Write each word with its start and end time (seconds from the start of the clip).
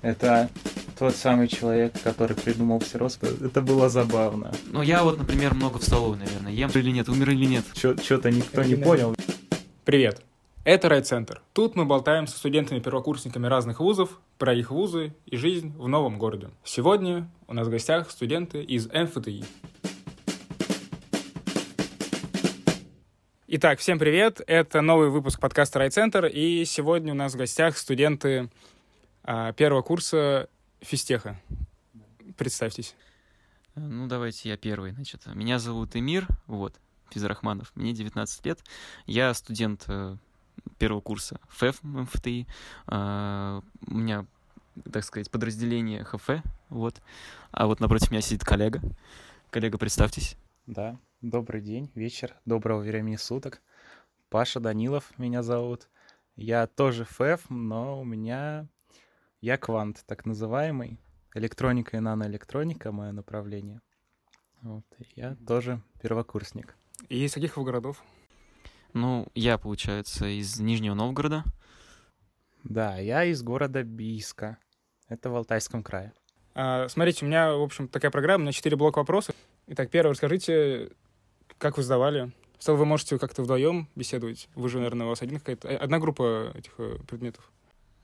Это 0.00 0.48
тот 0.98 1.14
самый 1.16 1.48
человек, 1.48 1.92
который 2.02 2.36
придумал 2.36 2.78
все 2.80 2.98
роспы. 2.98 3.26
Это 3.44 3.60
было 3.62 3.88
забавно. 3.88 4.52
Ну, 4.66 4.82
я 4.82 5.02
вот, 5.02 5.18
например, 5.18 5.54
много 5.54 5.78
в 5.78 5.84
столовой, 5.84 6.18
наверное. 6.18 6.52
Ем 6.52 6.70
или 6.74 6.90
нет, 6.90 7.08
умер 7.08 7.30
или 7.30 7.46
нет. 7.46 7.64
Что-то 7.74 8.30
никто 8.30 8.62
не 8.62 8.76
понял. 8.76 9.14
Привет. 9.84 10.22
Это 10.64 10.88
Райцентр. 10.88 11.40
Тут 11.52 11.76
мы 11.76 11.84
болтаем 11.84 12.26
со 12.26 12.36
студентами-первокурсниками 12.36 13.46
разных 13.46 13.80
вузов 13.80 14.20
про 14.36 14.54
их 14.54 14.70
вузы 14.70 15.14
и 15.26 15.36
жизнь 15.36 15.72
в 15.76 15.88
новом 15.88 16.18
городе. 16.18 16.50
Сегодня 16.62 17.28
у 17.46 17.54
нас 17.54 17.66
в 17.66 17.70
гостях 17.70 18.10
студенты 18.10 18.62
из 18.62 18.86
МФТИ. 18.88 19.44
Итак, 23.48 23.78
всем 23.78 23.98
привет. 23.98 24.42
Это 24.46 24.82
новый 24.82 25.08
выпуск 25.08 25.40
подкаста 25.40 25.78
Райцентр. 25.78 26.26
И 26.26 26.64
сегодня 26.66 27.14
у 27.14 27.16
нас 27.16 27.32
в 27.32 27.38
гостях 27.38 27.78
студенты 27.78 28.50
первого 29.56 29.82
курса 29.82 30.48
физтеха. 30.80 31.36
Представьтесь. 32.36 32.94
Ну, 33.74 34.06
давайте 34.06 34.48
я 34.48 34.56
первый, 34.56 34.92
значит. 34.92 35.26
Меня 35.26 35.58
зовут 35.58 35.94
Эмир, 35.94 36.26
вот, 36.46 36.80
Физрахманов. 37.10 37.70
Мне 37.74 37.92
19 37.92 38.46
лет. 38.46 38.60
Я 39.06 39.32
студент 39.34 39.84
э, 39.88 40.16
первого 40.78 41.00
курса 41.00 41.40
ФЭФ 41.48 41.82
МФТИ. 41.82 42.46
А, 42.86 43.62
у 43.86 43.94
меня, 43.94 44.26
так 44.90 45.04
сказать, 45.04 45.30
подразделение 45.30 46.04
ХФ, 46.04 46.28
вот. 46.68 47.00
А 47.50 47.66
вот 47.66 47.80
напротив 47.80 48.10
меня 48.10 48.20
сидит 48.20 48.44
коллега. 48.44 48.80
Коллега, 49.50 49.78
представьтесь. 49.78 50.36
Да, 50.66 50.98
добрый 51.20 51.60
день, 51.60 51.90
вечер, 51.94 52.34
доброго 52.44 52.80
времени 52.80 53.16
суток. 53.16 53.62
Паша 54.28 54.60
Данилов 54.60 55.18
меня 55.18 55.42
зовут. 55.42 55.88
Я 56.36 56.66
тоже 56.66 57.04
ФЭФ, 57.04 57.48
но 57.48 58.00
у 58.00 58.04
меня... 58.04 58.68
Я 59.40 59.56
квант, 59.56 60.02
так 60.04 60.26
называемый. 60.26 60.98
Электроника 61.32 61.96
и 61.96 62.00
наноэлектроника— 62.00 62.90
мое 62.92 63.12
направление. 63.12 63.80
Вот, 64.62 64.84
я 65.14 65.36
тоже 65.46 65.80
первокурсник. 66.02 66.74
И 67.08 67.24
из 67.24 67.34
каких 67.34 67.56
вы 67.56 67.62
городов? 67.62 68.02
Ну, 68.94 69.28
я, 69.36 69.56
получается, 69.56 70.26
из 70.26 70.58
Нижнего 70.58 70.94
Новгорода. 70.94 71.44
Да, 72.64 72.96
я 72.98 73.24
из 73.24 73.40
города 73.44 73.84
Бийска. 73.84 74.58
Это 75.08 75.30
в 75.30 75.36
Алтайском 75.36 75.84
крае. 75.84 76.12
А, 76.54 76.88
смотрите, 76.88 77.24
у 77.24 77.28
меня, 77.28 77.54
в 77.54 77.62
общем, 77.62 77.86
такая 77.86 78.10
программа, 78.10 78.42
у 78.42 78.42
меня 78.42 78.52
четыре 78.52 78.76
блока 78.76 78.98
вопросов. 78.98 79.36
Итак, 79.68 79.88
первый, 79.90 80.10
расскажите, 80.10 80.90
как 81.58 81.76
вы 81.76 81.84
сдавали? 81.84 82.32
Что 82.58 82.74
вы 82.74 82.84
можете 82.86 83.20
как-то 83.20 83.44
вдвоем 83.44 83.88
беседовать? 83.94 84.48
Вы 84.56 84.68
же, 84.68 84.78
наверное, 84.78 85.06
у 85.06 85.10
вас 85.10 85.22
один 85.22 85.38
какая-то... 85.38 85.78
Одна 85.78 86.00
группа 86.00 86.50
этих 86.56 86.72
э, 86.78 86.98
предметов? 87.06 87.52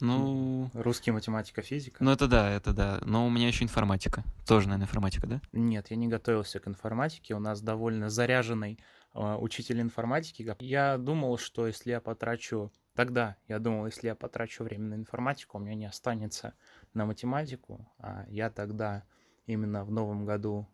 Ну... 0.00 0.70
Русский, 0.74 1.10
математика, 1.10 1.62
физика. 1.62 2.02
Ну, 2.02 2.10
это 2.10 2.26
да, 2.26 2.50
это 2.50 2.72
да. 2.72 3.00
Но 3.04 3.26
у 3.26 3.30
меня 3.30 3.48
еще 3.48 3.64
информатика. 3.64 4.24
Тоже, 4.46 4.66
наверное, 4.66 4.86
информатика, 4.86 5.26
да? 5.26 5.40
Нет, 5.52 5.90
я 5.90 5.96
не 5.96 6.08
готовился 6.08 6.58
к 6.58 6.68
информатике. 6.68 7.34
У 7.34 7.38
нас 7.38 7.60
довольно 7.60 8.10
заряженный 8.10 8.78
э, 9.14 9.36
учитель 9.36 9.80
информатики. 9.80 10.54
Я 10.60 10.98
думал, 10.98 11.38
что 11.38 11.66
если 11.66 11.90
я 11.90 12.00
потрачу... 12.00 12.72
Тогда 12.94 13.36
я 13.48 13.58
думал, 13.58 13.86
если 13.86 14.06
я 14.06 14.14
потрачу 14.14 14.62
время 14.62 14.90
на 14.90 14.94
информатику, 14.94 15.58
у 15.58 15.60
меня 15.60 15.74
не 15.74 15.86
останется 15.86 16.54
на 16.92 17.06
математику. 17.06 17.90
А 17.98 18.24
я 18.28 18.50
тогда 18.50 19.04
именно 19.46 19.84
в 19.84 19.90
новом 19.90 20.24
году 20.24 20.68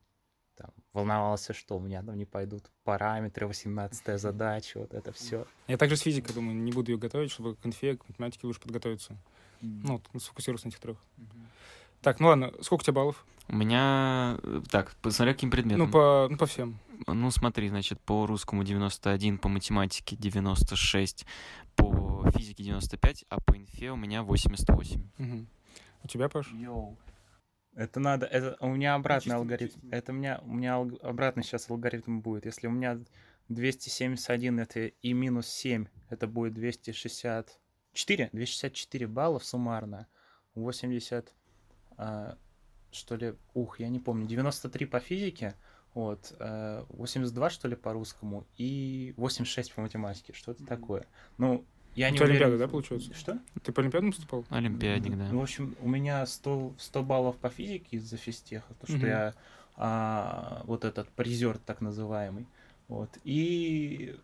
там, 0.61 0.71
волновался, 0.93 1.55
что 1.55 1.77
у 1.77 1.81
меня 1.81 2.03
там 2.03 2.17
не 2.17 2.27
пойдут 2.27 2.71
параметры, 2.85 3.47
18 3.47 4.21
задача, 4.21 4.79
вот 4.79 4.93
это 4.93 5.11
все. 5.13 5.47
Я 5.69 5.79
также 5.79 5.97
с 5.97 6.01
физикой 6.01 6.35
думаю, 6.35 6.55
не 6.57 6.73
буду 6.73 6.93
ее 6.93 6.99
готовить, 6.99 7.31
чтобы 7.31 7.57
к 7.57 7.61
конфе, 7.61 7.97
к 7.97 8.07
математике 8.09 8.47
лучше 8.47 8.61
подготовиться. 8.61 9.15
Mm-hmm. 9.63 9.81
Ну, 9.85 10.03
вот, 10.13 10.23
сфокусироваться 10.23 10.67
на 10.67 10.71
этих 10.71 10.81
трех. 10.81 10.99
Mm-hmm. 11.19 11.47
Так, 12.03 12.21
ну 12.21 12.29
ладно, 12.29 12.53
сколько 12.61 12.83
у 12.83 12.85
тебя 12.85 12.95
баллов? 12.95 13.25
У 13.49 13.57
меня... 13.57 14.39
э, 14.43 14.63
Так, 14.71 14.95
посмотря 15.03 15.33
каким 15.33 15.51
предметом. 15.51 15.87
Ну, 15.87 15.91
по, 15.91 16.29
ну, 16.31 16.37
по 16.37 16.47
всем. 16.47 16.79
Ну, 17.07 17.31
смотри, 17.31 17.69
значит, 17.69 17.99
по 18.01 18.27
русскому 18.27 18.63
91, 18.63 19.39
по 19.39 19.49
математике 19.49 20.17
96, 20.17 21.27
по 21.75 22.31
физике 22.37 22.65
95, 22.65 23.25
а 23.31 23.41
по 23.41 23.57
инфе 23.57 23.91
у 23.91 23.97
меня 23.97 24.23
88. 24.23 25.03
Угу. 25.19 25.47
У 26.05 26.09
тебя, 26.09 26.29
Паш? 26.29 26.53
Йоу. 26.53 26.97
Это 27.75 28.01
надо, 28.01 28.27
это 28.27 28.57
у 28.61 28.69
меня 28.69 28.95
обратный 28.95 29.37
алгоритм. 29.37 29.79
Это 29.91 30.13
у 30.13 30.15
меня, 30.15 30.41
у 30.43 30.53
меня 30.53 30.75
алг, 30.75 30.95
обратный 31.03 31.45
сейчас 31.45 31.71
алгоритм 31.71 32.21
будет. 32.21 32.45
Если 32.47 32.67
у 32.67 32.71
меня 32.71 33.01
271 33.49 34.61
это 34.61 34.87
и 34.87 35.13
минус 35.13 35.47
7, 35.49 35.87
это 36.09 36.27
будет 36.27 36.55
264, 36.55 38.31
264 38.33 39.07
баллов 39.07 39.45
суммарно. 39.45 40.09
80, 40.55 41.33
а, 41.97 42.37
что 42.91 43.17
ли, 43.17 43.35
ух, 43.55 43.79
я 43.81 43.89
не 43.89 44.01
помню, 44.01 44.27
93 44.27 44.87
по 44.87 44.99
физике, 45.01 45.55
вот, 45.95 46.33
82, 46.39 47.51
что 47.51 47.69
ли, 47.69 47.77
по 47.77 47.93
русскому, 47.93 48.47
и 48.57 49.15
86 49.17 49.75
по 49.75 49.83
математике, 49.83 50.33
что-то 50.33 50.65
такое. 50.65 51.07
Ну, 51.37 51.65
я 51.95 52.11
не 52.11 52.19
уверен. 52.19 52.37
Олимпиада, 52.37 52.59
да, 52.59 52.69
получается? 52.69 53.15
Что? 53.15 53.39
Ты 53.63 53.73
по 53.73 53.83
Олимпиадам 53.83 54.11
поступал? 54.11 54.45
Олимпиадник, 54.51 55.17
да. 55.17 55.29
Ну, 55.31 55.41
в 55.41 55.43
общем, 55.43 55.75
у 55.81 55.89
меня 55.89 56.25
100, 56.25 56.75
100 56.79 57.03
баллов 57.03 57.37
по 57.37 57.49
физике 57.49 57.97
из-за 57.97 58.17
физтеха, 58.17 58.73
то, 58.81 58.87
что 58.87 58.97
Мгм. 58.97 59.07
я 59.07 59.35
а, 59.77 60.63
вот 60.65 60.85
этот 60.85 61.09
призер 61.09 61.59
так 61.59 61.81
называемый. 61.81 62.47
Вот. 62.89 63.09
И, 63.25 64.15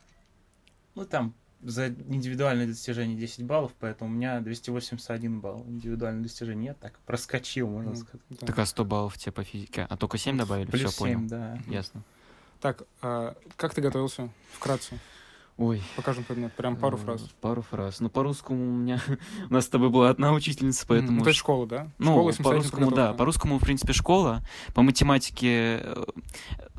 ну, 0.94 1.06
там, 1.06 1.34
за 1.62 1.88
индивидуальное 1.88 2.66
достижение 2.66 3.16
10 3.16 3.44
баллов, 3.44 3.72
поэтому 3.80 4.10
у 4.10 4.12
меня 4.12 4.40
281 4.40 5.40
балл 5.40 5.64
индивидуальное 5.66 6.22
достижение. 6.22 6.66
Я 6.68 6.74
так 6.74 6.98
проскочил, 7.06 7.68
можно 7.68 7.92
Мгм. 7.92 8.00
сказать. 8.00 8.26
Да. 8.28 8.46
Так, 8.46 8.58
а 8.58 8.66
100 8.66 8.84
баллов 8.84 9.16
тебе 9.18 9.32
по 9.32 9.44
физике? 9.44 9.86
А 9.88 9.96
только 9.96 10.18
7 10.18 10.36
добавили? 10.36 10.70
Плюс 10.70 10.92
Все, 10.92 10.98
понял. 11.00 11.18
7, 11.20 11.28
да. 11.28 11.58
Ясно. 11.66 12.02
Так, 12.60 12.82
а 13.02 13.36
как 13.56 13.74
ты 13.74 13.80
готовился? 13.80 14.30
Вкратце. 14.52 14.98
Ой, 15.58 15.82
Покажем. 15.96 16.24
Прям 16.56 16.76
пару 16.76 16.98
э, 16.98 17.00
фраз. 17.00 17.22
Пару 17.40 17.62
фраз. 17.62 18.00
Ну, 18.00 18.10
по 18.10 18.22
русскому 18.22 18.74
у 18.74 18.76
меня... 18.76 19.00
У 19.50 19.54
нас 19.54 19.64
с 19.64 19.68
тобой 19.68 19.88
была 19.88 20.10
одна 20.10 20.32
учительница, 20.32 20.84
поэтому... 20.86 21.18
Ну, 21.18 21.22
то 21.22 21.30
есть 21.30 21.38
школа, 21.38 21.66
да? 21.66 21.88
Ну, 21.98 22.12
школа 22.12 22.28
и 22.28 22.32
по 22.32 22.36
самостоятельная 22.36 22.62
русскому, 22.62 22.84
да. 22.84 22.90
подготовка. 22.90 23.18
По 23.18 23.24
русскому, 23.24 23.58
в 23.58 23.62
принципе, 23.62 23.92
школа. 23.94 24.42
По 24.74 24.82
математике, 24.82 25.80
э, 25.82 26.04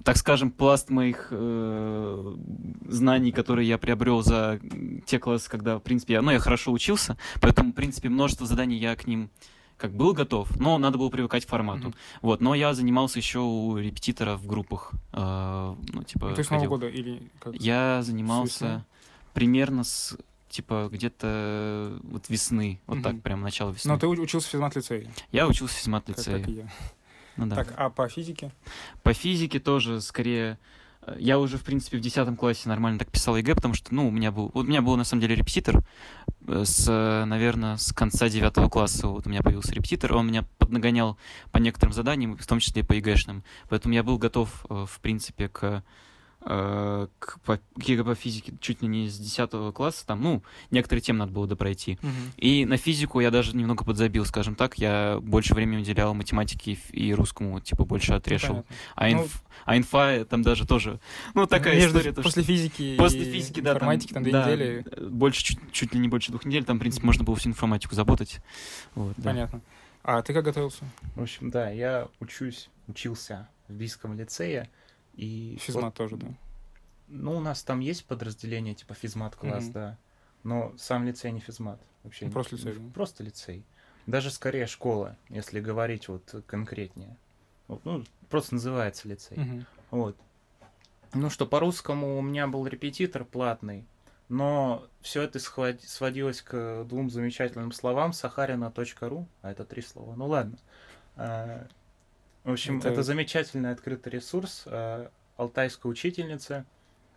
так 0.04 0.18
скажем, 0.18 0.52
пласт 0.52 0.92
моих 0.92 1.30
э, 1.32 2.36
знаний, 2.88 3.32
которые 3.32 3.68
я 3.68 3.80
приобрел 3.80 4.22
за 4.22 4.60
те 5.08 5.18
классы, 5.18 5.50
когда, 5.50 5.80
в 5.80 5.82
принципе, 5.82 6.14
я, 6.14 6.22
ну, 6.22 6.30
я 6.30 6.40
хорошо 6.40 6.72
учился, 6.72 7.18
поэтому, 7.42 7.72
в 7.72 7.76
принципе, 7.76 8.10
множество 8.10 8.46
заданий 8.46 8.78
я 8.78 8.96
к 8.96 9.08
ним 9.08 9.32
как 9.78 9.94
был 9.96 10.14
готов, 10.14 10.56
но 10.60 10.78
надо 10.78 10.98
было 10.98 11.10
привыкать 11.10 11.46
к 11.46 11.50
формату. 11.50 11.90
Мгм. 11.90 11.96
Вот, 12.22 12.42
но 12.42 12.56
я 12.56 12.74
занимался 12.74 13.20
еще 13.20 13.40
у 13.40 13.78
репетитора 13.78 14.36
в 14.38 14.46
группах. 14.48 14.92
э, 15.14 15.76
ну, 15.94 16.04
типа, 16.04 16.30
Ну, 16.30 16.34
то 16.36 16.40
есть 16.40 16.48
с 16.48 16.52
Нового 16.52 16.66
ходил. 16.68 16.70
года 16.70 16.88
или 16.88 17.22
как? 17.40 17.56
Я 17.56 18.02
занимался 18.04 18.86
примерно 19.34 19.84
с 19.84 20.18
типа 20.50 20.90
где-то 20.92 22.00
вот 22.04 22.30
весны, 22.30 22.80
вот 22.88 23.04
так 23.04 23.14
Мгм. 23.14 23.22
прям 23.22 23.42
начало 23.42 23.72
весны. 23.72 23.92
Но 23.94 24.00
ты 24.00 24.08
учился 24.08 24.48
в 24.48 24.52
физмат-лицее, 24.52 25.12
Я 25.32 25.46
учился 25.48 25.74
в 25.74 25.78
как, 25.78 25.82
физмат-лицее. 25.84 26.40
как 26.40 26.48
и 26.50 26.52
я. 26.54 26.70
Ну 27.36 27.46
да. 27.48 27.56
Так, 27.58 27.74
а 27.78 27.90
по 27.90 28.08
физике? 28.10 28.52
По 29.04 29.14
физике 29.14 29.60
тоже 29.60 30.02
скорее... 30.02 30.58
Я 31.18 31.40
уже, 31.40 31.58
в 31.58 31.64
принципе, 31.64 31.98
в 31.98 32.02
10 32.02 32.38
классе 32.38 32.68
нормально 32.68 33.00
так 33.00 33.10
писал 33.10 33.38
ЕГЭ, 33.38 33.56
потому 33.56 33.74
что, 33.74 33.94
ну, 33.94 34.08
у 34.08 34.12
меня 34.12 34.32
был... 34.32 34.52
У 34.54 34.64
меня 34.64 34.82
был, 34.82 34.98
на 34.98 35.04
самом 35.04 35.22
деле, 35.22 35.36
репетитор 35.36 35.84
э, 36.48 36.64
с, 36.66 37.26
наверное, 37.26 37.78
с 37.78 37.94
конца 37.94 38.28
9 38.28 38.70
класса. 38.70 39.08
Вот 39.08 39.26
у 39.26 39.30
меня 39.30 39.42
появился 39.42 39.74
репетитор, 39.74 40.16
он 40.16 40.28
меня 40.28 40.46
поднагонял 40.58 41.18
по 41.52 41.60
некоторым 41.60 41.94
заданиям, 41.94 42.38
в 42.38 42.46
том 42.46 42.60
числе 42.60 42.82
и 42.82 42.86
по 42.86 42.94
ЕГЭшным. 42.94 43.44
Поэтому 43.70 43.94
я 43.94 44.04
был 44.04 44.18
готов, 44.18 44.66
э, 44.70 44.86
в 44.88 45.00
принципе, 45.00 45.48
к 45.48 45.84
э, 46.50 47.08
к, 47.20 47.40
по, 47.42 47.58
к 47.58 47.84
ЕГЭ 47.84 48.04
по 48.04 48.16
физике 48.16 48.54
чуть 48.62 48.82
ли 48.82 48.88
не 48.88 49.10
с 49.10 49.18
10 49.20 49.74
класса, 49.74 50.06
там, 50.08 50.22
ну, 50.22 50.44
некоторые 50.72 51.02
темы 51.02 51.20
надо 51.20 51.32
было 51.34 51.46
допройти. 51.48 52.00
И 52.38 52.66
на 52.66 52.78
физику 52.78 53.20
я 53.20 53.30
даже 53.32 53.56
немного 53.56 53.84
подзабил, 53.84 54.26
скажем 54.26 54.56
так. 54.56 54.78
Я 54.78 55.20
больше 55.22 55.54
времени 55.54 55.82
уделял 55.82 56.14
математике 56.14 56.78
и 56.92 57.14
русскому, 57.14 57.60
типа, 57.60 57.86
больше 57.86 58.14
отрешил. 58.14 58.64
Понятно. 58.64 58.76
А, 58.96 59.10
Ну, 59.10 59.24
инф- 59.26 59.42
а 59.66 59.78
инфа 59.78 60.26
там 60.26 60.42
даже 60.42 60.66
тоже... 60.66 61.00
Ну, 61.34 61.46
такая 61.46 61.76
Между- 61.76 61.98
история. 62.00 62.14
то, 62.14 62.22
что 62.22 62.30
После 62.30 62.44
физики 62.44 62.96
После 62.98 63.22
и 63.22 63.32
физики, 63.32 63.60
да, 63.60 63.72
там, 63.74 63.78
информатики 63.78 64.14
там, 64.14 64.24
две 64.24 64.32
да, 64.32 64.46
недели. 64.46 64.86
э, 64.90 65.06
Больше, 65.08 65.44
чуть, 65.44 65.60
чуть 65.72 65.94
ли 65.94 66.00
не 66.00 66.08
больше 66.08 66.32
двух 66.32 66.46
недель. 66.46 66.64
Там, 66.64 66.78
в 66.78 66.80
принципе, 66.80 67.06
можно 67.06 67.24
было 67.24 67.36
всю 67.36 67.50
информатику 67.50 67.94
заботать. 67.96 68.40
Вот, 68.96 69.14
да. 69.18 69.24
Понятно. 69.32 69.62
А 70.04 70.22
ты 70.22 70.34
как 70.34 70.46
готовился? 70.46 70.86
В 71.16 71.22
общем, 71.22 71.50
да, 71.50 71.70
я 71.70 72.08
учусь, 72.22 72.70
учился 72.88 73.50
в 73.68 73.74
Бийском 73.74 74.18
лицее. 74.18 74.70
И 75.16 75.58
Физмат 75.60 75.86
вот, 75.86 75.94
тоже, 75.96 76.16
да? 76.16 76.28
Ну, 77.08 77.36
у 77.38 77.40
нас 77.40 77.64
там 77.64 77.80
есть 77.80 78.06
подразделение 78.06 78.74
типа 78.76 78.94
физмат-класс, 78.94 79.66
Мгм. 79.66 79.72
да. 79.74 79.98
Но 80.44 80.74
сам 80.78 81.06
лицей 81.06 81.32
не 81.32 81.40
физмат. 81.40 81.80
Вообще 82.04 82.26
Ну, 82.26 82.30
не- 82.30 82.34
просто 82.34 82.56
лицей, 82.56 82.74
да? 82.76 82.94
Просто 82.94 83.24
лицей. 83.24 83.66
Даже 84.06 84.32
скорее 84.32 84.68
школа, 84.68 85.18
если 85.30 85.60
говорить 85.60 86.08
вот 86.08 86.44
конкретнее. 86.48 87.18
Вот, 87.68 87.84
Ну, 87.86 88.04
просто 88.30 88.54
называется 88.56 89.08
лицей. 89.08 89.38
Мгм. 89.38 89.66
Вот. 89.92 90.18
Ну 91.14 91.30
что, 91.30 91.46
по-русскому 91.46 92.18
у 92.18 92.22
меня 92.22 92.48
был 92.48 92.66
репетитор 92.68 93.24
платный. 93.26 93.86
но 94.30 94.86
все 95.00 95.22
это 95.22 95.40
сводилось 95.40 96.42
к 96.42 96.84
двум 96.84 97.10
замечательным 97.10 97.72
словам 97.72 98.12
сахарина.ру, 98.12 99.26
а 99.42 99.52
это 99.52 99.64
три 99.64 99.82
слова. 99.82 100.16
Ну 100.18 100.28
ладно. 100.28 100.58
А, 101.16 101.66
в 102.44 102.52
общем, 102.52 102.80
это, 102.80 102.90
это 102.90 103.04
замечательный 103.04 103.72
открытый 103.72 104.12
ресурс 104.12 104.64
а, 104.66 105.10
алтайской 105.38 105.90
учительницы, 105.90 106.66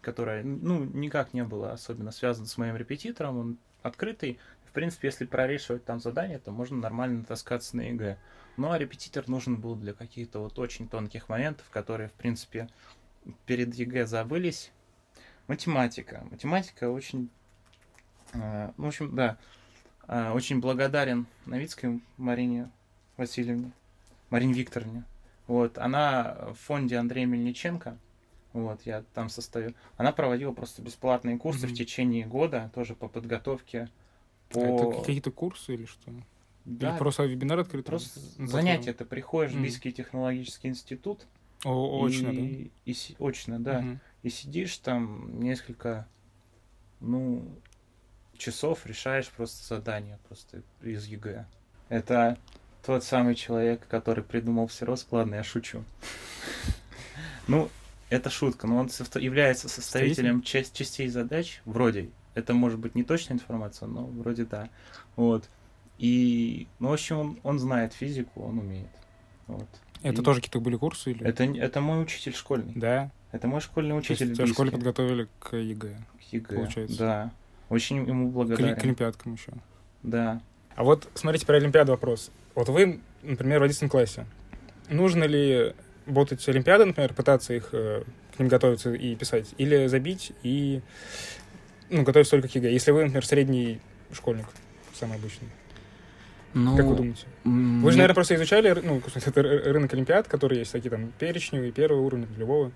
которая, 0.00 0.42
ну, 0.42 0.84
никак 0.84 1.34
не 1.34 1.44
была 1.44 1.72
особенно 1.72 2.12
связана 2.12 2.46
с 2.46 2.56
моим 2.58 2.76
репетитором, 2.76 3.38
он 3.38 3.58
открытый. 3.82 4.38
В 4.64 4.72
принципе, 4.72 5.08
если 5.08 5.24
прорешивать 5.24 5.84
там 5.84 6.00
задания, 6.00 6.38
то 6.38 6.52
можно 6.52 6.76
нормально 6.76 7.24
таскаться 7.24 7.76
на 7.76 7.82
ЕГЭ. 7.82 8.18
Ну, 8.56 8.70
а 8.70 8.78
репетитор 8.78 9.28
нужен 9.28 9.56
был 9.56 9.74
для 9.74 9.92
каких-то 9.92 10.40
вот 10.40 10.58
очень 10.58 10.88
тонких 10.88 11.28
моментов, 11.28 11.68
которые, 11.70 12.08
в 12.08 12.12
принципе, 12.12 12.68
перед 13.46 13.74
ЕГЭ 13.74 14.06
забылись. 14.06 14.70
Математика. 15.48 16.24
Математика 16.30 16.90
очень... 16.90 17.30
Э, 18.32 18.70
в 18.76 18.86
общем, 18.86 19.16
да, 19.16 19.36
э, 20.06 20.30
очень 20.30 20.60
благодарен 20.60 21.26
Новицкой 21.46 22.00
Марине 22.16 22.70
Васильевне, 23.16 23.72
Марине 24.30 24.54
Викторовне. 24.54 25.04
Вот, 25.48 25.78
она 25.78 26.36
в 26.52 26.54
фонде 26.54 26.96
Андрея 26.96 27.26
Мельниченко, 27.26 27.98
вот, 28.52 28.82
я 28.84 29.04
там 29.14 29.28
состою. 29.28 29.74
Она 29.96 30.12
проводила 30.12 30.52
просто 30.52 30.82
бесплатные 30.82 31.38
курсы 31.38 31.66
mm-hmm. 31.66 31.70
в 31.70 31.74
течение 31.74 32.26
года, 32.26 32.70
тоже 32.74 32.94
по 32.94 33.08
подготовке. 33.08 33.88
По... 34.48 34.60
А 34.60 34.68
это 34.68 34.98
какие-то 34.98 35.30
курсы 35.30 35.74
или 35.74 35.84
что? 35.84 36.12
Да. 36.64 36.90
Или 36.90 36.98
просто 36.98 37.24
вебинар 37.24 37.60
открытый? 37.60 37.90
Просто 37.90 38.20
занятия. 38.38 38.92
Ты 38.92 39.04
приходишь 39.04 39.52
mm-hmm. 39.52 39.58
в 39.58 39.62
Бийский 39.62 39.92
технологический 39.92 40.68
институт. 40.68 41.26
О, 41.64 42.06
очно, 42.06 42.30
и, 42.30 42.36
да? 42.36 42.42
И, 42.86 42.92
и, 42.92 43.16
очно, 43.18 43.58
да. 43.60 43.80
Mm-hmm 43.80 43.98
и 44.22 44.28
сидишь 44.28 44.76
там 44.78 45.40
несколько, 45.40 46.06
ну, 47.00 47.48
часов 48.36 48.86
решаешь 48.86 49.28
просто 49.30 49.74
задание 49.74 50.18
просто 50.28 50.62
из 50.82 51.06
ЕГЭ. 51.06 51.46
Это 51.88 52.38
тот 52.84 53.04
самый 53.04 53.34
человек, 53.34 53.86
который 53.88 54.24
придумал 54.24 54.66
все 54.66 54.84
раскладно, 54.84 55.36
я 55.36 55.44
шучу. 55.44 55.84
Ну, 57.48 57.68
это 58.10 58.28
шутка, 58.28 58.66
но 58.66 58.76
он 58.76 58.90
является 59.14 59.68
составителем 59.68 60.42
частей 60.42 61.08
задач, 61.08 61.62
вроде. 61.64 62.10
Это 62.34 62.54
может 62.54 62.78
быть 62.78 62.94
не 62.94 63.04
точная 63.04 63.36
информация, 63.36 63.88
но 63.88 64.04
вроде 64.04 64.44
да. 64.44 64.68
Вот. 65.16 65.48
И, 65.98 66.66
ну, 66.78 66.88
в 66.88 66.92
общем, 66.92 67.18
он, 67.18 67.40
он 67.42 67.58
знает 67.58 67.92
физику, 67.92 68.42
он 68.42 68.58
умеет. 68.58 68.88
Вот. 69.46 69.68
Это 70.02 70.22
и... 70.22 70.24
тоже 70.24 70.40
какие-то 70.40 70.60
были 70.60 70.76
курсы? 70.76 71.10
Или... 71.12 71.26
Это, 71.26 71.44
это 71.44 71.80
мой 71.80 72.02
учитель 72.02 72.34
школьный. 72.34 72.72
Да? 72.74 73.10
Это 73.32 73.46
мой 73.46 73.60
школьный 73.60 73.96
учитель. 73.96 74.34
То 74.34 74.42
есть, 74.42 74.52
в 74.52 74.54
школе 74.54 74.70
подготовили 74.70 75.28
к 75.38 75.56
ЕГЭ. 75.56 75.96
К 76.18 76.32
ЕГЭ, 76.32 76.56
получается. 76.56 76.98
Да. 76.98 77.32
Очень 77.68 78.06
ему 78.06 78.30
благодарен. 78.30 78.74
К, 78.74 78.80
к 78.80 78.84
Олимпиадкам 78.84 79.34
еще. 79.34 79.52
Да. 80.02 80.40
А 80.74 80.82
вот 80.82 81.08
смотрите 81.14 81.46
про 81.46 81.56
Олимпиаду 81.56 81.92
вопрос. 81.92 82.30
Вот 82.54 82.68
вы, 82.68 83.00
например, 83.22 83.60
в 83.60 83.64
11 83.64 83.90
классе. 83.90 84.26
Нужно 84.88 85.24
ли 85.24 85.74
ботать 86.10 86.46
Олимпиады, 86.48 86.84
например, 86.84 87.14
пытаться 87.14 87.54
их 87.54 87.70
э, 87.72 88.02
к 88.36 88.38
ним 88.38 88.48
готовиться 88.48 88.92
и 88.92 89.14
писать, 89.14 89.54
или 89.58 89.86
забить 89.86 90.32
и 90.42 90.80
ну, 91.90 92.02
готовиться 92.02 92.32
только 92.32 92.48
к 92.48 92.54
ЕГЭ, 92.54 92.72
если 92.72 92.90
вы, 92.92 93.02
например, 93.02 93.24
средний 93.26 93.80
школьник, 94.12 94.46
самый 94.94 95.16
обычный? 95.16 95.48
Ну, 96.54 96.76
как 96.76 96.86
вы 96.86 96.96
думаете? 96.96 97.26
Вы 97.44 97.90
же, 97.90 97.96
наверное, 97.96 98.14
просто 98.14 98.34
изучали 98.34 98.80
ну, 98.82 99.02
это 99.14 99.42
рынок 99.42 99.92
Олимпиад, 99.92 100.28
которые 100.28 100.60
есть 100.60 100.72
такие 100.72 100.90
там 100.90 101.12
перечневые, 101.18 101.72
первого 101.72 102.00
уровня, 102.00 102.26
любого. 102.36 102.72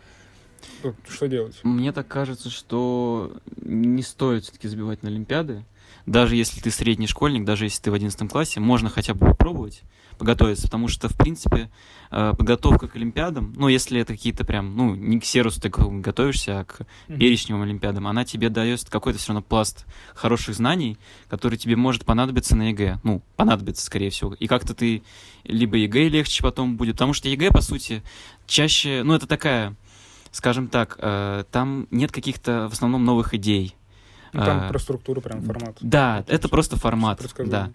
Что 1.09 1.27
делать? 1.27 1.59
Мне 1.63 1.93
так 1.93 2.09
кажется, 2.09 2.49
что 2.51 3.37
не 3.57 4.03
стоит 4.03 4.45
все-таки 4.45 4.69
забивать 4.69 5.03
на 5.03 5.11
Олимпиады. 5.11 5.65
Даже 6.07 6.37
если 6.37 6.61
ты 6.61 6.71
средний 6.71 7.07
школьник, 7.07 7.45
даже 7.45 7.65
если 7.65 7.83
ты 7.83 7.91
в 7.91 7.95
11 7.95 8.31
классе, 8.31 8.61
можно 8.61 8.91
хотя 8.91 9.15
бы 9.15 9.27
попробовать 9.27 9.83
подготовиться, 10.19 10.65
потому 10.65 10.89
что, 10.89 11.09
в 11.09 11.17
принципе, 11.17 11.71
э, 12.11 12.33
подготовка 12.37 12.89
к 12.89 12.97
Олимпиадам, 12.97 13.53
ну, 13.57 13.69
если 13.69 14.01
это 14.01 14.13
какие-то 14.13 14.45
прям, 14.45 14.77
ну, 14.77 14.95
не 14.95 15.19
к 15.19 15.25
серусу 15.25 15.61
ты 15.61 15.69
готовишься, 15.69 16.61
а 16.61 16.65
к 16.65 16.87
перечневым 17.09 17.63
Олимпиадам, 17.63 18.07
она 18.07 18.25
тебе 18.25 18.49
дает 18.49 18.89
какой-то 18.89 19.19
все 19.19 19.33
равно 19.33 19.43
пласт 19.43 19.87
хороших 20.15 20.55
знаний, 20.55 20.99
который 21.29 21.59
тебе 21.59 21.77
может 21.77 22.05
понадобиться 22.05 22.55
на 22.57 22.71
ЕГЭ. 22.71 23.01
Ну, 23.03 23.23
понадобится, 23.37 23.85
скорее 23.85 24.11
всего. 24.11 24.35
И 24.35 24.47
как-то 24.47 24.75
ты 24.75 25.03
либо 25.45 25.77
ЕГЭ 25.77 26.09
легче 26.09 26.43
потом 26.43 26.77
будет, 26.77 26.95
потому 26.95 27.13
что 27.13 27.29
ЕГЭ, 27.29 27.51
по 27.51 27.61
сути, 27.61 28.03
чаще, 28.47 29.03
ну, 29.05 29.15
это 29.15 29.27
такая 29.27 29.75
скажем 30.31 30.67
так, 30.67 30.99
э, 31.01 31.45
там 31.53 31.87
нет 31.93 32.11
каких-то 32.11 32.69
в 32.69 32.73
основном 32.73 33.05
новых 33.05 33.35
идей. 33.35 33.77
Ну, 34.35 34.45
там 34.45 34.65
э, 34.65 34.69
про 34.69 34.79
структуру, 34.79 35.21
прям 35.21 35.43
формат. 35.43 35.77
Да, 35.81 36.21
это, 36.21 36.33
это 36.33 36.49
просто 36.49 36.77
формат. 36.77 37.21
Да. 37.47 37.71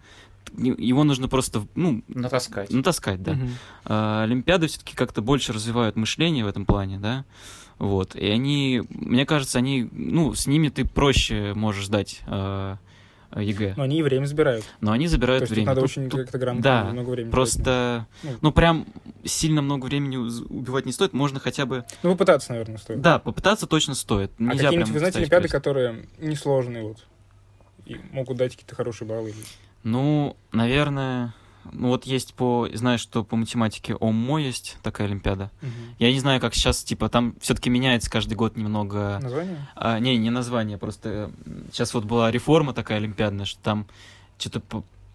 Его 0.57 1.03
нужно 1.03 1.27
просто, 1.27 1.65
ну... 1.75 2.01
Натаскать. 2.07 2.71
Натаскать, 2.71 3.21
да. 3.21 3.33
Угу. 3.33 3.47
Э, 3.85 4.23
Олимпиады 4.23 4.67
все-таки 4.67 4.95
как-то 4.95 5.21
больше 5.21 5.53
развивают 5.53 5.95
мышление 5.95 6.45
в 6.45 6.47
этом 6.47 6.65
плане, 6.65 7.00
да. 7.00 7.25
Вот. 7.77 8.15
И 8.15 8.25
они, 8.25 8.83
мне 8.89 9.25
кажется, 9.25 9.57
они, 9.57 9.88
ну, 9.91 10.33
с 10.33 10.47
ними 10.47 10.69
ты 10.69 10.85
проще 10.85 11.53
можешь 11.56 11.85
сдать 11.85 12.21
э, 12.27 12.29
Э, 12.39 12.75
ЕГЭ. 13.35 13.73
Но 13.77 13.83
они 13.83 13.99
и 13.99 14.01
время 14.01 14.25
забирают. 14.25 14.65
Но 14.81 14.91
они 14.91 15.07
забирают 15.07 15.45
То 15.45 15.53
время. 15.53 15.67
надо 15.67 15.81
тут, 15.81 15.89
очень 15.89 16.09
тут, 16.09 16.21
как-то 16.21 16.37
грамотно, 16.37 16.63
да, 16.63 16.83
много 16.91 17.09
времени. 17.09 17.31
Просто, 17.31 18.07
ну, 18.23 18.31
ну, 18.41 18.51
прям 18.51 18.87
сильно 19.23 19.61
много 19.61 19.85
времени 19.85 20.17
убивать 20.17 20.85
не 20.85 20.91
стоит, 20.91 21.13
можно 21.13 21.39
хотя 21.39 21.65
бы... 21.65 21.85
Ну, 22.03 22.11
попытаться, 22.11 22.51
наверное, 22.51 22.77
стоит. 22.77 23.01
Да, 23.01 23.19
попытаться 23.19 23.67
точно 23.67 23.95
стоит. 23.95 24.31
А 24.39 24.43
Нельзя 24.43 24.63
какие-нибудь, 24.63 24.91
вы 24.91 24.99
знаете, 24.99 25.19
олимпиады, 25.19 25.47
которые 25.47 26.07
несложные 26.19 26.83
вот, 26.83 27.05
и 27.85 27.99
могут 28.11 28.37
дать 28.37 28.53
какие-то 28.53 28.75
хорошие 28.75 29.07
баллы? 29.07 29.33
Ну, 29.83 30.35
наверное... 30.51 31.33
Ну 31.71 31.89
вот 31.89 32.06
есть 32.06 32.33
по, 32.33 32.67
знаешь, 32.73 33.00
что 33.00 33.23
по 33.23 33.35
математике 33.35 33.95
ОММО 33.95 34.39
есть 34.39 34.77
такая 34.81 35.07
олимпиада. 35.07 35.51
Угу. 35.61 35.71
Я 36.00 36.11
не 36.11 36.19
знаю, 36.19 36.41
как 36.41 36.53
сейчас, 36.53 36.83
типа, 36.83 37.09
там 37.09 37.35
все-таки 37.41 37.69
меняется 37.69 38.09
каждый 38.09 38.33
год 38.33 38.57
немного. 38.57 39.19
Название? 39.21 39.67
А, 39.75 40.00
не, 40.00 40.17
не 40.17 40.29
название, 40.29 40.77
просто 40.77 41.31
сейчас 41.71 41.94
вот 41.94 42.06
была 42.06 42.31
реформа 42.31 42.73
такая 42.73 42.97
олимпиадная, 42.97 43.45
что 43.45 43.61
там 43.61 43.88
что-то 44.38 44.61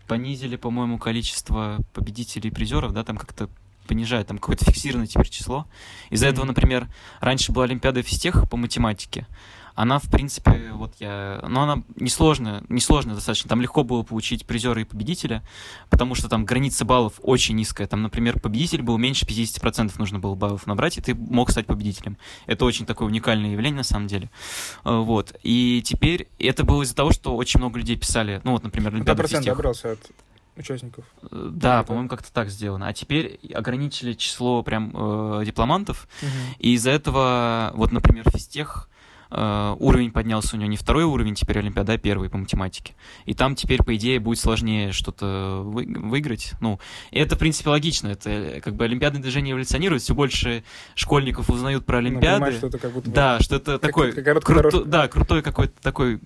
понизили, 0.07 0.57
по-моему, 0.57 0.99
количество 0.99 1.79
победителей 1.93 2.51
и 2.51 2.53
призеров, 2.53 2.93
да, 2.93 3.05
там 3.05 3.17
как-то 3.17 3.49
понижают, 3.87 4.29
там 4.29 4.39
какое-то 4.39 4.65
фиксированное 4.65 5.07
теперь 5.07 5.29
число. 5.29 5.67
Из-за 6.11 6.27
mm-hmm. 6.27 6.31
этого, 6.31 6.45
например, 6.47 6.89
раньше 7.21 7.53
была 7.53 7.65
Олимпиада 7.65 8.03
физтех 8.03 8.49
по 8.49 8.57
математике, 8.57 9.27
она, 9.75 9.99
в 9.99 10.09
принципе, 10.11 10.71
вот 10.73 10.95
я... 11.01 11.41
Ну, 11.49 11.61
она 11.61 11.83
несложная, 11.97 12.63
несложная 12.69 13.15
достаточно. 13.15 13.49
Там 13.49 13.61
легко 13.61 13.83
было 13.83 14.03
получить 14.03 14.47
призера 14.47 14.81
и 14.81 14.85
победителя, 14.85 15.43
потому 15.91 16.15
что 16.15 16.29
там 16.29 16.45
граница 16.45 16.85
баллов 16.85 17.15
очень 17.23 17.57
низкая. 17.57 17.89
Там, 17.89 18.03
например, 18.03 18.39
победитель 18.39 18.83
был 18.83 18.99
меньше 18.99 19.27
50% 19.27 19.93
нужно 19.99 20.21
было 20.21 20.35
баллов 20.37 20.67
набрать, 20.67 20.99
и 20.99 21.01
ты 21.01 21.15
мог 21.15 21.51
стать 21.51 21.67
победителем. 21.67 22.17
Это 22.47 22.65
очень 22.65 22.87
такое 22.87 23.09
уникальное 23.09 23.51
явление, 23.51 23.79
на 23.79 23.85
самом 23.85 24.07
деле. 24.07 24.31
Э, 24.85 24.97
вот. 24.97 25.35
И 25.43 25.83
теперь 25.85 26.29
это 26.39 26.65
было 26.65 26.83
из-за 26.83 26.95
того, 26.95 27.11
что 27.11 27.35
очень 27.35 27.59
много 27.59 27.79
людей 27.79 27.97
писали, 27.97 28.41
ну, 28.45 28.53
вот, 28.53 28.63
например, 28.63 28.95
Олимпиаду 28.95 29.19
процент 29.19 29.47
набрался 29.47 29.93
от 29.93 29.99
участников. 30.57 31.05
Э, 31.23 31.51
да, 31.53 31.81
это... 31.81 31.89
по-моему, 31.89 32.09
как-то 32.09 32.33
так 32.33 32.49
сделано. 32.49 32.87
А 32.87 32.93
теперь 32.93 33.41
ограничили 33.53 34.13
число 34.13 34.63
прям 34.63 34.93
э, 34.95 35.45
дипломантов, 35.45 36.07
угу. 36.23 36.31
и 36.61 36.75
из-за 36.75 36.91
этого, 36.91 37.73
вот, 37.75 37.91
например, 37.91 38.31
физтех 38.31 38.89
уровень 39.35 40.11
поднялся 40.11 40.57
у 40.57 40.59
него 40.59 40.71
не 40.71 40.77
второй 40.77 41.05
уровень, 41.05 41.35
теперь 41.35 41.59
Олимпиада, 41.59 41.95
а 41.95 41.99
первый 41.99 42.31
по 42.31 42.39
математике. 42.39 42.95
И 43.25 43.35
там 43.35 43.55
теперь, 43.55 43.83
по 43.83 43.95
идее, 43.97 44.21
будет 44.21 44.39
сложнее 44.39 44.93
что-то 44.93 45.63
вы, 45.65 45.87
выиграть. 45.87 46.53
Ну, 46.61 46.79
и 47.11 47.19
это, 47.19 47.37
в 47.37 47.39
принципе, 47.39 47.71
логично. 47.71 48.09
Это 48.09 48.31
э, 48.31 48.61
как 48.61 48.75
бы 48.75 48.85
олимпиадное 48.85 49.23
движение 49.23 49.53
эволюционирует, 49.53 50.03
все 50.03 50.15
больше 50.15 50.65
школьников 50.95 51.51
узнают 51.51 51.87
про 51.87 51.99
Олимпиады. 51.99 52.47
Ну, 52.47 52.53
что 52.53 52.67
это 52.69 52.79
как 52.79 52.93
будто 52.93 53.11
да, 53.11 53.41
что 53.41 53.57
это 53.57 53.73
как, 53.73 53.81
такой 53.81 54.13
как 54.13 54.45
круто, 54.45 54.85
да, 54.85 55.09
крутой 55.09 55.43
какой-то 55.43 55.75
такой, 55.83 56.21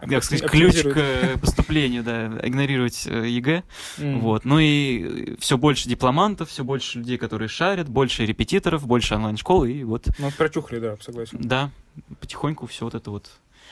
как 0.00 0.24
сказать, 0.24 0.48
ключ 0.48 0.82
к 0.82 1.38
поступлению, 1.40 2.02
да, 2.02 2.26
игнорировать 2.42 3.06
э, 3.06 3.28
ЕГЭ. 3.28 3.62
Mm. 3.98 4.18
Вот. 4.20 4.44
Ну 4.44 4.58
и 4.58 5.36
все 5.38 5.58
больше 5.58 5.88
дипломантов, 5.88 6.50
все 6.50 6.64
больше 6.64 6.98
людей, 6.98 7.18
которые 7.18 7.48
шарят, 7.48 7.88
больше 7.88 8.26
репетиторов, 8.26 8.86
больше 8.86 9.14
онлайн-школы, 9.14 9.72
и 9.72 9.84
вот. 9.84 10.06
Ну, 10.18 10.30
прочухли, 10.36 10.78
да, 10.78 10.96
согласен. 11.00 11.38
Да, 11.40 11.70
потихоньку 12.20 12.66
все 12.66 12.84
вот 12.84 12.94
это 12.94 13.10
вот. 13.10 13.30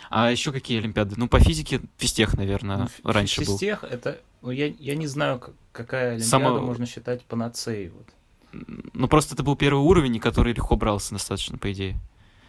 А 0.08 0.30
еще 0.30 0.52
какие 0.52 0.78
олимпиады? 0.78 1.14
Ну, 1.16 1.28
по 1.28 1.40
физике 1.40 1.80
физтех, 1.98 2.36
наверное, 2.36 2.88
ну, 3.02 3.12
раньше 3.12 3.40
физтех, 3.40 3.48
был. 3.48 3.58
Физтех, 3.58 3.84
это... 3.84 4.20
Ну, 4.42 4.50
я, 4.50 4.66
я 4.66 4.96
не 4.96 5.06
знаю, 5.06 5.40
какая 5.72 6.12
олимпиада 6.12 6.28
Само... 6.28 6.60
можно 6.60 6.86
считать 6.86 7.24
панацеей. 7.24 7.90
Вот. 7.90 8.06
Ну, 8.92 9.08
просто 9.08 9.34
это 9.34 9.42
был 9.42 9.56
первый 9.56 9.80
уровень, 9.80 10.18
который 10.18 10.52
легко 10.52 10.76
брался 10.76 11.12
достаточно, 11.12 11.58
по 11.58 11.70
идее. 11.72 12.00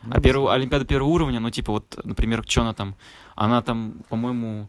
Ну, 0.04 0.14
а 0.16 0.22
первый, 0.22 0.52
Олимпиада 0.52 0.86
первого 0.86 1.10
уровня, 1.10 1.40
ну, 1.40 1.52
типа, 1.52 1.74
вот, 1.74 2.00
например, 2.04 2.44
что 2.48 2.62
она 2.62 2.74
там? 2.74 2.96
Она 3.36 3.62
там, 3.62 4.02
по-моему, 4.10 4.68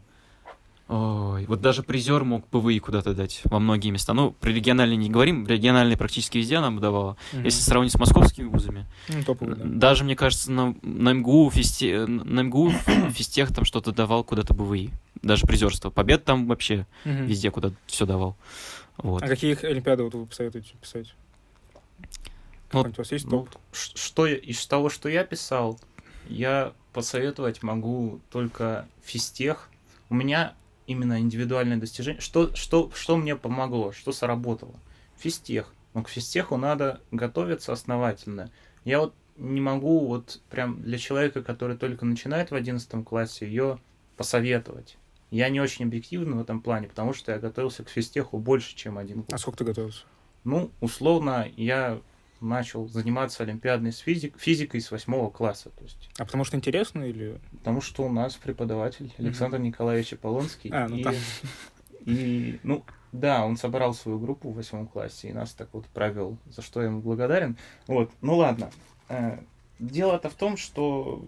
Ой, 0.89 1.45
вот 1.45 1.61
даже 1.61 1.81
призер 1.81 2.23
мог 2.25 2.45
ПВИ 2.47 2.79
куда-то 2.79 3.13
дать 3.15 3.41
во 3.45 3.59
многие 3.59 3.89
места. 3.89 4.13
Ну, 4.13 4.31
про 4.31 4.49
региональные 4.49 4.97
не 4.97 5.09
говорим, 5.09 5.47
региональные 5.47 5.97
практически 5.97 6.37
везде 6.39 6.59
нам 6.59 6.79
давала. 6.79 7.15
Мгм. 7.31 7.45
Если 7.45 7.61
сравнить 7.61 7.93
с 7.93 7.97
московскими 7.97 8.47
вузами, 8.47 8.85
Ну, 9.07 9.23
топовый, 9.23 9.55
да. 9.55 9.63
даже, 9.63 10.03
мне 10.03 10.15
кажется, 10.17 10.51
на, 10.51 10.75
на 10.81 11.13
МГУ, 11.13 11.49
фисте, 11.51 12.05
на 12.05 12.41
МГУ 12.43 12.71
физтех 13.13 13.53
там 13.53 13.63
что-то 13.65 13.93
давал 13.93 14.23
куда-то 14.25 14.53
БВИ. 14.53 14.89
Даже 15.21 15.47
призерство. 15.47 15.89
Побед 15.89 16.25
там 16.25 16.47
вообще 16.47 16.85
Мгм. 17.05 17.25
везде 17.27 17.49
куда 17.49 17.71
все 17.87 18.05
давал. 18.05 18.35
Вот. 18.97 19.23
А 19.23 19.27
какие 19.27 19.57
олимпиады 19.65 20.03
вот 20.03 20.13
вы 20.13 20.25
посоветуете 20.25 20.73
писать? 20.81 21.15
Вот, 22.73 22.83
Какой-нибудь 22.83 22.99
у 22.99 23.01
вас 23.01 23.11
есть 23.11 23.25
Ну, 23.25 23.31
топ? 23.31 23.49
ш- 23.71 23.91
что 23.95 24.25
я- 24.27 24.35
из 24.35 24.65
того, 24.67 24.89
что 24.89 25.07
я 25.07 25.23
писал, 25.23 25.79
я 26.27 26.73
посоветовать 26.91 27.63
могу 27.63 28.19
только 28.31 28.87
физтех. 29.03 29.69
У 30.09 30.15
меня 30.15 30.53
именно 30.87 31.19
индивидуальное 31.19 31.77
достижение. 31.77 32.21
Что, 32.21 32.53
что, 32.55 32.91
что 32.93 33.17
мне 33.17 33.35
помогло, 33.35 33.91
что 33.91 34.11
сработало? 34.11 34.75
Физтех. 35.17 35.73
Но 35.93 36.03
к 36.03 36.09
физтеху 36.09 36.57
надо 36.57 37.01
готовиться 37.11 37.71
основательно. 37.71 38.51
Я 38.83 38.99
вот 38.99 39.13
не 39.37 39.61
могу 39.61 40.07
вот 40.07 40.41
прям 40.49 40.81
для 40.81 40.97
человека, 40.97 41.43
который 41.43 41.77
только 41.77 42.05
начинает 42.05 42.51
в 42.51 42.55
11 42.55 43.03
классе, 43.03 43.47
ее 43.47 43.79
посоветовать. 44.17 44.97
Я 45.31 45.49
не 45.49 45.59
очень 45.59 45.85
объективен 45.85 46.37
в 46.37 46.41
этом 46.41 46.61
плане, 46.61 46.87
потому 46.87 47.13
что 47.13 47.31
я 47.31 47.39
готовился 47.39 47.83
к 47.83 47.89
физтеху 47.89 48.37
больше, 48.37 48.75
чем 48.75 48.97
один 48.97 49.21
год. 49.21 49.33
А 49.33 49.37
сколько 49.37 49.59
ты 49.59 49.65
готовился? 49.65 50.03
Ну, 50.43 50.71
условно, 50.79 51.47
я 51.55 52.01
начал 52.43 52.87
заниматься 52.87 53.43
олимпиадной 53.43 53.91
физик, 53.91 54.39
физикой 54.39 54.81
с 54.81 54.91
восьмого 54.91 55.29
класса. 55.29 55.69
То 55.71 55.83
есть, 55.83 56.09
А 56.17 56.25
потому 56.25 56.43
что 56.43 56.57
интересно 56.57 57.03
или... 57.03 57.39
потому 57.51 57.81
что 57.81 58.03
у 58.03 58.11
нас 58.11 58.35
преподаватель 58.35 59.13
Александр 59.17 59.59
Николаевич 59.59 60.13
Аполлонский. 60.13 60.69
А, 60.71 60.87
ну 60.87 60.97
и, 60.97 61.03
там. 61.03 61.15
и, 62.05 62.59
ну, 62.63 62.83
да, 63.11 63.45
он 63.45 63.57
собрал 63.57 63.93
свою 63.93 64.19
группу 64.19 64.49
в 64.49 64.55
восьмом 64.55 64.87
классе 64.87 65.29
и 65.29 65.33
нас 65.33 65.53
так 65.53 65.69
вот 65.73 65.85
провел, 65.87 66.37
за 66.49 66.61
что 66.61 66.81
я 66.81 66.87
ему 66.87 67.01
благодарен. 67.01 67.57
Вот, 67.87 68.11
ну 68.21 68.37
ладно. 68.37 68.71
Э, 69.09 69.39
Дело-то 69.79 70.29
в 70.29 70.35
том, 70.35 70.57
что 70.57 71.25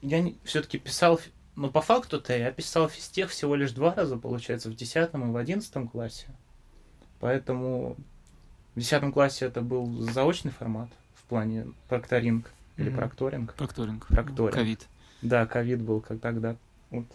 я 0.00 0.24
все-таки 0.44 0.78
писал, 0.78 1.20
но 1.56 1.68
по 1.70 1.80
факту-то 1.80 2.36
я 2.36 2.50
писал 2.50 2.88
физтех 2.88 3.30
всего 3.30 3.54
лишь 3.54 3.72
два 3.72 3.94
раза, 3.94 4.16
получается, 4.16 4.70
в 4.70 4.76
десятом 4.76 5.28
и 5.28 5.32
в 5.32 5.36
одиннадцатом 5.36 5.88
классе. 5.88 6.26
Поэтому 7.20 7.96
в 8.74 8.80
десятом 8.80 9.12
классе 9.12 9.46
это 9.46 9.60
был 9.62 9.86
заочный 10.02 10.50
формат 10.50 10.88
в 11.14 11.22
плане 11.24 11.66
прокторинг 11.88 12.50
или 12.76 12.88
Мгм. 12.90 12.98
прокторинг. 12.98 13.54
Прокторинг. 13.54 14.06
Прокторинг. 14.08 14.54
Ковид. 14.54 14.86
Да, 15.22 15.46
ковид 15.46 15.80
был 15.82 16.00
как 16.00 16.20
тогда. 16.20 16.56
Вот. 16.90 17.06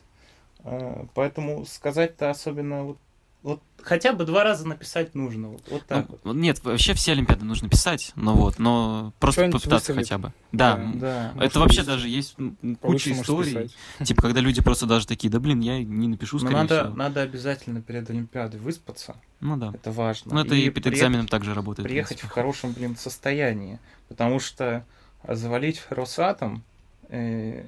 А, 0.63 1.05
Поэтому 1.13 1.65
сказать-то 1.65 2.29
особенно 2.29 2.83
вот, 2.83 2.97
вот 3.41 3.61
хотя 3.81 4.11
бы 4.13 4.25
два 4.25 4.43
раза 4.43 4.67
написать 4.67 5.15
нужно. 5.15 5.49
Вот, 5.49 5.63
вот 5.69 5.85
так 5.85 6.07
Ну, 6.09 6.17
вот. 6.23 6.35
Нет, 6.35 6.61
вообще 6.63 6.93
все 6.93 7.13
Олимпиады 7.13 7.45
нужно 7.45 7.69
писать, 7.69 8.11
но 8.15 8.33
вот, 8.35 8.59
но 8.59 9.13
просто 9.19 9.41
Что-нибудь 9.41 9.61
попытаться 9.63 9.93
выставить. 9.93 10.09
хотя 10.09 10.17
бы. 10.17 10.33
Да, 10.51 10.75
Да. 10.75 10.91
Да. 10.95 11.31
Может, 11.35 11.49
это 11.51 11.59
вообще 11.59 11.77
есть. 11.77 11.87
даже 11.87 12.07
есть 12.09 12.35
куча 12.81 13.13
историй. 13.13 13.71
Типа, 14.03 14.21
когда 14.23 14.41
люди 14.41 14.61
просто 14.61 14.85
даже 14.85 15.07
такие, 15.07 15.29
да 15.29 15.39
блин, 15.39 15.61
я 15.61 15.81
не 15.83 16.07
напишу, 16.09 16.35
Но 16.37 16.39
скорее 16.41 16.55
надо, 16.57 16.83
всего. 16.83 16.95
надо 16.97 17.21
обязательно 17.21 17.81
перед 17.81 18.09
Олимпиадой 18.09 18.59
выспаться. 18.59 19.15
Ну 19.39 19.55
да. 19.55 19.71
Это 19.73 19.91
важно. 19.91 20.33
Ну 20.33 20.41
это 20.41 20.55
и, 20.55 20.63
перед 20.63 20.73
приехать- 20.73 20.93
экзаменом 20.99 21.27
также 21.27 21.53
работает. 21.53 21.85
в 21.85 21.89
приехать 21.89 22.17
в 22.17 22.21
принципе. 22.21 22.33
хорошем, 22.41 22.73
блин, 22.73 22.97
состоянии. 22.97 23.79
Потому 24.09 24.39
что 24.41 24.85
завалить 25.25 25.81
Росатом, 25.89 26.63
э, 27.07 27.65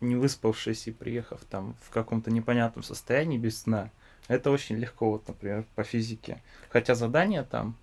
не 0.00 0.14
выспавшись 0.16 0.86
и 0.86 0.92
приехав 0.92 1.40
там 1.50 1.74
в 1.82 1.90
каком-то 1.90 2.30
непонятном 2.30 2.82
состоянии 2.84 3.38
без 3.38 3.62
сна, 3.62 3.90
это 4.28 4.50
очень 4.50 4.76
легко, 4.76 5.10
вот, 5.10 5.26
например, 5.28 5.64
по 5.74 5.84
физике. 5.84 6.40
Хотя 6.70 6.94
задание 6.94 7.42
там, 7.42 7.76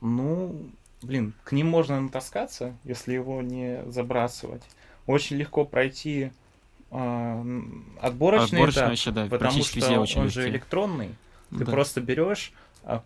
ну, 0.00 0.70
блин, 1.02 1.34
к 1.44 1.52
ним 1.52 1.68
можно 1.68 2.00
натаскаться, 2.00 2.76
если 2.84 3.12
его 3.14 3.42
не 3.42 3.82
забрасывать. 3.90 4.62
Очень 5.06 5.36
легко 5.36 5.64
пройти 5.64 6.30
м, 6.90 7.96
отборочный 8.00 8.58
Отборочный 8.60 8.80
этап, 8.80 8.88
вообще, 8.90 9.10
да, 9.12 9.26
потому 9.26 9.62
что 9.62 10.00
он 10.00 10.06
же 10.06 10.24
легкие. 10.24 10.48
электронный. 10.48 11.14
Ты 11.50 11.64
Да. 11.64 11.72
просто 11.72 12.00
берешь, 12.00 12.52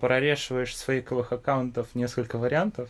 прорешиваешь 0.00 0.76
с 0.76 0.80
фейковых 0.82 1.32
аккаунтов 1.32 1.94
несколько 1.94 2.38
вариантов, 2.38 2.88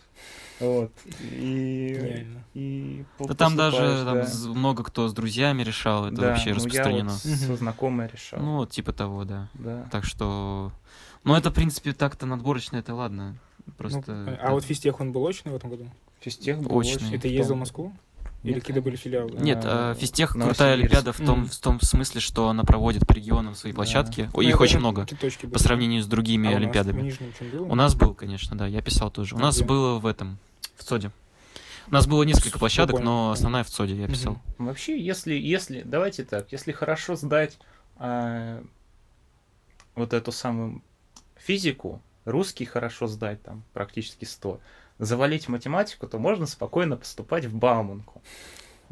вот, 0.59 0.91
и, 1.19 2.25
и 2.53 3.05
Да 3.19 3.33
там 3.33 3.55
даже 3.55 4.03
там 4.05 4.15
да. 4.15 4.25
з- 4.25 4.47
много 4.49 4.83
кто 4.83 5.07
с 5.07 5.13
друзьями 5.13 5.63
решал, 5.63 6.05
это 6.07 6.15
Да, 6.15 6.27
вообще 6.29 6.51
ну, 6.51 6.55
распространено. 6.57 7.09
Я 7.09 7.13
вот 7.13 7.21
со 7.21 7.47
Мгм. 7.47 7.57
знакомой 7.57 8.07
решал. 8.11 8.39
Ну, 8.39 8.55
вот 8.57 8.71
типа 8.71 8.93
того, 8.93 9.23
да. 9.25 9.49
да. 9.55 9.87
Так 9.91 10.05
что... 10.05 10.71
Ну, 11.23 11.35
это, 11.35 11.49
в 11.49 11.53
принципе, 11.53 11.91
так-то 11.93 12.25
надборочно, 12.27 12.77
это 12.77 12.93
ладно. 12.93 13.35
Ну, 13.65 13.73
Просто... 13.77 14.39
а 14.41 14.51
вот 14.51 14.63
физтех 14.63 14.99
он 14.99 15.11
был 15.11 15.23
очный 15.23 15.51
в 15.51 15.55
этом 15.55 15.71
году? 15.71 15.89
Физтех 16.19 16.59
был 16.59 16.77
Очный. 16.77 16.95
очень 16.95 17.13
И 17.13 17.17
ты 17.17 17.27
ездил 17.27 17.55
в 17.55 17.59
Москву? 17.59 17.91
Или 18.51 18.59
какие-то 18.59 18.81
были 18.81 18.95
филиалы? 18.95 19.31
Нет, 19.39 19.59
А, 19.63 19.91
а, 19.91 19.95
физтех 19.95 20.35
Новосибирск. 20.35 20.57
крутая 20.57 20.73
олимпиада 20.73 21.13
в 21.13 21.17
том, 21.17 21.39
Мгм. 21.41 21.47
в 21.49 21.57
том 21.57 21.81
смысле, 21.81 22.21
что 22.21 22.49
она 22.49 22.63
проводит 22.63 23.07
по 23.07 23.13
регионам 23.13 23.55
свои 23.55 23.71
Да. 23.71 23.77
площадки. 23.77 24.29
Ну, 24.33 24.41
Их 24.41 24.55
это 24.55 24.63
очень 24.63 24.79
много 24.79 25.07
по 25.51 25.59
сравнению 25.59 26.03
с 26.03 26.07
другими 26.07 26.47
А 26.47 26.51
у 26.51 26.53
нас 26.53 26.59
в 26.59 26.63
олимпиадами. 26.63 27.01
Нижнем? 27.01 27.71
У 27.71 27.75
нас 27.75 27.95
был, 27.95 28.13
конечно, 28.13 28.57
да, 28.57 28.67
я 28.67 28.81
писал 28.81 29.09
тоже. 29.11 29.35
У 29.35 29.39
нас 29.39 29.57
где? 29.57 29.65
было 29.65 29.99
в 29.99 30.05
этом, 30.05 30.37
в 30.75 30.83
ЦОДе. 30.83 31.11
У 31.87 31.93
нас 31.93 32.07
было 32.07 32.23
несколько 32.23 32.57
площадок, 32.59 32.99
но 32.99 33.31
основная 33.31 33.63
в 33.63 33.69
ЦОДе 33.69 33.95
я 33.95 34.07
писал. 34.07 34.39
Вообще, 34.57 34.99
если, 34.99 35.33
если, 35.35 35.81
давайте 35.83 36.23
так, 36.23 36.51
если 36.51 36.71
хорошо 36.71 37.15
сдать 37.15 37.57
а, 37.97 38.63
вот 39.95 40.13
эту 40.13 40.31
самую 40.31 40.81
физику, 41.37 42.01
русский 42.25 42.65
хорошо 42.65 43.07
сдать, 43.07 43.41
там, 43.43 43.63
практически 43.73 44.25
100, 44.25 44.59
завалить 44.99 45.47
математику, 45.49 46.07
то 46.07 46.17
можно 46.19 46.45
спокойно 46.45 46.97
поступать 46.97 47.45
в 47.45 47.55
Бауманку. 47.55 48.21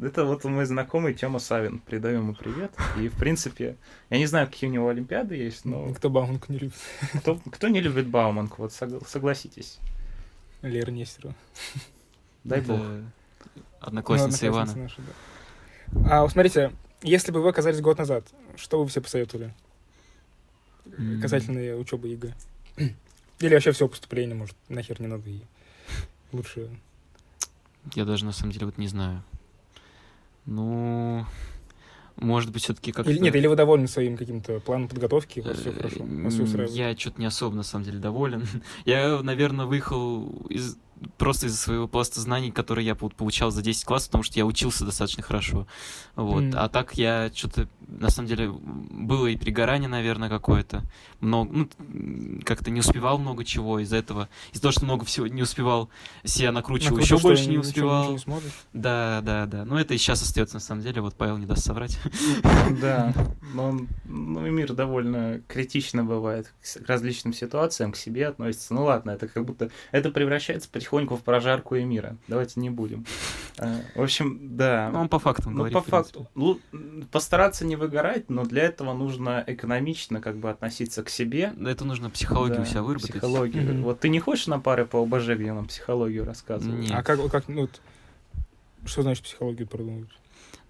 Это 0.00 0.24
вот 0.24 0.42
мой 0.44 0.64
знакомый 0.66 1.14
Тёма 1.14 1.38
Савин, 1.38 1.78
передаю 1.78 2.18
ему 2.18 2.34
привет. 2.34 2.72
И, 2.98 3.08
в 3.08 3.14
принципе, 3.16 3.76
я 4.10 4.18
не 4.18 4.26
знаю, 4.26 4.48
какие 4.48 4.68
у 4.68 4.72
него 4.72 4.88
олимпиады 4.88 5.36
есть, 5.36 5.64
но 5.64 5.86
Никто 5.86 6.10
Бауманку 6.10 6.52
не 6.52 6.58
любит. 6.58 6.74
кто, 7.20 7.36
кто 7.50 7.68
не 7.68 7.80
любит 7.80 8.08
Бауманку, 8.08 8.62
вот 8.62 8.72
согла- 8.72 9.06
согласитесь. 9.06 9.78
Лера 10.62 10.90
Нестерова. 10.90 11.34
Дай 12.42 12.58
Это 12.60 12.68
бог. 12.74 12.80
Одноклассница 13.80 14.44
Ну, 14.46 14.50
Ивана. 14.52 14.70
одноклассница 14.72 15.00
наша, 15.00 15.12
да. 16.02 16.10
А 16.16 16.22
вот 16.22 16.32
смотрите, 16.32 16.72
если 17.02 17.30
бы 17.32 17.40
вы 17.42 17.50
оказались 17.50 17.80
год 17.80 17.98
назад, 17.98 18.24
что 18.56 18.82
вы 18.82 18.88
все 18.88 19.00
посоветовали 19.00 19.54
М. 20.98 21.20
касательно 21.20 21.76
учебы 21.76 22.08
ЕГЭ? 22.08 22.34
Или 23.40 23.54
вообще 23.54 23.72
все 23.72 23.88
поступление, 23.88 24.34
может, 24.34 24.56
нахер 24.68 25.00
не 25.00 25.06
надо 25.06 25.28
и 25.28 25.40
лучше... 26.34 26.68
Я 27.94 28.04
даже 28.04 28.24
на 28.24 28.32
самом 28.32 28.52
деле 28.52 28.66
вот 28.66 28.78
не 28.78 28.88
знаю. 28.88 29.22
Ну, 30.46 31.26
может 32.16 32.50
быть, 32.52 32.62
все-таки 32.62 32.92
как-то... 32.92 33.10
Или, 33.10 33.18
нет, 33.18 33.34
или 33.34 33.46
вы 33.46 33.56
довольны 33.56 33.88
своим 33.88 34.16
каким-то 34.16 34.60
планом 34.60 34.88
подготовки, 34.88 35.40
у 35.40 35.44
вас 35.44 35.58
все 35.58 35.70
Э, 35.70 35.74
хорошо, 35.74 36.04
у 36.04 36.22
вас 36.22 36.38
устраивает? 36.38 36.76
Я 36.76 36.96
что-то 36.96 37.20
не 37.20 37.26
особо, 37.26 37.56
на 37.56 37.62
самом 37.62 37.84
деле, 37.84 37.98
доволен. 37.98 38.46
Я, 38.84 39.20
наверное, 39.22 39.66
выехал 39.66 40.28
из 40.48 40.76
просто 41.18 41.46
из-за 41.46 41.58
своего 41.58 41.88
пласта 41.88 42.20
знаний, 42.20 42.50
которые 42.50 42.86
я 42.86 42.94
получал 42.94 43.50
за 43.50 43.62
10 43.62 43.84
классов, 43.84 44.08
потому 44.08 44.24
что 44.24 44.38
я 44.38 44.46
учился 44.46 44.84
достаточно 44.84 45.22
хорошо. 45.22 45.66
Вот. 46.16 46.42
Мгм. 46.42 46.54
А 46.56 46.68
так 46.68 46.94
я 46.94 47.30
что-то, 47.34 47.68
на 47.86 48.10
самом 48.10 48.28
деле, 48.28 48.50
было 48.50 49.26
и 49.26 49.36
перегорание, 49.36 49.88
наверное, 49.88 50.28
какое-то. 50.28 50.82
Много, 51.20 51.52
ну, 51.52 52.40
как-то 52.44 52.70
не 52.70 52.80
успевал 52.80 53.18
много 53.18 53.44
чего 53.44 53.78
из-за 53.80 53.96
этого. 53.96 54.28
Из-за 54.52 54.62
того, 54.62 54.72
что 54.72 54.84
много 54.84 55.04
всего 55.04 55.26
не 55.26 55.42
успевал, 55.42 55.88
себя 56.24 56.52
накручивал, 56.52 56.98
еще 56.98 57.18
больше 57.18 57.48
не 57.48 57.58
успевал. 57.58 58.12
не 58.12 58.18
сможешь? 58.18 58.52
Да, 58.72 59.20
да, 59.22 59.46
да. 59.46 59.64
Ну, 59.64 59.76
это 59.76 59.94
и 59.94 59.98
сейчас 59.98 60.22
остается, 60.22 60.56
на 60.56 60.60
самом 60.60 60.82
деле. 60.82 61.00
Вот 61.00 61.14
Павел 61.14 61.36
не 61.38 61.46
даст 61.46 61.64
соврать. 61.64 61.98
Да, 62.80 63.12
но 63.54 63.78
ну, 64.04 64.40
мир 64.40 64.72
довольно 64.72 65.40
критично 65.48 66.04
бывает 66.04 66.52
к 66.62 66.88
различным 66.88 67.32
ситуациям, 67.32 67.92
к 67.92 67.96
себе 67.96 68.28
относится. 68.28 68.74
Ну 68.74 68.84
ладно, 68.84 69.12
это 69.12 69.28
как 69.28 69.44
будто 69.44 69.70
это 69.92 70.10
превращается 70.10 70.68
потихоньку 70.84 71.16
в 71.16 71.22
прожарку 71.22 71.74
и 71.76 71.84
мира. 71.84 72.16
Давайте 72.28 72.60
не 72.60 72.70
будем. 72.70 73.04
А, 73.58 73.80
В 73.94 74.02
общем, 74.02 74.56
да. 74.56 74.90
Ну, 74.92 75.00
он 75.00 75.08
по 75.08 75.18
факту 75.18 75.48
Ну, 75.50 75.56
говорит. 75.56 75.74
по 75.74 75.80
факту. 75.82 76.28
М, 76.72 77.06
Постараться 77.10 77.64
не 77.64 77.76
выгорать, 77.76 78.28
но 78.28 78.44
для 78.44 78.64
этого 78.64 78.92
нужно 78.92 79.42
экономично 79.46 80.20
как 80.20 80.36
бы 80.36 80.50
относиться 80.50 81.02
к 81.02 81.08
себе. 81.08 81.52
Да, 81.56 81.70
Это 81.70 81.84
нужно 81.84 82.10
психологию 82.10 82.58
Да, 82.58 82.64
себя 82.66 82.82
выработать. 82.82 83.12
Психологию. 83.12 83.62
Мгм. 83.64 83.82
Вот 83.84 84.00
ты 84.00 84.08
не 84.08 84.20
хочешь 84.20 84.46
на 84.46 84.58
пары 84.60 84.84
по 84.84 85.02
ОБЖ, 85.02 85.28
где 85.36 85.52
нам 85.52 85.66
психологию 85.66 86.24
рассказывают? 86.24 86.80
Нет. 86.82 86.92
А 86.94 87.02
как, 87.02 87.30
как, 87.30 87.48
ну, 87.48 87.62
вот, 87.62 87.80
что 88.84 89.02
значит 89.02 89.24
психологию 89.24 89.66
продумывать? 89.66 90.10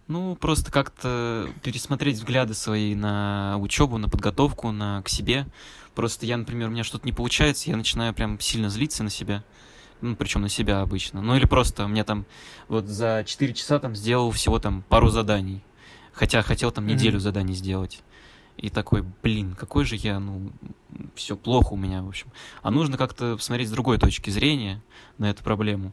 Ну, 0.07 0.37
просто 0.37 0.71
как-то 0.71 1.49
пересмотреть 1.63 2.17
взгляды 2.17 2.53
свои 2.53 2.95
на 2.95 3.57
учебу, 3.59 3.97
на 3.97 4.09
подготовку, 4.11 4.71
на 4.71 5.01
к 5.03 5.09
себе. 5.09 5.47
Просто 5.95 6.27
я, 6.27 6.37
например, 6.37 6.69
у 6.69 6.73
меня 6.73 6.85
что-то 6.85 7.07
не 7.07 7.13
получается, 7.13 7.71
я 7.71 7.77
начинаю 7.77 8.13
прям 8.13 8.39
сильно 8.39 8.69
злиться 8.69 9.03
на 9.03 9.09
себя. 9.11 9.43
Ну, 10.01 10.17
причем 10.17 10.43
на 10.43 10.49
себя 10.49 10.81
обычно. 10.81 11.23
Ну, 11.23 11.37
или 11.37 11.47
просто 11.47 11.87
мне 11.89 12.05
там 12.05 12.27
вот 12.69 12.87
за 12.87 13.25
4 13.27 13.55
часа 13.55 13.79
там 13.79 13.95
сделал 13.95 14.31
всего 14.31 14.59
там 14.59 14.83
пару 14.89 15.09
заданий. 15.09 15.63
Хотя 16.13 16.43
хотел 16.43 16.71
там 16.71 16.87
неделю 16.87 17.19
заданий 17.21 17.55
сделать. 17.55 18.03
и 18.57 18.71
такой, 18.71 19.05
блин, 19.23 19.55
какой 19.55 19.85
же 19.85 19.97
я, 19.97 20.21
ну, 20.21 20.53
все 21.15 21.37
плохо 21.37 21.73
у 21.73 21.77
меня, 21.77 22.03
в 22.03 22.09
общем. 22.09 22.29
А 22.63 22.71
нужно 22.71 22.97
как-то 22.97 23.37
посмотреть 23.37 23.69
с 23.69 23.73
другой 23.73 23.99
точки 23.99 24.31
зрения 24.31 24.81
на 25.19 25.31
эту 25.31 25.43
проблему. 25.43 25.93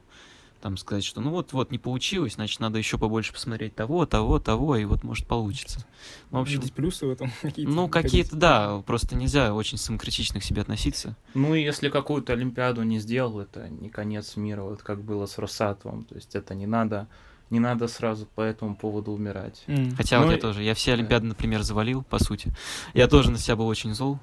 Там 0.62 0.78
сказать, 0.78 1.04
что 1.04 1.22
ну 1.22 1.32
вот, 1.32 1.54
вот 1.54 1.72
не 1.72 1.80
получилось, 1.80 2.36
значит, 2.36 2.60
надо 2.60 2.78
еще 2.78 2.98
побольше 2.98 3.34
посмотреть 3.34 3.76
того, 3.76 4.06
того, 4.06 4.40
того, 4.40 4.78
и 4.78 4.86
вот 4.86 5.04
может 5.04 5.26
получится. 5.26 5.86
Ну, 6.30 6.40
в 6.40 6.42
общем, 6.44 6.60
Видеть 6.60 6.74
плюсы 6.74 7.08
в 7.08 7.10
этом 7.10 7.32
какие-то. 7.42 7.72
Ну, 7.72 7.88
какие-то, 7.88 8.36
да, 8.36 8.84
просто 8.86 9.16
нельзя 9.16 9.54
очень 9.54 9.78
самокритично 9.78 10.40
к 10.40 10.44
себе 10.44 10.62
относиться. 10.62 11.16
Ну, 11.34 11.56
и 11.56 11.64
если 11.64 11.90
какую-то 11.90 12.34
Олимпиаду 12.34 12.84
не 12.84 13.00
сделал, 13.00 13.40
это 13.40 13.70
не 13.70 13.90
конец 13.90 14.36
мира, 14.36 14.62
вот 14.62 14.84
как 14.84 15.04
было 15.04 15.26
с 15.26 15.38
Росатовым. 15.40 16.04
То 16.04 16.16
есть 16.16 16.36
это 16.36 16.54
не 16.54 16.68
надо 16.68 17.08
не 17.52 17.60
надо 17.60 17.88
сразу 17.90 18.26
по 18.26 18.42
этому 18.42 18.76
поводу 18.76 19.12
умирать. 19.12 19.64
Mm. 19.68 19.96
Хотя 19.98 20.20
ну, 20.20 20.26
вот 20.26 20.32
я 20.32 20.38
тоже, 20.38 20.64
я 20.64 20.74
все 20.74 20.94
Олимпиады, 20.94 21.26
например, 21.28 21.64
завалил, 21.64 22.02
по 22.04 22.18
сути. 22.18 22.54
Я 22.94 23.08
тоже 23.08 23.30
на 23.30 23.38
себя 23.38 23.58
был 23.58 23.68
очень 23.68 23.94
зол. 23.94 24.20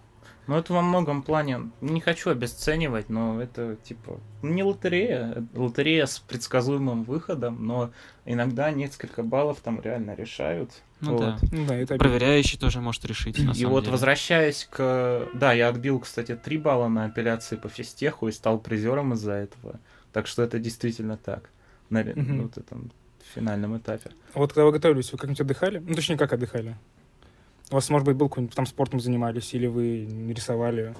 Ну, 0.49 0.57
это 0.57 0.73
во 0.73 0.81
многом 0.81 1.23
плане, 1.23 1.71
не 1.83 2.01
хочу 2.01 2.31
обесценивать, 2.31 3.11
но 3.11 3.41
это, 3.41 3.77
типа, 3.85 4.19
не 4.41 4.63
лотерея, 4.63 5.47
лотерея 5.55 6.07
с 6.07 6.21
предсказуемым 6.21 7.05
выходом, 7.05 7.67
но 7.67 7.91
иногда 8.25 8.71
несколько 8.71 9.23
баллов 9.23 9.61
там 9.63 9.79
реально 9.83 10.15
решают. 10.15 10.71
Ну 11.01 11.13
вот. 11.13 11.21
да. 11.21 11.39
Ну, 11.53 11.67
да 11.67 11.77
это 11.77 11.97
Проверяющий 11.97 12.59
тоже 12.59 12.81
может 12.81 13.05
решить, 13.05 13.39
на 13.39 13.51
И 13.51 13.67
вот 13.67 13.81
деле. 13.81 13.93
возвращаясь 13.93 14.67
к... 14.71 15.29
Да, 15.35 15.53
я 15.53 15.69
отбил, 15.69 16.01
кстати, 16.01 16.35
3 16.35 16.57
балла 16.57 16.89
на 16.89 17.05
апелляции 17.05 17.57
по 17.57 17.69
физтеху 17.69 18.29
и 18.29 18.33
стал 18.33 18.59
призером 18.59 19.13
из-за 19.13 19.33
этого. 19.33 19.79
Так 20.15 20.27
что 20.27 20.43
это 20.43 20.59
действительно 20.59 21.19
так. 21.19 21.51
На 21.91 22.01
угу. 22.01 22.43
вот 22.43 22.57
этом 22.57 22.91
финальном 23.35 23.77
этапе. 23.77 24.11
А 24.33 24.39
вот 24.39 24.55
когда 24.55 24.65
вы 24.65 24.73
готовились, 24.73 25.13
вы 25.13 25.19
как-нибудь 25.19 25.41
отдыхали? 25.41 25.79
Ну, 25.79 25.95
точнее, 25.95 26.17
как 26.17 26.33
отдыхали? 26.33 26.75
У 27.71 27.75
вас, 27.75 27.91
может 27.91 28.07
быть, 28.07 28.17
был 28.17 28.29
какой-нибудь 28.29 28.55
там 28.55 28.67
спортом 28.67 29.01
занимались, 29.01 29.53
или 29.55 29.67
вы 29.67 30.09
рисовали 30.33 30.95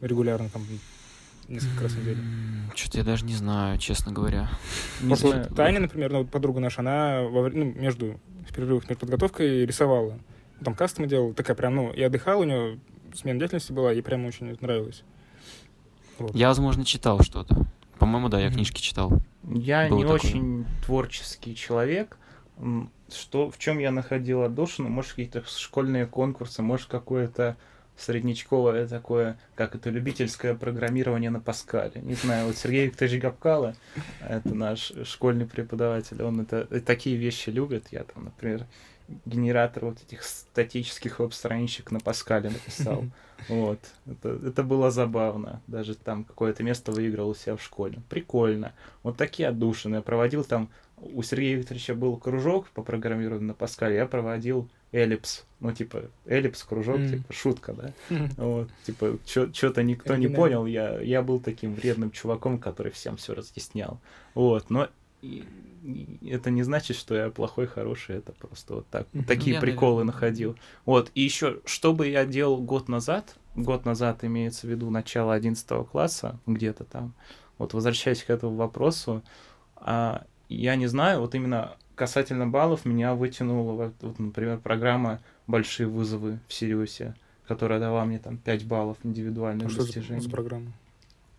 регулярно 0.00 0.48
там 0.48 0.62
несколько 1.46 1.84
раз 1.84 1.92
в 1.92 2.00
неделю? 2.00 2.18
Что-то 2.74 2.98
я 2.98 3.04
даже 3.04 3.24
не 3.24 3.34
знаю, 3.34 3.78
честно 3.78 4.12
говоря. 4.12 4.50
Знаю. 5.00 5.46
Таня, 5.54 5.80
например, 5.80 6.12
ну, 6.12 6.24
подруга 6.24 6.60
наша, 6.60 6.80
она 6.80 7.22
во, 7.22 7.48
ну, 7.50 7.64
между 7.66 8.20
в 8.48 8.54
перерывах 8.54 8.88
между 8.88 9.00
подготовкой 9.00 9.64
рисовала. 9.64 10.18
Там 10.64 10.74
кастомы 10.74 11.06
делала, 11.06 11.34
такая 11.34 11.54
прям, 11.54 11.76
ну, 11.76 11.92
и 11.92 12.02
отдыхала, 12.02 12.40
у 12.40 12.44
нее 12.44 12.80
смена 13.14 13.38
деятельности 13.38 13.72
была, 13.72 13.92
ей 13.92 14.02
прям 14.02 14.24
очень 14.24 14.56
нравилось. 14.60 15.04
Вот. 16.18 16.34
Я, 16.34 16.48
возможно, 16.48 16.84
читал 16.84 17.20
что-то. 17.20 17.66
По-моему, 17.98 18.28
да, 18.28 18.40
я 18.40 18.48
mm-hmm. 18.48 18.54
книжки 18.54 18.80
читал. 18.80 19.12
Я 19.44 19.88
Было 19.88 19.98
не 19.98 20.02
такое. 20.02 20.18
очень 20.18 20.66
творческий 20.84 21.54
человек, 21.54 22.18
что, 23.10 23.50
в 23.50 23.58
чем 23.58 23.78
я 23.78 23.90
находил 23.90 24.42
отдушину, 24.42 24.88
может, 24.88 25.10
какие-то 25.12 25.44
школьные 25.46 26.06
конкурсы, 26.06 26.62
может, 26.62 26.88
какое-то 26.88 27.56
среднечковое 27.96 28.86
такое, 28.86 29.38
как 29.56 29.74
это, 29.74 29.90
любительское 29.90 30.54
программирование 30.54 31.30
на 31.30 31.40
Паскале. 31.40 32.00
Не 32.00 32.14
знаю, 32.14 32.46
вот 32.46 32.56
Сергей 32.56 32.86
Викторович 32.86 33.20
Габкало, 33.20 33.74
это 34.20 34.54
наш 34.54 34.92
школьный 35.04 35.46
преподаватель, 35.46 36.22
он 36.22 36.40
это, 36.40 36.66
такие 36.80 37.16
вещи 37.16 37.50
любит. 37.50 37.88
Я 37.90 38.04
там, 38.04 38.26
например, 38.26 38.66
генератор 39.24 39.86
вот 39.86 40.02
этих 40.02 40.22
статических 40.22 41.18
веб-страничек 41.18 41.90
на 41.90 41.98
Паскале 41.98 42.50
написал. 42.50 43.04
Вот. 43.48 43.80
Это, 44.06 44.38
это 44.46 44.62
было 44.62 44.90
забавно. 44.90 45.60
Даже 45.66 45.94
там 45.94 46.24
какое-то 46.24 46.62
место 46.62 46.92
выиграл 46.92 47.30
у 47.30 47.34
себя 47.34 47.56
в 47.56 47.62
школе. 47.62 48.00
Прикольно. 48.08 48.74
Вот 49.02 49.16
такие 49.16 49.48
отдушины. 49.48 49.96
Я 49.96 50.02
проводил 50.02 50.44
там... 50.44 50.68
У 51.00 51.22
Сергея 51.22 51.56
Викторовича 51.56 51.94
был 51.94 52.16
кружок 52.16 52.68
по 52.70 52.82
программированию 52.82 53.48
на 53.48 53.54
Паскале. 53.54 53.96
Я 53.96 54.06
проводил 54.06 54.68
эллипс. 54.92 55.44
Ну, 55.60 55.72
типа, 55.72 56.04
эллипс, 56.26 56.62
кружок, 56.62 56.98
mm. 56.98 57.10
типа, 57.10 57.32
шутка, 57.32 57.72
да? 57.72 57.92
Mm. 58.10 58.30
Вот, 58.36 58.70
типа, 58.84 59.18
что-то 59.24 59.82
никто 59.82 60.16
не 60.16 60.28
понял. 60.28 60.66
Я, 60.66 61.00
я 61.00 61.22
был 61.22 61.40
таким 61.40 61.74
вредным 61.74 62.10
чуваком, 62.10 62.58
который 62.58 62.92
всем 62.92 63.16
все 63.16 63.34
разъяснял. 63.34 64.00
Вот, 64.34 64.70
но 64.70 64.88
это 65.22 66.50
не 66.50 66.62
значит, 66.62 66.96
что 66.96 67.14
я 67.14 67.30
плохой, 67.30 67.66
хороший, 67.66 68.16
это 68.16 68.32
просто 68.32 68.74
вот 68.74 68.86
так. 68.88 69.06
Mm-hmm. 69.12 69.24
Такие 69.24 69.54
я, 69.54 69.60
приколы 69.60 70.04
наверное. 70.04 70.12
находил. 70.14 70.56
Вот, 70.84 71.10
и 71.14 71.22
еще, 71.22 71.60
что 71.64 71.92
бы 71.92 72.08
я 72.08 72.24
делал 72.24 72.58
год 72.58 72.88
назад, 72.88 73.36
год 73.56 73.84
назад 73.84 74.24
имеется 74.24 74.66
в 74.66 74.70
виду 74.70 74.90
начало 74.90 75.34
11 75.34 75.66
класса, 75.90 76.38
где-то 76.46 76.84
там, 76.84 77.14
вот 77.58 77.74
возвращаясь 77.74 78.22
к 78.22 78.30
этому 78.30 78.56
вопросу, 78.56 79.22
а, 79.76 80.24
я 80.48 80.76
не 80.76 80.86
знаю, 80.86 81.20
вот 81.20 81.34
именно 81.34 81.76
касательно 81.94 82.46
баллов 82.46 82.84
меня 82.84 83.14
вытянула, 83.14 83.72
вот, 83.72 83.94
вот, 84.00 84.18
например, 84.18 84.58
программа 84.58 85.20
«Большие 85.46 85.86
вызовы» 85.86 86.38
в 86.46 86.52
Сириусе, 86.52 87.14
которая 87.46 87.80
дала 87.80 88.04
мне 88.04 88.18
там 88.18 88.38
5 88.38 88.66
баллов 88.66 88.98
индивидуальных 89.02 89.66
а 89.66 89.76
достижений. 89.76 90.20
Что 90.20 90.28
за 90.28 90.30
программа? 90.30 90.72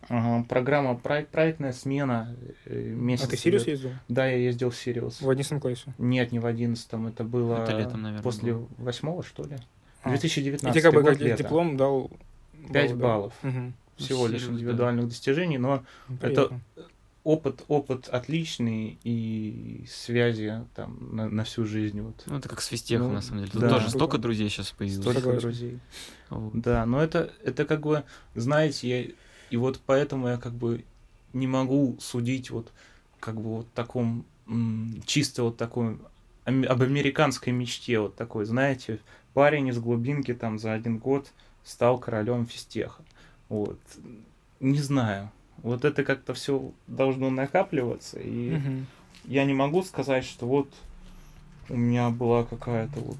Ага, 0.08 0.44
программа 0.48 0.96
проект, 0.96 1.30
проектная 1.30 1.72
смена 1.72 2.34
э, 2.64 2.80
месяц. 2.80 3.26
А 3.26 3.28
ты 3.28 3.36
Сириус 3.36 3.66
ездил? 3.66 3.90
Да, 4.08 4.26
я 4.26 4.36
ездил 4.36 4.70
в 4.70 4.76
Сириус. 4.76 5.20
В 5.20 5.28
11 5.28 5.60
классе? 5.60 5.94
Нет, 5.98 6.32
не 6.32 6.38
в 6.38 6.46
11 6.46 6.88
это 7.08 7.24
было 7.24 7.62
это 7.62 7.76
летом, 7.76 8.02
наверное, 8.02 8.22
после 8.22 8.54
восьмого, 8.78 9.22
что 9.22 9.44
ли? 9.44 9.56
А. 10.02 10.08
2019 10.08 10.68
И 10.68 10.72
тебе 10.72 10.82
как 10.82 10.94
бы 10.94 11.04
как 11.04 11.18
диплом 11.36 11.76
дал 11.76 12.10
5 12.72 12.96
баллов. 12.96 13.34
Угу. 13.42 13.72
Всего 13.98 14.26
Сириус, 14.26 14.30
лишь 14.30 14.50
индивидуальных 14.50 15.04
да. 15.04 15.10
достижений, 15.10 15.58
но 15.58 15.84
Приятно. 16.20 16.60
это 16.76 16.86
опыт, 17.24 17.64
опыт 17.68 18.08
отличный 18.08 18.98
и 19.04 19.84
связи 19.88 20.64
там 20.74 21.14
на, 21.14 21.28
на 21.28 21.44
всю 21.44 21.64
жизнь. 21.64 22.00
Вот. 22.00 22.22
Ну, 22.26 22.38
это 22.38 22.48
как 22.48 22.60
с 22.60 22.66
физтехом, 22.66 23.08
ну, 23.08 23.14
на 23.14 23.22
самом 23.22 23.40
деле. 23.40 23.52
Тут 23.52 23.60
да. 23.60 23.68
тоже 23.68 23.90
столько 23.90 24.18
друзей 24.18 24.48
сейчас 24.48 24.70
появилось. 24.70 25.02
Столько 25.02 25.40
друзей. 25.40 25.78
Вот. 26.30 26.52
Да, 26.54 26.86
но 26.86 27.02
это, 27.02 27.32
это 27.44 27.64
как 27.64 27.80
бы, 27.80 28.04
знаете, 28.34 28.88
я 28.88 29.14
и 29.50 29.56
вот 29.56 29.80
поэтому 29.84 30.28
я 30.28 30.36
как 30.38 30.52
бы 30.52 30.84
не 31.32 31.46
могу 31.46 31.96
судить 32.00 32.50
вот 32.50 32.72
как 33.18 33.34
бы 33.34 33.56
вот 33.56 33.72
таком 33.74 34.24
чисто 35.06 35.44
вот 35.44 35.56
такой 35.56 35.98
об 36.44 36.82
американской 36.82 37.52
мечте 37.52 38.00
вот 38.00 38.16
такой, 38.16 38.44
знаете, 38.44 38.98
парень 39.34 39.68
из 39.68 39.78
глубинки 39.78 40.34
там 40.34 40.58
за 40.58 40.72
один 40.72 40.98
год 40.98 41.30
стал 41.64 41.98
королем 41.98 42.46
физтеха. 42.46 43.02
Вот. 43.48 43.78
Не 44.58 44.80
знаю. 44.80 45.30
Вот 45.62 45.84
это 45.84 46.04
как-то 46.04 46.34
все 46.34 46.72
должно 46.86 47.30
накапливаться. 47.30 48.18
И 48.18 48.56
угу. 48.56 48.86
я 49.24 49.44
не 49.44 49.54
могу 49.54 49.82
сказать, 49.82 50.24
что 50.24 50.46
вот 50.46 50.70
у 51.68 51.76
меня 51.76 52.10
была 52.10 52.44
какая-то 52.44 53.00
вот 53.00 53.18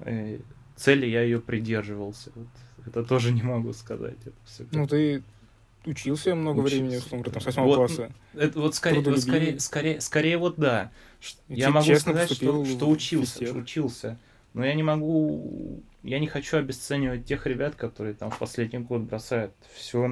э, 0.00 0.38
цель, 0.76 1.04
и 1.04 1.10
я 1.10 1.22
ее 1.22 1.40
придерживался. 1.40 2.30
Вот. 2.34 2.48
Это 2.86 3.04
тоже 3.04 3.32
не 3.32 3.42
могу 3.42 3.72
сказать. 3.72 4.16
Это 4.24 4.36
все 4.44 4.64
ну, 4.72 4.86
ты 4.86 5.22
учился 5.84 6.34
много 6.34 6.60
учился. 6.60 6.76
времени, 6.76 6.96
условно 6.96 7.30
там, 7.30 7.40
с 7.40 7.46
восьмого 7.46 7.68
вот, 7.68 7.76
класса. 7.76 8.12
Это 8.34 8.60
вот 8.60 8.74
скорее, 8.74 9.00
вот 9.00 9.20
скорее, 9.20 9.60
скорее, 9.60 10.00
скорее 10.00 10.38
вот 10.38 10.56
да. 10.56 10.90
И 11.48 11.54
я 11.54 11.70
могу 11.70 11.94
сказать, 11.96 12.30
что, 12.30 12.64
что 12.64 12.88
учился, 12.88 13.46
что 13.46 13.56
учился. 13.56 14.18
Но 14.54 14.64
я 14.64 14.72
не 14.74 14.82
могу, 14.82 15.82
я 16.02 16.18
не 16.18 16.26
хочу 16.28 16.56
обесценивать 16.56 17.26
тех 17.26 17.46
ребят, 17.46 17.74
которые 17.74 18.14
там 18.14 18.30
в 18.30 18.38
последний 18.38 18.78
год 18.78 19.02
бросают 19.02 19.52
все, 19.74 20.10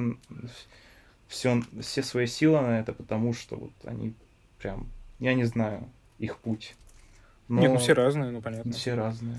все, 1.27 1.61
все 1.81 2.03
свои 2.03 2.27
силы 2.27 2.61
на 2.61 2.79
это, 2.79 2.93
потому 2.93 3.33
что 3.33 3.55
вот 3.55 3.73
они 3.83 4.13
прям, 4.59 4.89
я 5.19 5.33
не 5.33 5.45
знаю, 5.45 5.89
их 6.19 6.37
путь. 6.37 6.75
Но 7.47 7.61
Нет, 7.61 7.71
ну 7.71 7.77
все 7.77 7.93
разные, 7.93 8.31
ну 8.31 8.41
понятно. 8.41 8.71
Все 8.71 8.95
разные. 8.95 9.37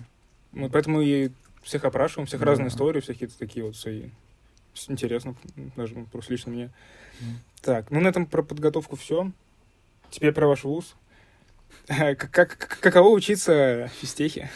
Мы 0.52 0.70
поэтому 0.70 1.00
и 1.00 1.30
всех 1.62 1.84
опрашиваем, 1.84 2.26
всех 2.26 2.40
да. 2.40 2.46
разные 2.46 2.68
истории, 2.68 3.00
всякие 3.00 3.28
какие-то 3.28 3.38
такие 3.38 3.64
вот 3.64 3.76
свои 3.76 4.10
интересно, 4.88 5.34
даже 5.74 5.94
просто 6.12 6.32
лично 6.32 6.52
мне. 6.52 6.64
Mm. 7.20 7.24
Так, 7.62 7.90
ну 7.90 8.00
на 8.00 8.08
этом 8.08 8.26
про 8.26 8.42
подготовку 8.42 8.96
все. 8.96 9.32
Теперь 10.10 10.32
про 10.32 10.46
ваш 10.46 10.64
вуз. 10.64 10.94
Как, 11.86 12.30
как, 12.30 12.78
каково 12.80 13.08
учиться 13.08 13.90
физтехе? 14.00 14.50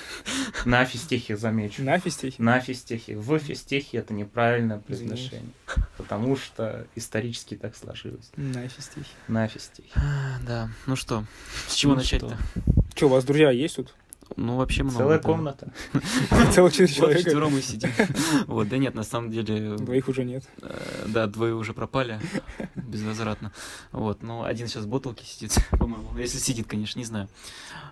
На 0.64 0.85
физтехе, 0.85 1.37
замечу. 1.37 1.83
На 1.83 1.98
физтехе? 1.98 2.42
На 2.42 2.61
физтехе. 2.61 3.16
В 3.16 3.38
физтехе 3.38 3.98
это 3.98 4.12
неправильное 4.12 4.78
произношение. 4.78 5.52
Потому 5.96 6.37
что 6.37 6.87
исторически 6.96 7.56
так 7.56 7.76
сложилось. 7.76 8.30
На 8.37 8.66
физтехе. 8.68 9.11
На 9.28 9.46
физтехе. 9.46 9.90
А, 9.94 10.38
да. 10.46 10.70
Ну 10.87 10.96
что, 10.96 11.24
с 11.68 11.74
чего 11.74 11.92
ну 11.92 11.98
начать-то? 11.98 12.37
Что, 12.94 13.06
у 13.06 13.11
вас 13.11 13.24
друзья 13.24 13.50
есть 13.50 13.76
тут? 13.76 13.94
Ну, 14.37 14.57
вообще 14.57 14.83
много. 14.83 14.99
Целая 14.99 15.19
да. 15.19 15.25
комната. 15.25 15.73
Целых 16.53 16.73
четыре 16.73 16.93
человека. 16.93 17.23
четвером 17.23 17.53
мы 17.53 17.62
сидим. 17.62 17.90
Вот, 18.47 18.69
да 18.69 18.79
нет, 18.79 18.95
на 18.95 19.03
самом 19.03 19.31
деле... 19.31 19.77
Двоих 19.77 20.09
уже 20.09 20.25
нет. 20.25 20.45
Э, 20.62 21.05
да, 21.07 21.27
двое 21.27 21.55
уже 21.55 21.73
пропали 21.73 22.21
безвозвратно. 22.75 23.53
Вот, 23.93 24.23
но 24.23 24.45
один 24.45 24.66
сейчас 24.69 24.85
в 24.85 24.88
ботолке 24.88 25.25
сидит, 25.25 25.57
по-моему. 25.71 26.16
Если 26.16 26.38
сидит, 26.38 26.66
конечно, 26.66 26.99
не 26.99 27.05
знаю. 27.05 27.29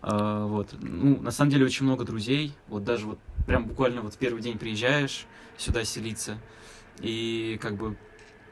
А, 0.03 0.47
вот, 0.47 0.69
ну, 0.81 1.21
на 1.21 1.31
самом 1.31 1.51
деле 1.51 1.65
очень 1.65 1.85
много 1.85 2.05
друзей. 2.05 2.53
Вот 2.69 2.85
даже 2.85 3.07
вот 3.07 3.19
прям 3.47 3.67
буквально 3.67 4.03
вот 4.03 4.15
в 4.15 4.19
первый 4.19 4.43
день 4.43 4.59
приезжаешь 4.59 5.27
сюда 5.57 5.85
селиться, 5.85 6.39
и 7.01 7.59
как 7.61 7.77
бы 7.77 7.97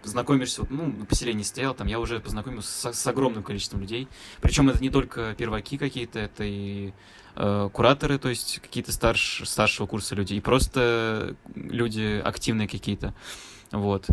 знакомишься, 0.02 0.62
вот, 0.62 0.70
ну, 0.70 0.86
на 0.86 1.04
поселении 1.04 1.42
стоял, 1.42 1.74
там 1.74 1.86
я 1.86 1.98
уже 1.98 2.20
познакомился 2.20 2.92
с, 2.92 2.98
с 2.98 3.06
огромным 3.06 3.42
количеством 3.42 3.80
людей. 3.80 4.08
Причем 4.40 4.68
это 4.68 4.80
не 4.80 4.90
только 4.90 5.34
перваки 5.34 5.78
какие-то, 5.78 6.18
это 6.18 6.44
и 6.44 6.92
э, 7.36 7.70
кураторы, 7.72 8.18
то 8.18 8.28
есть 8.28 8.60
какие-то 8.62 8.92
старш, 8.92 9.42
старшего 9.44 9.86
курса 9.86 10.14
люди, 10.14 10.34
и 10.34 10.40
просто 10.40 11.36
люди 11.54 12.20
активные 12.24 12.68
какие-то. 12.68 13.14
Вот. 13.72 14.06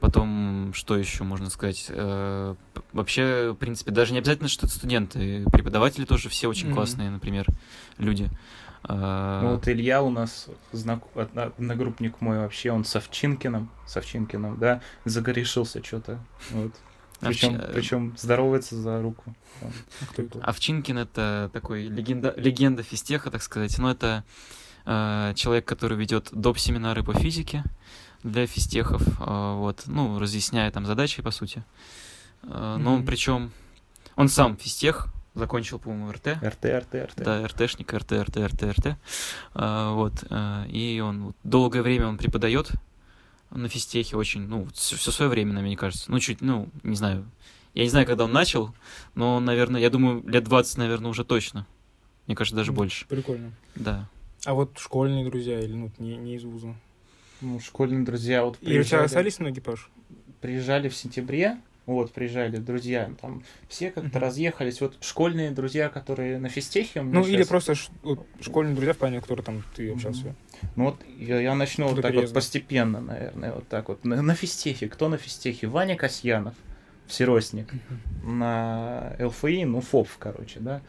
Потом, 0.00 0.72
что 0.74 0.96
еще 0.96 1.24
можно 1.24 1.50
сказать? 1.50 1.86
Э, 1.88 2.54
вообще, 2.92 3.50
в 3.52 3.56
принципе, 3.56 3.90
даже 3.90 4.12
не 4.12 4.18
обязательно, 4.20 4.48
что 4.48 4.66
это 4.66 4.74
студенты. 4.76 5.44
Преподаватели 5.50 6.04
тоже 6.04 6.28
все 6.28 6.46
очень 6.48 6.66
Мгм. 6.68 6.76
классные, 6.76 7.10
например, 7.10 7.46
люди. 7.96 8.30
Э, 8.88 9.40
Ну, 9.42 9.50
вот 9.56 9.66
Илья 9.66 10.00
у 10.02 10.10
нас, 10.10 10.46
знак... 10.70 11.00
одногруппник 11.16 12.20
мой 12.20 12.38
вообще, 12.38 12.70
он 12.70 12.84
с 12.84 12.94
Овчинкиным, 12.94 13.70
с 13.86 13.96
Овчинкиным, 13.96 14.56
да, 14.58 14.80
загорешился 15.04 15.82
что-то. 15.84 16.20
Вот. 16.52 16.72
Причем, 17.20 17.56
Овчи- 17.56 17.72
причем 17.72 18.14
здоровается 18.16 18.76
за 18.76 19.02
руку. 19.02 19.34
Овчинкин 20.42 20.98
это 20.98 21.50
такой 21.52 21.84
легенда, 21.84 22.32
легенда 22.36 22.82
физтеха, 22.82 23.30
так 23.30 23.42
сказать. 23.42 23.76
Но 23.78 23.90
это 23.90 24.24
э, 24.86 25.32
человек, 25.34 25.64
который 25.64 25.98
ведет 25.98 26.28
доп. 26.32 26.58
семинары 26.58 27.02
по 27.02 27.12
физике 27.14 27.64
для 28.22 28.46
физтехов. 28.46 29.02
э, 29.20 29.54
вот, 29.56 29.82
ну, 29.86 30.18
разъясняя 30.18 30.70
там 30.70 30.86
задачи, 30.86 31.22
по 31.22 31.30
сути. 31.30 31.64
Э, 32.44 32.76
но 32.78 32.92
он 32.94 32.98
Мгм. 32.98 33.06
причем, 33.06 33.50
он 34.16 34.28
сам 34.28 34.56
физтех, 34.56 35.08
закончил, 35.34 35.78
по-моему, 35.78 36.10
РТ. 36.12 36.38
РТ, 36.42 36.64
РТ, 36.64 36.94
РТ. 36.94 37.12
Да, 37.16 37.46
РТшник, 37.46 37.92
РТ, 37.92 38.12
РТ, 38.12 38.36
РТ, 38.38 38.62
РТ. 38.62 38.96
А, 39.54 39.92
вот. 39.92 40.24
а, 40.30 40.64
и 40.68 41.00
он 41.00 41.34
долгое 41.44 41.82
время 41.82 42.08
он 42.08 42.16
преподает 42.18 42.70
на 43.50 43.68
физтехе 43.68 44.16
очень, 44.16 44.42
ну, 44.42 44.66
все, 44.74 45.10
свое 45.10 45.30
время, 45.30 45.60
мне 45.60 45.76
кажется. 45.76 46.10
Ну, 46.10 46.18
чуть, 46.20 46.40
ну, 46.40 46.68
не 46.82 46.96
знаю. 46.96 47.24
Я 47.74 47.84
не 47.84 47.90
знаю, 47.90 48.06
когда 48.06 48.24
он 48.24 48.32
начал, 48.32 48.74
но, 49.14 49.40
наверное, 49.40 49.80
я 49.80 49.90
думаю, 49.90 50.22
лет 50.26 50.44
20, 50.44 50.78
наверное, 50.78 51.10
уже 51.10 51.24
точно. 51.24 51.66
Мне 52.26 52.34
кажется, 52.36 52.56
даже 52.56 52.72
больше. 52.72 53.06
Прикольно. 53.06 53.52
Да. 53.74 54.08
А 54.44 54.54
вот 54.54 54.78
школьные 54.78 55.24
друзья 55.24 55.60
или 55.60 55.72
ну, 55.72 55.90
не, 55.98 56.16
не 56.16 56.36
из 56.36 56.44
вуза? 56.44 56.74
Ну, 57.40 57.60
школьные 57.60 58.04
друзья 58.04 58.44
вот 58.44 58.54
И 58.54 58.56
у 58.56 58.60
тебя 58.66 58.74
приезжали, 58.74 59.04
остались 59.04 59.38
многие, 59.38 59.60
Паш? 59.60 59.88
приезжали 60.40 60.88
в 60.88 60.96
сентябре, 60.96 61.58
вот, 61.86 62.12
приезжали 62.12 62.56
друзья, 62.58 63.10
там 63.20 63.42
все 63.68 63.90
как-то 63.90 64.10
Мгм. 64.10 64.18
разъехались. 64.18 64.80
Вот 64.80 64.96
школьные 65.00 65.50
друзья, 65.52 65.88
которые 65.88 66.38
на 66.38 66.48
физтехе 66.48 67.02
Ну, 67.02 67.24
или 67.26 67.38
щас- 67.38 67.48
просто 67.48 67.74
ш- 67.74 67.90
вот 68.02 68.26
школьные 68.40 68.74
друзья, 68.74 68.92
в 68.92 68.98
плане, 68.98 69.20
которые 69.20 69.44
там 69.44 69.62
ты 69.74 69.90
общался. 69.92 70.34
Ну 70.76 70.84
вот 70.86 70.96
я, 71.18 71.40
я 71.40 71.54
начну 71.54 71.86
вот 71.88 71.96
До 71.96 72.02
так 72.02 72.12
переезда. 72.12 72.34
вот 72.34 72.34
постепенно, 72.34 73.00
наверное, 73.00 73.52
вот 73.52 73.68
так 73.68 73.88
вот. 73.88 74.04
На, 74.04 74.22
на 74.22 74.34
физтехе. 74.34 74.88
Кто 74.88 75.08
на 75.08 75.16
физтехе? 75.16 75.66
Ваня 75.66 75.96
Касьянов, 75.96 76.54
всеростник. 77.06 77.68
На 78.24 79.14
ЛФИ, 79.18 79.64
ну, 79.64 79.80
ФОП, 79.80 80.08
короче, 80.18 80.60
да. 80.60 80.80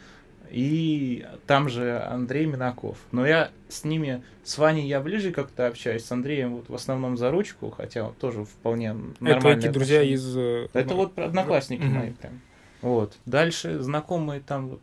И 0.50 1.24
там 1.46 1.68
же 1.68 2.00
Андрей 2.02 2.44
Минаков. 2.46 2.98
Но 3.12 3.24
я 3.24 3.50
с 3.68 3.84
ними, 3.84 4.22
с 4.42 4.58
Ваней 4.58 4.88
я 4.88 5.00
ближе 5.00 5.30
как-то 5.30 5.68
общаюсь, 5.68 6.04
с 6.04 6.10
Андреем 6.10 6.56
вот 6.56 6.68
в 6.68 6.74
основном 6.74 7.16
за 7.16 7.30
ручку, 7.30 7.70
хотя 7.70 8.04
он 8.08 8.14
тоже 8.14 8.44
вполне 8.44 8.92
нормальные 9.20 9.38
Это 9.38 9.54
какие 9.54 9.70
друзья 9.70 10.02
из... 10.02 10.36
э, 10.36 10.66
Это 10.72 10.88
ну, 10.90 10.96
вот 10.96 11.16
одноклассники 11.18 11.82
Мгм. 11.82 11.94
мои 11.94 12.10
прям. 12.10 12.40
Вот. 12.82 13.16
Дальше 13.26 13.78
знакомые 13.78 14.40
там 14.40 14.70
вот 14.70 14.80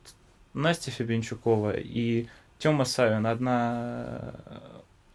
Настя 0.53 0.89
Фебенчукова 0.91 1.73
и 1.77 2.27
Тёма 2.59 2.85
Савин. 2.85 3.25
Одна 3.27 4.35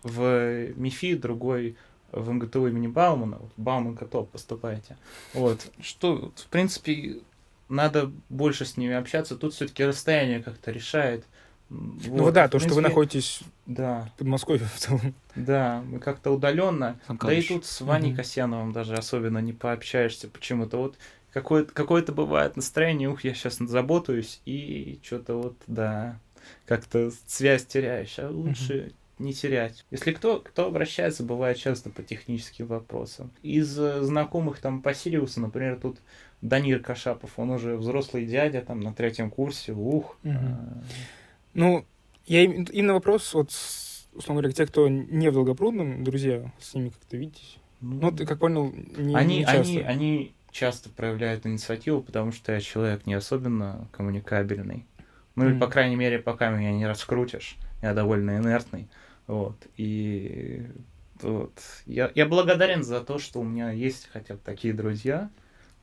в 0.03 0.73
МИФИ, 0.77 1.15
другой 1.15 1.77
в 2.13 2.31
МГТУ 2.31 2.67
имени 2.69 2.89
Баумана. 2.89 3.39
Вот, 3.39 3.51
Бауманка 3.57 4.05
топ, 4.07 4.31
поступайте. 4.31 4.97
Вот. 5.33 5.71
Что, 5.81 6.33
в 6.37 6.47
принципе, 6.49 7.21
надо 7.69 8.11
больше 8.29 8.65
с 8.67 8.77
ними 8.77 8.95
общаться. 8.95 9.37
Тут 9.37 9.55
все-таки 9.55 9.85
расстояние 9.85 10.43
как-то 10.43 10.71
решает. 10.71 11.25
Ну 11.71 12.25
вот 12.25 12.35
да, 12.35 12.49
в 12.49 12.51
то, 12.51 12.59
что 12.59 12.75
вы 12.75 12.83
находитесь 12.83 13.41
Да, 13.65 14.11
в 14.15 14.19
Подмосковье 14.19 14.67
в 14.67 14.79
целом. 14.79 15.15
да, 15.35 15.83
мы 15.87 16.01
как-то 16.01 16.31
удаленно. 16.31 17.01
Да 17.09 17.33
и 17.33 17.41
тут 17.43 17.65
с 17.65 17.81
Ваней 17.81 18.09
Мгм. 18.11 18.17
Касьяновым 18.19 18.73
даже 18.73 18.95
особенно 18.95 19.39
не 19.39 19.55
пообщаешься 19.55 20.29
почему-то. 20.29 20.77
Вот 20.77 20.97
какое-то, 21.33 21.73
какое-то 21.73 22.13
бывает 22.13 22.57
настроение, 22.57 23.09
ух, 23.09 23.25
я 23.25 23.33
сейчас 23.33 23.57
заботаюсь, 23.57 24.43
и 24.45 25.01
что-то 25.03 25.35
вот, 25.37 25.57
да, 25.67 26.19
как-то 26.67 27.11
связь 27.27 27.65
теряешь, 27.65 28.19
а 28.19 28.29
лучше 28.29 28.93
не 29.23 29.33
терять. 29.33 29.85
Если 29.91 30.13
кто, 30.13 30.41
кто 30.41 30.67
обращается, 30.67 31.23
бывает 31.23 31.57
часто 31.57 31.91
по 31.91 32.03
техническим 32.03 32.67
вопросам. 32.67 33.31
Из 33.43 33.79
э, 33.79 34.03
знакомых 34.03 34.59
там 34.59 34.83
по 34.83 34.93
Сириусу, 34.95 35.41
например, 35.41 35.79
тут 35.81 35.99
Данир 36.41 36.81
Кашапов, 36.81 37.39
он 37.39 37.51
уже 37.51 37.77
взрослый 37.77 38.27
дядя, 38.27 38.61
там 38.63 38.81
на 38.81 38.93
третьем 38.93 39.31
курсе, 39.31 39.73
ух. 39.73 40.19
А, 40.25 40.83
Ну, 41.55 41.85
я 42.27 42.43
им- 42.45 42.65
именно 42.65 42.95
вопрос, 42.95 43.33
вот, 43.35 43.51
условно 44.13 44.43
говоря, 44.43 44.53
те, 44.55 44.67
кто 44.67 44.89
не 44.89 45.31
в 45.31 45.35
Долгопрудном, 45.35 46.03
друзья, 46.05 46.51
с 46.61 46.75
ними 46.75 46.89
как-то 46.91 47.17
видитесь? 47.17 47.59
Ну, 47.81 48.11
ты, 48.13 48.27
как 48.27 48.39
понял, 48.39 48.73
не, 48.97 49.15
они, 49.15 49.39
не 49.39 49.45
часто. 49.45 49.59
они, 49.61 49.79
они 49.83 50.35
часто 50.51 50.89
проявляют 50.91 51.47
инициативу, 51.47 52.01
потому 52.03 52.33
что 52.33 52.53
я 52.53 52.61
человек 52.61 53.07
не 53.07 53.15
особенно 53.15 53.89
коммуникабельный. 53.93 54.87
Ну, 55.35 55.45
или, 55.45 55.53
Мгм. 55.53 55.61
по 55.61 55.67
крайней 55.67 55.97
мере, 55.97 56.19
пока 56.19 56.51
меня 56.51 56.73
не 56.73 56.87
раскрутишь. 56.87 57.57
Я 57.81 57.95
довольно 57.95 58.37
инертный. 58.37 58.89
Вот. 59.27 59.57
И 59.77 60.67
вот. 61.21 61.53
Я, 61.87 62.11
я 62.15 62.27
благодарен 62.27 62.83
за 62.83 63.01
то, 63.01 63.19
что 63.19 63.41
у 63.41 63.45
меня 63.45 63.71
есть 63.71 64.09
хотя 64.13 64.35
бы 64.35 64.41
такие 64.45 64.75
друзья, 64.75 65.31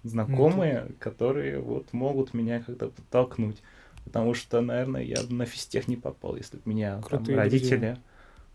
знакомые, 0.03 0.87
которые 0.99 1.59
вот 1.59 1.93
могут 1.93 2.33
меня 2.33 2.61
как-то 2.61 2.89
подтолкнуть. 2.89 3.57
Потому 4.03 4.33
что, 4.33 4.61
наверное, 4.61 5.03
я 5.03 5.21
бы 5.23 5.33
на 5.33 5.45
физтех 5.45 5.87
не 5.87 5.95
попал, 5.95 6.35
если 6.35 6.57
бы 6.57 6.63
меня 6.65 7.01
там, 7.09 7.25
родители, 7.27 7.69
друзья. 7.69 7.97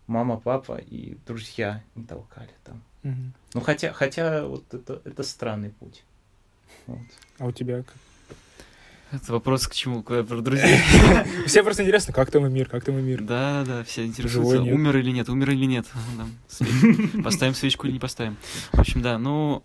мама, 0.07 0.37
папа 0.37 0.77
и 0.77 1.15
друзья 1.25 1.83
не 1.95 2.03
толкали 2.03 2.49
там. 2.63 2.83
Мгм. 3.03 3.33
Ну, 3.53 3.61
хотя, 3.61 3.93
хотя 3.93 4.45
вот 4.45 4.73
это, 4.73 5.01
это 5.05 5.23
странный 5.23 5.69
путь. 5.69 6.03
Вот. 6.87 6.99
А 7.39 7.45
у 7.45 7.51
тебя 7.51 7.83
как? 7.83 7.95
Это 9.11 9.33
вопрос 9.33 9.67
к 9.67 9.73
чему? 9.73 10.03
Куда 10.03 10.23
про 10.23 10.41
друзей? 10.41 10.79
Все 11.45 11.63
просто 11.63 11.83
интересно, 11.83 12.13
как 12.13 12.31
там 12.31 12.45
и 12.47 12.49
мир, 12.49 12.67
как 12.67 12.83
там 12.83 12.97
и 12.97 13.01
мир. 13.01 13.21
Да, 13.21 13.63
да, 13.65 13.83
все 13.83 14.05
интересуются, 14.05 14.61
умер 14.61 14.97
или 14.97 15.11
нет, 15.11 15.29
умер 15.29 15.51
или 15.51 15.65
нет. 15.65 15.85
Поставим 17.23 17.53
свечку 17.53 17.87
или 17.87 17.93
не 17.93 17.99
поставим. 17.99 18.37
В 18.71 18.79
общем, 18.79 19.01
да, 19.01 19.17
ну, 19.17 19.63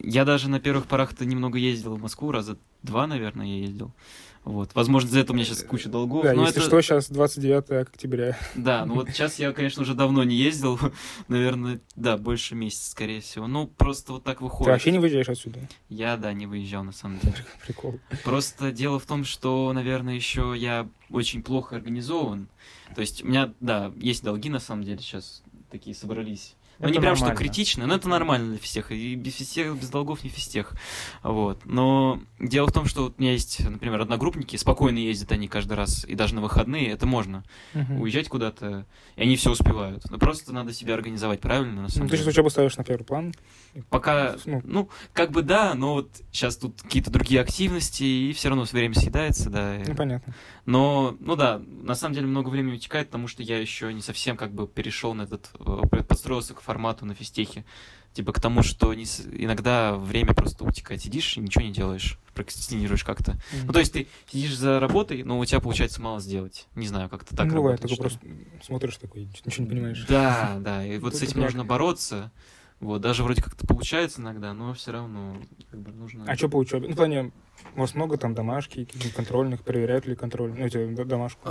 я 0.00 0.24
даже 0.24 0.48
на 0.48 0.60
первых 0.60 0.86
порах-то 0.86 1.24
немного 1.24 1.58
ездил 1.58 1.96
в 1.96 2.00
Москву, 2.00 2.32
раза 2.32 2.56
два, 2.82 3.06
наверное, 3.06 3.46
я 3.46 3.58
ездил. 3.60 3.92
Вот. 4.48 4.70
Возможно, 4.74 5.10
за 5.10 5.20
это 5.20 5.32
у 5.32 5.36
меня 5.36 5.44
сейчас 5.44 5.62
куча 5.62 5.90
долгов. 5.90 6.24
Да, 6.24 6.32
но 6.32 6.46
если 6.46 6.62
это... 6.62 6.66
что, 6.66 6.80
сейчас 6.80 7.10
29 7.10 7.70
октября. 7.86 8.38
Да, 8.54 8.86
ну 8.86 8.94
вот 8.94 9.10
сейчас 9.10 9.38
я, 9.38 9.52
конечно, 9.52 9.82
уже 9.82 9.92
давно 9.92 10.24
не 10.24 10.36
ездил. 10.36 10.80
Наверное, 11.28 11.82
да, 11.96 12.16
больше 12.16 12.54
месяца, 12.54 12.90
скорее 12.90 13.20
всего. 13.20 13.46
Ну, 13.46 13.66
просто 13.66 14.14
вот 14.14 14.24
так 14.24 14.38
Ты 14.38 14.44
выходит. 14.44 14.72
вообще 14.72 14.90
не 14.90 15.00
выезжаешь 15.00 15.28
отсюда? 15.28 15.60
Я, 15.90 16.16
да, 16.16 16.32
не 16.32 16.46
выезжал, 16.46 16.82
на 16.82 16.92
самом 16.92 17.18
деле. 17.18 17.36
Прикол. 17.66 18.00
Просто 18.24 18.72
дело 18.72 18.98
в 18.98 19.04
том, 19.04 19.24
что, 19.24 19.70
наверное, 19.74 20.14
еще 20.14 20.54
я 20.56 20.88
очень 21.10 21.42
плохо 21.42 21.76
организован. 21.76 22.48
То 22.94 23.02
есть 23.02 23.22
у 23.22 23.26
меня, 23.26 23.52
да, 23.60 23.92
есть 23.96 24.24
долги, 24.24 24.48
на 24.48 24.60
самом 24.60 24.84
деле, 24.84 25.00
сейчас 25.00 25.42
такие 25.70 25.94
собрались. 25.94 26.54
Ну, 26.80 26.86
Это 26.86 26.94
не 26.94 27.00
прям 27.00 27.16
что 27.16 27.24
нормально. 27.26 27.38
критично, 27.50 27.86
но 27.86 27.94
это 27.96 28.08
нормально 28.08 28.50
для 28.50 28.58
всех. 28.60 28.92
И 28.92 29.16
без 29.16 29.34
всех, 29.34 29.76
без 29.76 29.88
долгов 29.90 30.22
не 30.22 30.30
физтех. 30.30 30.74
Вот. 31.24 31.60
Но 31.64 32.20
дело 32.38 32.68
в 32.68 32.72
том, 32.72 32.86
что 32.86 33.02
вот 33.04 33.14
у 33.18 33.20
меня 33.20 33.32
есть, 33.32 33.58
например, 33.68 34.00
одногруппники, 34.00 34.54
спокойно 34.56 34.98
ездят 34.98 35.32
они 35.32 35.48
каждый 35.48 35.72
раз, 35.72 36.04
и 36.04 36.14
даже 36.14 36.36
на 36.36 36.40
выходные 36.40 36.90
это 36.90 37.04
можно. 37.04 37.42
Мгм. 37.74 38.00
Уезжать 38.00 38.28
куда-то, 38.28 38.86
и 39.16 39.22
они 39.22 39.34
все 39.36 39.50
успевают. 39.50 40.08
Но 40.10 40.18
просто 40.18 40.52
надо 40.52 40.72
себя 40.72 40.94
организовать 40.94 41.40
правильно, 41.40 41.82
на 41.82 41.88
самом 41.88 42.04
Ну, 42.06 42.10
ты 42.10 42.16
сейчас 42.16 42.26
деле. 42.26 42.32
учебу 42.34 42.50
ставишь 42.50 42.76
на 42.76 42.84
первый 42.84 43.02
план. 43.04 43.34
Пока, 43.90 44.36
Ну, 44.46 44.60
ну, 44.64 44.88
как 45.12 45.30
бы 45.32 45.42
да, 45.42 45.74
но 45.74 45.94
вот 45.94 46.10
сейчас 46.32 46.56
тут 46.56 46.80
какие-то 46.82 47.10
другие 47.10 47.40
активности, 47.40 48.02
и 48.04 48.32
все 48.32 48.48
равно 48.48 48.64
время 48.70 48.94
съедается, 48.94 49.50
да. 49.50 49.76
и- 49.80 49.84
ну, 49.86 49.94
понятно. 49.94 50.34
но, 50.64 51.16
ну 51.20 51.36
да, 51.36 51.60
на 51.82 51.94
самом 51.94 52.14
деле 52.14 52.26
много 52.26 52.48
времени 52.48 52.74
утекает, 52.76 53.08
потому 53.08 53.26
что 53.28 53.42
я 53.42 53.58
еще 53.58 53.92
не 53.92 54.00
совсем 54.02 54.36
как 54.36 54.52
бы 54.52 54.66
перешел 54.66 55.14
на 55.14 55.22
этот, 55.22 55.50
э, 55.60 56.02
подстроился 56.02 56.54
к 56.54 56.60
формату 56.68 57.06
на 57.06 57.14
физтехе. 57.14 57.64
Типа 58.12 58.32
к 58.32 58.40
тому, 58.40 58.62
что 58.62 58.92
не 58.92 59.04
иногда 59.04 59.96
время 59.96 60.34
просто 60.34 60.64
утекает. 60.64 61.00
Сидишь 61.00 61.36
и 61.36 61.40
ничего 61.40 61.64
не 61.64 61.72
делаешь, 61.72 62.18
прокрастинируешь 62.34 63.04
как-то. 63.04 63.40
Ну, 63.64 63.72
то 63.72 63.78
есть 63.78 63.92
ты 63.92 64.06
сидишь 64.30 64.54
за 64.56 64.80
работой, 64.80 65.22
но 65.22 65.38
у 65.38 65.44
тебя 65.46 65.60
получается 65.60 66.02
мало 66.02 66.20
сделать. 66.20 66.66
Не 66.74 66.86
знаю, 66.86 67.08
как-то 67.08 67.34
так 67.34 67.46
ну, 67.46 67.56
бывает, 67.56 67.80
работает, 67.80 67.98
такой 67.98 68.10
ли. 68.10 68.36
просто 68.50 68.66
смотришь 68.66 68.96
такой, 68.96 69.28
ничего 69.46 69.64
не 69.64 69.70
понимаешь. 69.70 70.04
Да, 70.08 70.58
да, 70.60 70.84
и 70.84 70.98
вот 70.98 71.14
с 71.14 71.22
этим 71.22 71.40
нужно 71.40 71.64
бороться. 71.64 72.30
Вот, 72.80 73.00
даже 73.00 73.24
вроде 73.24 73.42
как-то 73.42 73.66
получается 73.66 74.20
иногда, 74.20 74.54
но 74.54 74.72
все 74.72 74.92
равно 74.92 75.36
как 75.70 75.80
бы 75.80 75.90
нужно... 75.90 76.24
А 76.28 76.36
что 76.36 76.48
по 76.48 76.56
учебе? 76.56 76.86
Ну, 76.86 76.94
в 76.94 76.96
плане, 76.96 77.32
у 77.74 77.80
вас 77.80 77.94
много 77.96 78.18
там 78.18 78.34
домашки, 78.34 78.86
контрольных, 79.16 79.62
проверяют 79.62 80.06
ли 80.06 80.14
контроль, 80.14 80.54
ну, 80.56 80.66
эти 80.66 80.86
домашку. 81.04 81.48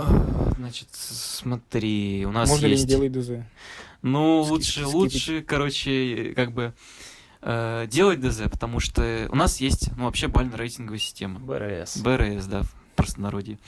Значит, 0.56 0.88
смотри, 0.92 2.24
у 2.26 2.30
нас 2.30 2.48
Можно 2.48 2.66
есть... 2.66 2.88
ли 2.88 2.96
не 2.96 3.08
делать 3.08 3.12
ДЗ? 3.12 3.44
Ну, 4.02 4.42
Скип- 4.44 4.50
лучше, 4.50 4.70
скипить. 4.72 4.94
лучше, 4.94 5.42
короче, 5.42 6.32
как 6.36 6.52
бы 6.52 6.72
э, 7.42 7.86
делать 7.88 8.20
ДЗ, 8.20 8.42
потому 8.50 8.80
что 8.80 9.28
у 9.30 9.36
нас 9.36 9.60
есть, 9.60 9.90
ну, 9.96 10.04
вообще 10.04 10.28
бально-рейтинговая 10.28 10.98
система. 10.98 11.38
БРС. 11.40 11.96
БРС, 11.98 12.46
да, 12.46 12.62
в 12.62 12.74
простонародье. 12.96 13.58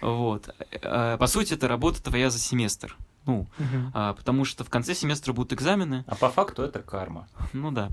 Вот. 0.00 0.48
Э, 0.70 1.16
По 1.18 1.26
сути, 1.26 1.54
это 1.54 1.68
работа 1.68 2.02
твоя 2.02 2.30
за 2.30 2.38
семестр. 2.38 2.96
Ну, 3.26 3.46
Мгм. 3.56 3.90
а, 3.94 4.12
потому 4.12 4.44
что 4.44 4.64
в 4.64 4.68
конце 4.68 4.94
семестра 4.94 5.32
будут 5.32 5.54
экзамены, 5.54 6.04
А 6.06 6.14
по 6.14 6.28
факту 6.28 6.62
это 6.62 6.80
карма. 6.82 7.26
ну 7.54 7.70
да. 7.70 7.88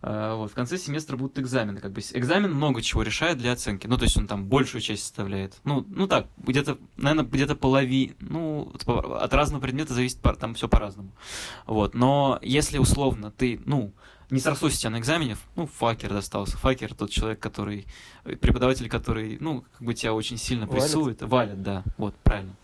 А, 0.00 0.36
Вот, 0.36 0.50
в 0.50 0.54
конце 0.54 0.78
семестра 0.78 1.16
будут 1.16 1.38
экзамены. 1.38 1.80
Как 1.80 1.92
бы 1.92 2.00
экзамен 2.00 2.52
много 2.54 2.82
чего 2.82 3.02
решает 3.02 3.38
для 3.38 3.52
оценки. 3.52 3.86
Ну, 3.86 3.96
то 3.96 4.04
есть 4.04 4.16
он 4.16 4.26
там 4.26 4.46
большую 4.46 4.80
часть 4.80 5.02
составляет. 5.02 5.56
Ну, 5.64 5.84
ну 5.88 6.06
так, 6.06 6.28
где-то, 6.38 6.78
наверное, 6.96 7.24
где-то 7.24 7.56
половина. 7.56 8.14
Ну, 8.20 8.72
от 8.86 9.34
разного 9.34 9.60
предмета 9.60 9.94
зависит, 9.94 10.20
там 10.38 10.54
все 10.54 10.68
по-разному. 10.68 11.10
Вот. 11.66 11.94
Но 11.94 12.38
если 12.42 12.78
условно 12.78 13.30
ты, 13.30 13.60
ну, 13.64 13.92
не 14.30 14.40
срослось 14.40 14.76
у 14.76 14.78
тебя 14.78 14.90
на 14.90 14.98
экзамене, 14.98 15.36
ну, 15.56 15.66
факер 15.66 16.10
достался. 16.10 16.56
Факер 16.58 16.94
тот 16.94 17.10
человек, 17.10 17.40
который, 17.40 17.86
э, 18.24 18.36
преподаватель, 18.36 18.88
который, 18.88 19.38
ну, 19.40 19.64
как 19.72 19.82
бы 19.82 19.94
тебя 19.94 20.12
очень 20.12 20.36
сильно 20.36 20.66
Валит? 20.66 20.82
прессует. 20.82 21.22
Валит, 21.22 21.62
да, 21.62 21.82
вот, 21.96 22.14
правильно. 22.16 22.54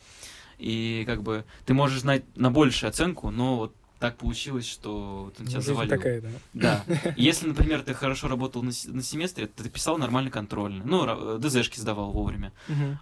И 0.59 1.05
как 1.07 1.23
бы 1.23 1.44
ты 1.64 1.75
можешь 1.75 2.01
знать 2.01 2.25
на 2.37 2.51
большую 2.51 2.90
оценку, 2.90 3.31
но 3.31 3.57
вот 3.57 3.75
так 4.05 4.19
получилось, 4.19 4.67
что 4.67 5.33
он 5.38 5.47
тебя 5.47 5.62
завалил. 5.62 5.97
такая, 5.97 6.21
да. 6.21 6.29
Да. 6.53 6.85
Если, 7.17 7.47
например, 7.47 7.81
ты 7.83 7.95
хорошо 7.95 8.29
работал 8.29 8.62
на, 8.62 8.71
на 8.87 9.03
семестре, 9.03 9.47
ты 9.47 9.71
писал 9.71 9.97
нормально 9.97 10.31
контрольный. 10.31 10.85
Ну, 10.85 11.05
ра- 11.07 11.38
ДЗшки 11.38 11.81
сдавал 11.81 12.12
вовремя. 12.12 12.53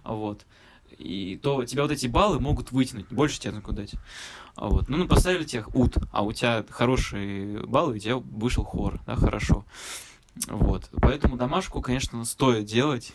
А 0.03 0.13
Вот. 0.13 0.45
И 0.97 1.37
то 1.43 1.65
тебя 1.65 1.81
вот 1.81 1.91
эти 1.91 2.07
баллы 2.07 2.39
могут 2.39 2.71
вытянуть, 2.71 3.07
больше 3.09 3.37
тебе 3.39 3.53
некуда 3.53 3.81
дать. 3.81 3.95
А 4.55 4.67
вот. 4.69 4.87
Ну, 4.87 4.97
ну, 4.97 5.07
поставили 5.07 5.43
тебе 5.43 5.65
ут, 5.73 5.97
а 6.13 6.23
у 6.23 6.31
тебя 6.31 6.63
хорошие 6.69 7.65
баллы, 7.65 7.95
и 7.95 7.97
у 7.97 7.99
тебя 7.99 8.15
вышел 8.17 8.63
хор, 8.63 9.01
да, 9.05 9.15
хорошо. 9.17 9.65
Вот. 10.47 10.89
Поэтому 11.01 11.35
домашку, 11.35 11.81
конечно, 11.81 12.23
стоит 12.25 12.65
делать, 12.65 13.13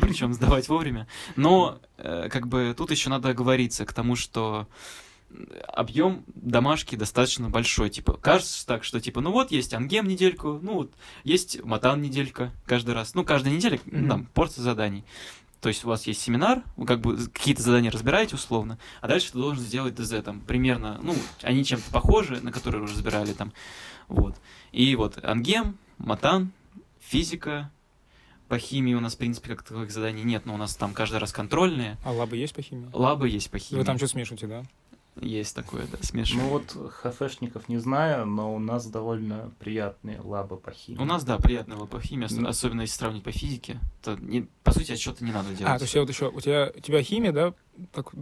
причем 0.00 0.32
сдавать 0.32 0.68
вовремя. 0.68 1.08
Но, 1.34 1.80
э, 1.98 2.28
как 2.30 2.46
бы, 2.46 2.72
тут 2.76 2.90
еще 2.92 3.10
надо 3.10 3.30
оговориться 3.30 3.84
к 3.84 3.92
тому, 3.92 4.14
что 4.14 4.68
объем 5.68 6.24
домашки 6.34 6.96
достаточно 6.96 7.48
большой. 7.50 7.90
Типа, 7.90 8.14
кажется 8.14 8.66
так, 8.66 8.84
что 8.84 9.00
типа, 9.00 9.20
ну 9.20 9.30
вот 9.32 9.50
есть 9.50 9.74
ангем 9.74 10.06
недельку, 10.08 10.58
ну 10.62 10.74
вот 10.74 10.92
есть 11.24 11.62
матан 11.64 12.00
неделька 12.02 12.52
каждый 12.66 12.94
раз. 12.94 13.14
Ну, 13.14 13.24
каждая 13.24 13.54
неделя, 13.54 13.78
Мгм. 13.86 14.08
там, 14.08 14.26
порция 14.34 14.62
заданий. 14.62 15.04
То 15.60 15.68
есть 15.70 15.84
у 15.84 15.88
вас 15.88 16.06
есть 16.06 16.20
семинар, 16.20 16.62
вы 16.76 16.86
как 16.86 17.00
бы 17.00 17.16
какие-то 17.16 17.62
задания 17.62 17.90
разбираете 17.90 18.34
условно, 18.36 18.78
а 19.00 19.08
дальше 19.08 19.32
ты 19.32 19.38
должен 19.38 19.64
сделать 19.64 19.94
ДЗ 19.94 20.22
там 20.22 20.40
примерно, 20.40 21.00
ну, 21.02 21.14
они 21.42 21.64
чем-то 21.64 21.90
похожи, 21.90 22.40
на 22.40 22.52
которые 22.52 22.82
уже 22.84 22.92
разбирали 22.94 23.32
там, 23.32 23.52
вот. 24.06 24.36
И 24.70 24.94
вот 24.94 25.18
ангем, 25.24 25.76
матан, 25.98 26.52
физика, 27.00 27.70
по 28.48 28.58
химии 28.58 28.94
у 28.94 29.00
нас, 29.00 29.14
в 29.14 29.18
принципе, 29.18 29.48
как 29.48 29.64
таковых 29.64 29.90
заданий 29.90 30.22
нет, 30.22 30.46
но 30.46 30.54
у 30.54 30.56
нас 30.56 30.76
там 30.76 30.92
каждый 30.94 31.18
раз 31.18 31.32
контрольные, 31.32 31.96
А 32.04 32.12
лабы 32.12 32.36
есть 32.36 32.54
по 32.54 32.62
химии? 32.62 32.88
лабы 32.92 33.28
есть 33.28 33.50
по 33.50 33.58
химии. 33.58 33.80
Вы 33.80 33.84
там 33.84 33.96
что 33.96 34.06
смешиваете, 34.06 34.46
да? 34.46 34.62
Есть 35.20 35.54
такое, 35.56 35.86
да, 35.86 35.98
смешивание. 36.02 36.44
Ну 36.44 36.50
вот 36.50 36.92
ХФшников 36.92 37.68
не 37.70 37.78
знаю, 37.78 38.26
но 38.26 38.54
у 38.54 38.58
нас 38.58 38.86
довольно 38.86 39.50
приятные 39.58 40.20
лабы 40.20 40.56
по 40.58 40.70
химии. 40.72 41.00
У 41.00 41.04
нас, 41.06 41.24
да, 41.24 41.38
приятная 41.38 41.78
лаб 41.78 41.88
по 41.88 42.00
химии, 42.00 42.26
Ну. 42.30 42.46
особенно 42.48 42.82
если 42.82 42.96
сравнить 42.98 43.22
по 43.24 43.32
физике, 43.32 43.80
то, 44.02 44.16
не- 44.16 44.46
по 44.62 44.72
сути, 44.72 44.92
отчета 44.92 45.24
не 45.24 45.32
надо 45.32 45.48
делать. 45.54 45.72
А, 45.72 45.78
то 45.78 45.84
есть 45.84 45.94
я 45.94 46.02
вот 46.02 46.10
еще, 46.10 46.28
у 46.28 46.40
тебя, 46.40 46.70
у 46.74 46.80
тебя 46.80 47.02
химия, 47.02 47.32
да, 47.32 47.54
так 47.92 48.12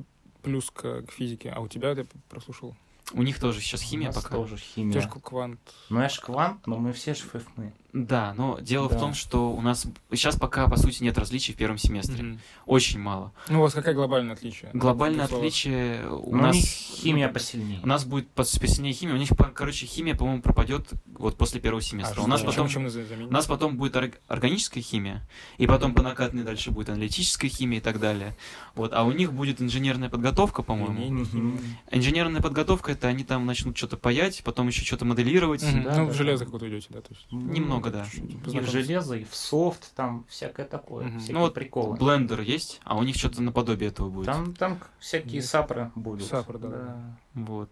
плюс 0.43 0.71
к, 0.71 1.03
к 1.03 1.11
физике, 1.11 1.51
а 1.51 1.61
у 1.61 1.69
тебя, 1.69 1.91
я 1.93 2.07
прослушал, 2.29 2.77
У 3.13 3.23
них 3.23 3.39
тоже 3.41 3.61
сейчас 3.61 3.83
У 3.83 3.85
химия 3.85 4.07
нас 4.09 4.17
пока. 4.17 4.37
тоже 4.37 4.55
у 4.55 4.59
химия. 4.59 5.01
же 5.01 5.09
квант. 5.09 5.61
Ну 5.91 6.01
я 6.01 6.09
ж 6.09 6.19
квант, 6.21 6.67
но 6.67 6.77
мы 6.79 6.93
все 6.93 7.15
же 7.15 7.25
фэфны. 7.25 7.73
Да, 7.97 8.35
но 8.37 8.59
дело 8.61 8.89
Да. 8.89 8.97
в 8.97 9.01
том, 9.01 9.15
что 9.15 9.53
у 9.53 9.61
нас 9.61 9.87
сейчас 10.11 10.35
пока, 10.35 10.67
по 10.69 10.77
сути, 10.77 11.05
нет 11.05 11.17
различий 11.17 11.55
в 11.55 11.57
первом 11.57 11.79
семестре. 11.79 12.25
Мгм. 12.25 12.41
Очень 12.67 12.99
мало. 12.99 13.31
Ну, 13.49 13.61
у 13.61 13.63
вас 13.63 13.73
какое 13.73 13.95
глобальное 13.95 14.35
отличие? 14.35 14.71
Глобальное 14.75 15.27
отличие 15.27 16.05
у 16.09 16.35
Но 16.35 16.39
у 16.39 16.43
нас... 16.43 16.57
них 16.57 16.65
химия 16.65 17.29
посильнее. 17.29 17.79
У 17.85 17.87
нас 17.87 18.05
будет 18.05 18.27
по- 18.31 18.43
посильнее 18.43 18.93
химия. 18.93 19.15
У 19.15 19.19
них, 19.19 19.29
короче, 19.55 19.87
химия, 19.87 20.17
по-моему, 20.17 20.43
пропадет 20.43 20.89
вот 21.07 21.37
после 21.37 21.61
первого 21.61 21.79
А, 21.79 21.83
семестра. 21.83 22.15
что 22.15 22.25
у 22.25 22.27
нас 22.27 22.41
значит? 22.41 22.57
потом... 22.57 22.69
Чем 22.69 22.83
мы 22.83 22.91
заменим? 22.91 23.29
У 23.29 23.31
нас 23.31 23.47
потом 23.47 23.77
будет 23.77 23.95
орг- 23.95 24.19
органическая 24.27 24.83
химия, 24.83 25.23
и 25.59 25.69
потом 25.69 25.95
по 25.95 26.03
накатной 26.03 26.43
дальше 26.43 26.73
будет 26.73 26.89
аналитическая 26.89 27.47
химия 27.49 27.79
и 27.79 27.83
так 27.83 28.01
далее. 28.01 28.37
Вот, 28.75 28.93
а 28.93 29.05
у 29.05 29.13
них 29.13 29.33
будет 29.33 29.63
инженерная 29.63 30.11
подготовка, 30.11 30.65
по-моему. 30.65 31.25
Химия. 31.25 31.59
Инженерная 31.93 32.43
подготовка 32.43 32.91
это 32.91 33.07
они 33.07 33.23
там 33.23 33.47
начнут 33.47 33.77
что-то 33.77 33.97
паять, 33.97 34.43
потом 34.45 34.67
еще 34.67 34.85
что-то 34.85 35.05
моделировать. 35.05 35.63
Мгм. 35.63 35.83
Да, 35.85 35.91
Ну, 35.99 36.07
да, 36.07 36.13
в 36.13 36.17
железо 36.17 36.41
да. 36.41 36.45
какое-то 36.47 36.69
идете, 36.69 36.87
да? 36.91 37.01
То 37.01 37.15
есть, 37.15 37.31
Немного, 37.31 37.84
да. 37.91 38.05
чуть-чуть 38.05 38.55
И 38.55 38.61
в 38.61 38.71
железо, 38.71 39.15
и 39.17 39.25
в 39.25 39.35
софт, 39.35 39.93
там 39.95 40.25
всякое 40.29 40.67
такое, 40.67 41.07
Мгм. 41.07 41.19
всякие 41.19 41.35
Ну 41.35 41.41
вот 41.41 41.55
приколы. 41.55 41.97
Блендер 41.97 42.41
есть, 42.41 42.81
а 42.85 42.97
у 42.97 43.03
них 43.03 43.17
что-то 43.17 43.43
наподобие 43.43 43.89
этого 43.91 44.11
будет. 44.11 44.27
Там, 44.27 44.55
там 44.55 44.79
всякие 44.99 45.37
Есть. 45.37 45.49
сапры 45.49 45.91
будут. 45.95 46.27
Сапры, 46.27 46.59
да, 46.59 46.69
да. 46.69 46.97
Вот. 47.35 47.71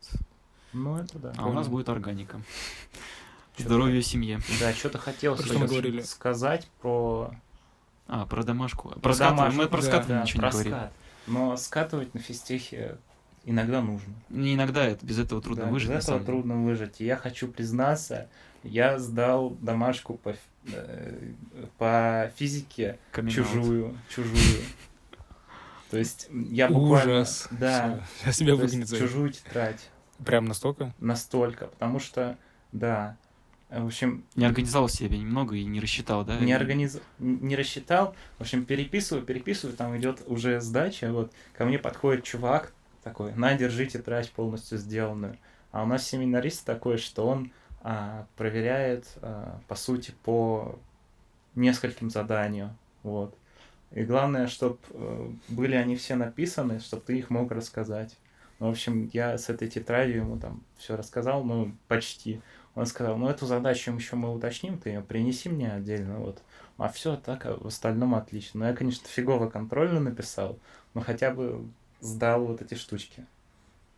Ну 0.72 0.96
это 0.96 1.18
да. 1.18 1.32
А 1.36 1.46
у 1.46 1.52
нас 1.52 1.66
Понял. 1.66 1.76
будет 1.78 1.88
органика. 1.88 2.40
Здоровье 3.58 4.02
семье. 4.02 4.40
Да, 4.60 4.72
что-то 4.72 4.98
хотел 4.98 5.36
сказать 6.04 6.68
про, 6.80 7.30
А, 8.08 8.26
про 8.26 8.42
домашку. 8.42 8.88
Про, 9.00 9.14
домашку, 9.14 9.58
Мы 9.60 9.68
про 9.68 9.76
да, 9.80 9.82
скатывание 9.86 10.18
да, 10.18 10.22
ничего 10.24 10.40
про 10.40 10.46
не 10.46 10.52
говорили. 10.52 10.72
скат. 10.74 10.92
Но 11.26 11.56
скатывать 11.56 12.14
на 12.14 12.20
физтехе 12.20 12.98
иногда 13.44 13.80
нужно. 13.82 14.12
Не 14.30 14.54
иногда 14.54 14.84
это, 14.84 15.04
без 15.04 15.18
этого 15.18 15.40
трудно 15.42 15.66
Да, 15.66 15.70
выжить. 15.70 15.90
Без 15.90 16.04
этого 16.04 16.20
трудно 16.20 16.56
выжить. 16.62 17.00
И 17.00 17.04
я 17.04 17.16
хочу 17.16 17.46
признаться, 17.48 18.28
я 18.62 18.98
сдал 18.98 19.50
домашку 19.60 20.14
по, 20.14 20.34
э, 20.72 21.32
по 21.78 22.32
физике 22.36 22.98
Coming 23.12 23.26
out. 23.26 23.30
чужую, 23.30 23.98
чужую. 24.08 24.62
То 25.90 25.98
есть 25.98 26.28
я 26.30 26.68
буквально... 26.68 27.20
Ужас. 27.20 27.48
Да. 27.50 28.00
Есть 28.24 28.40
выгонят 28.40 28.88
за 28.88 28.96
это. 28.96 29.06
чужую 29.06 29.30
тетрадь. 29.30 29.90
Прям 30.24 30.46
настолько? 30.46 30.94
Настолько. 30.98 31.66
Потому 31.66 31.98
что, 31.98 32.38
да, 32.72 33.16
в 33.68 33.86
общем, 33.86 34.24
Не 34.36 34.44
организовал 34.44 34.88
себе 34.88 35.18
немного 35.18 35.56
и 35.56 35.64
не 35.64 35.80
рассчитал, 35.80 36.24
да? 36.24 36.38
не, 36.38 36.52
организ... 36.52 37.00
не 37.18 37.56
рассчитал. 37.56 38.14
В 38.36 38.42
общем, 38.42 38.66
переписываю, 38.66 39.24
переписываю, 39.24 39.76
там 39.76 39.96
идет 39.96 40.22
уже 40.26 40.60
сдача. 40.60 41.10
Вот 41.10 41.32
ко 41.56 41.64
мне 41.64 41.78
подходит 41.78 42.24
чувак 42.24 42.74
такой, 43.02 43.34
на, 43.34 43.54
держи 43.54 43.86
тетрадь 43.86 44.30
полностью 44.30 44.76
сделанную. 44.76 45.38
А 45.70 45.82
у 45.84 45.86
нас 45.86 46.06
семинарист 46.06 46.66
такой, 46.66 46.98
что 46.98 47.26
он 47.26 47.50
проверяет, 48.36 49.06
а, 49.22 49.60
по 49.68 49.74
сути, 49.74 50.14
по 50.22 50.78
нескольким 51.54 52.10
заданиям. 52.10 52.76
Вот. 53.02 53.36
И 53.90 54.04
главное, 54.04 54.46
чтобы 54.46 54.78
были 55.48 55.74
они 55.74 55.96
все 55.96 56.14
написаны, 56.14 56.80
чтобы 56.80 57.02
ты 57.02 57.18
их 57.18 57.28
мог 57.28 57.50
рассказать. 57.52 58.16
Ну, 58.58 58.68
в 58.68 58.70
общем, 58.70 59.10
я 59.12 59.36
с 59.36 59.48
этой 59.50 59.68
тетрадью 59.68 60.18
ему 60.18 60.38
там 60.38 60.62
все 60.78 60.96
рассказал, 60.96 61.42
ну, 61.42 61.72
почти. 61.88 62.40
Он 62.74 62.86
сказал, 62.86 63.18
ну, 63.18 63.28
эту 63.28 63.44
задачу 63.44 63.92
еще 63.92 64.16
мы 64.16 64.32
уточним, 64.32 64.78
ты 64.78 64.90
ее 64.90 65.02
принеси 65.02 65.48
мне 65.48 65.70
отдельно, 65.72 66.20
вот. 66.20 66.42
А 66.78 66.88
все 66.88 67.16
так, 67.16 67.44
а 67.44 67.56
в 67.56 67.66
остальном 67.66 68.14
отлично. 68.14 68.60
Ну, 68.60 68.66
я, 68.66 68.72
конечно, 68.74 69.06
фигово 69.08 69.50
контрольно 69.50 70.00
написал, 70.00 70.58
но 70.94 71.00
хотя 71.00 71.32
бы 71.32 71.66
сдал 72.00 72.46
вот 72.46 72.62
эти 72.62 72.74
штучки. 72.74 73.26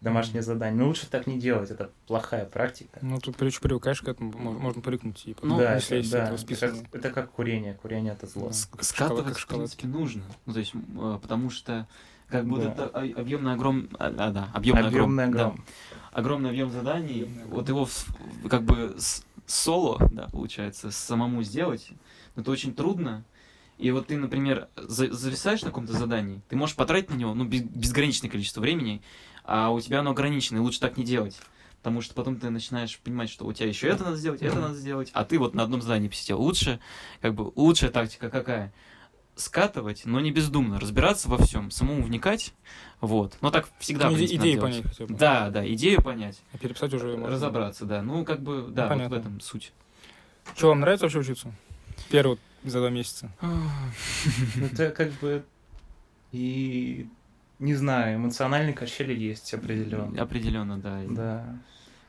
Домашнее 0.04 0.42
задание. 0.42 0.78
Но 0.80 0.86
лучше 0.88 1.06
так 1.08 1.26
не 1.26 1.38
делать, 1.40 1.70
это 1.70 1.90
плохая 2.06 2.44
практика. 2.44 2.98
Ну, 3.00 3.18
тут 3.18 3.36
прич- 3.36 3.60
привыкаешь 3.60 4.02
к 4.02 4.08
этому, 4.08 4.32
мо- 4.36 4.52
можно 4.52 4.82
привыкнуть, 4.82 5.16
типа, 5.24 5.46
Ну, 5.46 5.56
да, 5.58 5.74
если 5.76 5.96
это, 5.96 6.02
есть 6.02 6.12
да, 6.12 6.28
это, 6.28 6.56
как, 6.56 6.94
это 6.94 7.10
как 7.10 7.30
курение. 7.32 7.74
Курение 7.74 8.12
это 8.12 8.26
зло. 8.26 8.50
Да. 8.50 8.82
Скатывать, 8.82 9.38
в 9.38 9.46
принципе, 9.46 9.88
нужно. 9.88 10.22
Ну, 10.44 10.52
то 10.52 10.58
есть, 10.58 10.74
э, 10.74 11.18
потому 11.22 11.48
что 11.50 11.88
как 12.28 12.46
бы 12.46 12.58
Да. 12.76 12.84
объемный 12.94 13.54
огром... 13.54 13.88
а, 13.98 14.06
а, 14.08 14.30
да, 14.30 14.48
объемный 14.52 14.88
огром. 14.88 15.18
Объемный 15.18 15.26
да. 15.34 15.46
огром. 15.46 15.64
огромный 16.12 16.50
объем 16.50 16.70
заданий, 16.70 17.22
Объемный 17.22 17.42
огром. 17.44 17.54
вот 17.58 17.68
его 17.68 17.88
как 18.50 18.62
бы 18.62 18.94
с- 18.98 19.24
соло, 19.46 20.06
да, 20.12 20.28
получается, 20.28 20.90
самому 20.90 21.42
сделать, 21.42 21.88
но 22.36 22.42
это 22.42 22.50
очень 22.50 22.74
трудно. 22.74 23.24
И 23.76 23.90
вот 23.90 24.06
ты, 24.06 24.16
например, 24.16 24.68
за- 24.76 25.12
зависаешь 25.12 25.62
на 25.62 25.68
каком-то 25.68 25.92
задании, 25.94 26.40
ты 26.48 26.56
можешь 26.56 26.76
потратить 26.76 27.10
на 27.10 27.14
него 27.14 27.34
ну, 27.34 27.44
без- 27.44 27.62
безграничное 27.62 28.30
количество 28.30 28.60
времени, 28.60 29.02
а 29.44 29.70
у 29.70 29.80
тебя 29.80 30.00
оно 30.00 30.10
ограничено, 30.10 30.56
и 30.58 30.60
лучше 30.60 30.80
так 30.80 30.96
не 30.96 31.04
делать. 31.04 31.38
Потому 31.82 32.00
что 32.00 32.14
потом 32.14 32.36
ты 32.40 32.48
начинаешь 32.48 32.98
понимать, 32.98 33.28
что 33.28 33.44
у 33.44 33.52
тебя 33.52 33.68
еще 33.68 33.88
это 33.88 34.04
надо 34.04 34.16
сделать, 34.16 34.40
это 34.40 34.58
надо 34.58 34.74
сделать, 34.74 35.10
а 35.12 35.24
ты 35.24 35.38
вот 35.38 35.54
на 35.54 35.62
одном 35.64 35.82
задании 35.82 36.08
посидел. 36.08 36.40
Лучше, 36.40 36.80
как 37.20 37.34
бы, 37.34 37.52
лучшая 37.54 37.90
тактика 37.90 38.30
какая? 38.30 38.72
Скатывать, 39.36 40.02
но 40.06 40.20
не 40.20 40.30
бездумно, 40.30 40.78
разбираться 40.80 41.28
во 41.28 41.36
всем, 41.38 41.70
самому 41.72 42.02
вникать, 42.02 42.54
вот. 43.00 43.36
Но 43.40 43.50
так 43.50 43.68
всегда, 43.80 44.08
Ну, 44.08 44.12
иде- 44.16 44.18
принципе, 44.28 44.38
надо 44.38 44.48
идеи 44.48 44.54
делать. 44.54 44.72
понять 44.74 44.86
хотя 44.86 45.06
бы. 45.06 45.14
Да, 45.18 45.50
да, 45.50 45.72
идею 45.74 46.02
понять, 46.02 46.40
А 46.52 46.58
переписать 46.58 46.94
уже 46.94 47.08
можно. 47.16 47.28
разобраться, 47.30 47.84
да. 47.84 48.00
Ну, 48.00 48.24
как 48.24 48.40
бы, 48.42 48.66
да, 48.70 48.82
вот 48.84 48.86
в 48.86 48.88
понятно. 48.90 49.14
этом 49.16 49.40
суть. 49.40 49.72
Что, 50.56 50.68
вам 50.68 50.80
нравится 50.80 51.04
вообще 51.06 51.18
учиться? 51.18 51.52
Первый 52.10 52.38
за 52.62 52.78
два 52.78 52.90
месяца. 52.90 53.30
Ну, 53.42 54.66
Это 54.72 54.90
как 54.90 55.10
бы 55.14 55.44
и 56.32 57.08
не 57.58 57.74
знаю, 57.74 58.16
эмоциональный 58.16 58.72
качели 58.72 59.14
есть 59.14 59.52
определенно. 59.54 60.20
Определенно, 60.20 60.78
да. 60.78 61.00
Да. 61.08 61.58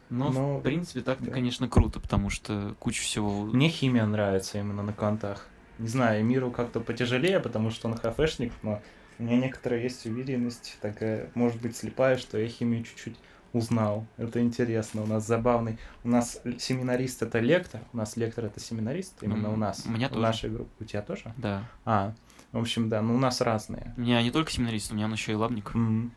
Но, 0.09 0.31
Ну, 0.31 0.57
в 0.57 0.61
принципе, 0.61 1.01
так, 1.01 1.21
да. 1.21 1.31
конечно, 1.31 1.67
круто, 1.67 1.99
потому 1.99 2.29
что 2.29 2.75
куча 2.79 3.01
всего... 3.01 3.45
Мне 3.45 3.69
химия 3.69 4.05
нравится 4.05 4.59
именно 4.59 4.83
на 4.83 4.93
контах. 4.93 5.47
Не 5.79 5.87
знаю, 5.87 6.23
миру 6.23 6.51
как-то 6.51 6.79
потяжелее, 6.79 7.39
потому 7.39 7.71
что 7.71 7.87
он 7.87 7.97
хафешник, 7.97 8.53
но 8.61 8.81
у 9.17 9.23
меня 9.23 9.37
некоторая 9.37 9.81
есть 9.81 10.05
уверенность, 10.05 10.77
такая, 10.81 11.29
может 11.33 11.61
быть, 11.61 11.75
слепая, 11.75 12.17
что 12.17 12.37
я 12.37 12.47
химию 12.47 12.83
чуть-чуть 12.83 13.15
узнал. 13.55 14.05
Это 14.17 14.41
интересно. 14.41 15.03
У 15.03 15.07
нас 15.07 15.25
забавный. 15.25 15.77
У 16.03 16.09
нас 16.09 16.41
семинарист 16.59 17.23
это 17.23 17.39
лектор. 17.39 17.81
У 17.93 17.97
нас 17.97 18.17
лектор 18.17 18.45
это 18.45 18.59
семинарист. 18.59 19.23
Именно 19.23 19.51
у 19.51 19.55
нас. 19.55 19.83
у 19.85 19.89
меня 19.89 20.07
в 20.07 20.11
тоже. 20.11 20.21
нашей 20.21 20.49
группе. 20.49 20.71
У 20.79 20.83
тебя 20.83 21.01
тоже? 21.01 21.33
Да. 21.37 21.63
А, 21.85 22.13
в 22.59 22.61
общем, 22.61 22.89
да. 22.89 23.01
Ну, 23.01 23.15
у 23.15 23.17
нас 23.19 23.41
разные. 23.41 23.93
У 23.97 24.01
меня 24.01 24.21
не 24.23 24.31
только 24.31 24.51
семинарист, 24.51 24.91
у 24.91 24.95
меня 24.95 25.05
он 25.05 25.13
еще 25.13 25.31
и 25.31 25.35
лабник. 25.35 25.73
Мгм. 25.73 26.11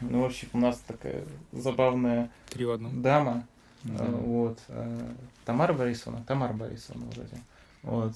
Ну, 0.00 0.22
в 0.22 0.24
общем, 0.24 0.48
у 0.52 0.58
нас 0.58 0.78
такая 0.86 1.24
забавная 1.52 2.30
Три 2.48 2.64
в 2.64 2.70
одном. 2.70 3.02
дама, 3.02 3.46
Да. 3.82 4.04
э, 4.04 4.10
вот, 4.10 4.58
э, 4.68 5.12
Тамара 5.44 5.72
Борисовна, 5.74 6.22
Тамара 6.26 6.52
Борисовна 6.54 7.04
вроде, 7.14 7.36
вот, 7.82 8.14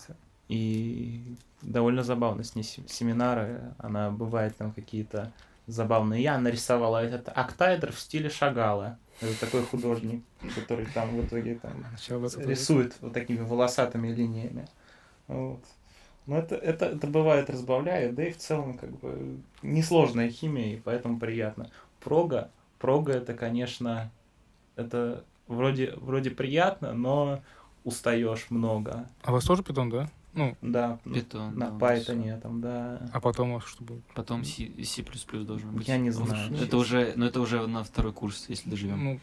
и 0.49 1.37
довольно 1.63 2.03
забавно 2.03 2.43
с 2.45 2.55
ней 2.55 2.63
се- 2.63 2.83
семинары, 2.89 3.61
она 3.79 4.11
бывает 4.11 4.57
там 4.57 4.73
какие-то 4.73 5.31
забавные. 5.67 6.23
Я 6.23 6.39
нарисовала 6.39 7.03
этот 7.05 7.29
октайдер 7.35 7.93
в 7.93 7.99
стиле 8.01 8.29
Шагала, 8.31 8.99
это 9.21 9.39
такой 9.41 9.63
художник, 9.65 10.23
который 10.55 10.87
там 10.87 11.09
в 11.17 11.27
итоге 11.27 11.55
там 11.57 11.85
Начало 11.93 12.21
20 12.21 12.39
века. 12.39 12.51
рисует 12.51 12.95
вот 13.01 13.13
такими 13.13 13.41
волосатыми 13.43 14.09
линиями. 14.09 14.67
Вот. 15.29 15.65
Но 16.27 16.39
это, 16.39 16.55
это, 16.55 16.87
это 16.87 17.07
бывает 17.07 17.51
разбавляет, 17.51 18.15
да 18.15 18.27
и 18.27 18.33
в 18.33 18.39
целом 18.39 18.79
как 18.79 18.91
бы 18.99 19.39
несложная 19.63 20.31
химия, 20.31 20.75
и 20.75 20.81
поэтому 20.81 21.19
приятно. 21.19 21.71
Прога, 22.01 22.51
прога 22.79 23.13
это, 23.13 23.35
конечно, 23.35 24.11
это 24.77 25.25
вроде, 25.47 25.93
вроде 25.97 26.31
приятно, 26.31 26.93
но 26.95 27.43
устаешь 27.85 28.47
много. 28.51 29.09
А 29.23 29.31
у 29.31 29.35
вас 29.35 29.45
тоже 29.45 29.63
питон, 29.63 29.91
да? 29.91 30.11
Ну, 30.33 30.57
Да, 30.63 30.99
Python, 31.05 31.51
на 31.51 31.71
да, 31.71 31.75
у 31.75 31.79
нас 31.79 32.09
Python 32.09 32.41
там, 32.41 32.61
да. 32.61 33.09
а 33.13 33.21
потом 33.21 33.51
у 33.51 33.55
вас 33.55 33.67
что 33.67 33.85
будет? 33.85 34.03
Потом 34.15 34.45
C, 34.45 34.69
C++ 34.83 35.03
должен 35.45 35.71
быть. 35.71 35.87
Я 35.87 35.97
не 35.97 36.11
знаю. 36.11 36.57
Это 36.57 36.77
уже, 36.77 37.13
ну 37.15 37.27
это 37.27 37.41
уже 37.41 37.65
на 37.69 37.85
второй 37.85 38.13
курс, 38.13 38.47
если 38.49 38.69
доживем. 38.69 39.05
Ну, 39.05 39.21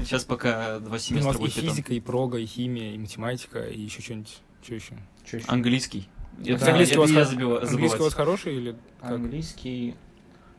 Сейчас 0.00 0.24
пока 0.24 0.78
два 0.80 0.96
у 0.96 0.98
семестра 0.98 1.28
вас 1.28 1.36
и 1.36 1.40
будет 1.40 1.56
Python. 1.56 1.60
физика, 1.60 1.94
и 1.94 2.00
прога, 2.00 2.38
и 2.38 2.46
химия, 2.46 2.94
и 2.94 2.98
математика, 2.98 3.66
и 3.66 3.80
еще 3.80 4.02
что-нибудь. 4.02 4.40
Что 4.62 4.74
еще? 4.74 4.94
Чё? 5.30 5.38
Английский. 5.46 6.08
Да, 6.38 6.52
Это, 6.54 6.66
английский 6.70 6.94
это 6.94 7.00
у 7.00 7.02
вас 7.04 7.10
я 7.10 7.24
забива- 7.24 7.60
Английский 7.62 8.00
у 8.00 8.04
вас 8.04 8.14
хороший 8.14 8.56
или 8.56 8.76
как? 9.00 9.10
Английский, 9.12 9.94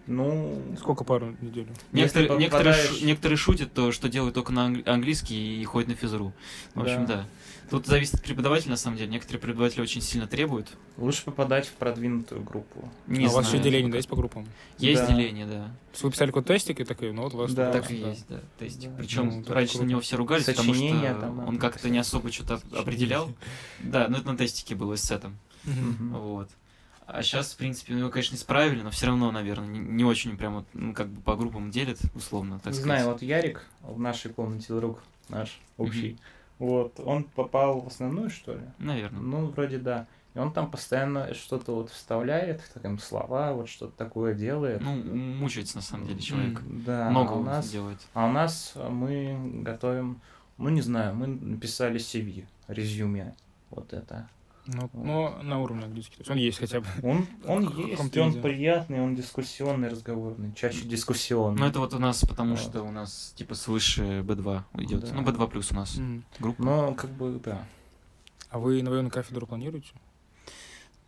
ну, 0.09 0.61
Сколько 0.77 1.03
пару 1.03 1.27
в 1.27 1.41
неделю? 1.43 1.67
Некоторые, 1.93 2.27
Если 2.27 2.39
некоторые, 2.43 2.73
попадаешь- 2.73 2.99
шу- 2.99 3.05
некоторые 3.05 3.37
шутят, 3.37 3.73
то, 3.73 3.91
что 3.91 4.09
делают 4.09 4.35
только 4.35 4.51
на 4.51 4.65
англи- 4.67 4.83
английский 4.89 5.61
и 5.61 5.63
ходят 5.65 5.87
на 5.89 5.95
физру. 5.95 6.33
В 6.75 6.81
общем, 6.81 7.05
Да. 7.05 7.15
да. 7.15 7.25
Тут 7.69 7.85
зависит 7.85 8.15
от 8.15 8.23
преподавателя, 8.23 8.71
на 8.71 8.77
самом 8.77 8.97
деле. 8.97 9.11
Некоторые 9.11 9.39
преподаватели 9.39 9.81
очень 9.81 10.01
сильно 10.01 10.25
требуют. 10.27 10.67
лучше 10.97 11.23
попадать 11.23 11.67
в 11.67 11.73
продвинутую 11.73 12.41
группу. 12.41 12.89
Не 13.07 13.25
а 13.27 13.29
у 13.29 13.31
вас 13.33 13.45
знаю. 13.45 13.55
еще 13.55 13.63
деление, 13.63 13.91
да, 13.91 13.97
есть 13.97 14.09
по 14.09 14.15
группам? 14.15 14.45
Есть 14.79 15.01
Да. 15.01 15.07
деление, 15.13 15.45
да. 15.45 15.65
То 15.65 15.71
есть 15.93 16.03
Вы 16.03 16.11
писали 16.11 16.29
какой 16.29 16.43
тестик 16.43 16.79
и 16.79 16.83
такой, 16.83 17.13
ну 17.13 17.21
вот 17.21 17.33
у 17.35 17.37
вас... 17.37 17.53
Да. 17.53 17.71
Так 17.71 17.89
и 17.91 18.01
да. 18.01 18.09
есть, 18.09 18.25
да. 18.27 18.39
Тестик. 18.57 18.89
Да. 18.89 18.95
Причем 18.97 19.43
Ну, 19.47 19.53
раньше 19.53 19.77
на 19.77 19.83
него 19.83 20.01
все 20.01 20.17
ругались, 20.17 20.45
потому 20.45 20.73
Сочинение 20.73 21.11
что 21.11 21.21
там 21.21 21.47
он 21.47 21.57
как-то 21.59 21.89
не 21.89 21.99
особо 21.99 22.31
что-то 22.31 22.59
определял. 22.75 23.31
Да, 23.83 24.07
ну 24.09 24.17
это 24.17 24.27
на 24.31 24.37
тестике 24.37 24.73
было 24.75 24.95
с 24.97 25.03
сетом. 25.03 25.37
Вот. 25.63 26.49
А 27.11 27.23
сейчас, 27.23 27.53
в 27.53 27.57
принципе, 27.57 27.93
ну, 27.93 27.99
его, 27.99 28.09
конечно, 28.09 28.35
исправили, 28.35 28.81
но 28.81 28.91
все 28.91 29.07
равно, 29.07 29.31
наверное, 29.31 29.67
не, 29.67 29.79
не 29.79 30.03
очень 30.03 30.37
прям 30.37 30.55
вот, 30.55 30.65
ну, 30.73 30.93
как 30.93 31.09
бы 31.09 31.21
по 31.21 31.35
группам 31.35 31.71
делят, 31.71 31.99
условно, 32.13 32.59
так 32.59 32.73
не 32.73 32.79
сказать. 32.79 32.83
знаю, 32.83 33.13
вот 33.13 33.21
Ярик 33.23 33.65
в 33.81 33.99
нашей 33.99 34.31
комнате 34.31 34.73
друг 34.73 35.01
наш 35.27 35.59
общий, 35.77 36.19
вот, 36.59 36.99
он 36.99 37.23
попал 37.23 37.81
в 37.81 37.87
основную, 37.87 38.29
что 38.29 38.53
ли? 38.53 38.61
Наверное. 38.77 39.21
Ну, 39.21 39.47
вроде 39.47 39.79
да. 39.79 40.07
И 40.35 40.39
он 40.39 40.53
там 40.53 40.69
постоянно 40.69 41.33
что-то 41.33 41.73
вот 41.73 41.89
вставляет, 41.89 42.61
там 42.81 42.99
слова, 42.99 43.53
вот 43.53 43.67
что-то 43.67 43.97
такое 43.97 44.35
делает. 44.35 44.81
Ну, 44.81 44.93
мучается, 44.93 45.77
на 45.77 45.81
самом 45.81 46.05
деле, 46.05 46.19
человек. 46.19 46.61
Да, 46.61 47.09
Много 47.09 47.33
а 47.33 47.37
у 47.37 47.43
нас, 47.43 47.69
делает. 47.69 47.97
а 48.13 48.27
у 48.27 48.31
нас 48.31 48.73
мы 48.75 49.61
готовим, 49.63 50.21
ну 50.57 50.69
не 50.69 50.81
знаю, 50.81 51.15
мы 51.15 51.25
написали 51.25 51.99
CV, 51.99 52.45
резюме, 52.67 53.33
вот 53.71 53.93
это. 53.93 54.29
Ну, 54.71 54.89
ну, 54.93 55.41
на 55.43 55.59
уровне 55.59 55.85
английский. 55.85 56.17
То 56.17 56.21
есть 56.21 56.31
он 56.31 56.37
есть 56.37 56.59
хотя 56.59 56.81
бы. 56.81 56.87
Он, 57.01 57.27
он 57.45 57.63
есть, 57.75 58.15
и 58.15 58.19
он 58.19 58.29
виде. 58.29 58.41
приятный, 58.41 59.01
он 59.01 59.15
дискуссионный, 59.15 59.87
разговорный, 59.89 60.53
чаще 60.53 60.81
дискуссионный. 60.85 61.59
Ну, 61.59 61.65
это 61.65 61.79
вот 61.79 61.93
у 61.93 61.99
нас, 61.99 62.21
потому 62.21 62.51
Вот. 62.51 62.59
что 62.59 62.83
у 62.83 62.91
нас, 62.91 63.33
типа, 63.35 63.55
свыше 63.55 64.19
B2 64.21 64.63
идет. 64.79 65.01
Да. 65.01 65.13
Ну, 65.13 65.21
B2 65.23 65.49
плюс 65.49 65.71
у 65.71 65.75
нас 65.75 65.97
М. 65.97 66.23
группа. 66.39 66.61
Но 66.61 66.93
как 66.93 67.09
бы, 67.11 67.39
да. 67.43 67.65
А 68.51 68.59
вы 68.59 68.81
на 68.83 68.89
военную 68.91 69.11
кафедру 69.11 69.47
планируете? 69.47 69.89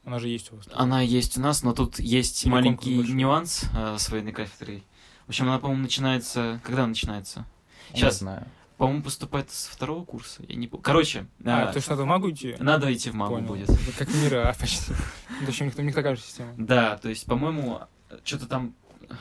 Она 0.05 0.17
же 0.17 0.29
есть 0.29 0.51
у 0.51 0.55
вас. 0.55 0.67
Она 0.73 1.01
есть 1.01 1.37
у 1.37 1.41
нас, 1.41 1.61
но 1.61 1.73
тут 1.73 1.99
есть 1.99 2.45
Или 2.45 2.51
маленький 2.51 2.97
нюанс 3.13 3.65
э, 3.75 3.97
с 3.99 4.09
военной 4.09 4.31
кафедрой. 4.31 4.83
В 5.25 5.29
общем, 5.29 5.45
она, 5.47 5.59
по-моему, 5.59 5.83
начинается... 5.83 6.59
Когда 6.63 6.81
она 6.83 6.89
начинается? 6.89 7.45
Не 7.93 7.99
Сейчас. 7.99 8.19
знаю. 8.19 8.47
По-моему, 8.81 9.03
поступает 9.03 9.51
со 9.51 9.71
второго 9.71 10.03
курса. 10.03 10.41
Я 10.47 10.55
не. 10.55 10.67
Короче, 10.67 11.27
А, 11.45 11.69
э, 11.69 11.71
то 11.71 11.77
есть 11.77 11.87
надо 11.87 12.01
в 12.01 12.07
магу 12.07 12.31
идти? 12.31 12.55
надо 12.57 12.91
идти 12.91 13.11
в 13.11 13.13
магу 13.13 13.35
Понял. 13.35 13.49
будет. 13.49 13.69
Это 13.69 13.91
как 13.95 14.11
мира, 14.15 14.49
а, 14.49 14.59
почти. 14.59 14.91
Это 15.39 15.51
еще 15.51 15.65
никто 15.67 15.83
не 15.83 15.93
такая 15.93 16.15
же 16.15 16.23
система. 16.23 16.51
Да, 16.57 16.97
то 16.97 17.07
есть, 17.07 17.27
по-моему, 17.27 17.81
что-то 18.23 18.47
там... 18.47 18.73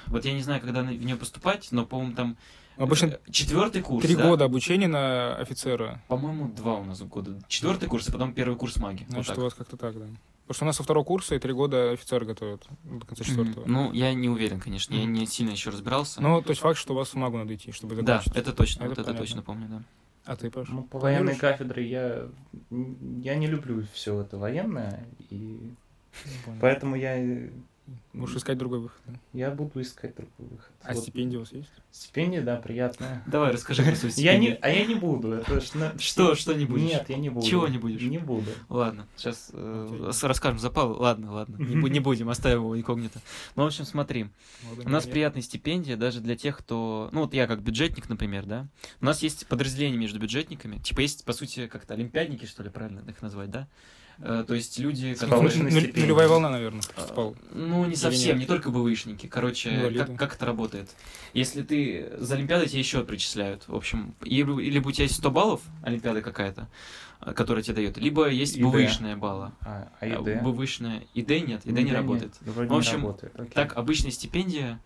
Вот 0.06 0.24
я 0.24 0.32
не 0.32 0.40
знаю, 0.40 0.62
когда 0.62 0.80
в 0.80 0.86
нее 0.86 1.14
поступать, 1.14 1.68
но, 1.72 1.84
по-моему, 1.84 2.14
там 2.14 2.38
Обычно 2.78 3.08
э, 3.08 3.18
четвертый 3.30 3.82
курс. 3.82 4.02
три 4.02 4.16
да? 4.16 4.28
года 4.28 4.46
обучения 4.46 4.88
на 4.88 5.36
офицера. 5.36 6.00
По-моему, 6.08 6.48
два 6.48 6.76
у 6.76 6.84
нас 6.84 7.02
года. 7.02 7.38
Четвертый 7.46 7.86
курс, 7.86 8.08
и 8.08 8.12
потом 8.12 8.32
первый 8.32 8.56
курс 8.56 8.78
магии. 8.78 9.04
Вот 9.08 9.12
Значит, 9.12 9.28
так. 9.28 9.38
у 9.40 9.42
вас 9.42 9.52
как-то 9.52 9.76
так, 9.76 9.98
да. 9.98 10.06
Потому 10.50 10.56
что 10.56 10.64
у 10.64 10.66
нас 10.66 10.76
со 10.78 10.82
второго 10.82 11.04
курса 11.04 11.36
и 11.36 11.38
три 11.38 11.52
года 11.52 11.92
офицера 11.92 12.24
готовят 12.24 12.66
до 12.82 13.06
конца 13.06 13.22
четвертого. 13.22 13.64
Ну, 13.68 13.92
я 13.92 14.12
не 14.12 14.28
уверен, 14.28 14.58
конечно. 14.58 14.92
Я 14.96 15.04
не 15.04 15.24
сильно 15.24 15.50
еще 15.50 15.70
разбирался. 15.70 16.20
Ну, 16.20 16.42
то 16.42 16.50
есть 16.50 16.60
факт, 16.60 16.76
что 16.76 16.92
у 16.92 16.96
вас 16.96 17.10
в 17.10 17.14
магу 17.14 17.38
надо 17.38 17.54
идти, 17.54 17.70
чтобы 17.70 17.94
да, 18.02 18.18
закончить. 18.18 18.34
это 18.34 18.52
точно. 18.52 18.82
Это 18.82 18.88
вот 18.88 18.98
это 18.98 19.14
точно 19.14 19.42
помню, 19.42 19.68
да. 19.68 19.82
А 20.24 20.34
ты, 20.34 20.50
Паш? 20.50 20.68
Ну, 20.70 20.82
по 20.82 20.98
военной 20.98 21.36
кафедре 21.36 21.88
я, 21.88 22.28
я 22.68 23.36
не 23.36 23.46
люблю 23.46 23.86
все 23.92 24.22
это 24.22 24.38
военное, 24.38 25.06
и 25.28 25.72
Понял. 26.44 26.58
поэтому 26.60 26.96
я, 26.96 27.14
Будешь 28.12 28.36
искать 28.36 28.58
другой 28.58 28.80
выход. 28.80 29.00
да? 29.06 29.14
я 29.32 29.50
буду 29.50 29.80
искать 29.80 30.14
другой 30.16 30.48
выход. 30.56 30.70
А 30.82 30.92
Вот. 30.94 31.02
стипендия 31.02 31.38
у 31.38 31.42
вас 31.42 31.52
есть? 31.52 31.70
Стипендия, 31.90 32.42
да, 32.42 32.56
приятная. 32.56 33.22
Давай, 33.26 33.52
расскажи 33.52 33.82
про 33.82 33.94
свою 33.94 34.14
Я 34.16 34.38
не, 34.38 34.54
а 34.54 34.68
я 34.68 34.84
не 34.86 34.94
буду. 34.94 35.32
Это 35.32 35.60
ж 35.60 35.74
на- 35.74 35.92
Что, 35.98 36.34
что 36.34 36.52
не 36.54 36.64
будешь? 36.64 36.82
Нет, 36.90 37.08
я 37.08 37.16
не 37.16 37.30
буду. 37.30 37.46
Чего 37.46 37.68
не 37.68 37.78
будешь? 37.78 38.00
Не 38.02 38.18
буду. 38.18 38.50
Ладно, 38.68 39.06
сейчас 39.16 39.50
Окей. 39.52 40.28
расскажем 40.28 40.58
за 40.58 40.70
Павла. 40.70 40.96
Ладно, 41.00 41.32
ладно, 41.32 41.56
не, 41.56 41.74
не 41.90 42.00
будем, 42.00 42.28
оставим 42.28 42.58
его 42.58 42.78
инкогнито. 42.78 43.20
Ну, 43.56 43.64
в 43.64 43.66
общем, 43.66 43.84
смотри, 43.84 44.28
Молодой 44.64 44.84
у 44.86 44.88
нас 44.88 45.04
миллионер. 45.04 45.12
приятная 45.12 45.42
стипендия 45.42 45.96
даже 45.96 46.20
для 46.20 46.36
тех, 46.36 46.58
кто... 46.58 47.08
Ну, 47.12 47.22
вот 47.22 47.34
я 47.34 47.46
как 47.46 47.62
бюджетник, 47.62 48.08
например, 48.08 48.46
да? 48.46 48.66
У 49.00 49.04
нас 49.04 49.22
есть 49.22 49.46
подразделение 49.46 49.98
между 49.98 50.18
бюджетниками. 50.18 50.78
Типа 50.78 51.00
есть, 51.00 51.24
по 51.24 51.32
сути, 51.32 51.66
как-то 51.66 51.94
олимпиадники, 51.94 52.44
что 52.44 52.62
ли, 52.62 52.70
правильно 52.70 53.08
их 53.08 53.22
назвать, 53.22 53.50
да? 53.50 53.68
Э, 54.22 54.44
то 54.46 54.54
есть 54.54 54.78
люди, 54.78 55.14
которые... 55.14 55.50
Нулевая 55.94 56.28
волна, 56.28 56.50
наверное, 56.50 56.82
А, 56.94 57.00
поступал. 57.00 57.36
Ну, 57.52 57.86
не 57.86 57.96
совсем, 57.96 58.38
не 58.38 58.46
только 58.46 58.70
БВшники. 58.70 59.26
Короче, 59.26 59.74
Инвалиды. 59.74 60.04
как, 60.04 60.16
как 60.16 60.34
это 60.36 60.46
работает? 60.46 60.90
Если 61.32 61.62
ты 61.62 62.12
за 62.18 62.34
Олимпиадой 62.34 62.68
тебе 62.68 62.80
еще 62.80 63.02
причисляют. 63.04 63.64
В 63.66 63.74
общем, 63.74 64.14
либо 64.22 64.88
у 64.88 64.92
тебя 64.92 65.04
есть 65.04 65.16
100 65.16 65.30
баллов, 65.30 65.60
Олимпиада 65.82 66.20
какая-то, 66.20 66.68
э, 67.22 67.32
которая 67.32 67.62
тебе 67.62 67.76
дает, 67.76 67.96
либо 67.96 68.28
есть 68.28 68.56
ИД. 68.56 68.66
БВшная 68.66 69.16
балла. 69.16 69.52
А, 69.62 69.88
а 70.00 70.06
Э, 70.06 70.10
ИД? 70.20 70.42
БВшная 70.42 71.02
ИД 71.14 71.46
нет, 71.46 71.62
ИД 71.64 71.78
не 71.84 71.92
работает. 71.92 72.34
В 72.40 72.74
общем. 72.74 73.16
Так, 73.54 73.76
обычная 73.76 74.10
стипендия, 74.10 74.80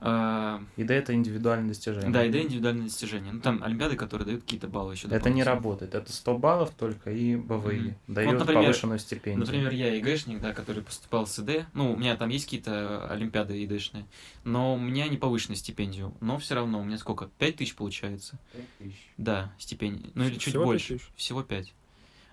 э, 0.00 0.58
ИД 0.76 0.90
это 0.90 1.14
индивидуальное 1.14 1.68
достижение. 1.68 2.10
да, 2.10 2.26
ИД 2.26 2.36
индивидуальное 2.36 2.84
достижение. 2.84 3.32
Ну, 3.32 3.40
там 3.40 3.62
Олимпиады, 3.62 3.96
которые 3.96 4.26
дают 4.26 4.42
какие-то 4.42 4.68
баллы 4.68 4.94
еще. 4.94 5.08
Это 5.08 5.30
не 5.30 5.42
работает. 5.42 5.94
Это 5.94 6.12
100 6.12 6.38
баллов 6.38 6.70
только 6.76 7.10
и 7.10 7.36
БВИ. 7.36 7.78
Мгм. 7.78 7.94
Дает 8.06 8.30
Вот, 8.32 8.38
например, 8.40 8.62
повышенную 8.64 8.98
стипендию. 8.98 9.46
Например, 9.46 9.72
я 9.72 9.94
ИГшник, 9.96 10.40
да, 10.40 10.52
который 10.52 10.82
поступал 10.82 11.26
с 11.26 11.38
ИД. 11.38 11.66
Ну, 11.74 11.92
у 11.92 11.96
меня 11.96 12.16
там 12.16 12.28
есть 12.28 12.44
какие-то 12.46 13.06
олимпиады 13.08 13.62
ИДшные, 13.64 14.06
но 14.44 14.74
у 14.74 14.78
меня 14.78 15.08
не 15.08 15.16
повышенная 15.16 15.56
стипендию. 15.56 16.14
Но 16.20 16.38
все 16.38 16.54
равно, 16.54 16.80
у 16.80 16.84
меня 16.84 16.98
сколько? 16.98 17.28
5 17.38 17.56
тысяч 17.56 17.74
получается? 17.74 18.38
5000. 18.78 18.94
Да, 19.16 19.52
стипендия. 19.58 20.10
Ну, 20.14 20.24
или 20.24 20.34
чуть 20.34 20.52
Всего 20.54 20.64
больше. 20.64 20.98
тысяч? 20.98 21.08
Всего 21.16 21.42
5. 21.42 21.72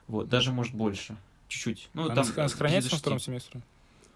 Вот, 0.08 0.30
даже, 0.30 0.52
может, 0.52 0.74
больше. 0.74 1.16
Чуть-чуть. 1.48 1.90
Ну, 1.94 2.06
Она 2.06 2.16
там... 2.16 2.26
она 2.36 2.50
сохраняется 2.50 2.90
на 2.90 2.98
56. 2.98 3.02
втором 3.02 3.20
семестре? 3.20 3.62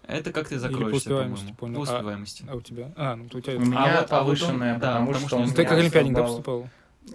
Это 0.08 0.32
как 0.32 0.48
ты 0.48 0.54
Или 0.54 0.62
по 0.62 0.68
закроешься, 0.68 0.96
успеваемости, 0.96 1.52
по-моему. 1.52 1.56
понял. 1.56 1.74
По 1.74 1.80
А- 1.80 1.94
успеваемости. 1.96 2.44
А 2.48 2.56
у 2.56 2.60
тебя? 2.62 2.92
А, 2.96 3.14
ну 3.16 3.28
то 3.28 3.38
у 3.38 3.40
тебя... 3.40 3.56
У 3.56 3.60
меня 3.60 3.70
вот- 3.78 3.78
а 3.78 4.00
вот 4.00 4.02
он- 4.02 4.08
повышенная, 4.08 4.78
да, 4.78 4.92
потому, 4.92 5.06
потому 5.08 5.18
что... 5.20 5.28
что 5.28 5.36
у 5.36 5.40
он- 5.42 5.48
Ты 5.50 5.62
как 5.64 5.66
100 5.72 5.76
олимпиадник, 5.78 6.14
да? 6.14 6.68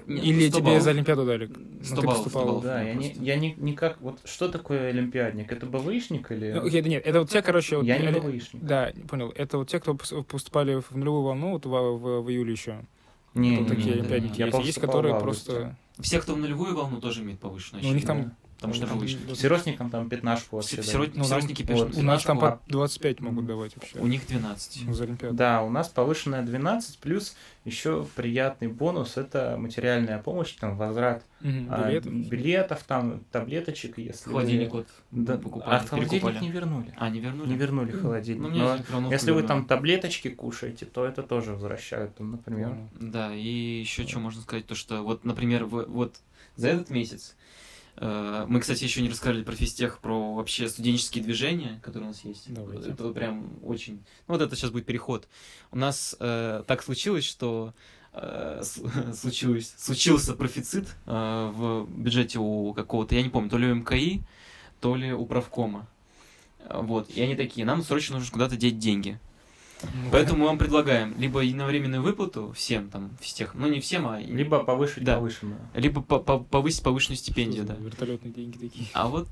Нет, 0.08 0.24
Или 0.24 0.48
100 0.50 0.58
тебе 0.58 0.66
баллов. 0.70 0.84
за 0.84 0.90
олимпиаду 0.90 1.26
дали? 1.26 1.46
100 1.84 1.96
Ну, 1.96 2.02
баллов, 2.02 2.18
100 2.18 2.24
поступал. 2.24 2.46
баллов. 2.46 2.64
Да, 2.64 2.82
я 2.82 2.94
не, 2.96 3.12
я 3.14 3.36
не, 3.36 3.54
никак... 3.58 4.02
Вот 4.02 4.20
что 4.26 4.48
такое 4.50 4.90
олимпиадник? 4.90 5.52
Это 5.52 5.66
БВИшник 5.68 6.32
или... 6.32 6.52
Ну, 6.54 6.70
да 6.70 6.82
нет, 6.90 7.04
это 7.06 7.20
вот 7.20 7.30
те, 7.30 7.42
короче... 7.42 7.78
вот 7.78 7.86
я 7.86 7.98
не 8.00 8.20
БВИшник. 8.20 8.64
Да, 8.64 8.92
понял. 9.08 9.32
Это 9.36 9.58
вот 9.60 9.70
те, 9.70 9.80
кто 9.80 9.94
пос- 9.94 10.24
поступали 10.24 10.76
в 10.82 10.96
нулевую 10.96 11.22
волну, 11.24 11.52
вот 11.52 11.66
в, 11.66 11.70
в- 11.70 12.22
в 12.24 12.30
июле 12.32 12.52
еще. 12.54 12.84
Не, 13.36 13.58
не, 13.58 13.66
такие 13.66 13.86
не, 13.88 13.92
олимпиадники 13.94 14.40
я 14.40 14.46
есть, 14.46 14.52
просто 14.56 14.68
есть, 14.68 14.82
по 14.82 14.88
которые 14.88 15.20
просто... 15.20 15.76
Все, 16.00 16.20
кто 16.20 16.34
в 16.36 16.38
нулевую 16.40 16.76
волну, 16.76 17.00
тоже 17.02 17.22
имеют 17.22 17.40
повышенную 17.40 17.84
Ну, 17.84 17.90
у 17.92 17.94
них 17.94 18.06
там... 18.06 18.34
потому 18.64 18.74
что 18.74 18.88
там- 18.88 18.98
повыше. 18.98 19.36
Сиротникам 19.36 19.90
там 19.90 20.10
пятнашку 20.10 20.56
вообще. 20.58 20.78
род- 20.78 21.12
Ну, 21.16 21.24
вот. 21.24 21.48
пишут. 21.48 21.98
У 21.98 22.02
нас 22.02 22.24
там 22.24 22.38
Пятнашку, 22.40 22.66
по 22.66 22.72
25 22.72 23.20
могут 23.22 23.46
давать 23.46 23.76
вообще. 23.76 24.00
У 24.00 24.08
них 24.08 24.26
12. 24.28 24.84
Ну, 24.86 24.94
за 24.94 25.04
Олимпиаду. 25.04 25.36
Да, 25.36 25.62
у 25.64 25.70
нас 25.70 25.90
повышенная 25.90 26.42
12, 26.42 26.98
плюс 27.00 27.36
еще 27.66 28.06
приятный 28.16 28.68
бонус 28.68 29.18
это 29.18 29.56
материальная 29.58 30.20
помощь, 30.22 30.54
там 30.54 30.76
возврат 30.78 31.24
а, 31.70 31.92
билетов, 32.00 32.84
там 32.88 33.22
таблеточек, 33.32 33.98
если 33.98 34.30
вы- 34.30 34.34
Холодильник 34.40 34.74
вот 34.74 34.88
Да, 35.12 35.38
покупали, 35.38 35.76
а 35.76 35.80
холодильник 35.80 36.10
перекупали. 36.24 36.40
не 36.44 36.52
вернули. 36.52 36.94
А, 36.98 37.10
не 37.10 37.20
вернули? 37.20 37.50
Не 37.50 37.56
вернули 37.56 37.92
холодильник. 37.92 38.42
Ну, 38.42 38.50
Но 39.02 39.12
если 39.12 39.32
вы 39.32 39.44
там 39.44 39.66
таблеточки 39.66 40.30
кушаете, 40.30 40.86
то 40.86 41.06
это 41.06 41.24
тоже 41.24 41.54
возвращают, 41.54 42.16
там, 42.16 42.32
например. 42.32 42.76
Да, 43.00 43.34
и 43.34 43.80
еще 43.82 44.08
что 44.08 44.20
можно 44.20 44.42
сказать, 44.42 44.66
то 44.66 44.76
что 44.76 45.02
вот, 45.04 45.24
например, 45.26 45.66
вот 45.66 46.16
за 46.56 46.70
этот 46.70 46.90
месяц 46.90 47.36
мы, 48.00 48.60
кстати, 48.60 48.84
еще 48.84 49.02
не 49.02 49.10
рассказали 49.10 49.44
про 49.44 49.56
физтех, 49.56 50.00
про 50.00 50.34
вообще 50.34 50.68
студенческие 50.68 51.24
движения, 51.24 51.80
которые 51.84 52.06
у 52.06 52.12
нас 52.12 52.26
есть. 52.26 52.52
Давайте. 52.52 52.90
Это 52.90 53.10
прям 53.12 53.60
очень... 53.64 54.04
Ну, 54.28 54.34
вот 54.34 54.42
это 54.42 54.56
сейчас 54.56 54.72
будет 54.72 54.86
переход. 54.86 55.28
У 55.72 55.78
нас 55.78 56.16
э, 56.20 56.64
так 56.66 56.82
случилось, 56.82 57.24
что 57.24 57.74
э, 58.14 58.62
случилось, 59.14 59.74
случился 59.78 60.34
профицит 60.34 60.88
э, 61.06 61.52
в 61.54 61.88
бюджете 61.88 62.40
у 62.40 62.74
какого-то, 62.74 63.16
я 63.16 63.22
не 63.22 63.30
помню, 63.30 63.50
то 63.50 63.58
ли 63.58 63.72
у 63.72 63.76
МКИ, 63.76 64.22
то 64.80 64.96
ли 64.96 65.14
у 65.14 65.26
правкома. 65.26 65.88
Э, 66.60 66.82
Вот, 66.82 67.10
и 67.12 67.22
они 67.22 67.36
такие, 67.36 67.66
нам 67.66 67.84
срочно 67.84 68.18
нужно 68.18 68.32
куда-то 68.32 68.58
деть 68.58 68.80
деньги. 68.80 69.20
Ну, 69.84 70.10
Поэтому 70.12 70.40
мы 70.42 70.46
вам 70.48 70.58
предлагаем 70.58 71.14
либо 71.18 71.40
единовременную 71.42 72.02
выплату 72.02 72.52
всем 72.56 72.90
там, 72.90 73.12
всех, 73.22 73.54
ну 73.56 73.68
не 73.68 73.80
всем, 73.80 74.08
а 74.08 74.20
Либо 74.20 74.64
повышить 74.64 75.04
Да. 75.04 75.16
повышенную. 75.16 75.60
либо 75.74 76.02
по- 76.02 76.20
по- 76.20 76.40
повысить 76.40 76.84
повышенную 76.84 77.18
стипендию, 77.18 77.64
да. 77.66 77.76
Вертолетные 77.76 78.34
деньги 78.34 78.58
такие. 78.58 78.88
А 78.94 79.08
вот 79.08 79.28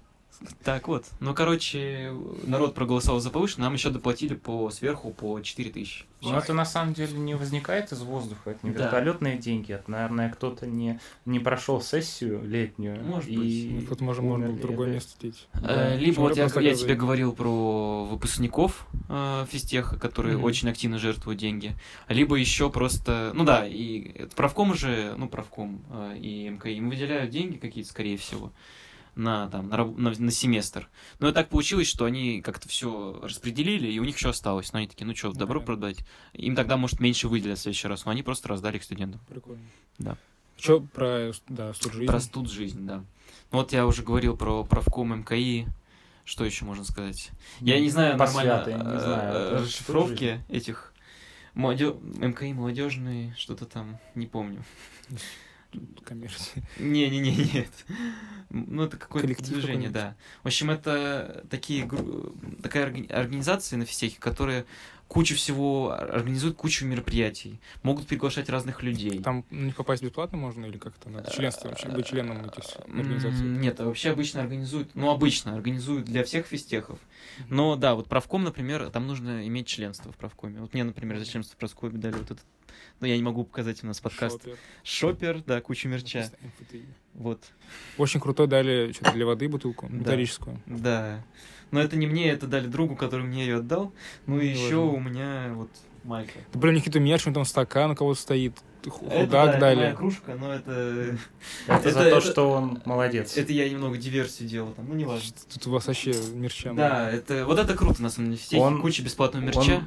так 0.64 0.88
вот. 0.88 1.06
Ну, 1.20 1.34
короче, 1.34 2.12
народ 2.44 2.74
проголосовал 2.76 3.20
за 3.20 3.30
повышенную, 3.30 3.66
нам 3.66 3.74
еще 3.74 3.90
доплатили 3.90 4.34
по 4.36 4.70
сверху 4.72 5.12
по 5.12 5.40
4 5.40 5.70
тысячи. 5.72 6.06
Но 6.22 6.38
это 6.38 6.54
на 6.54 6.66
самом 6.66 6.94
деле 6.94 7.18
не 7.18 7.36
возникает 7.36 7.92
из 7.92 8.02
воздуха, 8.02 8.52
это 8.52 8.60
не 8.68 8.72
Да. 8.74 8.84
вертолетные 8.84 9.38
деньги, 9.38 9.74
это, 9.74 9.90
наверное, 9.90 10.30
кто-то 10.30 10.68
не, 10.68 11.00
не 11.26 11.40
прошел 11.40 11.82
сессию 11.82 12.44
летнюю. 12.44 13.04
Может 13.04 13.30
и 13.30 13.80
Ну, 13.82 13.88
Вот 13.90 14.02
можно, 14.02 14.24
можно 14.24 14.48
было 14.48 14.56
в 14.56 14.60
другое 14.62 14.88
Это- 14.90 14.96
место 14.96 15.14
деть. 15.22 15.48
Э, 15.54 15.60
Да. 15.62 15.96
Либо 15.96 16.28
Почему 16.28 16.28
вот 16.28 16.38
я, 16.62 16.70
я 16.70 16.76
тебе 16.76 16.96
говорил 16.96 17.34
про 17.34 18.06
выпускников 18.06 18.88
э, 19.10 19.46
физтеха, 19.50 19.98
которые 19.98 20.36
Мгм. 20.38 20.46
очень 20.46 20.70
активно 20.70 21.00
жертвуют 21.00 21.40
деньги, 21.40 21.74
либо 22.08 22.36
еще 22.36 22.70
просто, 22.70 23.32
ну 23.34 23.44
да, 23.44 23.66
и 23.68 24.26
правком 24.36 24.72
уже, 24.72 25.16
ну 25.18 25.28
правком 25.28 25.82
э, 25.90 26.18
и 26.20 26.50
МКИ 26.50 26.70
им 26.78 26.90
выделяют 26.90 27.32
деньги 27.32 27.58
какие-то, 27.58 27.90
скорее 27.90 28.18
всего, 28.18 28.52
на 29.16 29.48
там 29.50 29.70
на, 29.70 29.86
на, 29.86 30.12
на 30.18 30.32
семестр. 30.32 30.90
Но 31.20 31.32
так 31.32 31.50
получилось, 31.50 31.88
что 31.88 32.06
они 32.06 32.42
как-то 32.42 32.68
все 32.70 33.20
распределили, 33.22 33.92
и 33.92 34.00
у 34.00 34.04
них 34.04 34.18
еще 34.18 34.30
осталось. 34.30 34.72
Но 34.74 34.80
они 34.80 34.88
такие, 34.88 35.06
ну 35.06 35.16
что, 35.16 35.32
добро 35.32 35.60
понятно. 35.60 35.66
продать. 35.66 36.06
Им 36.34 36.56
тогда, 36.56 36.78
может, 36.78 37.00
меньше 37.00 37.28
выделят 37.28 37.60
в 37.60 37.62
следующий 37.62 37.88
раз, 37.88 38.06
но 38.06 38.12
они 38.12 38.24
просто 38.24 38.48
раздали 38.48 38.78
их 38.78 38.84
студентам. 38.84 39.22
Прикольно. 39.28 39.64
Да. 39.98 40.18
Что 40.58 40.80
про, 40.80 41.32
да, 41.50 41.74
студ 41.74 41.94
жизни? 41.94 42.08
Про 42.08 42.20
студ 42.20 42.50
жизнь, 42.50 42.86
да. 42.86 43.04
Ну 43.52 43.58
вот 43.58 43.74
я 43.74 43.86
уже 43.86 44.04
говорил 44.04 44.38
про 44.38 44.64
правком 44.64 45.20
МКИ. 45.22 45.68
Что 46.24 46.46
еще 46.46 46.66
можно 46.66 46.84
сказать? 46.84 47.32
Я 47.60 47.80
не 47.80 47.90
знаю 47.90 48.16
нормально 48.16 48.64
не 48.68 48.74
э, 48.74 49.00
знаю, 49.00 49.34
э, 49.34 49.58
расшифровки 49.64 50.44
этих 50.50 50.94
молодё- 51.56 52.00
МКИ 52.00 52.54
молодежные, 52.54 53.34
что-то 53.38 53.66
там, 53.66 54.00
не 54.16 54.28
помню. 54.28 54.64
Коммерция. 56.04 56.64
Не-не-не, 56.80 57.36
нет. 57.54 57.70
Ну, 58.50 58.84
это 58.84 58.98
какое-то 58.98 59.28
Коллектив 59.28 59.48
движение, 59.54 59.90
какой-нибудь. 59.90 59.94
да. 59.94 60.16
В 60.44 60.48
общем, 60.48 60.70
это 60.72 61.46
такие, 61.50 61.90
такая 62.62 62.88
орга- 62.88 63.12
организация 63.14 63.78
на 63.78 63.86
физтехе, 63.86 64.18
которые 64.20 64.66
кучу 65.12 65.36
всего 65.36 65.92
организуют 65.92 66.56
кучу 66.56 66.86
мероприятий, 66.86 67.60
могут 67.84 68.08
приглашать 68.08 68.48
разных 68.48 68.82
людей. 68.82 69.22
Там 69.22 69.44
на 69.50 69.66
них 69.66 69.76
попасть 69.76 70.02
бесплатно 70.02 70.38
можно 70.38 70.66
или 70.66 70.78
как-то 70.78 71.10
надо? 71.10 71.30
Членство, 71.30 71.68
вообще, 71.68 71.90
быть 71.90 72.06
членом 72.06 72.46
этих 72.46 72.64
организаций? 72.88 73.46
Нет, 73.46 73.78
а 73.82 73.88
вообще 73.88 74.12
обычно 74.12 74.40
организуют, 74.40 74.96
ну, 74.96 75.10
обычно 75.10 75.54
организуют 75.54 76.06
для 76.06 76.24
всех 76.24 76.46
физтехов. 76.46 76.98
Но 77.50 77.76
да, 77.76 77.96
вот 77.96 78.08
правком, 78.08 78.46
например, 78.46 78.90
там 78.90 79.06
нужно 79.06 79.46
иметь 79.50 79.68
членство 79.68 80.14
в 80.14 80.16
правкоме. 80.16 80.62
Вот 80.62 80.74
мне, 80.74 80.86
например, 80.86 81.20
за 81.20 81.26
членство 81.26 81.56
в 81.56 81.60
правкоме 81.60 81.98
дали 81.98 82.14
вот 82.14 82.32
этот, 82.32 82.46
ну, 83.02 83.08
я 83.08 83.18
не 83.18 83.24
могу 83.24 83.44
показать 83.44 83.84
у 83.84 83.88
нас 83.88 84.00
подкаст. 84.00 84.42
Шопер. 84.42 84.58
Шопер, 84.86 85.44
да, 85.46 85.60
куча 85.60 85.90
мерча. 85.90 86.32
Вот, 87.16 87.44
Очень 87.98 88.22
крутой 88.22 88.48
дали 88.48 88.94
что-то 88.94 89.12
для 89.12 89.26
воды 89.26 89.50
бутылку, 89.50 89.88
Да. 89.90 89.94
металлическую. 89.94 90.62
да. 90.66 91.22
Но 91.72 91.80
это 91.80 91.96
не 91.96 92.06
мне, 92.08 92.30
это 92.30 92.48
дали 92.48 92.68
другу, 92.68 92.96
который 92.96 93.26
мне 93.26 93.46
ее 93.46 93.58
отдал. 93.58 93.94
Ну 94.28 94.40
и 94.40 94.54
Не 94.54 94.66
еще 94.66 94.76
у 94.76 95.00
меня 95.00 95.52
вот 95.56 95.70
майка. 96.04 96.40
Да, 96.54 96.60
блин, 96.60 96.76
у 96.86 97.00
мерч, 97.00 97.26
у 97.26 97.30
них 97.30 97.34
там 97.36 97.46
стакан 97.46 97.92
у 97.92 97.96
кого-то 97.96 98.20
стоит, 98.20 98.54
ху- 98.88 99.06
Это, 99.08 99.26
худак 99.26 99.30
да, 99.32 99.50
это 99.52 99.60
дали. 99.60 99.76
моя 99.78 99.94
кружка, 99.94 100.36
но 100.36 100.54
это... 100.54 101.18
Это, 101.68 101.92
за 101.92 102.00
это- 102.02 102.10
то, 102.12 102.18
это- 102.18 102.22
что 102.22 102.50
он 102.52 102.82
молодец. 102.86 103.38
Это 103.38 103.54
я 103.54 103.70
немного 103.70 103.98
диверсию 103.98 104.50
делал 104.50 104.74
там, 104.74 104.86
ну 104.90 104.96
не 104.96 105.06
важно. 105.06 105.32
Тут 105.54 105.68
у 105.68 105.72
вас 105.72 105.88
вообще 105.88 106.14
мерча. 106.34 106.74
Да, 106.74 107.10
это 107.10 107.46
вот 107.46 107.58
это 107.60 107.74
круто 107.76 108.02
на 108.04 108.10
самом 108.10 108.32
деле. 108.32 108.42
Все 108.42 108.58
Он- 108.58 108.82
куча 108.82 109.02
бесплатного 109.04 109.44
Он- 109.44 109.48
мерча. 109.48 109.84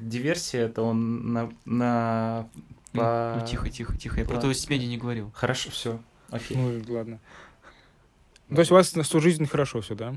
Диверсия, 0.00 0.66
это 0.66 0.82
он 0.82 1.32
на... 1.32 1.50
на 1.64 2.48
Ну, 2.92 3.00
по- 3.00 3.36
Ну 3.40 3.46
тихо, 3.46 3.68
тихо, 3.68 3.96
тихо. 3.98 4.20
Я 4.20 4.24
про 4.24 4.38
твою 4.38 4.54
стипендию 4.54 4.88
не 4.88 4.96
говорил. 4.96 5.30
Хорошо, 5.34 5.70
все. 5.70 6.00
Окей. 6.30 6.56
Ну, 6.56 6.94
ладно. 6.94 7.18
Ну, 8.48 8.54
то 8.56 8.60
есть 8.60 8.70
у 8.70 8.74
вас 8.74 8.94
на 8.94 9.02
студ 9.02 9.22
жизни 9.22 9.44
хорошо 9.44 9.80
все, 9.80 9.94
да? 9.94 10.14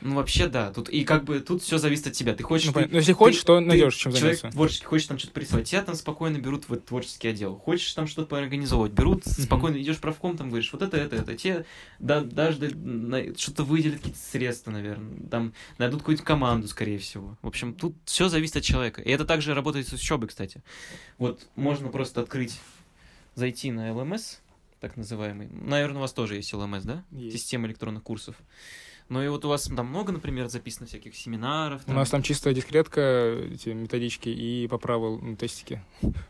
Ну 0.00 0.16
вообще 0.16 0.46
да. 0.46 0.72
Тут 0.72 0.88
и 0.88 1.04
как 1.04 1.24
бы 1.24 1.40
тут 1.40 1.62
все 1.62 1.78
зависит 1.78 2.08
от 2.08 2.12
тебя. 2.12 2.34
Ты 2.34 2.42
хочешь. 2.44 2.66
Ну, 2.66 2.72
ты-. 2.72 2.88
Но 2.90 2.98
если 2.98 3.12
хочешь, 3.12 3.42
то 3.42 3.58
ты- 3.58 3.64
найдешь 3.64 3.94
чем 3.94 4.12
человек 4.12 4.38
заняться. 4.38 4.56
творческий, 4.56 4.84
хочешь 4.86 5.06
там 5.06 5.18
что-то 5.18 5.34
порисовать, 5.34 5.68
тебя 5.68 5.82
там 5.82 5.94
спокойно 5.94 6.38
берут 6.38 6.68
в 6.68 6.72
этот 6.72 6.86
творческий 6.86 7.28
отдел. 7.28 7.56
Хочешь 7.56 7.92
там 7.94 8.06
что-то 8.06 8.28
поорганизовывать, 8.28 8.92
берут, 8.92 9.24
спокойно 9.26 9.80
идешь 9.80 9.98
правком, 9.98 10.36
там 10.36 10.48
говоришь, 10.48 10.72
вот 10.72 10.82
это, 10.82 10.96
это, 10.96 11.16
это. 11.16 11.34
Тебе 11.34 11.64
да, 11.98 12.20
даже 12.20 12.70
что-то 13.36 13.64
выделят 13.64 13.98
какие-то 13.98 14.18
средства, 14.18 14.70
наверное. 14.70 15.28
Там 15.28 15.54
найдут 15.78 16.00
какую-то 16.00 16.22
команду, 16.22 16.68
скорее 16.68 16.98
всего. 16.98 17.36
В 17.42 17.46
общем, 17.46 17.74
тут 17.74 17.94
все 18.04 18.28
зависит 18.28 18.56
от 18.56 18.62
человека. 18.64 19.00
И 19.02 19.10
это 19.10 19.24
также 19.24 19.54
работает 19.54 19.88
с 19.88 19.92
учебой, 19.92 20.28
кстати. 20.28 20.62
Вот 21.18 21.46
можно 21.56 21.88
просто 21.88 22.20
открыть, 22.20 22.58
зайти 23.34 23.70
на 23.70 23.92
ЛМС, 23.92 24.38
так 24.80 24.96
называемый. 24.96 25.48
Наверное, 25.50 25.98
у 25.98 26.00
вас 26.00 26.12
тоже 26.12 26.36
есть 26.36 26.52
ЛМС, 26.52 26.82
да? 26.84 27.04
Есть. 27.10 27.38
Система 27.38 27.66
электронных 27.66 28.02
курсов. 28.02 28.36
Ну 29.08 29.22
и 29.22 29.28
вот 29.28 29.44
у 29.44 29.48
вас 29.48 29.64
там 29.68 29.86
много, 29.86 30.10
например, 30.12 30.48
записано 30.48 30.86
всяких 30.86 31.14
семинаров. 31.14 31.82
У 31.86 31.92
нас 31.92 32.10
там 32.10 32.22
чистая 32.22 32.52
дискретка, 32.54 33.00
эти 33.52 33.68
методички 33.68 34.28
и 34.28 34.66
по 34.66 34.78
правил 34.78 35.18
ну, 35.20 35.36
тестики. 35.36 35.80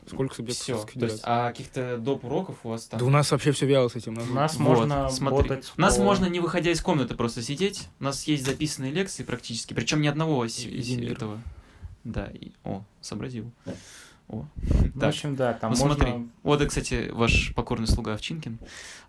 Сколько 0.07 0.35
субъектов 0.35 0.62
все. 0.62 0.77
сколько 0.77 0.99
То 0.99 1.07
есть, 1.07 1.16
делать. 1.16 1.22
а 1.24 1.49
каких-то 1.49 1.97
доп. 1.97 2.24
уроков 2.24 2.59
у 2.64 2.68
вас 2.68 2.85
там? 2.85 3.01
Да 3.01 3.07
у 3.07 3.09
нас 3.09 3.31
вообще 3.31 3.53
все 3.53 3.64
вяло 3.64 3.89
с 3.89 3.97
этим. 3.97 4.18
У 4.18 4.35
нас 4.35 4.57
Вот, 4.57 4.61
можно 4.68 5.09
смотри. 5.09 5.49
ботать 5.49 5.72
У 5.77 5.81
нас 5.81 5.97
по- 5.97 6.03
можно, 6.03 6.27
не 6.27 6.39
выходя 6.39 6.70
из 6.70 6.83
комнаты, 6.83 7.14
просто 7.14 7.41
сидеть. 7.41 7.89
У 7.99 8.05
нас 8.05 8.24
есть 8.24 8.45
записанные 8.45 8.93
лекции 8.93 9.22
практически, 9.24 9.72
причем 9.72 10.03
ни 10.03 10.07
одного 10.07 10.47
с- 10.47 10.59
И- 10.59 10.83
с- 10.83 10.89
и 10.89 10.97
мир. 10.97 11.12
этого. 11.12 11.41
Да, 12.05 12.27
и- 12.27 12.53
о, 12.62 12.85
сообразил. 13.01 13.51
О. 14.29 14.45
Ну, 14.57 14.68
В 14.95 14.99
Так, 14.99 15.11
общем, 15.11 15.37
да, 15.37 15.53
там 15.55 15.72
ну 15.72 15.79
можно... 15.79 15.95
смотри. 16.05 16.27
Вот, 16.43 16.61
и, 16.61 16.66
кстати, 16.66 17.11
ваш 17.12 17.55
покорный 17.55 17.87
слуга 17.87 18.14
Овчинкин. 18.14 18.59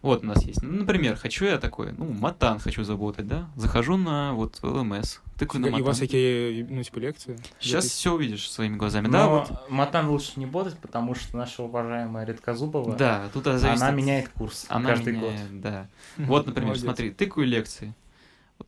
Вот 0.03 0.23
у 0.23 0.27
нас 0.27 0.43
есть. 0.43 0.61
Ну, 0.61 0.71
например, 0.79 1.15
хочу 1.15 1.45
я 1.45 1.57
такой, 1.57 1.91
ну, 1.93 2.05
матан 2.11 2.59
хочу 2.59 2.83
заботать, 2.83 3.27
да? 3.27 3.49
Захожу 3.55 3.97
на 3.97 4.33
вот 4.33 4.59
ЛМС, 4.61 5.19
тыкаю 5.39 5.61
на 5.61 5.67
И 5.67 5.69
у 5.69 5.73
вас 5.73 5.81
матан. 5.83 5.93
всякие, 5.95 6.65
ну, 6.69 6.83
типа, 6.83 6.99
лекции. 6.99 7.35
Сейчас 7.59 7.85
все 7.85 8.13
увидишь 8.13 8.47
своими 8.51 8.75
глазами. 8.75 9.07
Да, 9.07 9.25
Но 9.25 9.39
вот. 9.39 9.69
Матан 9.71 10.07
лучше 10.07 10.33
не 10.35 10.45
ботать, 10.45 10.77
потому 10.77 11.15
что 11.15 11.35
наша 11.35 11.63
уважаемая 11.63 12.23
Редкозубова, 12.25 12.95
Да, 12.95 13.29
тут 13.33 13.45
зависит 13.45 13.65
она 13.81 13.87
от- 13.89 13.95
меняет 13.95 14.29
курс 14.29 14.67
Она 14.69 14.89
каждый 14.89 15.13
год. 15.13 15.31
меняет, 15.31 15.61
да. 15.61 15.87
Вот, 16.17 16.45
например, 16.45 16.67
Молодец. 16.69 16.83
смотри, 16.83 17.09
тыкаю 17.09 17.47
лекции. 17.47 17.95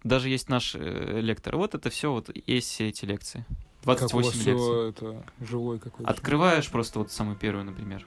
Даже 0.04 0.30
есть 0.30 0.50
наш 0.50 0.74
э, 0.76 1.20
лектор. 1.22 1.58
Вот 1.58 1.76
это 1.76 1.90
все 1.92 2.12
вот 2.12 2.30
есть 2.48 2.70
все 2.70 2.90
эти 2.90 3.06
лекции. 3.06 3.46
Как 3.84 3.88
у 3.88 4.02
вас 4.02 4.12
28 4.12 4.30
лекций. 4.38 4.56
все 4.56 4.84
это 4.88 5.24
живой 5.42 5.80
какой-то. 5.80 6.10
Открываешь 6.12 6.70
просто 6.70 7.00
вот 7.00 7.12
самую 7.12 7.38
первую, 7.38 7.66
например. 7.66 8.06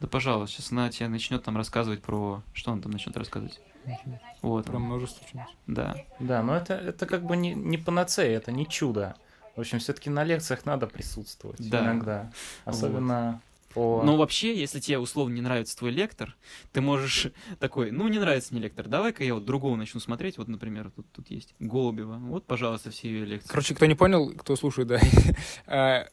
Да, 0.00 0.08
пожалуйста, 0.08 0.56
сейчас 0.56 0.72
она 0.72 0.90
тебе 0.90 1.08
начнет 1.08 1.42
там 1.44 1.56
рассказывать 1.56 2.02
про... 2.02 2.42
Что 2.52 2.72
он 2.72 2.82
там 2.82 2.92
начнет 2.92 3.16
рассказывать? 3.16 3.60
Мгм. 3.84 4.18
Вот, 4.42 4.64
Про 4.66 4.78
множество 4.78 5.26
чего-нибудь. 5.28 5.54
да. 5.66 5.94
Да, 6.18 6.42
но 6.42 6.56
это, 6.56 6.74
это 6.74 7.06
как 7.06 7.24
бы 7.24 7.36
не, 7.36 7.54
не 7.54 7.78
панацея, 7.78 8.36
это 8.36 8.50
не 8.50 8.66
чудо. 8.66 9.14
В 9.56 9.60
общем, 9.60 9.78
все-таки 9.78 10.10
на 10.10 10.24
лекциях 10.24 10.64
надо 10.66 10.86
присутствовать 10.88 11.68
Да. 11.70 11.84
иногда. 11.84 12.32
Особенно 12.64 13.40
по... 13.74 14.02
Но 14.04 14.16
вообще, 14.16 14.56
если 14.56 14.80
тебе 14.80 14.98
условно 14.98 15.34
не 15.34 15.40
нравится 15.40 15.76
твой 15.76 15.90
лектор, 15.90 16.36
ты 16.72 16.80
можешь 16.80 17.28
такой, 17.58 17.90
ну, 17.90 18.08
не 18.08 18.18
нравится 18.18 18.54
мне 18.54 18.62
лектор, 18.62 18.88
давай-ка 18.88 19.24
я 19.24 19.34
вот 19.34 19.44
другого 19.44 19.76
начну 19.76 20.00
смотреть. 20.00 20.38
Вот, 20.38 20.48
например, 20.48 20.90
тут, 20.94 21.06
тут 21.12 21.30
есть 21.30 21.54
Голубева. 21.58 22.18
Вот, 22.18 22.46
пожалуйста, 22.46 22.90
все 22.90 23.08
ее 23.08 23.24
лекции. 23.24 23.48
Короче, 23.48 23.74
кто 23.74 23.86
не 23.86 23.94
понял, 23.94 24.30
кто 24.30 24.56
слушает, 24.56 24.88
да. 24.88 25.00
а, 25.66 26.06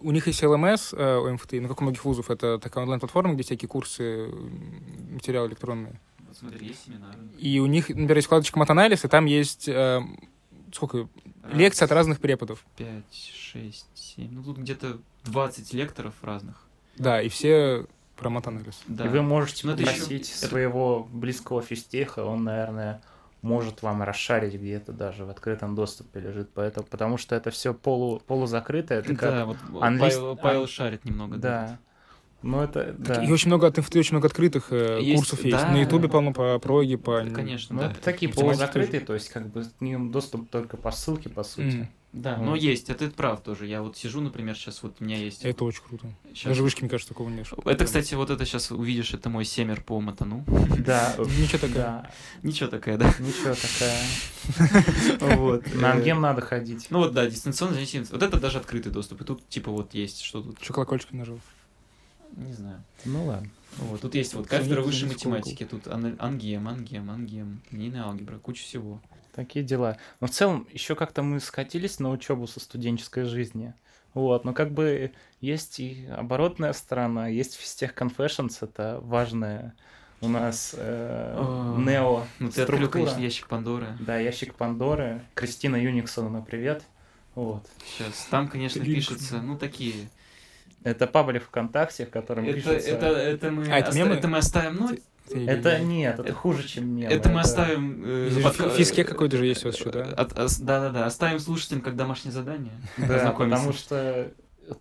у 0.00 0.10
них 0.10 0.26
есть 0.26 0.42
LMS, 0.42 0.96
э, 0.96 1.18
у 1.18 1.32
МФТ, 1.32 1.52
ну, 1.54 1.68
как 1.68 1.80
у 1.80 1.84
многих 1.84 2.04
вузов, 2.04 2.30
это 2.30 2.58
такая 2.58 2.84
онлайн-платформа, 2.84 3.34
где 3.34 3.42
всякие 3.42 3.68
курсы, 3.68 4.28
материалы 5.10 5.48
электронные. 5.48 6.00
Вот 6.26 6.36
смотри, 6.36 6.66
есть 6.66 6.84
семинары. 6.84 7.18
И 7.38 7.60
у 7.60 7.66
них, 7.66 7.88
например, 7.88 8.16
есть 8.16 8.26
вкладочка 8.26 8.58
матанализ, 8.58 9.04
и 9.04 9.08
там 9.08 9.26
есть 9.26 9.68
э, 9.68 10.02
сколько? 10.74 11.08
Лекции 11.52 11.84
от 11.84 11.92
разных 11.92 12.20
преподов. 12.20 12.64
5, 12.76 13.04
6, 13.12 13.86
7. 13.94 14.32
Ну, 14.32 14.42
тут 14.42 14.58
где-то 14.58 14.98
20 15.24 15.72
лекторов 15.74 16.14
разных. 16.22 16.63
Да, 16.96 17.20
и 17.22 17.28
все 17.28 17.86
про 18.16 18.30
матанализ. 18.30 18.80
Да. 18.86 19.04
И 19.06 19.08
вы 19.08 19.22
можете 19.22 19.66
Ну, 19.66 19.72
это 19.72 19.82
ещё- 19.82 19.92
попросить 19.92 20.30
это- 20.30 20.46
своего 20.46 21.08
близкого 21.12 21.62
физтеха, 21.62 22.24
он, 22.24 22.44
наверное, 22.44 23.00
может 23.42 23.82
вам 23.82 24.02
расшарить 24.02 24.54
где-то 24.54 24.92
даже 24.92 25.24
в 25.24 25.30
открытом 25.30 25.74
доступе 25.74 26.20
лежит. 26.20 26.50
Поэтому, 26.54 26.86
потому 26.86 27.18
что 27.18 27.34
это 27.34 27.50
все 27.50 27.74
полу, 27.74 28.20
полузакрытое. 28.26 29.00
Это 29.00 29.14
как... 29.16 29.30
Да, 29.30 29.44
вот 29.46 29.56
английс- 29.82 30.14
Павел, 30.14 30.36
Павел 30.36 30.66
шарит 30.66 31.04
немного. 31.04 31.36
Да. 31.36 31.78
Ну, 32.42 32.60
это, 32.62 32.94
да. 32.98 33.24
И 33.24 33.32
очень 33.32 33.48
много 33.48 33.66
от 33.66 33.76
МФТ, 33.78 33.96
очень 33.96 34.12
много 34.12 34.26
открытых 34.28 34.66
э, 34.70 34.98
Есть, 35.00 35.16
курсов 35.18 35.44
есть. 35.44 35.56
да. 35.56 35.70
На 35.70 35.78
Ютубе 35.80 36.08
полно 36.10 36.32
по 36.34 36.58
проге, 36.58 36.98
по... 36.98 37.22
Да, 37.22 37.30
Конечно, 37.30 37.74
Ну, 37.74 37.80
да. 37.82 37.90
это 37.90 38.00
такие 38.02 38.30
полузакрытые, 38.30 39.00
то 39.00 39.14
есть 39.14 39.30
как 39.30 39.46
бы 39.48 39.64
к 39.64 39.80
ним 39.80 40.10
доступ 40.12 40.50
только 40.50 40.76
по 40.76 40.90
ссылке, 40.90 41.30
по 41.30 41.42
сути. 41.42 41.76
Мгм. 41.76 41.88
Да, 42.14 42.36
Вот. 42.36 42.44
но 42.44 42.54
есть, 42.54 42.90
это 42.90 43.08
ты 43.08 43.10
прав 43.10 43.42
тоже. 43.42 43.66
Я 43.66 43.82
вот 43.82 43.96
сижу, 43.96 44.20
например, 44.20 44.54
сейчас 44.54 44.84
вот 44.84 44.98
у 45.00 45.04
меня 45.04 45.16
есть... 45.16 45.44
Это 45.44 45.64
очень 45.64 45.82
круто. 45.82 46.06
щас- 46.32 46.44
Даже 46.50 46.62
вышки, 46.62 46.82
мне 46.82 46.88
кажется, 46.88 47.08
такого 47.12 47.28
нет. 47.28 47.48
Это, 47.64 47.84
кстати, 47.84 48.14
вот 48.14 48.30
это 48.30 48.46
сейчас 48.46 48.70
увидишь, 48.70 49.12
это 49.14 49.28
мой 49.30 49.44
семер 49.44 49.80
по 49.82 50.00
матану. 50.00 50.44
Да. 50.78 51.12
Ничего 51.18 51.58
такое. 51.58 51.74
Да. 51.74 52.10
Ничего 52.44 52.68
такая, 52.68 52.98
да? 52.98 53.12
Ничего 53.18 53.54
такая. 53.54 55.34
Вот. 55.36 55.74
На 55.74 55.86
э, 55.86 55.90
ангем 55.90 56.20
надо 56.20 56.40
ходить. 56.40 56.86
Ну 56.90 56.98
вот, 57.00 57.14
да, 57.14 57.26
дистанционно 57.26 57.74
занятие. 57.74 58.04
Вот 58.12 58.22
это 58.22 58.38
даже 58.38 58.58
открытый 58.58 58.92
доступ. 58.92 59.22
И 59.22 59.24
тут, 59.24 59.48
типа, 59.48 59.72
вот 59.72 59.92
есть, 59.94 60.20
что 60.20 60.40
тут, 60.40 60.60
Еще 60.60 60.72
колокольчик 60.72 61.10
нажал. 61.12 61.40
не 62.36 62.52
знаю. 62.52 62.82
Ну 63.04 63.24
ладно. 63.26 63.50
Вот, 63.78 64.00
тут 64.02 64.14
есть 64.14 64.34
вот 64.34 64.46
кафедра 64.46 64.82
высшей 64.82 65.08
математики, 65.08 65.64
тут 65.64 65.88
ан- 65.88 66.14
ангем, 66.20 66.68
ангем, 66.68 67.10
ангем, 67.10 67.60
линейная 67.72 68.04
алгебра, 68.04 68.38
куча 68.38 68.62
всего. 68.62 69.00
Такие 69.34 69.64
дела. 69.64 69.98
Но 70.20 70.28
в 70.28 70.30
целом, 70.30 70.66
еще 70.70 70.94
как-то 70.94 71.22
мы 71.22 71.40
скатились 71.40 71.98
на 71.98 72.10
учебу 72.10 72.46
со 72.46 72.60
студенческой 72.60 73.24
жизни. 73.24 73.74
Вот, 74.14 74.44
но 74.44 74.52
как 74.52 74.72
бы 74.72 75.12
есть 75.40 75.80
и 75.80 76.06
оборотная 76.06 76.72
сторона, 76.72 77.26
есть 77.26 77.56
физтех 77.56 77.94
Confessions, 77.94 78.58
это 78.60 79.00
важная 79.02 79.74
у 80.20 80.28
нас 80.28 80.74
э, 80.78 81.34
О, 81.36 81.76
нео 81.78 82.24
Ну, 82.38 82.48
ты 82.48 82.62
открыл, 82.62 82.88
конечно, 82.88 83.18
ящик 83.18 83.48
Пандоры. 83.48 83.88
Да, 84.00 84.16
ящик 84.16 84.54
Пандоры. 84.54 85.20
Кристина 85.34 85.76
Юниксона, 85.76 86.40
привет. 86.40 86.82
Вот. 87.34 87.66
Сейчас. 87.84 88.26
Там, 88.30 88.48
конечно, 88.48 88.82
пишется, 88.84 89.42
ну, 89.42 89.58
такие. 89.58 90.08
Это 90.84 91.06
паблик 91.06 91.44
ВКонтакте, 91.44 92.06
в 92.06 92.10
котором 92.10 92.44
Это, 92.44 92.54
пишется... 92.54 92.90
это, 92.90 93.06
это, 93.06 93.50
мы 93.50 93.66
А, 93.66 93.78
это 93.78 93.92
мемы? 93.96 94.14
это 94.14 94.28
мы 94.28 94.38
оставим, 94.38 94.76
ну, 94.76 94.96
Это 95.30 95.78
нет, 95.80 96.14
это 96.18 96.22
Это- 96.28 96.32
хуже, 96.34 96.66
чем 96.68 96.88
мемы. 96.94 97.12
это 97.12 97.28
мы 97.30 97.40
оставим... 97.40 98.02
э, 98.04 98.28
Здесь 98.30 98.42
же 98.42 98.48
подка- 98.48 98.70
фи- 98.70 98.76
физке 98.76 99.04
какой-то 99.04 99.36
же 99.38 99.46
есть 99.46 99.64
у 99.64 99.68
вас 99.68 99.76
еще, 99.78 99.90
да? 99.90 100.04
Да-да-да, 100.14 101.06
оставим 101.06 101.38
слушателям 101.40 101.80
как 101.80 101.96
домашнее 101.96 102.32
задание. 102.32 102.72
Да, 102.98 103.32
потому 103.32 103.72
что 103.72 104.30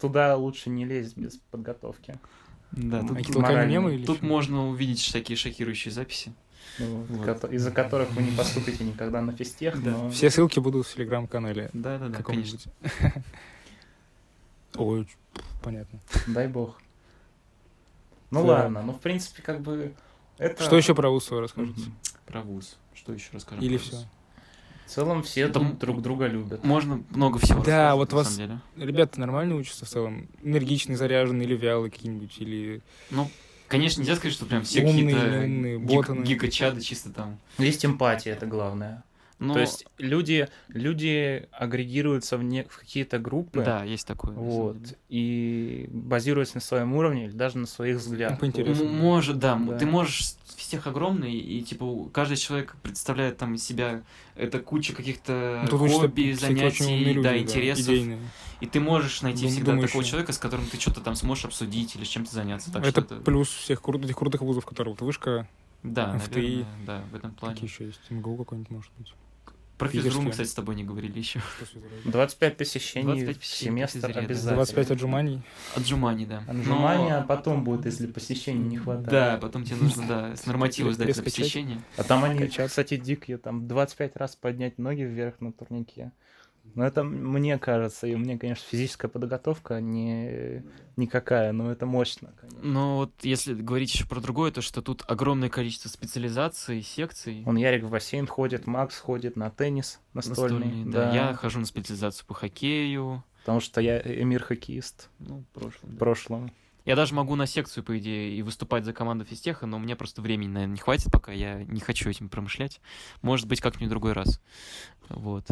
туда 0.02 0.36
лучше 0.36 0.70
не 0.70 0.86
лезть 0.86 1.16
без 1.18 1.38
подготовки. 1.52 2.20
Да, 2.72 3.02
тут, 3.02 3.18
тут 3.26 4.18
что? 4.18 4.26
можно 4.26 4.68
увидеть 4.68 5.00
всякие 5.00 5.38
шокирующие 5.38 5.92
записи. 5.94 6.34
Ну, 6.80 7.06
Вот. 7.08 7.52
из-за 7.52 7.70
которых 7.72 8.12
вы 8.12 8.24
не 8.24 8.32
поступите 8.32 8.84
никогда 8.84 9.22
на 9.22 9.32
физтех, 9.32 9.82
Да. 9.84 9.92
но 9.92 10.10
Все 10.10 10.30
ссылки 10.32 10.60
будут 10.60 10.88
в 10.88 10.94
телеграм-канале. 10.96 11.70
Да-да-да, 11.74 12.22
конечно. 12.24 12.58
каком-нибудь. 12.64 12.66
Ой, 14.76 15.08
понятно. 15.62 16.00
дай 16.28 16.48
бог. 16.48 16.82
Ну 18.32 18.42
Да. 18.46 18.54
ладно, 18.64 18.82
ну 18.82 18.94
в 18.94 19.00
принципе 19.00 19.44
как 19.44 19.62
бы 19.62 19.94
это... 20.38 20.64
Что 20.64 20.78
еще 20.78 20.96
про 20.96 21.10
ВУЗ 21.10 21.32
вы 21.32 21.42
расскажете? 21.42 21.82
Мгм. 21.82 21.94
Про 22.26 22.42
вуз. 22.42 22.78
Что 22.96 23.14
еще 23.14 23.30
расскажем? 23.34 23.64
Или 23.64 23.78
все? 23.78 23.98
В 24.86 24.90
целом 24.90 25.24
все 25.24 25.48
Там- 25.48 25.78
друг 25.78 26.02
друга 26.02 26.28
любят. 26.28 26.64
Можно 26.64 27.04
много 27.10 27.40
всего 27.40 27.64
Да, 27.64 27.96
вот 27.96 28.14
вас-. 28.14 28.40
Ребята 28.76 29.20
нормально 29.20 29.56
учатся 29.56 29.86
в 29.86 29.90
целом? 29.90 30.28
Энергичные, 30.44 30.98
заряженные 30.98 31.48
или 31.48 31.56
вялые 31.56 31.90
какие-нибудь? 31.92 32.38
Или 32.40 32.82
Ну, 33.10 33.30
конечно, 33.68 34.02
нельзя 34.02 34.16
сказать, 34.16 34.34
что 34.34 34.46
прям 34.46 34.64
все 34.64 34.84
Умные, 34.84 35.80
какие-то 35.80 36.14
гик- 36.14 36.24
гигачады 36.24 36.82
чисто 36.82 37.12
там. 37.12 37.40
Есть 37.58 37.86
эмпатия, 37.86 38.34
это 38.34 38.46
главное. 38.46 39.04
Но, 39.44 39.54
То 39.56 39.60
есть 39.62 39.86
люди, 39.98 40.48
люди 40.70 41.48
агрегируются 41.52 42.38
в, 42.38 42.44
не, 42.44 42.64
в 42.64 42.78
какие-то 42.80 43.20
группы, 43.20 43.64
да, 43.64 43.84
есть 43.84 44.08
такое. 44.08 44.32
вот, 44.34 44.78
и 45.10 45.90
базируясь 45.92 46.54
на 46.54 46.62
своем 46.62 46.94
уровне 46.94 47.26
или 47.26 47.32
даже 47.32 47.58
на 47.58 47.68
своих 47.68 47.98
взглядах. 47.98 48.42
М- 48.42 48.96
Может, 48.98 49.40
да, 49.40 49.56
Да. 49.56 49.78
Ты 49.78 49.86
можешь 49.86 50.36
всех 50.56 50.88
огромный, 50.88 51.34
и 51.34 51.62
типа 51.62 51.84
у- 51.84 52.06
каждый 52.10 52.38
человек 52.38 52.76
представляет 52.84 53.38
там 53.38 53.56
из 53.56 53.64
себя 53.64 54.02
это 54.36 54.60
куча 54.60 54.94
каких-то 54.94 55.60
Ну, 55.64 55.68
тут 55.78 55.92
хобби, 55.92 56.32
занятий, 56.34 57.04
люди, 57.04 57.22
да, 57.22 57.38
интересов. 57.38 57.86
идейные. 57.86 58.20
И 58.62 58.66
ты 58.66 58.80
можешь 58.80 59.22
найти 59.22 59.42
Дум- 59.42 59.52
всегда 59.52 59.72
такого 59.74 59.88
думающие. 59.88 60.10
человека, 60.10 60.32
с 60.32 60.38
которым 60.38 60.66
ты 60.68 60.80
что-то 60.80 61.02
там 61.02 61.16
сможешь 61.16 61.46
обсудить 61.46 61.96
или 61.98 62.06
с 62.06 62.08
чем-то 62.08 62.34
заняться. 62.34 62.72
Так 62.72 62.84
это, 62.84 62.92
что 62.92 63.02
это... 63.02 63.16
плюс 63.24 63.50
всех 63.50 63.82
крут- 63.82 64.06
этих 64.06 64.16
крутых 64.16 64.42
вузов, 64.42 64.66
которые 64.66 64.94
вот 64.94 65.02
вышка, 65.02 65.48
Да, 65.84 66.18
ФТИ. 66.18 66.36
наверное, 66.36 66.66
да, 66.88 67.04
в 67.12 67.16
этом 67.16 67.32
плане. 67.34 67.56
какие 67.56 67.70
еще 67.70 67.86
есть, 67.88 68.00
МГУ 68.10 68.38
какой-нибудь 68.38 68.72
может 68.72 68.92
быть. 68.98 69.14
Про 69.84 69.90
физру 69.90 70.10
мы, 70.10 70.12
питерские. 70.12 70.32
кстати, 70.32 70.48
с 70.48 70.54
тобой 70.54 70.76
не 70.76 70.84
говорили 70.84 71.20
еще. 71.20 71.42
25 72.06 72.58
посещений 72.58 73.06
25 73.06 73.36
в 73.36 73.40
посещений 73.40 73.72
семестр 73.88 74.18
обязательно. 74.18 74.56
25 74.56 74.92
отжиманий. 74.92 75.42
Отжиманий, 75.76 76.26
да. 76.26 76.44
Отжимания, 76.48 77.18
а 77.18 77.22
Но- 77.22 77.28
потом 77.28 77.64
будет, 77.64 77.86
если 77.86 78.08
посещений 78.08 78.64
не 78.64 78.78
хватает. 78.78 79.10
Да, 79.10 79.38
потом 79.42 79.64
тебе 79.64 79.78
нужно, 79.78 80.08
да, 80.08 80.36
с 80.36 80.46
норматива 80.46 80.94
сдать 80.94 81.16
на 81.16 81.24
посещение. 81.24 81.82
А 81.98 82.04
там 82.04 82.24
они, 82.24 82.48
кстати, 82.48 82.98
дикие, 82.98 83.38
там 83.38 83.68
25 83.68 84.16
раз 84.16 84.36
поднять 84.36 84.78
ноги 84.78 85.02
вверх 85.02 85.42
на 85.42 85.52
турнике. 85.52 86.12
Но 86.76 86.86
это 86.86 87.04
мне 87.04 87.58
кажется, 87.60 88.08
и 88.08 88.16
у 88.16 88.18
меня, 88.18 88.38
конечно, 88.38 88.66
физическая 88.70 89.10
подготовка 89.10 89.80
не 89.82 90.64
никакая, 90.96 91.52
но 91.52 91.72
это 91.72 91.86
мощно, 91.86 92.34
конечно. 92.40 92.60
Но 92.64 92.98
вот 92.98 93.12
если 93.22 93.54
говорить 93.54 93.94
еще 93.94 94.08
про 94.08 94.22
другое, 94.22 94.52
то 94.52 94.62
что 94.62 94.82
тут 94.82 95.04
огромное 95.08 95.50
количество 95.50 95.90
специализаций, 95.90 96.82
секций. 96.82 97.44
Он 97.46 97.58
Ярик 97.58 97.84
в 97.84 97.90
бассейн 97.90 98.26
ходит, 98.28 98.66
Макс 98.66 98.98
ходит 99.00 99.36
на 99.36 99.50
теннис 99.52 100.00
настольный. 100.14 100.60
настольные, 100.60 100.86
да. 100.92 101.12
да. 101.12 101.14
Я 101.30 101.34
хожу 101.34 101.60
на 101.60 101.66
специализацию 101.66 102.26
по 102.26 102.34
хоккею. 102.34 103.24
Потому 103.42 103.60
что 103.60 103.82
я 103.82 104.00
эмир-хоккеист 104.00 105.10
Ну, 105.20 105.40
в 105.42 105.48
прошлом. 105.60 105.90
в 105.90 105.94
да. 105.94 106.00
прошлом. 106.00 106.52
Я 106.86 106.96
даже 106.96 107.14
могу 107.14 107.36
на 107.36 107.46
секцию, 107.46 107.84
по 107.84 107.98
идее, 107.98 108.36
и 108.38 108.42
выступать 108.42 108.84
за 108.84 108.94
команду 108.94 109.24
физтеха, 109.26 109.66
но 109.66 109.80
мне 109.80 109.96
просто 109.96 110.22
времени, 110.22 110.50
наверное, 110.50 110.74
не 110.74 110.80
хватит, 110.80 111.12
пока 111.12 111.32
я 111.32 111.64
не 111.64 111.80
хочу 111.80 112.10
этим 112.10 112.28
промышлять. 112.30 112.82
Может 113.22 113.48
быть, 113.48 113.62
как-нибудь 113.62 113.88
в 113.88 113.90
другой 113.92 114.12
раз. 114.14 114.42
Вот. 115.10 115.46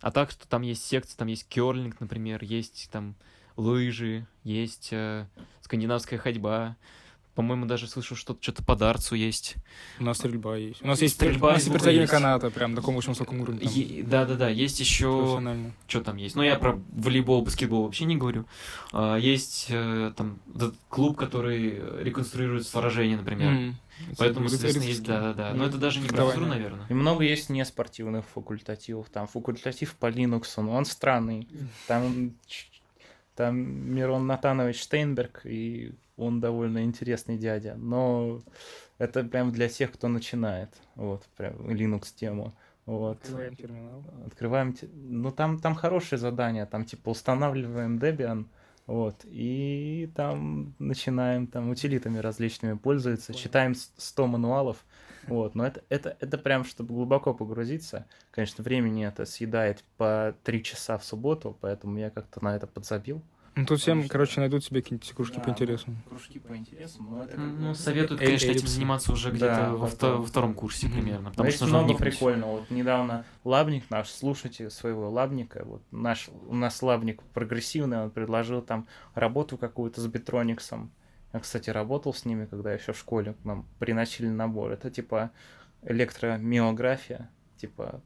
А 0.00 0.10
так, 0.10 0.30
что 0.30 0.46
там 0.46 0.62
есть 0.62 0.84
секции, 0.84 1.16
там 1.16 1.28
есть 1.28 1.48
керлинг, 1.48 2.00
например, 2.00 2.42
есть 2.44 2.88
там 2.90 3.14
лыжи, 3.56 4.26
есть 4.42 4.88
э, 4.92 5.26
скандинавская 5.62 6.18
ходьба. 6.18 6.76
По-моему, 7.34 7.66
даже 7.66 7.88
слышу, 7.88 8.14
что 8.14 8.36
что-то 8.40 8.62
по 8.62 8.76
дарцу 8.76 9.16
есть. 9.16 9.56
У 9.98 10.04
нас 10.04 10.18
стрельба 10.18 10.56
есть. 10.56 10.82
У 10.82 10.86
нас 10.86 11.02
есть 11.02 11.14
Стрельба 11.14 11.48
у 11.48 11.52
нас 11.52 11.66
есть 11.66 12.10
каната, 12.10 12.50
прям 12.50 12.70
на 12.70 12.76
таком 12.76 12.96
очень 12.96 13.10
высоком 13.10 13.40
уровне. 13.40 14.02
Да-да-да, 14.04 14.48
есть 14.48 14.80
еще... 14.80 15.40
Что 15.86 16.00
там 16.00 16.16
есть? 16.16 16.36
Ну, 16.36 16.42
я 16.42 16.56
про 16.56 16.80
волейбол, 16.92 17.42
баскетбол 17.42 17.84
вообще 17.84 18.04
не 18.04 18.16
говорю. 18.16 18.44
А, 18.92 19.16
есть 19.16 19.66
э, 19.68 20.12
там 20.16 20.38
клуб, 20.88 21.16
который 21.16 21.80
реконструирует 22.02 22.66
сражения, 22.66 23.16
например. 23.16 23.48
М. 23.48 23.76
Поэтому, 24.18 24.48
соответственно, 24.48 24.84
есть, 24.84 25.02
да-да-да. 25.04 25.54
Но 25.54 25.66
это 25.66 25.78
даже 25.78 26.00
не 26.00 26.08
да. 26.08 26.24
наверное. 26.36 26.86
И 26.88 26.94
много 26.94 27.24
есть 27.24 27.48
неспортивных 27.48 28.24
факультативов. 28.26 29.08
Там 29.10 29.26
факультатив 29.26 29.94
по 29.94 30.10
Linux, 30.10 30.44
но 30.56 30.72
он 30.72 30.84
странный. 30.84 31.48
Там, 31.86 32.32
там 33.36 33.56
Мирон 33.94 34.26
Натанович 34.26 34.80
Штейнберг, 34.82 35.42
и 35.44 35.92
он 36.16 36.40
довольно 36.40 36.84
интересный 36.84 37.36
дядя. 37.36 37.74
Но 37.76 38.40
это 38.98 39.24
прям 39.24 39.50
для 39.52 39.68
тех, 39.68 39.92
кто 39.92 40.08
начинает. 40.08 40.70
Вот, 40.94 41.24
прям 41.36 41.54
Linux 41.68 42.14
тему. 42.14 42.54
Вот. 42.86 43.18
Открываем 43.22 43.56
терминал. 43.56 44.04
Открываем... 44.26 44.76
Ну, 44.92 45.32
там, 45.32 45.58
там 45.58 45.74
хорошие 45.74 46.18
задания. 46.18 46.66
Там, 46.66 46.84
типа, 46.84 47.10
устанавливаем 47.10 47.98
Debian, 47.98 48.44
вот, 48.86 49.22
и 49.24 50.10
там 50.14 50.74
начинаем 50.78 51.46
там 51.46 51.70
утилитами 51.70 52.18
различными 52.18 52.76
пользоваться, 52.76 53.32
Понял. 53.32 53.42
читаем 53.42 53.74
с- 53.74 53.90
100 53.96 54.26
мануалов, 54.26 54.84
вот, 55.28 55.54
но 55.54 55.66
это, 55.66 55.82
это, 55.88 56.16
это 56.20 56.38
прям, 56.38 56.64
чтобы 56.64 56.94
глубоко 56.94 57.34
погрузиться. 57.34 58.06
Конечно, 58.30 58.62
времени 58.64 59.06
это 59.06 59.24
съедает 59.24 59.84
по 59.96 60.34
3 60.44 60.62
часа 60.62 60.98
в 60.98 61.04
субботу, 61.04 61.56
поэтому 61.60 61.98
я 61.98 62.10
как-то 62.10 62.42
на 62.44 62.56
это 62.56 62.66
подзабил. 62.66 63.22
Ну, 63.56 63.66
тут 63.66 63.78
всем, 63.78 64.00
что- 64.02 64.10
короче, 64.10 64.40
найдут 64.40 64.64
себе 64.64 64.82
какие-нибудь 64.82 65.12
кружки 65.12 65.36
Да, 65.36 65.42
по 65.44 65.50
интересам. 65.50 65.96
Кружки 66.08 66.40
по 66.40 66.56
интересам, 66.56 67.06
но 67.08 67.22
это 67.22 67.36
как 67.36 67.44
Ну, 67.44 67.72
советуют, 67.74 68.20
Эль- 68.20 68.26
конечно, 68.26 68.50
этим 68.50 68.66
заниматься 68.66 69.12
уже 69.12 69.30
Да, 69.30 69.36
где-то 69.36 69.70
во, 69.70 69.76
во 69.76 69.86
вто- 69.86 69.94
втором. 69.94 70.20
во 70.22 70.26
втором 70.26 70.54
курсе 70.54 70.88
примерно. 70.88 71.22
Но 71.26 71.30
Потому 71.30 71.50
что 71.52 71.64
нужно 71.66 71.82
много 71.82 71.96
прикольного. 71.98 72.50
Вот 72.58 72.70
недавно 72.70 73.24
Лабник 73.44 73.88
наш, 73.90 74.08
слушайте 74.10 74.70
своего 74.70 75.08
Лабника, 75.08 75.62
вот 75.64 75.82
наш, 75.92 76.30
у 76.48 76.54
нас 76.56 76.82
Лабник 76.82 77.22
прогрессивный, 77.32 77.98
он 78.02 78.10
предложил 78.10 78.60
там 78.60 78.88
работу 79.14 79.56
какую-то 79.56 80.00
с 80.00 80.06
Бетрониксом. 80.08 80.90
Я, 81.34 81.40
кстати, 81.40 81.68
работал 81.68 82.14
с 82.14 82.24
ними, 82.24 82.46
когда 82.46 82.72
еще 82.72 82.92
в 82.92 82.98
школе 82.98 83.34
к 83.34 83.44
нам 83.44 83.66
приносили 83.80 84.28
набор. 84.28 84.70
Это 84.70 84.88
типа 84.88 85.32
электромиография, 85.82 87.28
типа 87.56 88.00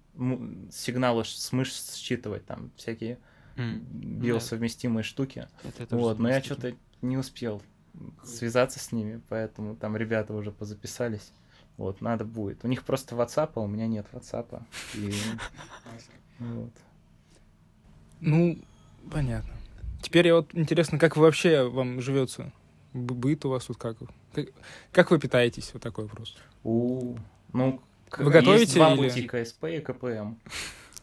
сигналы 0.72 1.26
с 1.26 1.53
мышц 1.53 1.97
считывать, 1.97 2.47
там 2.47 2.70
всякие 2.76 3.18
М, 3.57 3.85
биосовместимые 3.91 5.05
штуки. 5.05 5.47
это 5.79 5.95
Вот, 5.95 6.18
но 6.18 6.31
я 6.31 6.43
что-то 6.43 6.74
не 7.03 7.18
успел 7.18 7.61
связаться 8.24 8.79
с 8.79 8.93
ними, 8.93 9.20
поэтому 9.29 9.76
там 9.76 9.95
ребята 9.95 10.33
уже 10.33 10.51
позаписались. 10.51 11.31
Вот, 11.76 12.01
надо 12.01 12.24
будет. 12.24 12.64
У 12.64 12.68
них 12.68 12.83
просто 12.83 13.14
WhatsApp, 13.14 13.51
а 13.57 13.61
у 13.61 13.66
меня 13.66 13.87
нет 13.87 14.07
WhatsApp. 14.12 14.62
И... 14.95 15.12
вот. 16.39 16.72
Ну, 18.20 18.59
понятно. 19.12 19.53
Теперь 20.01 20.29
я 20.29 20.37
вот 20.37 20.55
интересно, 20.55 20.99
как 20.99 21.18
вообще 21.18 21.68
вам 21.68 22.01
живется? 22.01 22.53
Быт 22.99 23.45
у 23.45 23.51
вас 23.51 23.65
тут 23.67 23.77
как? 23.77 23.97
Как, 24.35 24.47
как 24.93 25.11
вы 25.11 25.19
питаетесь? 25.19 25.71
Вот 25.73 25.83
такой 25.83 26.05
вопрос. 26.05 26.37
У, 26.65 27.17
ну, 27.53 27.81
к- 28.09 28.19
Вы 28.19 28.31
готовите 28.31 28.63
есть 28.65 28.75
два 28.75 28.93
или- 28.95 29.09
пути 29.09 29.23
КСП 29.27 29.65
и 29.65 29.81
КПМ. 29.81 30.35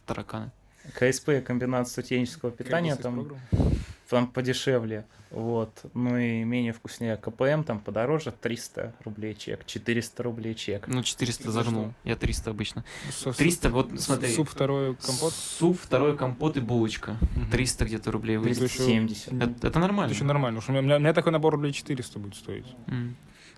Тараканы. 0.06 0.52
КСП 0.94 1.42
комбинат 1.44 1.88
студенческого 1.88 2.52
питания, 2.52 2.94
там, 2.96 3.18
есть 3.18 3.28
программа? 3.28 3.75
Там 4.08 4.28
подешевле, 4.28 5.04
вот, 5.30 5.80
ну 5.94 6.16
и 6.16 6.44
менее 6.44 6.72
вкуснее. 6.72 7.16
КПМ 7.16 7.62
там 7.64 7.80
подороже, 7.80 8.30
300 8.32 8.94
рублей 9.04 9.34
чек, 9.34 9.66
400 9.66 10.22
рублей 10.22 10.54
чек. 10.54 10.86
Ну, 10.88 11.02
400 11.02 11.44
За 11.50 11.50
загнул. 11.64 11.92
Я 12.04 12.16
300 12.16 12.50
обычно. 12.50 12.84
Со- 13.10 13.32
300, 13.32 13.70
вот 13.70 14.00
смотри. 14.00 14.32
Суп 14.34 14.48
второй, 14.48 14.94
компот. 14.94 15.32
Суп, 15.32 15.78
второй 15.80 16.16
компот 16.16 16.56
и 16.56 16.60
булочка. 16.60 17.16
Мгм. 17.34 17.50
300 17.50 17.84
где-то 17.84 18.12
рублей 18.12 18.36
выйдет. 18.36 18.58
Это 18.58 18.66
еще- 18.66 18.84
70. 18.84 19.32
Это, 19.32 19.50
это 19.50 19.66
Это 19.68 19.78
нормально. 19.80 20.12
еще 20.12 20.24
нормально. 20.24 20.60
у 20.66 20.72
меня, 20.72 20.96
у 20.96 20.98
меня 21.00 21.12
такой 21.12 21.32
набор 21.32 21.54
рублей 21.54 21.72
400 21.72 22.18
будет 22.18 22.36
стоить. 22.36 22.66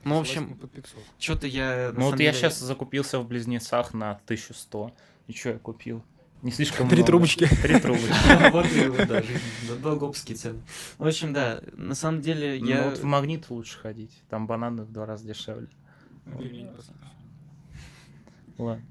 Ну, 0.04 0.16
в 0.16 0.20
общем, 0.20 0.54
Под 0.54 0.70
500. 0.70 0.98
что-то 1.18 1.46
я... 1.46 1.92
Ну 1.94 2.10
вот 2.10 2.20
я 2.20 2.32
сейчас 2.32 2.58
закупился 2.58 3.18
в 3.18 3.26
Близнецах 3.26 3.92
на 3.92 4.12
1100. 4.12 4.92
И 5.26 5.32
что 5.34 5.50
я 5.50 5.58
купил? 5.58 6.02
Не 6.42 6.52
слишком 6.52 6.88
Три 6.88 6.98
много. 6.98 7.06
трубочки. 7.06 7.48
Три 7.62 7.80
трубочки. 7.80 8.12
Вот 8.52 8.66
и 8.72 8.88
вот, 8.88 9.08
да, 9.08 9.22
цены. 10.14 10.60
В 10.96 11.06
общем, 11.06 11.32
да, 11.32 11.60
на 11.76 11.94
самом 11.94 12.20
деле 12.20 12.58
Ну 12.60 12.66
я... 12.68 12.84
вот 12.84 12.98
в 12.98 13.04
магнит 13.04 13.50
лучше 13.50 13.78
ходить. 13.78 14.12
Там 14.28 14.46
бананы 14.46 14.84
в 14.84 14.92
два 14.92 15.06
раза 15.06 15.26
дешевле. 15.26 15.68
Ладно. 18.56 18.84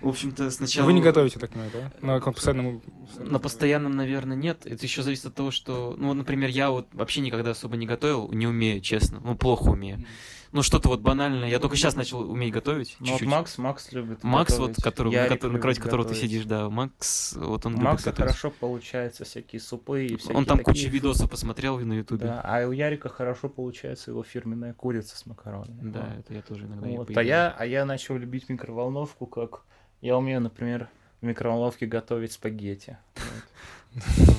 В 0.00 0.08
общем-то, 0.08 0.50
сначала... 0.50 0.86
Вы 0.86 0.92
не 0.94 1.00
готовите, 1.00 1.38
так 1.38 1.50
понимаю, 1.50 1.70
да? 1.72 1.92
На 2.00 2.20
постоянном... 2.20 2.82
На 3.18 3.38
постоянном, 3.38 3.92
наверное, 3.92 4.36
нет. 4.36 4.66
Это 4.66 4.84
еще 4.84 5.02
зависит 5.02 5.26
от 5.26 5.34
того, 5.34 5.52
что... 5.52 5.94
Ну, 5.96 6.08
вот, 6.08 6.14
например, 6.14 6.50
я 6.50 6.70
вот 6.70 6.88
вообще 6.92 7.20
никогда 7.20 7.52
особо 7.52 7.76
не 7.76 7.86
готовил, 7.86 8.32
не 8.32 8.48
умею, 8.48 8.80
честно. 8.80 9.20
Ну, 9.22 9.36
плохо 9.36 9.68
умею. 9.68 10.04
Ну, 10.52 10.62
что-то 10.62 10.88
вот 10.88 11.00
банальное. 11.00 11.48
Я 11.48 11.58
только 11.58 11.76
сейчас 11.76 11.96
начал 11.96 12.30
уметь 12.30 12.52
готовить. 12.52 12.96
Ну 13.00 13.06
вот 13.06 13.12
чуть-чуть. 13.12 13.28
Макс, 13.28 13.56
Макс 13.58 13.90
любит 13.92 14.22
Макс, 14.22 14.52
готовить. 14.52 14.76
вот, 14.76 14.84
который, 14.84 15.12
Ярик 15.12 15.30
на, 15.30 15.36
который- 15.36 15.50
на 15.50 15.52
любит 15.54 15.62
кровати 15.62 15.80
которого 15.80 16.08
ты 16.08 16.14
сидишь, 16.14 16.44
да, 16.44 16.68
Макс, 16.68 17.32
вот 17.36 17.64
он 17.64 17.72
любит 17.72 17.84
Макса 17.84 18.10
готовить. 18.10 18.30
хорошо 18.32 18.50
получается 18.60 19.24
всякие 19.24 19.60
супы 19.60 20.04
и 20.06 20.16
всякие 20.16 20.36
Он 20.36 20.44
там 20.44 20.58
такие. 20.58 20.74
кучу 20.74 20.88
видосов 20.92 21.30
посмотрел 21.30 21.78
на 21.78 21.94
ютубе. 21.94 22.26
Да, 22.26 22.40
а 22.44 22.66
у 22.68 22.72
Ярика 22.72 23.08
хорошо 23.08 23.48
получается 23.48 24.10
его 24.10 24.22
фирменная 24.22 24.74
курица 24.74 25.16
с 25.16 25.24
макаронами. 25.24 25.90
Да, 25.90 26.00
Вот. 26.00 26.18
это 26.18 26.34
я 26.34 26.42
тоже 26.42 26.66
иногда 26.66 26.86
Вот, 26.86 27.16
а 27.16 27.22
я, 27.22 27.54
а 27.58 27.64
я 27.64 27.84
начал 27.86 28.16
любить 28.18 28.48
микроволновку, 28.50 29.26
как 29.26 29.62
я 30.02 30.18
умею, 30.18 30.40
например, 30.42 30.88
в 31.22 31.24
микроволновке 31.24 31.86
готовить 31.86 32.32
спагетти. 32.32 32.98
Вот, 33.14 33.24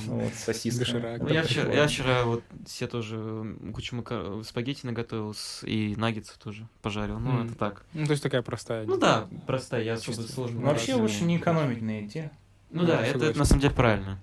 Вот, 0.07 0.33
с 0.33 0.39
сосисками. 0.43 0.85
Доширак. 0.85 1.17
Ну, 1.19 1.25
Вот 1.25 1.33
я, 1.33 1.43
вчера, 1.43 1.73
я 1.73 1.87
вчера 1.87 2.23
вот 2.23 2.43
себе 2.67 2.87
тоже 2.87 3.55
кучу 3.73 3.95
мака- 3.95 4.43
спагетти 4.43 4.85
наготовил 4.85 5.35
и 5.63 5.93
наггетсов 5.97 6.37
тоже 6.37 6.67
пожарил. 6.81 7.19
Ну, 7.19 7.43
это 7.45 7.55
так. 7.55 7.83
Ну, 7.93 8.05
то 8.05 8.11
есть 8.11 8.23
такая 8.23 8.41
простая. 8.41 8.85
Ну 8.85 8.97
да, 8.97 9.27
простая, 9.45 9.83
я 9.83 9.93
особо 9.93 10.21
сложно. 10.21 10.61
Ну, 10.61 10.67
вообще 10.67 10.95
лучше 10.95 11.23
не 11.23 11.37
экономить 11.37 11.81
на 11.81 11.99
еде. 12.01 12.31
Ну 12.71 12.85
да, 12.85 12.97
Да, 12.97 13.05
это, 13.05 13.37
на 13.37 13.45
самом 13.45 13.61
деле 13.61 13.73
правильно. 13.73 14.19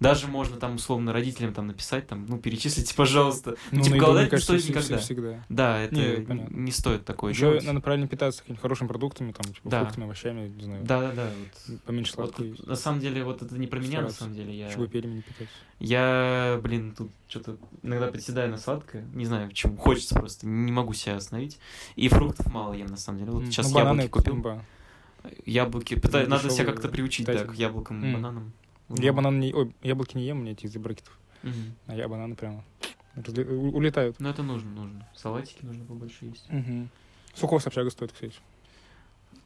Даже 0.00 0.28
можно 0.28 0.56
там 0.56 0.76
условно 0.76 1.12
родителям 1.12 1.52
там 1.52 1.66
написать, 1.66 2.06
там, 2.06 2.24
ну, 2.26 2.38
перечислите, 2.38 2.94
пожалуйста. 2.96 3.56
Ну, 3.70 3.82
типа, 3.82 3.98
голодать 3.98 4.32
не 4.32 4.38
стоит 4.38 4.66
никогда. 4.66 4.96
всегда. 4.96 5.44
Да, 5.50 5.78
это 5.78 5.94
Не, 5.94 6.14
н- 6.16 6.26
понятно. 6.26 6.56
не 6.56 6.72
стоит 6.72 7.04
такое 7.04 7.32
Еще 7.32 7.40
делать. 7.50 7.64
надо 7.64 7.80
правильно 7.80 8.08
питаться 8.08 8.40
какими-то 8.40 8.62
хорошими 8.62 8.88
продуктами, 8.88 9.32
там, 9.32 9.52
типа, 9.52 9.68
Да. 9.68 9.80
фруктами, 9.82 10.04
овощами, 10.06 10.48
не 10.48 10.62
знаю. 10.64 10.84
Да, 10.84 11.00
да, 11.02 11.12
да. 11.12 11.30
Вот, 11.68 11.82
Поменьше 11.82 12.14
вот 12.16 12.24
сладкого. 12.34 12.56
тут, 12.56 12.66
на 12.66 12.76
самом 12.76 13.00
деле, 13.00 13.22
вот 13.24 13.42
это 13.42 13.58
не 13.58 13.66
про 13.66 13.78
меня, 13.78 14.00
на 14.00 14.08
самом 14.10 14.34
деле. 14.34 14.56
Я, 14.58 14.70
Чтобы 14.70 14.88
перьями 14.88 15.16
не 15.16 15.20
питаться. 15.22 15.54
я 15.80 16.58
блин, 16.62 16.94
тут 16.96 17.10
что-то 17.28 17.58
иногда 17.82 18.06
приседаю 18.06 18.50
на 18.50 18.56
сладкое. 18.56 19.04
Не 19.12 19.26
знаю, 19.26 19.48
почему. 19.50 19.76
Хочется 19.76 20.14
просто. 20.14 20.46
Не 20.46 20.72
могу 20.72 20.94
себя 20.94 21.16
остановить. 21.16 21.58
И 21.96 22.08
фруктов 22.08 22.50
мало 22.52 22.72
ем, 22.72 22.86
на 22.86 22.96
самом 22.96 23.18
деле. 23.18 23.32
Вот 23.32 23.44
сейчас 23.44 23.70
ну, 23.70 23.78
яблоки 23.80 24.08
купил. 24.08 24.60
Яблоки. 25.44 25.96
Пытаюсь, 25.96 26.28
надо 26.28 26.48
себя 26.48 26.64
как-то 26.64 26.88
приучить, 26.88 27.26
да, 27.26 27.44
к 27.44 27.54
яблокам 27.54 28.02
и 28.02 28.14
бананам. 28.14 28.52
Я 28.96 29.12
банан 29.12 29.38
не... 29.40 29.52
Ой, 29.54 29.74
яблоки 29.82 30.16
не 30.16 30.24
ем, 30.26 30.38
у 30.38 30.40
меня 30.42 30.52
эти 30.52 30.66
из-за 30.66 30.78
брекетов. 30.80 31.18
Мгм. 31.42 31.74
А 31.86 31.94
я 31.94 32.08
бананы 32.08 32.34
прямо 32.34 32.64
у- 33.16 33.76
улетают. 33.76 34.16
Ну, 34.18 34.28
это 34.28 34.42
нужно, 34.42 34.70
нужно. 34.70 35.08
Салатики 35.16 35.64
нужно 35.64 35.84
побольше 35.84 36.26
есть. 36.26 36.44
Мгм. 36.50 36.88
Сколько 37.34 37.54
вас 37.54 37.66
общага 37.66 37.90
стоит, 37.90 38.12
кстати? 38.12 38.34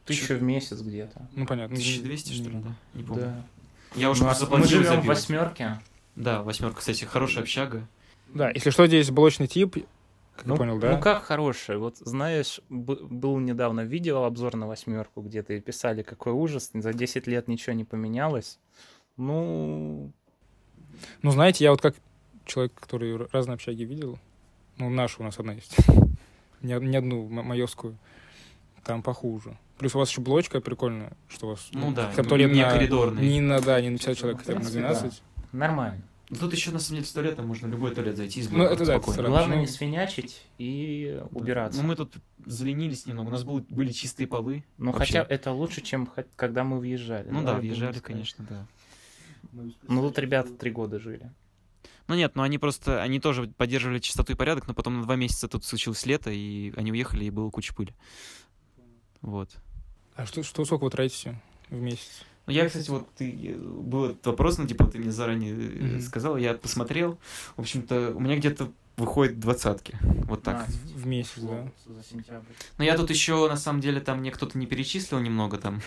Тысячу 0.05 0.35
в 0.37 0.43
месяц 0.43 0.81
где-то. 0.81 1.29
Ну, 1.35 1.47
понятно. 1.47 1.77
1200, 1.77 2.33
что 2.33 2.51
ли, 2.51 2.59
да? 2.59 2.75
Не 2.95 3.03
помню. 3.03 3.23
Да. 3.23 3.45
Я 3.95 4.11
уже 4.11 4.23
Ну, 4.23 4.29
а 4.29 4.35
просто 4.35 4.55
мы 4.57 4.67
живем 4.67 4.85
за 4.85 5.01
в 5.01 5.07
восьмерке. 5.07 5.81
Да, 6.17 6.43
восьмерка, 6.43 6.79
кстати, 6.79 7.05
хорошая 7.05 7.43
общага. 7.43 7.87
Да, 8.35 8.51
если 8.51 8.71
что, 8.71 8.87
здесь 8.87 9.11
блочный 9.11 9.47
тип, 9.47 9.77
как 10.37 10.47
Ну, 10.47 10.55
я 10.55 10.59
понял, 10.59 10.79
да? 10.79 10.97
ну 10.97 11.01
как 11.01 11.23
хороший. 11.23 11.79
Вот 11.79 11.97
знаешь, 11.99 12.61
б- 12.69 12.97
был 13.03 13.39
недавно 13.39 13.83
видео 13.83 14.25
обзор 14.25 14.57
на 14.57 14.67
восьмерку, 14.67 15.23
где 15.23 15.43
ты 15.43 15.61
писали, 15.61 16.03
какой 16.03 16.33
ужас, 16.33 16.71
за 16.75 16.93
10 16.93 17.27
лет 17.29 17.47
ничего 17.49 17.75
не 17.75 17.85
поменялось. 17.85 18.59
Ну, 19.17 20.13
Ну, 21.23 21.31
знаете, 21.31 21.65
я 21.65 21.71
вот 21.71 21.81
как 21.81 21.95
человек, 22.45 22.73
который 22.75 23.27
разные 23.33 23.55
общаги 23.55 23.83
видел, 23.85 24.19
ну, 24.77 24.91
наша 24.91 25.21
у 25.21 25.25
нас 25.25 25.39
одна 25.39 25.53
есть, 25.53 25.77
не, 26.63 26.75
не 26.81 26.97
одну, 26.97 27.27
м- 27.27 27.47
майовскую, 27.47 27.97
там 28.85 29.03
похуже. 29.03 29.57
Плюс 29.79 29.95
у 29.95 29.99
вас 29.99 30.11
еще 30.11 30.21
блочка 30.21 30.61
прикольная, 30.61 31.13
что 31.29 31.47
у 31.47 31.51
вас... 31.51 31.69
Ну 31.73 31.93
да, 31.93 32.11
бы 32.17 32.23
туалет 32.25 32.53
не 32.53 32.63
на- 32.63 32.71
коридорный. 32.71 33.23
Не 33.27 33.41
на, 33.41 33.61
да, 33.61 33.81
не 33.81 33.91
на 33.91 33.99
50 33.99 34.17
человек, 34.19 34.39
хотя 34.41 34.53
бы 34.53 34.59
на 34.61 34.71
принципе, 34.71 34.81
12. 34.81 35.23
нормально. 35.53 36.03
Ну, 36.31 36.37
Тут 36.39 36.53
еще, 36.55 36.71
на 36.71 36.79
самом 36.79 36.97
деле, 36.97 37.07
с 37.07 37.13
туалетом 37.13 37.47
можно 37.47 37.67
любой 37.67 37.95
туалет 37.95 38.17
зайти 38.17 38.41
из 38.41 38.51
Ну, 38.51 38.65
это 38.65 38.85
да, 38.87 38.97
это. 38.97 39.23
Главное 39.23 39.59
не 39.61 39.67
свинячить 39.67 40.43
и 40.59 41.23
убираться. 41.33 41.81
Ну, 41.83 41.89
мы 41.89 41.97
тут 41.97 42.15
заленились 42.47 43.07
немного. 43.07 43.29
У 43.29 43.31
нас 43.31 43.45
был- 43.45 43.65
были 43.69 43.93
чистые 43.93 44.27
полы. 44.27 44.65
Ну, 44.79 44.93
хотя 44.93 45.23
это 45.29 45.53
лучше, 45.53 45.83
чем 45.83 46.09
когда 46.37 46.65
мы 46.65 46.79
въезжали. 46.81 47.29
Ну 47.31 47.43
да, 47.43 47.55
въезжали, 47.55 47.99
конечно, 47.99 48.45
да. 48.49 48.67
Ну, 49.53 50.01
тут 50.03 50.19
ребята 50.19 50.53
три 50.53 50.71
года 50.71 50.99
жили. 50.99 51.33
Ну 52.07 52.15
нет, 52.15 52.35
но 52.35 52.43
они 52.43 52.59
просто, 52.59 53.03
они 53.03 53.19
тоже 53.19 53.47
поддерживали 53.49 53.99
чистоту 53.99 54.33
и 54.33 54.37
порядок, 54.37 54.67
но 54.69 54.75
потом 54.75 54.99
на 54.99 55.03
два 55.05 55.17
месяца 55.17 55.49
тут 55.49 55.65
случилось 55.65 56.05
лето, 56.05 56.31
и 56.31 56.73
они 56.77 56.93
уехали, 56.93 57.25
и 57.25 57.31
было 57.31 57.51
куча 57.51 57.75
пыли. 57.75 57.95
Вот. 59.23 59.51
А 60.15 60.27
что, 60.27 60.43
что 60.43 60.65
сколько 60.65 60.85
вы 60.85 60.91
тратите 60.91 61.41
в 61.71 61.81
месяц? 61.81 62.23
Ну, 62.47 62.53
я, 62.53 62.67
кстати, 62.67 62.91
вот 62.91 63.09
ты, 63.15 63.31
э, 63.31 63.57
был 63.57 64.05
этот 64.07 64.27
вопрос, 64.27 64.59
ну, 64.59 64.67
типа, 64.67 64.87
ты 64.87 64.99
мне 64.99 65.11
заранее 65.11 65.55
Мгм. 65.55 66.01
сказал, 66.03 66.37
я 66.37 66.53
посмотрел. 66.53 67.19
В 67.57 67.61
общем-то, 67.63 68.13
у 68.15 68.21
меня 68.21 68.37
где-то 68.37 68.71
выходит 68.97 69.41
двадцатки. 69.41 69.97
Вот 70.27 70.43
так. 70.43 70.67
А, 70.69 70.73
В 70.97 71.07
месяц, 71.07 71.39
да. 71.39 71.69
За 71.87 72.03
сентябрь. 72.03 72.53
Но 72.79 72.85
я 72.85 72.97
тут 72.97 73.11
еще, 73.11 73.49
на 73.49 73.57
самом 73.57 73.81
деле, 73.81 74.01
там 74.01 74.21
мне 74.21 74.31
кто-то 74.31 74.57
не 74.59 74.67
перечислил 74.67 75.19
немного 75.21 75.59
там. 75.59 75.81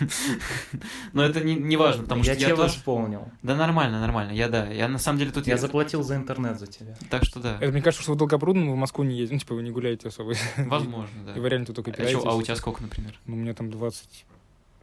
Но 1.12 1.22
это 1.22 1.40
не, 1.42 1.54
не 1.54 1.76
важно, 1.76 2.02
потому 2.04 2.22
я 2.22 2.34
что 2.34 2.42
я 2.42 2.48
тоже... 2.50 2.62
восполнил. 2.62 3.28
Да 3.42 3.56
нормально, 3.56 4.00
нормально. 4.00 4.32
Я, 4.32 4.48
да, 4.48 4.66
я 4.66 4.88
на 4.88 4.98
самом 4.98 5.18
деле 5.18 5.30
тут... 5.30 5.46
Я 5.46 5.56
заплатил 5.56 6.02
за 6.02 6.16
интернет 6.16 6.58
за 6.58 6.66
тебя. 6.66 6.96
Так 7.10 7.24
что 7.24 7.40
да, 7.40 7.56
Это 7.60 7.72
мне 7.72 7.82
кажется, 7.82 8.02
что 8.02 8.12
в 8.12 8.16
Долгопрудном 8.16 8.68
вы 8.68 8.74
в 8.74 8.78
Москву 8.78 9.04
не 9.04 9.16
ездите, 9.16 9.34
ну, 9.34 9.40
типа, 9.40 9.54
вы 9.54 9.62
не 9.62 9.70
гуляете 9.70 10.08
особо. 10.08 10.34
возможно, 10.56 11.24
да. 11.24 11.34
И 11.34 11.40
вы 11.40 11.48
реально 11.48 11.66
тут 11.66 11.76
только 11.76 11.90
А, 11.90 11.94
чё, 11.94 12.02
питаетесь. 12.02 12.26
а 12.26 12.34
у 12.34 12.42
тебя 12.42 12.56
сколько, 12.56 12.82
например? 12.82 13.18
Ну, 13.26 13.36
у 13.36 13.38
меня 13.38 13.54
там 13.54 13.70
20 13.70 14.24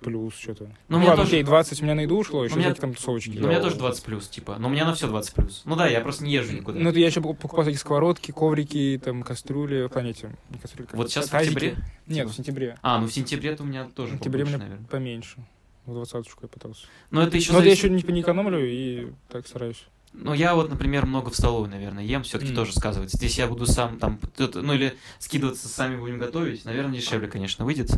плюс 0.02 0.36
что-то. 0.36 0.66
Ну, 0.88 1.00
Ну, 1.00 1.06
ладно, 1.06 1.16
тоже- 1.24 1.28
окей, 1.30 1.44
20 1.44 1.82
у 1.82 1.84
меня 1.84 1.96
на 1.96 2.02
еду 2.02 2.18
ушло, 2.18 2.44
еще 2.46 2.56
меня- 2.56 2.66
всякие 2.66 2.82
там 2.82 2.94
тусовочки. 2.94 3.30
Ну, 3.38 3.46
у 3.48 3.50
меня 3.50 3.62
тоже 3.62 3.76
20 3.78 4.04
плюс, 4.04 4.28
типа. 4.28 4.58
Но 4.60 4.68
у 4.68 4.72
меня 4.72 4.86
на 4.86 4.94
все 4.94 5.08
20 5.08 5.34
плюс. 5.34 5.62
Ну 5.66 5.76
да, 5.76 5.88
я 5.88 6.02
просто 6.02 6.24
не 6.24 6.34
езжу 6.34 6.54
никуда. 6.54 6.80
Ну, 6.80 6.90
это 6.90 7.00
я 7.00 7.08
еще 7.08 7.22
покупал 7.22 7.64
такие 7.64 7.78
сковородки, 7.80 8.32
коврики, 8.32 9.02
там, 9.04 9.24
кастрюли, 9.24 9.84
в 9.88 9.90
планете. 9.90 10.36
Не 10.52 10.60
кастрюли, 10.60 10.88
как 10.88 10.96
Вот 10.96 11.04
это, 11.06 11.12
сейчас 11.14 11.28
в 11.28 11.32
тазики. 11.32 11.50
октябре? 11.54 11.76
Нет, 12.08 12.18
Типа? 12.18 12.30
в 12.30 12.36
сентябре. 12.36 12.78
А, 12.82 13.00
ну 13.00 13.08
в 13.08 13.14
сентябре-то 13.14 13.64
у 13.64 13.66
меня 13.66 13.86
тоже 13.96 14.12
В 14.14 14.16
сентябре 14.18 14.44
у 14.44 14.48
меня 14.48 14.58
наверное. 14.60 14.86
поменьше. 14.88 15.38
В 15.86 15.94
двадцаточку 15.94 16.40
я 16.44 16.48
пытался. 16.48 16.88
Но 17.12 17.22
это 17.22 17.38
еще 17.38 17.52
Но 17.54 17.60
это 17.60 17.68
я 17.70 17.76
зависит- 17.76 17.92
еще 18.02 18.08
не, 18.08 18.14
не 18.14 18.22
экономлю 18.22 18.60
и 18.68 19.12
так 19.30 19.48
стараюсь. 19.48 19.86
Ну, 20.18 20.34
я 20.34 20.56
вот, 20.56 20.70
например, 20.70 21.06
много 21.06 21.30
в 21.30 21.36
столовой, 21.36 21.68
наверное, 21.70 22.04
ем, 22.04 22.24
все-таки 22.24 22.52
М. 22.52 22.56
тоже 22.56 22.74
сказывается. 22.74 23.18
Если 23.22 23.42
я 23.42 23.48
буду 23.48 23.66
сам 23.66 24.00
там, 24.00 24.20
ну 24.38 24.74
или 24.74 24.96
скидываться 25.20 25.68
сами 25.68 25.98
будем 25.98 26.18
готовить, 26.18 26.66
наверное, 26.66 26.96
дешевле, 26.98 27.28
конечно, 27.28 27.66
выйдет. 27.66 27.92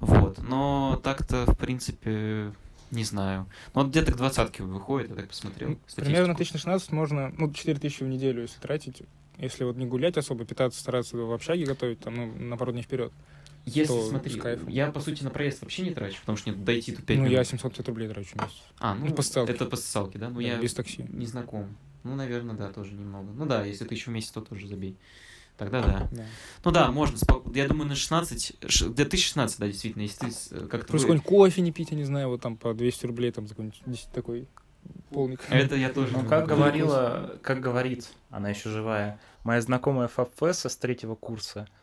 Вот. 0.00 0.38
Но 0.38 1.00
так-то, 1.02 1.44
в 1.46 1.56
принципе, 1.56 2.52
не 2.90 3.04
знаю. 3.04 3.46
Ну, 3.74 3.82
вот 3.82 3.90
где-то 3.90 4.12
к 4.12 4.16
двадцатке 4.16 4.62
выходит, 4.62 5.10
я 5.10 5.16
так 5.16 5.28
посмотрел. 5.28 5.70
Ну, 5.70 5.78
Примерно 5.96 6.34
статистику. 6.34 6.58
1016 6.58 6.92
можно, 6.92 7.32
ну, 7.36 7.52
4000 7.52 8.02
в 8.02 8.08
неделю, 8.08 8.42
если 8.42 8.58
тратить. 8.60 9.02
Если 9.38 9.64
вот 9.64 9.76
не 9.76 9.86
гулять 9.86 10.16
особо, 10.16 10.44
питаться, 10.44 10.80
стараться 10.80 11.16
в 11.16 11.32
общаге 11.32 11.64
готовить, 11.64 12.00
там, 12.00 12.14
ну, 12.16 12.26
на 12.26 12.56
пару 12.56 12.72
дней 12.72 12.82
вперед. 12.82 13.12
Если, 13.66 13.92
то 13.92 14.08
смотри, 14.08 14.40
я, 14.68 14.90
по 14.90 15.00
сути, 15.00 15.22
на 15.22 15.30
проезд 15.30 15.62
вообще 15.62 15.82
не 15.82 15.90
трачу, 15.90 16.18
потому 16.20 16.36
что 16.36 16.50
мне 16.50 16.58
дойти 16.58 16.92
тут 16.92 17.04
5 17.04 17.16
ну, 17.18 17.24
минут. 17.24 17.38
я 17.38 17.44
750 17.44 17.88
рублей 17.88 18.08
трачу 18.08 18.30
в 18.30 18.36
месяц. 18.36 18.62
А, 18.78 18.94
ну, 18.94 19.06
ну, 19.06 19.14
по 19.14 19.22
это 19.40 19.66
по 19.66 19.76
социалке, 19.76 20.18
да? 20.18 20.28
Ну, 20.28 20.36
Да, 20.36 20.42
я 20.42 20.58
без 20.58 20.74
такси. 20.74 21.04
не 21.08 21.26
знаком. 21.26 21.76
Ну, 22.02 22.14
наверное, 22.14 22.56
да, 22.56 22.70
тоже 22.72 22.94
немного. 22.94 23.30
Ну 23.32 23.44
да, 23.46 23.64
если 23.64 23.84
ты 23.84 23.94
еще 23.94 24.10
месяц, 24.10 24.30
то 24.30 24.40
тоже 24.40 24.66
забей. 24.66 24.96
Тогда 25.58 25.82
да. 25.82 26.08
Да. 26.10 26.24
Ну 26.64 26.70
да, 26.70 26.90
можно. 26.90 27.18
Я 27.54 27.68
думаю, 27.68 27.88
на 27.88 27.94
16, 27.94 28.56
ш- 28.66 28.88
да, 28.88 29.04
ты 29.04 29.18
16, 29.18 29.58
да, 29.58 29.66
действительно, 29.66 30.02
если 30.02 30.30
ты 30.30 30.34
э, 30.52 30.66
как-то... 30.66 30.86
Плюс 30.86 31.02
вы- 31.02 31.08
какой-нибудь 31.08 31.26
кофе 31.26 31.60
не 31.60 31.70
пить, 31.70 31.90
я 31.90 31.98
не 31.98 32.04
знаю, 32.04 32.30
вот 32.30 32.40
там 32.40 32.56
по 32.56 32.72
200 32.72 33.04
рублей, 33.04 33.30
там, 33.30 33.46
за 33.46 33.50
какой-нибудь 33.50 33.82
10 33.84 34.08
такой 34.10 34.48
полник. 35.10 35.40
Это 35.50 35.76
я 35.76 35.90
тоже. 35.90 36.14
Ну, 36.14 36.26
как 36.26 36.46
говорила, 36.46 37.38
как 37.42 37.60
говорит, 37.60 38.08
она 38.30 38.48
еще 38.48 38.70
живая, 38.70 39.20
моя 39.44 39.60
знакомая 39.60 40.08
ФАПФС 40.08 40.64
с 40.64 40.76
третьего 40.76 41.14
курса, 41.14 41.68
а, 41.68 41.79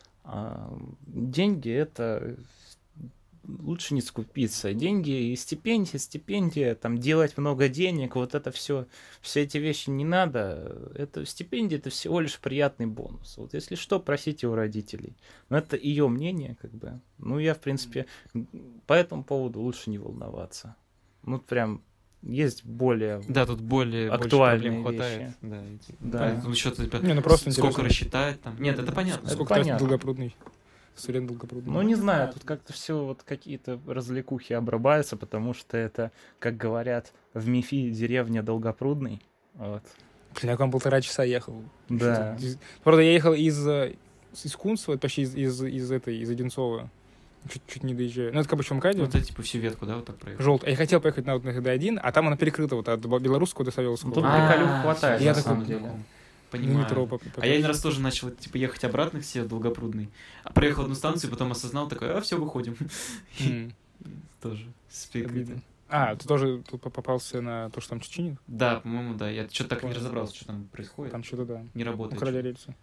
деньги 1.06 1.70
это 1.70 2.36
лучше 3.48 3.94
не 3.94 4.02
скупиться. 4.02 4.74
Деньги 4.74 5.32
и 5.32 5.36
стипендия, 5.36 5.98
стипендия, 5.98 6.74
там 6.74 6.98
делать 6.98 7.38
много 7.38 7.68
денег, 7.68 8.14
вот 8.14 8.34
это 8.34 8.50
все, 8.50 8.86
все 9.20 9.42
эти 9.42 9.58
вещи 9.58 9.90
не 9.90 10.04
надо. 10.04 10.92
Это 10.94 11.24
стипендия 11.24 11.78
это 11.78 11.90
всего 11.90 12.20
лишь 12.20 12.38
приятный 12.38 12.86
бонус. 12.86 13.36
Вот 13.38 13.54
если 13.54 13.74
что, 13.74 13.98
просите 14.00 14.46
у 14.46 14.54
родителей. 14.54 15.16
Но 15.48 15.58
это 15.58 15.76
ее 15.76 16.08
мнение, 16.08 16.56
как 16.60 16.72
бы. 16.72 17.00
Ну, 17.18 17.38
я, 17.38 17.54
в 17.54 17.60
принципе, 17.60 18.06
по 18.86 18.92
этому 18.92 19.24
поводу 19.24 19.60
лучше 19.60 19.90
не 19.90 19.98
волноваться. 19.98 20.76
Ну, 21.22 21.38
прям 21.38 21.82
есть 22.22 22.64
более 22.64 23.22
Да, 23.28 23.46
тут 23.46 23.60
более 23.60 24.10
больше 24.10 24.24
Актуальные 24.24 24.70
проблем 24.72 24.82
хватает. 24.82 25.20
вещи. 25.20 25.34
Да, 25.42 25.62
эти- 25.64 25.94
Да. 26.00 26.18
понятно, 26.18 26.48
еще 26.50 26.70
типа, 26.72 26.96
Не, 26.96 27.14
ну 27.14 27.22
просто 27.22 27.50
сколько 27.52 27.68
интересно. 27.68 27.84
рассчитать 27.84 28.40
там. 28.42 28.60
Нет, 28.60 28.78
это 28.78 28.92
понятно. 28.92 29.26
Это 29.26 29.34
Сколько 29.34 29.48
тратит 29.54 29.64
понятно. 29.66 29.86
долгопрудный? 29.88 30.36
Студент 30.96 31.28
долгопрудный. 31.28 31.72
Ну, 31.72 31.82
не 31.82 31.94
знаю, 31.94 32.32
тут 32.32 32.42
как-то 32.44 32.72
все 32.72 33.04
вот 33.04 33.22
какие-то 33.22 33.78
развлекухи 33.86 34.52
обрабатываются, 34.52 35.16
потому 35.16 35.54
что 35.54 35.76
это, 35.76 36.10
как 36.40 36.56
говорят, 36.56 37.12
в 37.34 37.46
МИФИ 37.46 37.90
деревня 37.90 38.42
Долгопрудный. 38.42 39.22
Вот. 39.54 39.84
Бля, 40.42 40.50
я 40.52 40.56
к 40.56 40.60
вам 40.60 40.72
полтора 40.72 41.00
часа 41.00 41.22
ехал. 41.22 41.62
Да. 41.88 42.36
Правда, 42.82 43.02
я 43.02 43.12
ехал 43.12 43.32
из, 43.32 43.64
э, 43.66 43.94
из 44.42 44.56
Кунцева, 44.56 44.96
почти 44.96 45.22
из, 45.22 45.36
из, 45.36 45.62
из 45.62 45.90
этой, 45.92 46.18
из 46.18 46.30
Одинцова. 46.30 46.90
Чуть-чуть 47.50 47.82
не 47.84 47.94
доезжаю. 47.94 48.32
Ну, 48.34 48.40
это 48.40 48.48
как 48.48 48.58
бы 48.58 48.64
в 48.64 48.70
МКАДе. 48.70 49.00
Вот 49.00 49.14
это 49.14 49.20
типа 49.24 49.42
всю 49.42 49.58
ветку, 49.58 49.86
да, 49.86 49.96
вот 49.96 50.06
так 50.06 50.16
проехал. 50.18 50.42
Желтый. 50.44 50.70
Я 50.70 50.76
хотел 50.76 51.00
поехать 51.00 51.24
на, 51.26 51.34
вот 51.34 51.44
на 51.44 51.50
ХД-1, 51.50 51.98
а 52.02 52.12
там 52.12 52.26
она 52.26 52.36
перекрыта 52.36 52.74
вот 52.76 52.88
от 52.88 53.00
белорусского 53.00 53.64
до 53.64 53.70
Савеловского. 53.70 54.12
Тут 54.14 54.24
А, 54.26 54.48
приколюх 54.48 54.82
хватает, 54.82 55.20
я 55.22 55.28
на 55.30 55.34
такой, 55.34 55.52
самом 55.52 55.64
деле. 55.64 55.92
Понимаю. 56.50 56.78
метро 56.78 57.20
А 57.36 57.46
я 57.46 57.54
один 57.54 57.66
раз 57.66 57.80
тоже 57.80 58.00
начал 58.00 58.30
типа 58.30 58.56
ехать 58.56 58.82
обратно 58.84 59.20
к 59.20 59.24
себе 59.24 59.44
долгопрудный. 59.44 60.08
А 60.44 60.52
проехал 60.52 60.82
одну 60.84 60.94
станцию, 60.94 61.30
потом 61.30 61.52
осознал 61.52 61.88
такой, 61.88 62.12
а 62.12 62.20
все, 62.22 62.38
выходим. 62.38 62.74
М, 63.40 63.74
Тоже 64.40 64.66
с 64.88 65.06
перекрытым. 65.06 65.36
обидно. 65.42 65.62
А, 65.90 66.16
ты 66.16 66.26
тоже 66.26 66.62
тут 66.68 66.80
по- 66.82 66.90
попался 66.90 67.40
на 67.40 67.70
то, 67.70 67.80
что 67.80 67.90
там 67.90 68.00
Чеченин? 68.00 68.38
Да, 68.46 68.80
по-моему, 68.80 69.14
да. 69.14 69.30
Я 69.30 69.48
что-то 69.50 69.70
так 69.70 69.84
и 69.84 69.86
не 69.86 69.92
разобрался, 69.94 70.36
что 70.36 70.46
там 70.46 70.64
происходит. 70.72 71.12
Там 71.12 71.22
что-то, 71.24 71.44
да. 71.44 71.62
Не 71.74 71.84
работает. 71.84 72.20
Украли 72.20 72.42
рельсы. 72.42 72.74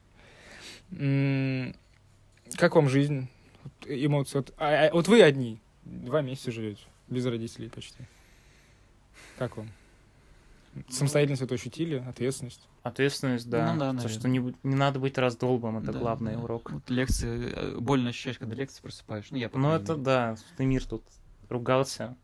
Как 2.57 2.75
вам 2.75 2.89
жизнь? 2.89 3.27
Вот 3.65 3.73
Эмоции. 3.89 4.37
Вот, 4.37 4.53
а- 4.57 4.87
а- 4.87 4.91
вот 4.93 5.07
вы 5.09 5.21
одни. 5.21 5.59
Два 5.83 6.21
месяца 6.21 6.51
живете. 6.51 6.81
Без 7.09 7.25
родителей 7.25 7.69
почти. 7.69 7.97
Как 9.37 9.57
вам? 9.57 9.69
Самостоятельность 10.89 11.41
это 11.41 11.55
ощутили? 11.55 12.03
Ответственность? 12.07 12.67
Ответственность, 12.83 13.49
да. 13.49 13.73
Ну 13.73 13.79
да, 13.79 14.01
То, 14.01 14.09
что 14.09 14.27
не, 14.27 14.39
не 14.63 14.75
надо 14.75 14.99
быть 14.99 15.17
раздолбом, 15.17 15.77
это 15.77 15.93
Да, 15.93 15.99
главный 15.99 16.33
да. 16.33 16.39
урок. 16.39 16.71
Вот 16.71 16.89
лекции, 16.89 17.51
э, 17.53 17.77
больно 17.79 18.09
ощущаешь, 18.09 18.37
когда 18.37 18.55
лекции 18.55 18.81
просыпаешь. 18.81 19.27
Ну, 19.31 19.37
я 19.37 19.49
Ну, 19.53 19.71
это 19.71 19.93
мере. 19.93 20.03
да, 20.03 20.35
ты 20.57 20.65
мир 20.65 20.85
тут 20.85 21.03
ругался 21.49 22.17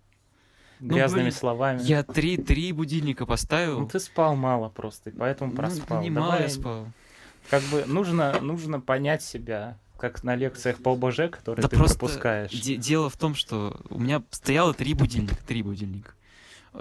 Ну, 0.81 0.95
грязными 0.95 1.23
блин, 1.23 1.31
словами. 1.33 1.79
Я 1.83 2.03
три, 2.03 2.37
три 2.37 2.71
будильника 2.73 3.25
поставил. 3.25 3.79
Ну, 3.79 3.87
ты 3.87 3.99
спал 3.99 4.35
мало 4.35 4.67
просто, 4.69 5.11
и 5.11 5.13
поэтому 5.13 5.51
Ну, 5.51 5.57
проспал. 5.57 6.01
немало 6.03 6.31
Давай, 6.31 6.43
я 6.43 6.49
спал. 6.49 6.87
Как 7.49 7.63
бы 7.63 7.85
нужно, 7.85 8.39
нужно 8.41 8.81
понять 8.81 9.23
себя, 9.23 9.77
как 10.01 10.23
на 10.23 10.35
лекциях 10.35 10.81
по 10.81 10.93
ОБЖ, 10.93 11.29
которые 11.31 11.61
Да 11.61 11.69
ты 11.69 11.77
просто 11.77 11.99
пропускаешь. 11.99 12.49
Де- 12.51 12.75
дело 12.75 13.09
в 13.09 13.17
том, 13.17 13.35
что 13.35 13.79
у 13.89 13.99
меня 13.99 14.23
стояло 14.31 14.73
три 14.73 14.95
будильника, 14.95 15.35
три 15.45 15.61
будильника. 15.61 16.13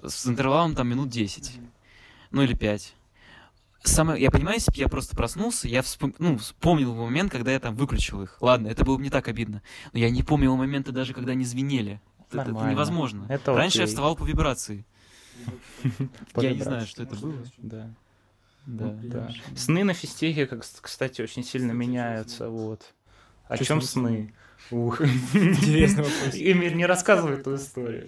С 0.02 0.26
интервалом 0.26 0.74
там 0.74 0.88
минут 0.88 1.10
10. 1.10 1.58
Ну 2.30 2.42
или 2.42 2.54
5. 2.54 2.94
Самое, 3.82 4.22
я 4.22 4.30
понимаю, 4.30 4.56
если 4.56 4.70
бы 4.72 4.78
я 4.78 4.88
просто 4.88 5.14
проснулся, 5.16 5.68
я 5.68 5.80
вспом- 5.80 6.14
ну, 6.18 6.38
вспомнил 6.38 6.94
момент, 6.94 7.30
когда 7.30 7.50
я 7.52 7.60
там 7.60 7.74
выключил 7.74 8.22
их. 8.22 8.38
Ладно, 8.40 8.68
это 8.68 8.84
было 8.84 8.96
бы 8.96 9.02
не 9.02 9.10
так 9.10 9.28
обидно. 9.28 9.62
Но 9.92 9.98
я 9.98 10.10
не 10.10 10.22
помнил 10.22 10.56
момента 10.56 10.90
даже, 10.92 11.12
когда 11.12 11.32
они 11.32 11.44
звенели. 11.44 12.00
Это, 12.28 12.40
это 12.40 12.50
Нормально. 12.52 12.70
невозможно. 12.72 13.26
Это 13.28 13.52
Раньше 13.54 13.78
я 13.78 13.84
окей. 13.84 13.92
вставал 13.92 14.16
по 14.16 14.24
вибрации. 14.24 14.86
Я 16.36 16.52
не 16.54 16.62
знаю, 16.62 16.86
что 16.86 17.02
это 17.02 17.16
было. 17.16 17.34
Да. 17.58 17.90
Да. 18.66 18.94
Да. 19.02 19.30
Сны 19.56 19.84
на 19.84 19.94
физтехе, 19.94 20.46
кстати, 20.46 21.22
очень 21.22 21.42
сильно 21.44 21.72
меняются. 21.72 22.48
Вот. 22.48 22.94
О 23.50 23.58
Чё 23.58 23.64
чем 23.64 23.82
сны? 23.82 24.32
Ух. 24.70 25.00
Интересный 25.00 26.04
вопрос. 26.04 26.34
Эмир, 26.34 26.74
не 26.76 26.86
рассказывай 26.86 27.34
эту 27.38 27.56
историю. 27.56 28.06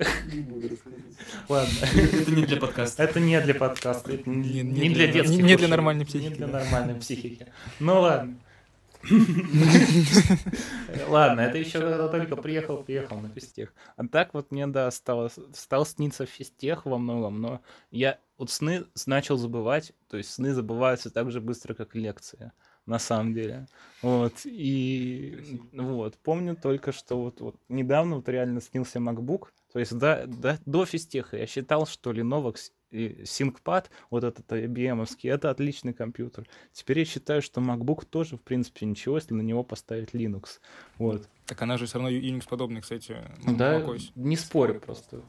Ладно. 1.49 1.73
Это 1.93 2.31
не 2.31 2.47
для 2.47 2.57
подкаста. 2.59 3.03
Это 3.03 3.19
не 3.19 3.41
для 3.41 3.55
подкаста, 3.55 4.13
это 4.13 4.31
не, 4.31 4.37
Не- 4.37 4.63
не 4.63 4.89
не 4.89 4.95
для 4.95 5.07
для- 5.09 5.13
детских 5.25 5.43
не 5.43 5.57
для 5.57 5.67
нормальной 5.69 6.05
Не 6.05 6.07
психики. 6.07 6.35
для 6.35 6.47
нормальной 6.47 6.95
психики. 7.01 7.47
Ну 7.81 8.01
ладно. 8.01 8.39
Ладно, 11.09 11.41
это 11.41 11.59
еще 11.59 11.81
когда 11.81 12.07
только 12.07 12.37
приехал, 12.37 12.85
приехал 12.85 13.19
на 13.21 13.29
физтех. 13.31 13.75
А 13.97 14.07
так 14.07 14.33
вот 14.33 14.53
мне, 14.53 14.69
да, 14.69 14.89
стало, 14.93 15.29
стал 15.55 15.85
сниться 15.87 16.25
физтех 16.25 16.87
во 16.87 16.99
многом, 16.99 17.41
но 17.41 17.61
я 17.91 18.19
вот 18.39 18.53
сны 18.53 18.85
начал 19.07 19.37
забывать, 19.39 19.93
то 20.09 20.17
есть 20.17 20.31
сны 20.33 20.55
забываются 20.55 21.11
так 21.11 21.33
же 21.33 21.41
быстро, 21.41 21.75
как 21.75 21.97
и 21.97 21.99
лекции, 21.99 22.53
на 22.87 22.99
самом 22.99 23.35
деле. 23.35 23.67
Вот, 24.03 24.33
и 24.45 25.61
вот, 25.73 26.19
помню 26.19 26.57
только, 26.57 26.93
что 26.93 27.21
вот, 27.21 27.41
вот 27.41 27.57
недавно 27.69 28.17
вот 28.17 28.29
реально 28.29 28.61
снился 28.61 28.99
MacBook, 28.99 29.49
то 29.73 29.79
есть 29.79 29.97
до, 29.97 30.25
до, 30.27 30.59
до 30.67 30.85
физтеха 30.85 31.37
я 31.37 31.47
считал, 31.47 31.87
что 31.87 32.11
Lenovo 32.13 32.55
и 32.91 33.23
ThinkPad, 33.23 33.87
вот 34.11 34.25
этот 34.25 34.51
IBM, 34.53 35.07
это 35.23 35.51
отличный 35.51 35.95
компьютер. 35.95 36.47
Теперь 36.73 36.99
я 36.99 37.05
считаю, 37.07 37.41
что 37.41 37.61
MacBook 37.61 38.05
тоже, 38.05 38.37
в 38.37 38.43
принципе, 38.43 38.85
ничего, 38.85 39.17
если 39.17 39.33
на 39.33 39.41
него 39.41 39.63
поставить 39.63 40.11
Linux. 40.11 40.61
Вот. 40.99 41.27
Так 41.47 41.63
она 41.63 41.79
же 41.79 41.87
все 41.87 41.99
равно 41.99 42.11
Unix 42.11 42.47
подобный, 42.49 42.83
кстати. 42.83 43.17
Да, 43.47 43.81
macOS. 43.81 44.11
не 44.15 44.37
спорю 44.37 44.81
просто. 44.81 45.23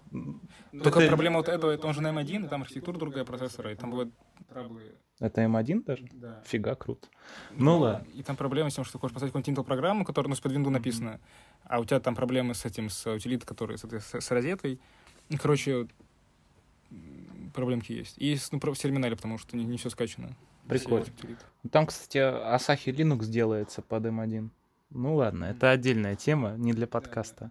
Только 0.72 1.00
Это- 1.00 1.08
проблема 1.08 1.38
вот 1.38 1.48
этого, 1.48 1.72
это 1.72 1.88
он 1.88 1.94
же 1.94 2.02
на 2.02 2.10
M1, 2.10 2.46
и 2.46 2.50
там 2.50 2.64
архитектура 2.64 2.98
другая 2.98 3.24
процессора, 3.24 3.72
и 3.72 3.76
там 3.76 3.92
бывают 3.92 4.14
траблы. 4.50 4.96
Это 5.24 5.42
M1 5.42 5.86
даже? 5.86 6.06
Да. 6.12 6.44
Фига, 6.46 6.76
круто. 6.76 7.08
Ну 7.52 7.78
ладно. 7.80 8.06
И 8.14 8.24
там 8.24 8.36
проблема 8.36 8.70
с 8.70 8.76
тем, 8.76 8.84
что 8.84 8.94
ты 8.94 9.00
хочешь 9.00 9.14
поставить 9.14 9.32
какую-нибудь 9.32 9.58
Intel-программу, 9.58 10.04
которая 10.04 10.28
ну, 10.28 10.36
с 10.36 10.42
под 10.42 10.52
Windows 10.52 10.70
написана, 10.70 11.22
а 11.64 11.80
у 11.80 11.86
тебя 11.86 12.02
там 12.02 12.14
проблемы 12.14 12.54
с 12.54 12.66
этим, 12.66 12.90
с 12.90 13.10
утилитой, 13.10 13.48
которая 13.48 13.78
с, 13.78 13.86
этой- 13.86 14.02
с, 14.02 14.14
с 14.14 14.32
розетой. 14.32 14.82
Ну, 15.30 15.38
короче, 15.42 15.88
проблемки 17.54 17.94
есть. 17.94 18.18
И 18.18 18.36
с, 18.36 18.52
ну, 18.52 18.60
в 18.60 18.78
терминале, 18.78 19.16
потому 19.16 19.38
что 19.38 19.56
не, 19.56 19.78
все 19.78 19.90
скачано. 19.90 20.36
Прикольно. 20.68 21.06
Все 21.06 21.14
утилиты. 21.14 21.46
Там, 21.72 21.86
кстати, 21.86 22.18
Asahi 22.18 22.94
Linux 22.94 23.26
делается 23.28 23.82
под 23.82 24.06
M1. 24.06 24.50
Ну 24.90 25.16
ладно, 25.16 25.46
это 25.46 25.72
отдельная 25.72 26.18
тема, 26.18 26.56
не 26.58 26.74
для 26.74 26.86
подкаста. 26.86 27.50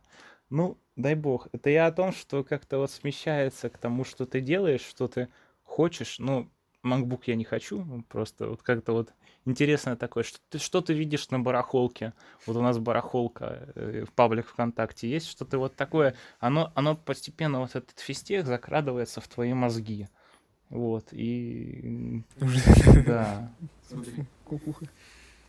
Ну, 0.51 0.77
дай 0.97 1.15
бог. 1.15 1.49
Это 1.53 1.71
я 1.71 1.87
о 1.87 1.93
том, 1.93 2.13
что 2.13 2.45
как-то 2.45 2.77
вот 2.77 2.91
смещается 2.91 3.71
к 3.71 3.79
тому, 3.79 4.05
что 4.05 4.27
ты 4.27 4.43
делаешь, 4.43 4.83
что 4.83 5.09
ты 5.09 5.29
хочешь. 5.65 6.19
Ну, 6.19 6.51
MacBook 6.85 7.23
я 7.27 7.37
не 7.37 7.45
хочу, 7.45 7.85
ну, 7.85 8.03
просто 8.03 8.49
вот 8.49 8.63
как-то 8.63 8.93
вот 8.93 9.13
интересное 9.45 9.97
такое, 9.97 10.25
что 10.25 10.39
ты, 10.49 10.59
что 10.59 10.81
ты 10.81 10.95
видишь 10.95 11.31
на 11.31 11.41
барахолке. 11.41 12.13
Вот 12.47 12.57
у 12.57 12.63
нас 12.63 12.79
барахолка 12.79 13.73
э, 13.75 14.05
в 14.07 14.13
паблик 14.13 14.47
ВКонтакте 14.49 15.09
есть, 15.09 15.29
что 15.29 15.45
ты 15.45 15.59
вот 15.59 15.77
такое, 15.77 16.15
оно, 16.41 16.73
оно 16.75 16.97
постепенно, 16.97 17.61
вот 17.61 17.75
этот 17.75 17.99
физтех 17.99 18.47
закрадывается 18.47 19.21
в 19.21 19.29
твои 19.29 19.53
мозги. 19.53 20.09
Вот, 20.71 21.13
и... 21.13 22.23
Да, 23.07 23.53
Кукуха. 24.45 24.87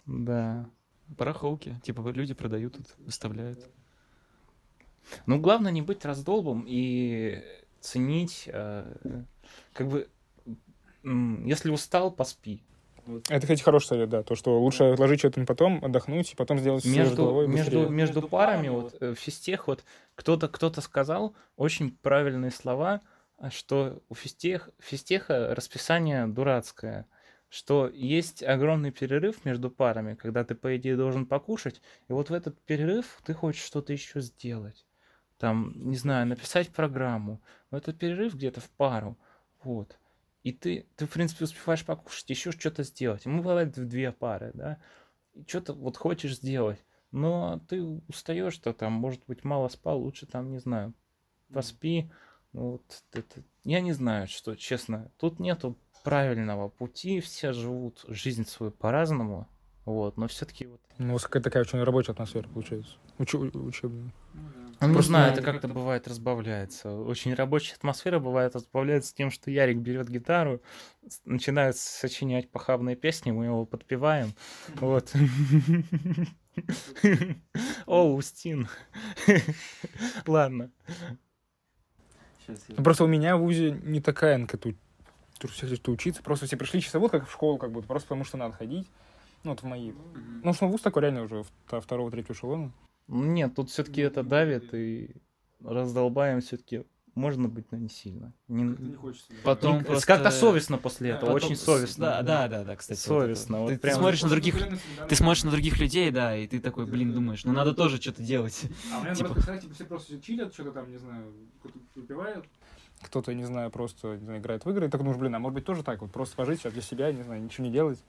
да. 0.05 0.69
Барахолки. 1.07 1.79
Типа 1.83 2.07
люди 2.09 2.33
продают 2.33 2.75
тут, 2.77 2.95
выставляют. 2.97 3.69
Ну, 5.25 5.39
главное 5.39 5.71
не 5.71 5.81
быть 5.81 6.05
раздолбом 6.05 6.65
и 6.67 7.43
ценить, 7.79 8.49
э, 8.51 9.23
как 9.73 9.87
бы 9.89 10.07
если 11.03 11.69
устал, 11.69 12.11
поспи. 12.11 12.63
Это, 13.27 13.41
кстати, 13.41 13.61
хороший 13.61 13.87
совет, 13.87 14.09
да. 14.09 14.23
То, 14.23 14.35
что 14.35 14.59
лучше 14.61 14.85
отложить 14.85 15.19
что-то 15.19 15.39
на 15.39 15.45
потом, 15.45 15.83
отдохнуть, 15.83 16.31
и 16.31 16.35
потом 16.35 16.59
сделать 16.59 16.85
между, 16.85 17.17
головой 17.17 17.47
между, 17.47 17.79
быстрее. 17.79 17.95
между 17.95 18.21
парами, 18.21 18.69
вот 18.69 18.95
э, 19.01 19.13
в 19.13 19.19
физтех, 19.19 19.67
вот 19.67 19.83
кто-то 20.15 20.47
кто 20.47 20.71
сказал 20.81 21.35
очень 21.57 21.91
правильные 21.91 22.51
слова, 22.51 23.01
а, 23.37 23.49
что 23.49 24.01
у 24.07 24.15
физтех, 24.15 24.69
физтеха 24.79 25.53
расписание 25.53 26.27
дурацкое, 26.27 27.05
что 27.49 27.89
есть 27.93 28.41
огромный 28.41 28.91
перерыв 28.91 29.43
между 29.43 29.69
парами, 29.69 30.15
когда 30.15 30.45
ты, 30.45 30.55
по 30.55 30.75
идее, 30.77 30.95
должен 30.95 31.25
покушать, 31.25 31.81
и 32.07 32.13
вот 32.13 32.29
в 32.29 32.33
этот 32.33 32.59
перерыв 32.61 33.19
ты 33.25 33.33
хочешь 33.33 33.63
что-то 33.63 33.91
еще 33.91 34.21
сделать. 34.21 34.85
Там, 35.37 35.73
не 35.75 35.97
знаю, 35.97 36.25
написать 36.25 36.69
программу. 36.69 37.41
Но 37.69 37.77
это 37.77 37.91
перерыв 37.91 38.35
где-то 38.35 38.61
в 38.61 38.69
пару. 38.69 39.17
Вот. 39.61 39.97
И 40.43 40.51
ты, 40.51 40.87
ты, 40.95 41.05
в 41.05 41.09
принципе, 41.09 41.45
успеваешь 41.45 41.85
покушать, 41.85 42.29
еще 42.29 42.51
что-то 42.51 42.83
сделать. 42.83 43.25
Мы 43.25 43.41
бывает 43.41 43.77
в 43.77 43.87
две 43.87 44.11
пары, 44.11 44.51
да. 44.53 44.77
И 45.33 45.43
что-то 45.47 45.73
вот 45.73 45.97
хочешь 45.97 46.35
сделать. 46.35 46.83
Но 47.11 47.61
ты 47.69 47.81
устаешь, 47.81 48.53
что 48.53 48.73
там, 48.73 48.93
может 48.93 49.23
быть, 49.27 49.43
мало 49.43 49.69
спал, 49.69 50.01
лучше 50.01 50.25
там, 50.25 50.51
не 50.51 50.59
знаю, 50.59 50.93
поспи. 51.53 52.11
Ну, 52.51 52.71
вот 52.71 53.03
это, 53.13 53.43
я 53.63 53.81
не 53.81 53.93
знаю, 53.93 54.27
что, 54.27 54.55
честно, 54.55 55.11
тут 55.17 55.39
нету 55.39 55.77
правильного 56.03 56.69
пути, 56.69 57.19
все 57.19 57.53
живут 57.53 58.03
жизнь 58.07 58.45
свою 58.45 58.71
по-разному, 58.71 59.47
вот, 59.85 60.17
но 60.17 60.27
все-таки 60.27 60.67
вот... 60.67 60.81
Ну, 60.97 61.09
у 61.09 61.13
вас 61.13 61.23
какая-то 61.23 61.45
такая 61.45 61.63
очень 61.63 61.81
рабочая 61.81 62.11
атмосфера 62.11 62.47
получается. 62.47 62.93
Учу- 63.17 63.49
учебная. 63.53 64.13
Ну, 64.33 64.62
не 64.87 64.93
Просто 64.93 65.09
знаю, 65.09 65.33
это 65.33 65.41
как-то 65.41 65.67
бывает 65.67 66.07
разбавляется. 66.07 66.91
Очень 66.91 67.33
рабочая 67.33 67.75
атмосфера 67.75 68.19
бывает 68.19 68.55
разбавляется 68.55 69.13
тем, 69.15 69.31
что 69.31 69.51
Ярик 69.51 69.77
берет 69.77 70.09
гитару, 70.09 70.61
начинает 71.25 71.77
сочинять 71.77 72.49
похабные 72.49 72.95
песни, 72.95 73.31
мы 73.31 73.45
его 73.45 73.65
подпеваем. 73.65 74.33
Вот. 74.75 75.13
О, 77.85 78.13
Устин. 78.13 78.67
Ладно. 80.27 80.71
Ну, 82.47 82.83
просто 82.83 83.05
у 83.05 83.07
меня 83.07 83.37
в 83.37 83.41
ВУЗе 83.41 83.71
не 83.83 84.01
такая 84.01 84.37
НК 84.37 84.57
тут. 84.57 84.75
Тут 85.39 85.51
все 85.51 85.67
хотят 85.67 85.87
учиться. 85.89 86.21
Просто 86.23 86.45
все 86.45 86.57
пришли 86.57 86.81
часовых, 86.81 87.11
как 87.11 87.27
в 87.27 87.31
школу, 87.31 87.57
как 87.57 87.71
будто, 87.71 87.87
просто 87.87 88.07
потому 88.07 88.23
что 88.25 88.37
надо 88.37 88.53
ходить. 88.53 88.87
Ну, 89.43 89.51
вот 89.51 89.61
в 89.61 89.65
мои. 89.65 89.91
Ну, 90.43 90.53
что 90.53 90.67
ВУЗ 90.67 90.81
такой 90.81 91.01
реально 91.03 91.23
уже 91.23 91.43
вто- 91.67 91.81
второго, 91.81 92.11
третьего 92.11 92.33
эшелона. 92.33 92.63
Ну, 92.65 92.71
Нет, 93.07 93.55
тут 93.55 93.69
все-таки 93.69 94.01
это 94.01 94.23
давит, 94.23 94.73
и 94.73 95.15
раздолбаем 95.63 96.41
все-таки 96.41 96.85
можно 97.15 97.47
быть, 97.47 97.71
но 97.71 97.77
не 97.77 97.89
сильно. 97.89 98.33
Не- 98.47 98.97
Потом 99.43 99.77
не- 99.79 99.83
просто- 99.83 100.07
Как-то 100.07 100.31
совестно 100.31 100.77
после 100.79 101.11
этого, 101.11 101.33
Потом 101.33 101.45
очень 101.51 101.55
совестно. 101.55 102.05
Да, 102.05 102.21
да, 102.23 102.47
да, 102.47 102.63
да, 102.63 102.75
кстати. 102.75 102.97
вот 103.07 103.15
это. 103.15 103.35
Совестно, 103.35 103.59
вот 103.59 103.67
Ты, 103.69 103.75
ты 103.75 103.81
прям- 103.81 103.95
смотришь 103.99 104.23
на 104.23 104.29
других, 104.29 104.55
ты 105.09 105.15
смотришь 105.15 105.43
на 105.43 105.51
других 105.51 105.79
людей, 105.79 106.09
да, 106.09 106.35
и 106.35 106.47
ты 106.47 106.59
такой, 106.59 106.87
блин, 106.87 107.13
думаешь, 107.13 107.45
ну 107.45 107.53
надо 107.53 107.75
тоже 107.75 108.01
что-то 108.01 108.23
делать. 108.23 108.63
А 108.93 108.99
у 108.99 109.03
меня, 109.03 109.13
Типа- 109.13 109.29
наоборот, 109.29 109.37
кстати, 109.41 109.71
все 109.73 109.85
просто 109.85 110.19
чилят, 110.21 110.53
что-то 110.53 110.71
там, 110.71 110.89
не 110.91 110.97
знаю, 110.97 111.31
кто-то 111.59 111.77
выпивает. 111.95 112.45
Кто-то, 113.01 113.33
не 113.33 113.43
знаю, 113.43 113.69
просто 113.69 114.15
не 114.15 114.23
знаю, 114.25 114.39
играет 114.39 114.65
в 114.65 114.69
игры. 114.71 114.87
И 114.87 114.89
так 114.89 115.01
думаешь, 115.01 115.19
блин, 115.19 115.35
а 115.35 115.39
может 115.39 115.53
быть 115.55 115.65
тоже 115.65 115.83
так, 115.83 116.01
вот 116.01 116.11
просто 116.11 116.35
пожить 116.35 116.61
сейчас 116.61 116.73
для 116.73 116.81
себя, 116.81 117.11
не 117.11 117.21
знаю, 117.21 117.43
ничего 117.43 117.67
не 117.67 117.71
делать. 117.71 117.99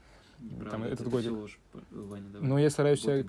Там 0.70 0.82
этот 0.82 1.08
годик. 1.08 1.32
Ну, 2.40 2.58
я 2.58 2.70
стараюсь 2.70 3.00
себя 3.00 3.22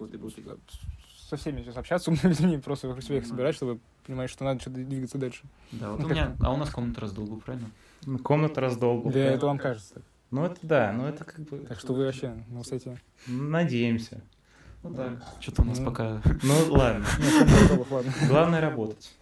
со 1.28 1.38
всеми 1.38 1.62
сейчас 1.64 1.78
общаться, 1.78 2.12
умными 2.12 2.30
людьми, 2.34 2.58
просто 2.58 2.88
вокруг 2.88 3.04
себя 3.04 3.18
их 3.18 3.26
собирать, 3.26 3.56
чтобы 3.56 3.80
понимать, 4.06 4.30
что 4.30 4.44
надо 4.44 4.60
что-то 4.62 4.78
двигаться 4.78 5.18
дальше. 5.18 5.44
Да, 5.72 5.92
вот 5.92 6.00
Ну, 6.00 6.06
у 6.06 6.10
как- 6.10 6.18
меня, 6.18 6.36
а 6.42 6.54
у 6.54 6.58
нас 6.58 6.70
комната 6.70 7.02
раздолбу, 7.02 7.38
правильно? 7.38 7.70
Ну, 8.06 8.20
Комната 8.20 8.62
раздолбу. 8.62 9.12
Да, 9.12 9.20
это 9.20 9.46
вам 9.48 9.58
кажется. 9.58 9.96
так. 9.96 10.04
Ну 10.32 10.44
это 10.46 10.58
да, 10.64 10.92
ну 10.92 11.06
это 11.06 11.24
как 11.24 11.40
бы... 11.42 11.60
Так 11.60 11.80
что 11.80 11.94
вы 11.94 12.06
вообще 12.06 12.36
на 12.50 12.60
высоте. 12.60 13.00
Надеемся. 13.28 14.22
Ну 14.84 14.90
да. 14.92 15.22
Что-то 15.40 15.62
у 15.62 15.66
нас 15.66 15.80
Ну. 15.80 15.86
пока... 15.86 16.22
Ну 16.44 16.54
ладно. 16.74 17.06
Главное 18.28 18.60
работать. 18.62 19.16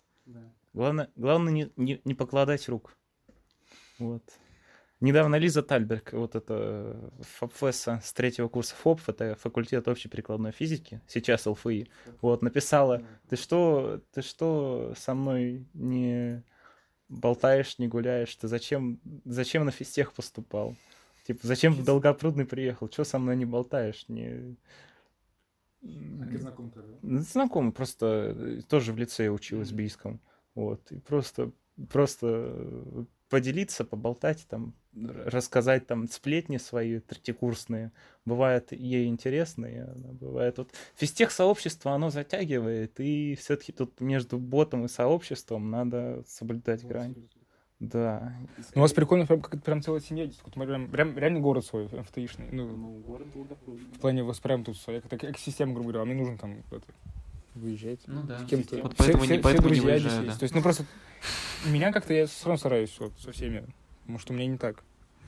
Главное, 0.73 1.09
главное 1.15 1.53
не, 1.53 1.71
не, 1.77 2.01
не 2.03 2.13
покладать 2.15 2.67
рук. 2.67 2.95
Вот. 3.99 4.23
Недавно 5.03 5.35
Лиза 5.35 5.61
Тальберг, 5.61 6.13
вот 6.13 6.33
это 6.33 6.97
фабфесса 7.19 7.99
с 8.01 8.13
третьего 8.13 8.47
курса 8.47 8.73
ФОП, 8.73 9.01
это 9.07 9.35
факультет 9.35 9.89
общей 9.89 10.07
прикладной 10.07 10.53
физики, 10.53 11.01
сейчас 11.07 11.45
ЛФИ, 11.45 11.89
вот, 12.21 12.41
написала, 12.41 13.03
ты 13.27 13.35
что, 13.35 14.01
ты 14.13 14.21
что 14.21 14.93
со 14.95 15.13
мной 15.13 15.65
не 15.73 16.41
болтаешь, 17.09 17.79
не 17.79 17.89
гуляешь, 17.89 18.33
ты 18.33 18.47
зачем, 18.47 19.01
зачем 19.25 19.65
на 19.65 19.71
физтех 19.71 20.13
поступал? 20.13 20.77
Типа, 21.27 21.41
зачем 21.43 21.73
в 21.73 21.83
Долгопрудный 21.83 22.45
приехал? 22.45 22.89
Что 22.89 23.03
со 23.03 23.19
мной 23.19 23.35
не 23.35 23.45
болтаешь? 23.45 24.05
Не... 24.07 24.55
Ну, 25.81 27.19
Знакомый, 27.19 27.73
просто 27.73 28.33
э, 28.37 28.61
тоже 28.69 28.93
в 28.93 28.97
лицее 28.97 29.33
училась 29.33 29.71
в 29.71 29.75
Бийском. 29.75 30.21
Вот. 30.55 30.89
И 30.93 30.99
просто, 30.99 31.51
просто 31.89 32.27
э, 32.29 33.03
поделиться, 33.27 33.83
поболтать, 33.83 34.45
там, 34.47 34.73
рассказать 34.95 35.87
там 35.87 36.07
сплетни 36.07 36.57
свои 36.57 36.99
третьекурсные. 36.99 37.91
Бывает 38.25 38.71
ей 38.71 39.07
интересно, 39.07 39.65
и 39.65 39.77
она 39.77 40.13
бывает... 40.13 40.57
Вот 40.57 40.71
физтех 40.95 41.31
сообщество, 41.31 41.91
оно 41.93 42.09
затягивает, 42.09 42.99
и 42.99 43.35
все-таки 43.35 43.71
тут 43.71 43.99
между 43.99 44.37
ботом 44.37 44.85
и 44.85 44.87
сообществом 44.87 45.69
надо 45.69 46.23
соблюдать 46.27 46.85
грань. 46.85 47.15
Да. 47.79 48.33
Ну, 48.75 48.79
у 48.79 48.79
вас 48.79 48.93
прикольно, 48.93 49.25
прям, 49.25 49.41
как 49.41 49.61
прям 49.61 49.81
целая 49.81 49.99
семья. 49.99 50.25
здесь. 50.25 50.39
Вот 50.45 50.55
мы 50.55 50.65
прям, 50.65 50.87
прям 50.87 51.17
реально 51.17 51.41
город 51.41 51.65
свой, 51.65 51.85
МФТИшный. 51.85 52.47
Ну, 52.51 53.03
в 53.05 53.99
плане 53.99 54.23
у 54.23 54.25
вас 54.25 54.39
прям 54.39 54.63
тут 54.63 54.77
своя 54.77 55.01
как 55.01 55.21
экосистема, 55.21 55.73
грубо 55.73 55.91
говоря, 55.91 56.03
а 56.03 56.05
мне 56.05 56.15
нужно 56.15 56.37
там 56.37 56.63
куда-то 56.63 56.85
выезжать. 57.55 57.99
Ну 58.07 58.23
да. 58.23 58.39
с 58.39 58.45
кем-то. 58.45 58.77
Вот 58.77 58.93
Все- 58.93 59.03
поэтому 59.03 59.23
все- 59.23 59.33
не, 59.33 59.39
все 59.39 59.43
поэтому 59.43 59.69
не 59.69 59.75
друзья 59.75 59.97
здесь 59.99 60.03
выезжаю, 60.03 60.25
есть. 60.25 60.35
да. 60.35 60.39
То 60.39 60.43
есть, 60.43 60.55
ну 60.55 60.61
просто 60.61 60.85
меня 61.65 61.91
как-то 61.91 62.13
я 62.13 62.25
все 62.25 62.45
равно 62.45 62.57
стараюсь 62.57 62.95
вот, 62.99 63.19
со 63.19 63.31
всеми. 63.33 63.65
Что 64.17 64.33
у 64.33 64.35
меня 64.35 64.47
не 64.47 64.57
так. 64.57 64.83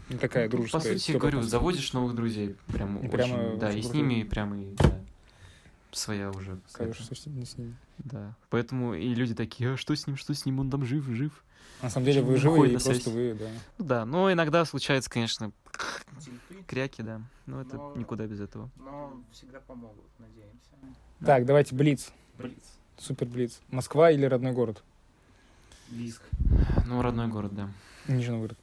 Не 0.10 0.18
такая 0.18 0.48
дружеская. 0.50 0.82
По 0.94 1.00
сути, 1.00 1.12
говорю, 1.14 1.40
атмосфера. 1.40 1.50
заводишь 1.50 1.94
новых 1.94 2.16
друзей. 2.16 2.56
Прям 2.68 2.98
И 2.98 3.00
очень, 3.00 3.10
прямо 3.10 3.58
да, 3.58 3.70
очень 3.70 3.80
и 3.80 3.82
с 3.82 3.94
ними 3.94 4.24
прямо 4.24 4.62
и, 4.62 4.76
да, 4.76 5.00
своя 5.92 6.30
уже. 6.30 6.60
Что 6.70 7.16
с 7.16 7.26
ним-. 7.26 7.76
Да. 7.98 8.36
Поэтому 8.50 8.94
и 8.94 9.14
люди 9.16 9.34
такие, 9.34 9.74
а 9.74 9.78
что 9.78 9.96
с 9.96 10.06
ним, 10.06 10.18
что 10.18 10.34
с 10.34 10.46
ним, 10.46 10.60
он 10.60 10.70
там 10.70 10.86
жив, 10.86 11.06
жив. 11.06 11.44
На 11.82 11.90
самом 11.90 12.06
деле 12.06 12.22
вы 12.22 12.38
живы, 12.38 12.68
и 12.68 12.72
просто 12.72 12.94
связь. 12.94 13.08
вы, 13.08 13.34
да. 13.40 13.50
Ну 13.78 13.86
да, 13.86 14.06
но 14.06 14.32
иногда 14.32 14.64
случается, 14.66 15.10
конечно, 15.10 15.52
кряки, 16.68 17.02
да. 17.02 17.22
Но 17.46 17.62
это 17.62 17.76
Но- 17.78 17.96
никуда 17.96 18.28
без 18.28 18.40
этого. 18.40 18.70
Но 18.78 19.14
всегда 19.32 19.60
помогут, 19.60 20.06
надеемся. 20.20 20.70
Так, 21.26 21.46
давайте 21.46 21.76
Блиц. 21.76 22.12
Блиц. 22.38 22.54
Супер 22.98 23.28
Блиц. 23.28 23.60
Москва 23.70 24.12
или 24.12 24.26
родной 24.26 24.52
город? 24.52 24.84
Бийск. 25.90 26.22
Ну, 26.86 27.02
родной 27.02 27.28
город, 27.28 27.56
да. 27.56 27.70
Нижний 28.08 28.32
Новгород. 28.32 28.58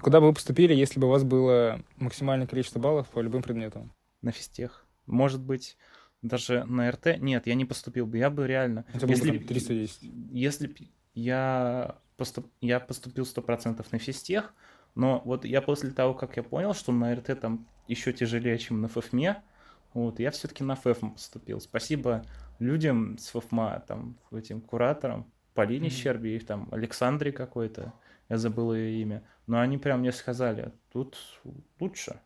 Куда 0.00 0.20
бы 0.20 0.28
вы 0.28 0.34
поступили, 0.34 0.74
если 0.74 1.00
бы 1.00 1.06
у 1.06 1.10
вас 1.10 1.24
было 1.24 1.80
максимальное 1.96 2.46
количество 2.46 2.78
баллов 2.78 3.08
по 3.08 3.20
любым 3.20 3.42
предметам? 3.42 3.92
На 4.22 4.32
физтех. 4.32 4.86
Может 5.06 5.42
быть, 5.42 5.76
даже 6.22 6.64
на 6.64 6.90
РТ. 6.90 7.18
Нет, 7.18 7.46
я 7.46 7.54
не 7.54 7.64
поступил 7.64 8.06
бы. 8.06 8.18
Я 8.18 8.30
бы 8.30 8.46
реально... 8.46 8.84
Бы 8.94 9.08
Если 9.08 9.38
там 9.38 9.46
310. 9.46 9.98
если 10.30 10.74
я, 11.14 11.96
поступ, 12.16 12.46
я 12.60 12.80
поступил 12.80 13.24
100% 13.24 13.84
на 13.90 13.98
физтех, 13.98 14.54
но 14.94 15.22
вот 15.24 15.44
я 15.44 15.60
после 15.60 15.90
того, 15.90 16.14
как 16.14 16.36
я 16.36 16.42
понял, 16.42 16.74
что 16.74 16.92
на 16.92 17.14
РТ 17.14 17.40
там 17.40 17.66
еще 17.88 18.12
тяжелее, 18.12 18.58
чем 18.58 18.80
на 18.80 18.88
ФФМе, 18.88 19.42
вот, 19.92 20.18
я 20.18 20.30
все-таки 20.32 20.64
на 20.64 20.74
ФЭФМ 20.74 21.10
поступил. 21.10 21.60
Спасибо 21.60 22.24
людям 22.58 23.16
с 23.18 23.28
ФФМа, 23.28 23.84
там, 23.86 24.16
этим 24.32 24.60
кураторам, 24.60 25.30
Полине 25.54 25.86
Мгм. 25.86 25.96
Щерби, 25.96 26.38
там, 26.38 26.68
Александре 26.72 27.30
какой-то, 27.30 27.92
я 28.28 28.38
забыл 28.38 28.74
ее 28.74 29.02
имя, 29.02 29.22
но 29.46 29.60
они 29.60 29.78
прям 29.78 30.00
мне 30.00 30.12
сказали, 30.12 30.72
тут 30.92 31.16
лучше. 31.80 32.20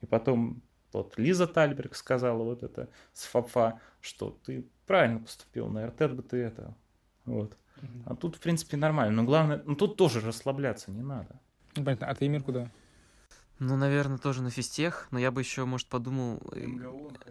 И 0.00 0.06
потом 0.06 0.62
вот 0.92 1.18
Лиза 1.18 1.46
Тальберг 1.46 1.94
сказала 1.94 2.42
вот 2.42 2.62
это 2.62 2.88
с 3.12 3.24
ФАФа, 3.24 3.80
что 4.00 4.38
ты 4.44 4.66
правильно 4.86 5.20
поступил 5.20 5.68
на 5.68 5.86
РТ, 5.86 6.10
бы 6.10 6.22
ты 6.22 6.38
это, 6.38 6.74
вот. 7.24 7.56
А 8.04 8.14
тут, 8.14 8.36
в 8.36 8.40
принципе, 8.40 8.76
нормально. 8.76 9.22
Но 9.22 9.24
главное, 9.24 9.62
ну 9.64 9.74
тут 9.74 9.96
тоже 9.96 10.20
расслабляться 10.20 10.90
не 10.90 11.02
надо. 11.02 11.40
Понятно. 11.74 12.08
А 12.08 12.14
ты, 12.14 12.26
Эмир, 12.26 12.42
куда? 12.42 12.70
Ну, 13.60 13.76
наверное, 13.76 14.16
тоже 14.16 14.42
на 14.42 14.48
физтех, 14.48 15.06
но 15.10 15.18
я 15.18 15.30
бы 15.30 15.42
еще, 15.42 15.66
может, 15.66 15.86
подумал... 15.86 16.40
э, 16.52 16.64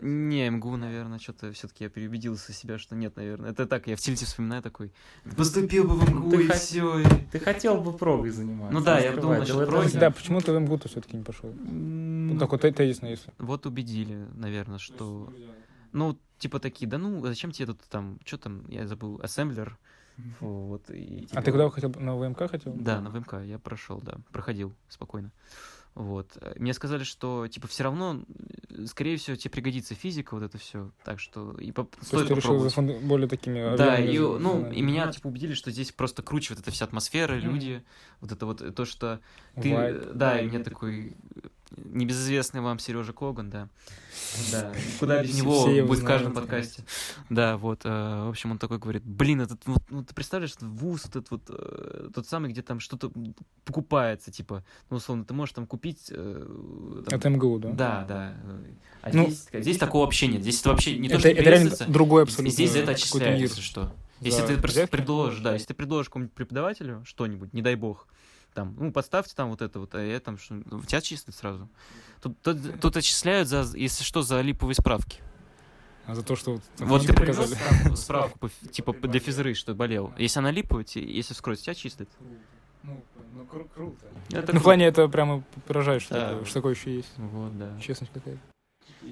Не, 0.02 0.48
МГУ, 0.52 0.78
наверное, 0.78 1.18
что-то 1.18 1.52
все-таки 1.54 1.86
я 1.86 1.90
переубедился 1.90 2.54
себя, 2.54 2.78
что 2.78 2.96
нет, 2.96 3.16
наверное. 3.16 3.50
Это 3.50 3.66
так, 3.66 3.88
я 3.88 3.96
в 3.96 4.00
тильте 4.00 4.28
вспоминаю 4.28 4.62
такой. 4.62 4.94
Поступил 5.36 5.88
бы 5.88 5.96
в 5.96 6.08
МГУ 6.08 6.30
Ты 6.30 6.44
и 6.44 6.48
хот- 6.48 6.54
все. 6.54 7.04
Ты 7.32 7.40
хотел 7.40 7.82
бы 7.82 7.98
прогой 7.98 8.30
заниматься. 8.30 8.72
Ну 8.78 8.86
да, 8.86 9.00
я 9.00 9.12
скрывай, 9.12 9.22
думал 9.22 9.34
ты 9.34 9.40
насчет 9.54 9.70
проги. 9.70 9.98
Да, 9.98 10.12
почему 10.12 10.40
ты 10.40 10.54
в 10.54 10.60
МГУ-то 10.60 10.88
все-таки 10.88 11.18
не 11.18 11.24
пошел? 11.24 11.52
Ну, 11.52 12.38
так 12.38 12.52
вот 12.52 12.62
тезисно, 12.62 13.08
если. 13.08 13.34
Вот 13.40 13.66
убедили, 13.66 14.28
наверное, 14.36 14.78
что... 14.78 15.34
Ну, 15.94 16.16
типа 16.38 16.60
такие, 16.60 16.88
да 16.88 17.00
ну, 17.00 17.26
зачем 17.26 17.50
тебе 17.52 17.66
тут 17.66 17.82
там, 17.90 18.20
что 18.24 18.38
там, 18.38 18.68
я 18.70 18.86
забыл, 18.86 19.20
ассемблер, 19.24 19.80
Вот, 20.40 20.92
и, 20.92 21.24
А 21.24 21.28
типа, 21.30 21.42
ты 21.42 21.52
куда 21.52 21.70
хотел? 21.72 21.92
На 21.98 22.16
ВМК 22.16 22.52
хотел? 22.52 22.74
Да, 22.74 23.02
на 23.02 23.10
ВМК 23.10 23.42
я 23.44 23.58
прошел, 23.58 24.00
да, 24.00 24.18
проходил 24.32 24.76
спокойно. 24.90 25.32
Вот. 25.96 26.38
Мне 26.58 26.74
сказали, 26.74 27.04
что, 27.04 27.48
типа, 27.48 27.68
все 27.68 27.84
равно, 27.84 28.24
э, 28.70 28.86
скорее 28.86 29.18
всего, 29.18 29.36
тебе 29.36 29.52
пригодится 29.52 29.96
физика, 29.96 30.34
вот 30.34 30.44
это 30.44 30.58
все. 30.58 30.92
Так 31.04 31.20
что 31.20 31.54
и 31.60 31.72
поп- 31.72 31.92
То 31.92 31.98
есть 32.00 32.08
стоит 32.10 32.28
ты 32.30 32.34
решил 32.36 32.60
за 32.60 32.70
фунда- 32.70 33.00
более 33.00 33.28
такими 33.28 33.76
Да, 33.76 34.00
и, 34.00 34.18
ну, 34.18 34.62
за- 34.62 34.70
и 34.70 34.82
меня, 34.82 35.12
типа, 35.12 35.28
убедили, 35.28 35.54
что 35.54 35.72
здесь 35.72 35.92
просто 35.92 36.24
круче 36.24 36.54
вот 36.54 36.62
эта 36.62 36.72
вся 36.72 36.86
атмосфера, 36.86 37.36
Мгм. 37.36 37.46
люди, 37.54 37.84
вот 38.22 38.32
это 38.32 38.46
вот, 38.46 38.62
э, 38.62 38.72
то, 38.72 38.86
что 38.86 39.20
ты... 39.62 39.74
Вайб. 39.74 39.96
э, 39.96 40.12
Да, 40.14 40.40
и 40.40 40.48
мне 40.48 40.60
такой 40.60 41.18
небезызвестный 41.78 42.62
вам 42.62 42.80
Сережа 42.80 43.14
Коган, 43.14 43.50
да. 43.50 43.70
Да, 44.52 44.74
куда 45.00 45.24
без 45.24 45.36
него 45.36 45.66
будет 45.86 46.00
в 46.00 46.06
каждом 46.06 46.34
подкасте. 46.34 46.84
Да, 47.30 47.58
вот, 47.58 47.82
э, 47.84 47.90
в 47.90 48.30
общем, 48.30 48.52
он 48.52 48.58
такой 48.58 48.80
говорит, 48.80 49.04
блин, 49.04 49.42
этот, 49.42 49.66
вот, 49.66 49.82
ну, 49.90 50.04
ты 50.04 50.14
представляешь, 50.14 50.54
вуз, 50.60 51.06
этот 51.06 51.32
вот, 51.32 51.42
э, 51.50 52.10
тот 52.14 52.28
самый, 52.28 52.52
где 52.52 52.62
там 52.62 52.80
что-то 52.80 53.12
покупается, 53.66 54.32
типа, 54.32 54.64
ну, 54.90 54.98
условно, 54.98 55.26
ты 55.26 55.34
можешь 55.34 55.54
там 55.54 55.66
купить... 55.68 56.08
э, 56.10 57.04
там- 57.08 57.20
От 57.20 57.26
МГУ, 57.26 57.60
да? 57.60 57.70
Да, 57.72 58.06
да. 58.08 58.34
А 59.02 59.10
Ну, 59.14 59.28
здесь, 59.28 59.48
здесь 59.54 59.78
такого 59.78 60.04
вообще 60.06 60.28
нет. 60.28 60.42
Здесь 60.42 60.60
это 60.60 60.70
вообще 60.70 60.98
не 60.98 61.08
то, 61.08 61.16
Это, 61.16 61.20
что 61.22 61.30
это 61.30 61.42
реально 61.50 61.70
и 62.20 62.24
абсолютно 62.24 62.52
здесь 62.52 62.72
за 62.72 62.80
это 62.80 62.92
если 62.92 63.62
что. 63.62 63.94
Если 64.22 64.46
ты 64.46 64.88
предложишь, 64.88 65.40
да, 65.40 65.54
если 65.54 65.68
ты 65.68 65.74
предложишь 65.74 66.08
какому-нибудь 66.08 66.36
преподавателю 66.36 67.04
что-нибудь, 67.06 67.54
не 67.54 67.62
дай 67.62 67.76
бог, 67.76 68.08
там, 68.54 68.76
ну, 68.80 68.92
подставьте 68.92 69.34
там 69.36 69.50
вот 69.50 69.62
это 69.62 69.80
вот, 69.80 69.96
а 69.96 70.02
я 70.04 70.20
там, 70.20 70.38
что, 70.38 70.56
в 70.56 70.86
тебя 70.86 70.98
отчислят 71.00 71.36
сразу. 71.36 71.70
Тут, 72.22 72.40
тут, 72.42 72.80
тут 72.82 72.98
отчисляют, 72.98 73.48
за, 73.48 73.66
если 73.78 74.04
что, 74.04 74.22
за 74.22 74.42
липовые 74.42 74.76
справки. 74.76 75.22
А 76.06 76.16
за 76.16 76.24
то, 76.24 76.36
что 76.36 76.54
вот, 76.54 76.62
Вот 76.80 77.06
ты 77.06 77.14
привез 77.14 77.52
там 77.84 77.96
справку, 77.96 78.40
по 78.40 78.50
типа, 78.72 78.94
для 78.94 79.20
физры, 79.20 79.54
что 79.54 79.74
болел. 79.76 80.12
Если 80.18 80.40
она 80.40 80.50
липовая, 80.52 80.86
если 80.96 81.34
вскроется, 81.34 81.66
тебя 81.66 81.72
отчислят. 81.74 82.10
Ну, 82.82 83.04
круто. 83.74 84.06
Это 84.32 84.54
Ну, 84.54 84.60
в 84.60 84.64
плане 84.64 84.86
это 84.88 85.08
прямо 85.08 85.44
поражает, 85.68 86.02
что, 86.02 86.16
Да. 86.16 86.30
такое, 86.30 86.46
что 86.46 86.54
такое 86.56 86.74
еще 86.74 86.96
есть. 86.96 87.12
Вот, 87.18 87.58
да. 87.58 87.80
Честность 87.80 88.12
какая-то. 88.14 88.40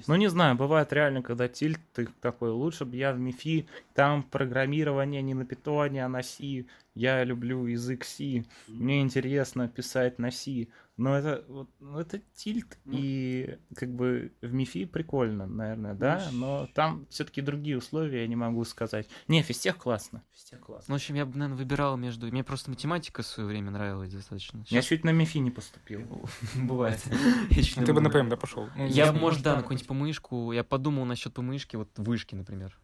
Ну, 0.06 0.16
не 0.16 0.28
знаю, 0.28 0.54
бывает 0.56 0.92
реально, 0.92 1.22
когда 1.22 1.48
тильт, 1.48 1.80
ты 1.92 2.08
такой, 2.20 2.50
лучше 2.50 2.84
бы 2.84 2.96
я 2.96 3.12
в 3.12 3.18
МИФИ, 3.18 3.66
там 3.94 4.22
программирование 4.22 5.22
не 5.22 5.34
на 5.34 5.44
питоне, 5.44 6.04
а 6.04 6.08
на 6.08 6.22
C, 6.22 6.64
я 6.94 7.24
люблю 7.24 7.66
язык 7.66 8.04
C, 8.04 8.44
мне 8.66 9.00
интересно 9.00 9.68
писать 9.68 10.18
на 10.18 10.30
C, 10.30 10.68
но 10.98 11.16
это, 11.16 11.44
вот, 11.48 11.70
ну, 11.78 11.98
это 11.98 12.18
тильт, 12.34 12.76
и 12.84 13.56
как 13.76 13.94
бы 13.94 14.32
в 14.42 14.52
МИФИ 14.52 14.84
прикольно, 14.84 15.46
наверное, 15.46 15.94
да, 15.94 16.28
но 16.32 16.68
там 16.74 17.06
все-таки 17.08 17.40
другие 17.40 17.78
условия, 17.78 18.22
я 18.22 18.26
не 18.26 18.34
могу 18.34 18.64
сказать. 18.64 19.08
Не, 19.28 19.42
физтех 19.42 19.78
классно, 19.78 20.24
физтех 20.34 20.60
классно. 20.60 20.86
Ну, 20.88 20.94
в 20.94 20.96
общем, 20.96 21.14
я 21.14 21.24
бы, 21.24 21.38
наверное, 21.38 21.56
выбирал 21.56 21.96
между... 21.96 22.26
Мне 22.26 22.42
просто 22.42 22.70
математика 22.70 23.22
в 23.22 23.26
свое 23.26 23.48
время 23.48 23.70
нравилась 23.70 24.12
достаточно. 24.12 24.64
Я 24.68 24.82
Щас- 24.82 24.88
чуть 24.88 25.04
на 25.04 25.10
МИФИ 25.10 25.38
не 25.38 25.52
поступил. 25.52 26.00
Бывает. 26.56 27.00
Я 27.50 27.62
Ну, 27.76 27.86
ты 27.86 27.92
бы 27.92 28.00
на. 28.00 28.10
ПМ, 28.10 28.28
да, 28.28 28.36
пошел? 28.36 28.68
Ну, 28.76 28.86
Я, 28.88 29.12
может, 29.12 29.42
да, 29.42 29.54
на 29.54 29.62
какую-нибудь 29.62 29.86
помышку. 29.86 30.50
Я 30.52 30.64
подумал 30.64 31.04
насчет 31.04 31.32
помышки, 31.32 31.76
вот 31.76 31.90
вышки, 31.96 32.34
например. 32.34 32.76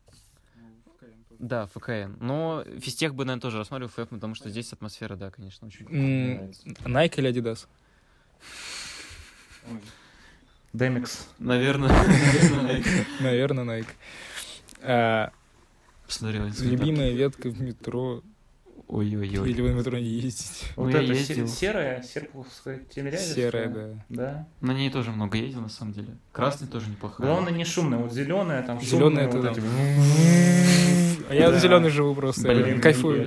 Да, 1.41 1.67
ФКН. 1.67 2.15
Но 2.21 2.65
физтех 2.79 3.15
бы, 3.15 3.25
наверное, 3.25 3.43
тоже 3.43 3.59
рассматривал 3.59 3.91
ФФ, 3.91 4.09
потому 4.09 4.35
что 4.37 4.49
здесь 4.51 4.73
атмосфера, 4.73 5.17
да, 5.17 5.33
конечно, 5.33 5.67
очень. 5.67 5.85
Nike 5.87 7.15
или 7.19 7.31
Adidas? 7.31 7.67
Демикс. 10.73 11.29
Наверное. 11.39 11.91
Наверное, 13.21 13.65
Nike. 13.65 13.87
А, 14.83 15.31
Посмотрел. 16.07 16.47
любимая 16.61 17.13
ветка 17.13 17.49
в 17.49 17.61
метро. 17.61 18.23
Ой-ой-ой. 18.89 19.49
Или 19.51 19.63
вы 19.63 19.71
на 19.71 19.79
метро 19.79 19.97
не 19.99 20.05
ездите? 20.09 20.67
Ну, 20.77 20.83
Вот 20.85 20.93
я 20.93 21.03
это 21.03 21.13
ездил. 21.13 21.49
се- 21.49 21.55
серая, 21.57 22.03
серпуховская 22.03 22.81
Тимирязевская. 22.95 23.35
Серая, 23.51 23.69
да. 23.69 23.89
Да. 24.11 24.49
На 24.61 24.73
ней 24.73 24.91
тоже 24.91 25.11
много 25.11 25.39
ездил, 25.39 25.63
на 25.63 25.69
самом 25.71 25.95
деле. 25.95 26.09
Красный 26.33 26.69
тоже 26.69 26.91
неплохой. 26.91 27.25
Главное 27.25 27.53
не 27.53 27.65
шумная, 27.65 27.99
вот 27.99 28.13
зеленая 28.13 28.63
там 28.63 28.81
Зеленая 28.83 29.27
это 29.29 29.39
вот. 29.41 29.57
А 31.31 31.35
я 31.35 31.51
на 31.51 31.59
зеленый 31.59 31.89
живу 31.91 32.15
просто. 32.15 32.43
Блин, 32.49 32.81
кайфую. 32.81 33.27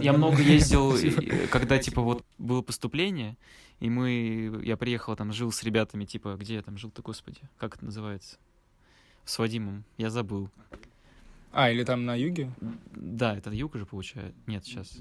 Я, 0.00 0.12
много 0.12 0.40
ездил, 0.40 0.94
и, 0.96 1.10
когда, 1.50 1.78
типа, 1.78 2.02
вот 2.02 2.24
было 2.38 2.62
поступление, 2.62 3.36
и 3.80 3.90
мы, 3.90 4.60
я 4.64 4.76
приехал, 4.76 5.14
там, 5.16 5.32
жил 5.32 5.52
с 5.52 5.62
ребятами, 5.62 6.04
типа, 6.04 6.36
где 6.38 6.54
я 6.54 6.62
там 6.62 6.76
жил-то, 6.78 7.02
господи, 7.02 7.40
как 7.58 7.76
это 7.76 7.84
называется? 7.84 8.38
С 9.24 9.38
Вадимом, 9.38 9.84
я 9.98 10.10
забыл. 10.10 10.50
А, 11.52 11.70
или 11.70 11.84
там 11.84 12.04
на 12.04 12.14
юге? 12.14 12.50
Да, 12.94 13.36
это 13.36 13.50
юг 13.50 13.74
уже 13.74 13.86
получается? 13.86 14.34
Нет, 14.46 14.64
сейчас. 14.64 14.98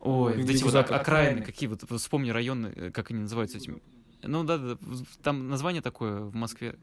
Ой, 0.00 0.36
вот 0.40 0.50
эти 0.50 0.62
вот 0.62 0.74
окраины, 0.74 1.42
какие 1.42 1.68
вот, 1.68 1.82
вспомни 1.98 2.30
районы, 2.30 2.72
э, 2.74 2.90
как 2.90 3.10
они 3.10 3.20
называются 3.20 3.58
этими. 3.58 3.80
Ну 4.22 4.44
да, 4.44 4.58
да, 4.58 4.78
там 5.22 5.48
название 5.48 5.82
такое 5.82 6.20
в 6.20 6.34
Москве. 6.34 6.76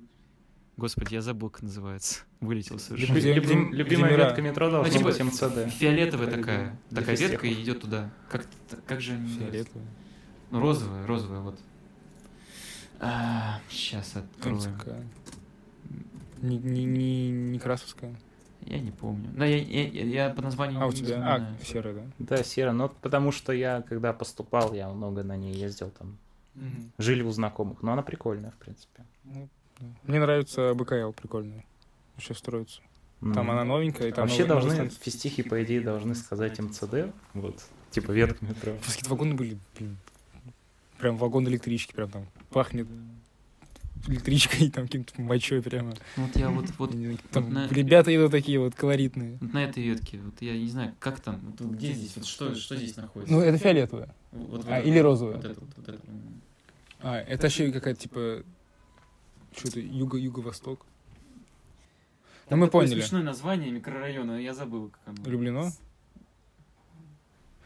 Господи, 0.75 1.13
я 1.13 1.21
забыл, 1.21 1.49
как 1.51 1.61
называется. 1.61 2.21
Вылетел 2.41 2.79
совершенно. 2.79 3.17
Любим- 3.17 3.73
любимая 3.73 4.17
ветка 4.17 4.41
метро 4.41 4.65
Ну, 4.65 4.71
должна 4.71 4.91
типа, 4.91 5.05
быть 5.11 5.19
МЦД. 5.21 5.69
фиолетовая 5.71 6.27
такая, 6.27 6.79
такая 6.89 7.15
ветка 7.15 7.45
и 7.47 7.61
идет 7.61 7.81
туда. 7.81 8.11
Как, 8.29 8.47
как 8.87 8.99
же 8.99 9.13
они 9.13 9.27
называются? 9.29 9.77
Ну, 10.51 10.59
розовая, 10.59 11.05
розовая, 11.07 11.39
вот. 11.41 11.59
сейчас 13.69 14.15
открою. 14.15 14.57
МЦК. 14.57 14.87
Не, 16.41 16.57
не, 16.57 16.83
не, 16.85 17.29
не 17.31 17.59
красовская. 17.59 18.15
Я 18.65 18.79
не 18.79 18.91
помню. 18.91 19.29
Да, 19.35 19.45
я, 19.45 19.57
я, 19.57 20.25
я- 20.27 20.29
по 20.29 20.41
названию 20.41 20.81
А 20.81 20.85
у 20.87 20.91
тебя? 20.91 21.05
вспоминаю. 21.07 21.55
А, 21.59 21.65
серая, 21.65 21.93
да? 21.95 22.01
Да, 22.19 22.43
серая. 22.43 22.73
Но 22.73 22.89
потому 22.89 23.31
что 23.31 23.51
я, 23.51 23.81
когда 23.81 24.13
поступал, 24.13 24.73
я 24.73 24.89
много 24.89 25.23
на 25.23 25.35
ней 25.35 25.53
ездил 25.53 25.89
там. 25.91 26.17
Жили 26.97 27.23
у 27.23 27.31
знакомых. 27.31 27.81
Но 27.81 27.93
она 27.93 28.03
прикольная, 28.03 28.51
в 28.51 28.55
принципе. 28.55 29.03
Ну, 29.23 29.49
да. 29.79 29.85
Мне 30.03 30.19
нравится 30.19 30.73
БКЛ, 30.75 31.11
прикольная. 31.11 31.65
Сейчас 32.19 32.37
строится. 32.37 32.81
Там 33.19 33.31
М. 33.39 33.51
она 33.51 33.63
новенькая, 33.63 34.09
и 34.09 34.11
там 34.11 34.27
Вообще 34.27 34.45
должны, 34.45 34.71
новая 34.75 34.89
физтехи, 34.89 35.43
по 35.43 35.63
идее, 35.63 35.81
должны 35.81 36.13
сказать 36.13 36.59
МЦД. 36.59 37.11
Вот. 37.33 37.63
Типа 37.89 38.11
ветка 38.11 38.45
метро. 38.45 38.73
станция. 38.73 38.91
Какие-то 38.91 39.09
вагоны 39.09 39.33
были, 39.33 39.57
блин, 39.77 39.97
прям 41.03 41.17
вагон 41.17 41.45
электрички, 41.49 41.93
прям 41.93 42.09
там 42.09 42.25
пахнет 42.49 42.87
электричкой, 44.07 44.69
там 44.71 44.85
каким-то 44.85 45.21
мочой 45.21 45.61
прямо. 45.61 45.93
Вот 46.15 46.33
я 46.37 46.49
вот, 46.49 46.65
вот, 46.77 46.91
Там 47.31 47.53
на- 47.53 47.67
ребята 47.67 48.15
идут 48.15 48.31
такие 48.31 48.57
вот 48.57 48.73
колоритные. 48.73 49.37
вот 49.41 49.51
на 49.51 49.65
этой 49.65 49.83
ветке, 49.83 50.19
вот 50.19 50.41
я 50.41 50.57
не 50.57 50.69
знаю, 50.69 50.95
как 50.99 51.19
там, 51.19 51.41
вот 51.43 51.57
тут 51.57 51.71
где 51.71 51.91
здесь, 51.91 52.15
вот 52.15 52.25
что, 52.25 52.55
что 52.55 52.77
здесь 52.77 52.95
находится? 52.95 53.33
Ну, 53.33 53.41
это 53.41 53.57
фиолетовая. 53.57 54.15
Вот 54.31 54.65
а, 54.65 54.77
это 54.79 54.87
или 54.87 54.97
вот, 54.99 55.03
розовая. 55.03 55.35
Вот 55.35 55.45
это, 55.45 55.59
вот, 55.59 55.69
вот 55.75 55.89
это. 55.89 56.01
А, 57.01 57.17
это 57.17 57.43
вообще 57.43 57.69
какая-то 57.69 57.99
типа 57.99 58.43
что-то 59.57 59.81
юго 59.81 60.17
юго-восток. 60.17 60.85
Ну, 62.49 62.55
мы 62.55 62.69
поняли. 62.69 63.01
смешное 63.01 63.23
название 63.23 63.71
микрорайона, 63.71 64.39
я 64.39 64.53
забыл, 64.53 64.89
как 64.89 65.01
оно. 65.07 65.29
Люблено? 65.29 65.71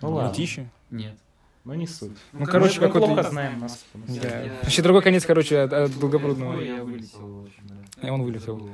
Ну 0.02 0.12
ладно. 0.12 0.30
Мытищи? 0.30 0.70
Нет. 0.90 1.20
Ну 1.68 1.74
не 1.74 1.86
суть. 1.86 2.18
Ну, 2.32 2.46
короче, 2.46 2.80
мы 2.80 2.88
какой-то- 2.88 3.08
плохо 3.08 3.24
знаем 3.24 3.60
нас. 3.60 3.84
Да. 3.94 4.42
я- 4.44 4.54
Вообще 4.64 4.82
другой 4.82 5.02
конец, 5.02 5.26
короче, 5.26 5.60
от, 5.60 5.74
от 5.74 6.00
Долгопрудного. 6.00 6.56
Ой, 6.56 6.66
я 6.66 6.82
вылетел, 6.82 7.42
в 7.42 7.46
общем, 7.46 7.64
да. 7.68 8.08
И 8.08 8.10
он 8.10 8.24
вылетел. 8.24 8.70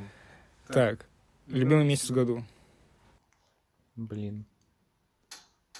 Так, 0.68 1.08
любимый 1.48 1.86
месяц 1.86 2.12
в 2.12 2.14
году. 2.14 2.44
Блин. 3.96 4.46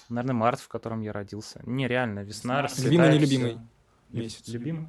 Наверное, 0.08 0.34
март, 0.34 0.58
в 0.58 0.66
котором 0.66 1.02
я 1.02 1.12
родился. 1.12 1.60
Не, 1.64 1.86
реально, 1.86 2.20
весна 2.24 2.62
расцветает. 2.62 2.92
Любимый, 2.92 3.14
нелюбимый 3.16 3.52
Лю- 4.10 4.22
месяц. 4.22 4.48
Любимый? 4.48 4.88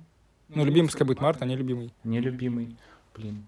Ну, 0.50 0.66
любимый 0.66 0.88
пускай 0.88 1.06
будет 1.06 1.22
март, 1.22 1.42
а 1.44 1.46
не 1.46 1.56
любимый. 1.56 1.94
Нелюбимый. 2.04 2.76
Блин. 3.16 3.46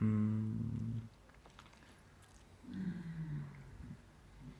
М. 0.00 0.95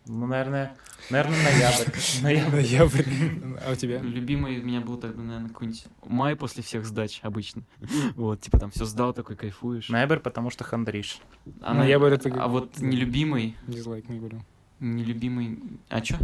Ну, 0.09 0.27
наверное, 0.27 0.77
наверное, 1.11 1.37
ноябрь. 1.43 1.93
Ноябрь. 2.23 2.57
Ноябрь. 2.57 3.59
А 3.67 3.73
у 3.73 3.75
тебя? 3.75 3.99
Любимый 3.99 4.61
у 4.61 4.65
меня 4.65 4.81
был 4.81 4.97
тогда, 4.99 5.21
наверное, 5.23 5.49
какой-нибудь 5.49 5.85
май 6.07 6.37
после 6.37 6.63
всех 6.63 6.87
сдач 6.87 7.21
обычно. 7.23 7.63
Вот, 8.15 8.41
типа 8.41 8.59
там 8.59 8.71
все 8.71 8.85
сдал, 8.85 9.13
такой 9.13 9.37
кайфуешь. 9.37 9.89
Ноябрь, 9.89 10.19
потому 10.19 10.51
что 10.51 10.65
хандришь. 10.65 11.19
А, 11.61 11.75
Ноябрь 11.75 12.15
это... 12.15 12.31
а 12.41 12.49
вот 12.49 12.79
нелюбимый, 12.79 13.57
Дизлайк, 13.67 14.09
не 14.09 14.19
говорю. 14.19 14.41
нелюбимый... 14.79 15.59
А 15.89 16.01
чё? 16.01 16.17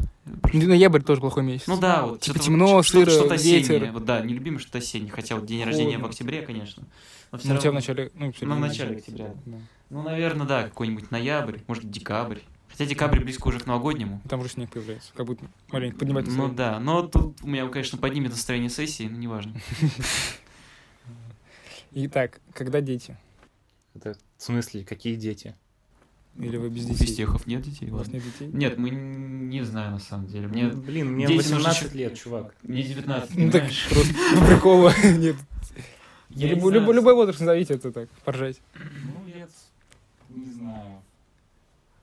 Ноябрь 0.52 1.02
тоже 1.02 1.20
плохой 1.20 1.42
месяц. 1.42 1.66
Ну 1.66 1.78
да, 1.80 2.06
вот 2.06 2.20
Типа 2.20 2.38
темно, 2.38 2.82
сыро, 2.82 3.10
что-то 3.10 3.34
осеннее. 3.34 3.90
Вот, 3.90 4.04
да, 4.04 4.20
нелюбимый 4.20 4.60
что-то 4.60 4.78
осеннее. 4.78 5.10
Хотя 5.10 5.34
вот 5.36 5.46
день 5.46 5.64
рождения 5.64 5.98
в 5.98 6.04
октябре, 6.06 6.42
конечно. 6.42 6.84
Но 7.32 7.38
Ну, 7.42 7.54
у 7.54 7.58
тебя 7.58 7.70
в 7.70 7.74
начале... 7.74 8.10
Ну, 8.14 8.30
в 8.30 8.42
Ну, 8.42 8.54
начале 8.58 8.96
октября. 8.96 9.34
Ну, 9.90 10.02
наверное, 10.02 10.46
да, 10.46 10.62
какой-нибудь 10.64 11.10
ноябрь, 11.10 11.58
может, 11.66 11.90
декабрь. 11.90 12.38
Хотя 12.72 12.86
декабрь 12.86 13.20
близко 13.20 13.46
уже 13.48 13.60
к 13.60 13.66
новогоднему. 13.66 14.20
Там 14.28 14.40
уже 14.40 14.48
снег 14.50 14.70
появляется. 14.70 15.12
Как 15.14 15.26
будто 15.26 15.44
маленько 15.70 15.98
поднимает 15.98 16.26
Ну 16.28 16.48
да, 16.52 16.80
но 16.80 17.02
тут 17.06 17.40
у 17.42 17.46
меня, 17.46 17.66
конечно, 17.68 17.98
поднимет 17.98 18.30
настроение 18.32 18.70
сессии, 18.70 19.04
но 19.04 19.16
неважно. 19.18 19.54
Итак, 21.92 22.40
когда 22.54 22.80
дети? 22.80 23.16
Это 23.94 24.16
в 24.38 24.42
смысле, 24.42 24.84
какие 24.84 25.14
дети? 25.16 25.54
Или 26.38 26.56
вы 26.56 26.70
без 26.70 26.86
У 26.86 26.88
детей? 26.88 27.04
физтехов 27.06 27.46
нет 27.46 27.60
детей? 27.60 27.90
У 27.90 27.96
вас 27.96 28.08
нет 28.08 28.22
детей? 28.24 28.48
Нет, 28.50 28.78
мы 28.78 28.88
не 28.88 29.62
знаем 29.64 29.92
на 29.92 29.98
самом 29.98 30.28
деле. 30.28 30.48
Мне, 30.48 30.68
Блин, 30.68 31.12
мне 31.12 31.26
дети 31.26 31.36
нужно 31.50 31.56
18 31.56 31.82
чуть- 31.82 31.94
лет, 31.94 32.14
чувак. 32.18 32.54
мне 32.62 32.82
19, 32.82 33.36
Ну 33.36 33.50
так 33.50 33.64
просто 33.90 34.14
по 34.40 34.46
приколу. 34.46 34.90
Нет. 35.18 35.36
Я 36.30 36.48
Любой, 36.48 36.72
знаю. 36.78 37.02
возраст 37.02 37.40
назовите 37.40 37.74
это 37.74 37.92
так, 37.92 38.08
поржать. 38.24 38.58
Ну, 38.74 39.26
лет, 39.26 39.50
не 40.30 40.50
знаю, 40.52 40.91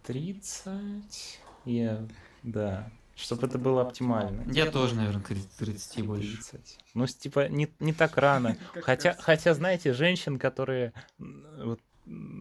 30. 0.09 1.39
Я, 1.65 2.07
да. 2.41 2.91
Чтобы 3.15 3.45
это 3.45 3.59
было 3.59 3.83
оптимально. 3.83 4.43
Я 4.51 4.71
тоже, 4.71 4.95
наверное, 4.95 5.21
к 5.21 5.27
30 5.27 6.03
больше. 6.03 6.33
30. 6.33 6.79
Ну, 6.95 7.05
типа, 7.05 7.47
не, 7.47 7.69
не 7.79 7.93
так 7.93 8.17
рано. 8.17 8.57
Хотя, 8.81 9.15
хотя, 9.19 9.53
знаете, 9.53 9.93
женщин, 9.93 10.39
которые 10.39 10.93
вот, 11.19 11.79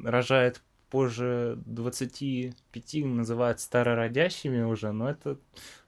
рожают 0.02 0.62
позже 0.88 1.58
25, 1.66 3.04
называют 3.04 3.60
старородящими 3.60 4.62
уже, 4.62 4.92
но 4.92 5.10
это, 5.10 5.36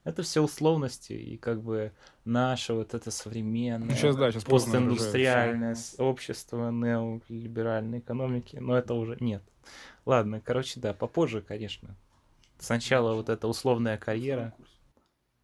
это 0.03 0.21
все 0.21 0.43
условности. 0.43 1.13
И 1.13 1.37
как 1.37 1.63
бы 1.63 1.93
наше 2.25 2.73
вот 2.73 2.93
это 2.93 3.09
современное, 3.09 3.87
Ну, 3.87 3.95
сейчас, 3.95 4.15
да, 4.15 4.31
сейчас 4.31 4.43
постиндустриальное 4.43 5.75
общество 5.97 6.69
неолиберальной 6.69 7.99
экономики, 7.99 8.57
но 8.57 8.77
это 8.77 8.93
уже 8.93 9.17
нет. 9.19 9.41
Ладно, 10.05 10.41
короче, 10.41 10.79
да, 10.79 10.93
попозже, 10.93 11.41
конечно. 11.41 11.95
Сначала 12.59 13.13
вот 13.13 13.29
эта 13.29 13.47
условная 13.47 13.97
карьера. 13.97 14.53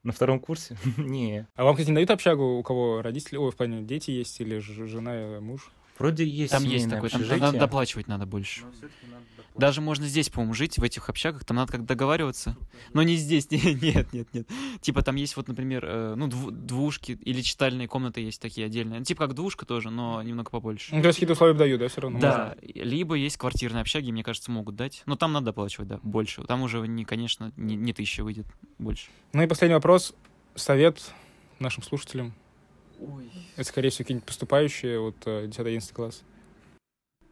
На 0.03 0.13
втором 0.13 0.39
курсе? 0.39 0.77
Не. 0.97 1.47
А 1.55 1.63
вам, 1.63 1.75
кстати, 1.75 1.89
не 1.89 1.95
дают 1.95 2.11
общагу, 2.11 2.57
у 2.57 2.63
кого 2.63 3.01
родители, 3.01 3.37
ой, 3.37 3.51
в 3.51 3.55
плане, 3.55 3.81
дети 3.81 4.11
есть 4.11 4.39
или 4.39 4.59
жена, 4.59 5.39
муж? 5.41 5.71
Вроде 5.99 6.25
есть 6.25 6.51
Там 6.51 6.63
есть 6.63 6.89
такое, 6.89 7.09
там 7.09 7.21
общежитие. 7.21 7.39
надо 7.45 7.59
доплачивать 7.59 8.07
надо 8.07 8.25
больше. 8.25 8.61
надо 8.61 8.71
доплачивать. 8.73 8.93
Даже 9.57 9.81
можно 9.81 10.05
здесь, 10.05 10.29
по-моему, 10.29 10.53
жить, 10.53 10.77
в 10.77 10.83
этих 10.83 11.09
общагах, 11.09 11.43
там 11.43 11.57
надо 11.57 11.71
как 11.71 11.85
договариваться. 11.85 12.55
Но 12.93 13.01
не 13.01 13.15
здесь, 13.15 13.49
не- 13.51 13.73
нет, 13.73 14.13
нет, 14.13 14.27
нет. 14.31 14.47
Типа 14.81 15.01
там 15.01 15.15
есть 15.15 15.35
вот, 15.35 15.47
например, 15.47 15.83
э, 15.83 16.13
ну, 16.15 16.27
дву- 16.27 16.51
двушки 16.51 17.13
или 17.23 17.41
читальные 17.41 17.87
комнаты 17.87 18.21
есть 18.21 18.39
такие 18.39 18.67
отдельные. 18.67 18.99
Ну, 18.99 19.05
Типа 19.05 19.25
как 19.25 19.35
двушка 19.35 19.65
тоже, 19.65 19.89
но 19.89 20.21
немного 20.21 20.51
побольше. 20.51 20.93
Ну, 20.93 21.01
то 21.01 21.07
есть 21.07 21.17
какие-то 21.17 21.33
условия 21.33 21.55
дают, 21.55 21.79
да, 21.79 21.87
все 21.87 22.01
равно? 22.01 22.19
Да, 22.19 22.55
либо 22.61 23.15
есть 23.15 23.37
квартирные 23.37 23.81
общаги, 23.81 24.11
мне 24.11 24.23
кажется, 24.23 24.51
могут 24.51 24.75
дать. 24.75 25.01
Но 25.07 25.15
там 25.15 25.33
надо 25.33 25.47
доплачивать, 25.47 25.87
да, 25.87 25.99
больше. 26.03 26.43
Там 26.43 26.61
уже, 26.61 26.87
не, 26.87 27.03
конечно, 27.05 27.51
не, 27.57 27.75
не 27.75 27.93
тысяча 27.93 28.23
выйдет 28.23 28.45
больше. 28.77 29.07
Ну 29.33 29.41
и 29.41 29.47
последний 29.47 29.73
вопрос. 29.75 30.13
Совет 30.53 31.01
нашим 31.57 31.81
слушателям. 31.81 32.33
Ой, 32.99 33.31
Это, 33.55 33.67
скорее 33.67 33.89
всего, 33.89 34.03
какие-нибудь 34.05 34.25
поступающие, 34.27 34.99
вот 34.99 35.15
э, 35.25 35.47
10-11 35.47 35.93
класс. 35.93 36.23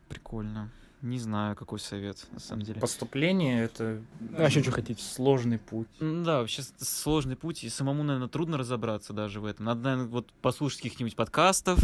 прикольно. 0.08 0.70
Не 1.02 1.20
знаю, 1.20 1.56
какой 1.56 1.80
совет, 1.80 2.26
на 2.32 2.40
самом 2.40 2.64
деле. 2.64 2.80
Поступление 2.82 3.64
это 3.66 4.02
А 4.38 4.46
еще 4.46 4.64
что 4.64 4.72
хотите? 4.72 5.04
сложный 5.04 5.60
путь. 5.60 5.88
Да, 6.00 6.40
вообще 6.40 6.64
сложный 6.80 7.36
путь, 7.36 7.64
и 7.64 7.70
самому, 7.70 8.02
наверное, 8.02 8.28
трудно 8.30 8.58
разобраться 8.58 9.14
даже 9.14 9.40
в 9.40 9.46
этом. 9.46 9.66
Надо, 9.66 9.82
наверное, 9.82 10.08
вот 10.08 10.32
послушать 10.42 10.82
каких-нибудь 10.82 11.16
подкастов, 11.16 11.80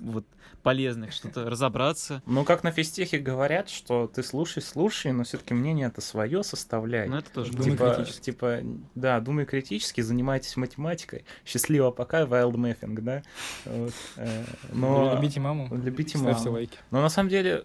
вот, 0.00 0.24
полезных, 0.62 1.12
что-то 1.12 1.48
разобраться. 1.48 2.22
Ну, 2.26 2.44
как 2.44 2.62
на 2.64 2.70
физтехе 2.72 3.18
говорят, 3.18 3.68
что 3.68 4.06
ты 4.06 4.22
слушай, 4.22 4.62
слушай, 4.62 5.12
но 5.12 5.24
все-таки 5.24 5.54
мнение 5.54 5.86
это 5.88 6.00
свое 6.00 6.42
составляй. 6.42 7.08
Но 7.08 7.18
это 7.18 7.30
тоже 7.30 7.52
Думай 7.52 7.72
типа, 7.72 7.94
критически. 7.94 8.24
типа, 8.24 8.60
да, 8.94 9.20
думай 9.20 9.44
критически, 9.46 10.00
занимайтесь 10.00 10.56
математикой. 10.56 11.24
Счастливо 11.44 11.90
пока, 11.90 12.22
mind 12.22 12.54
mapping, 12.54 13.00
да. 13.00 13.22
Вот, 13.64 13.92
э, 14.16 14.44
Но 14.72 15.14
Любите 15.14 15.40
маму, 15.40 15.68
любите 15.76 16.18
ставьте 16.18 16.44
маму. 16.44 16.52
лайки. 16.52 16.78
Но 16.90 17.00
на 17.02 17.08
самом 17.08 17.28
деле, 17.30 17.64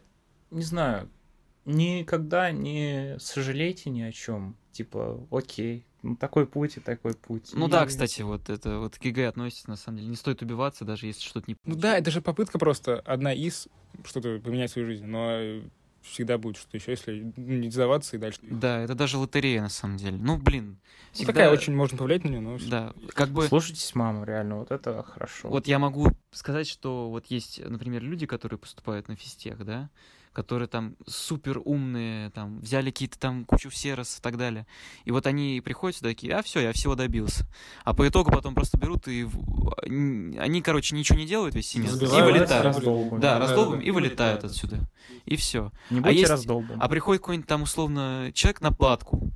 не 0.52 0.64
знаю, 0.64 1.10
никогда 1.66 2.52
не 2.52 3.16
сожалейте 3.20 3.90
ни 3.90 4.02
о 4.02 4.12
чем. 4.12 4.56
Типа, 4.72 5.26
окей, 5.32 5.86
ну 6.04 6.16
такой 6.16 6.46
путь 6.46 6.78
и 6.78 6.80
такой 6.80 7.14
путь. 7.16 7.50
Ну 7.54 7.68
И- 7.68 7.72
да, 7.72 7.86
кстати, 7.86 8.22
вот 8.22 8.50
это 8.50 8.80
вот 8.80 8.98
к 8.98 9.04
ЕГЭ 9.04 9.28
относится, 9.30 9.70
на 9.70 9.76
самом 9.78 9.98
деле. 9.98 10.10
Не 10.10 10.16
стоит 10.16 10.42
убиваться, 10.42 10.86
даже 10.86 11.08
если 11.08 11.22
что-то 11.22 11.50
не 11.50 11.58
Ну 11.66 11.76
да, 11.76 11.98
это 11.98 12.12
же 12.12 12.22
попытка 12.22 12.60
просто 12.60 13.00
одна 13.00 13.34
из 13.34 13.68
что-то 14.06 14.40
поменять 14.40 14.70
в 14.70 14.74
свою 14.74 14.88
жизнь, 14.88 15.06
но 15.06 15.62
всегда 16.02 16.38
будет 16.38 16.58
что-то 16.58 16.76
еще, 16.78 16.92
если 16.92 17.32
не 17.38 17.70
сдаваться 17.72 18.18
и 18.18 18.20
дальше. 18.20 18.40
Да, 18.44 18.82
это 18.82 18.94
даже 18.94 19.18
лотерея, 19.18 19.62
на 19.62 19.70
самом 19.70 19.96
деле. 19.98 20.18
Ну, 20.18 20.38
блин. 20.38 20.72
Ну, 20.72 20.78
всегда- 21.14 21.32
такая 21.34 21.50
очень 21.52 21.74
можно 21.74 21.98
повлиять 21.98 22.26
на 22.26 22.30
нее, 22.30 22.42
но 22.42 22.58
Да, 22.70 22.94
как 23.14 23.30
бы... 23.30 23.48
Слушайтесь 23.48 23.96
маму, 23.96 24.26
реально, 24.26 24.58
вот 24.58 24.72
это 24.72 25.02
хорошо. 25.04 25.48
Вот 25.48 25.68
я 25.68 25.80
могу 25.80 26.08
сказать, 26.32 26.68
что 26.68 27.10
вот 27.10 27.28
есть, 27.28 27.62
например, 27.66 28.04
люди, 28.04 28.26
которые 28.26 28.60
поступают 28.60 29.08
на 29.08 29.16
физтех, 29.16 29.64
да, 29.66 29.90
которые 30.34 30.68
там 30.68 30.96
супер 31.08 31.62
умные, 31.64 32.32
там, 32.32 32.60
взяли 32.60 32.92
какие-то 32.92 33.18
там 33.20 33.46
кучу 33.46 33.70
всерос 33.70 34.18
и 34.18 34.22
так 34.22 34.38
далее. 34.38 34.66
И 35.06 35.12
вот 35.12 35.28
они 35.28 35.62
приходят 35.64 35.98
сюда 35.98 36.10
такие, 36.10 36.34
а 36.36 36.42
все, 36.42 36.60
я 36.60 36.74
всего 36.74 36.96
добился. 36.96 37.46
А 37.84 37.94
по 37.94 38.08
итогу 38.08 38.32
потом 38.32 38.56
просто 38.56 38.78
берут 38.78 39.08
и... 39.08 39.28
Они, 40.40 40.62
короче, 40.62 40.96
ничего 40.96 41.18
не 41.18 41.26
делают 41.26 41.56
весь 41.56 41.68
семестр 41.68 41.96
и 42.04 42.08
Забивают, 42.08 42.34
вылетают. 42.34 42.66
раздолбами. 42.66 43.22
Да, 43.22 43.40
раздолбом 43.40 43.80
и 43.80 43.92
вылетают 43.92 44.44
отсюда. 44.44 44.80
И 45.26 45.36
все. 45.36 45.72
Не 45.90 46.00
а 46.00 46.02
будьте 46.04 46.20
есть- 46.20 46.32
раздолбаны. 46.32 46.80
А 46.82 46.90
приходит 46.90 47.22
какой-нибудь 47.22 47.48
там 47.48 47.62
условно 47.62 48.32
человек 48.34 48.62
на 48.62 48.72
платку, 48.72 49.32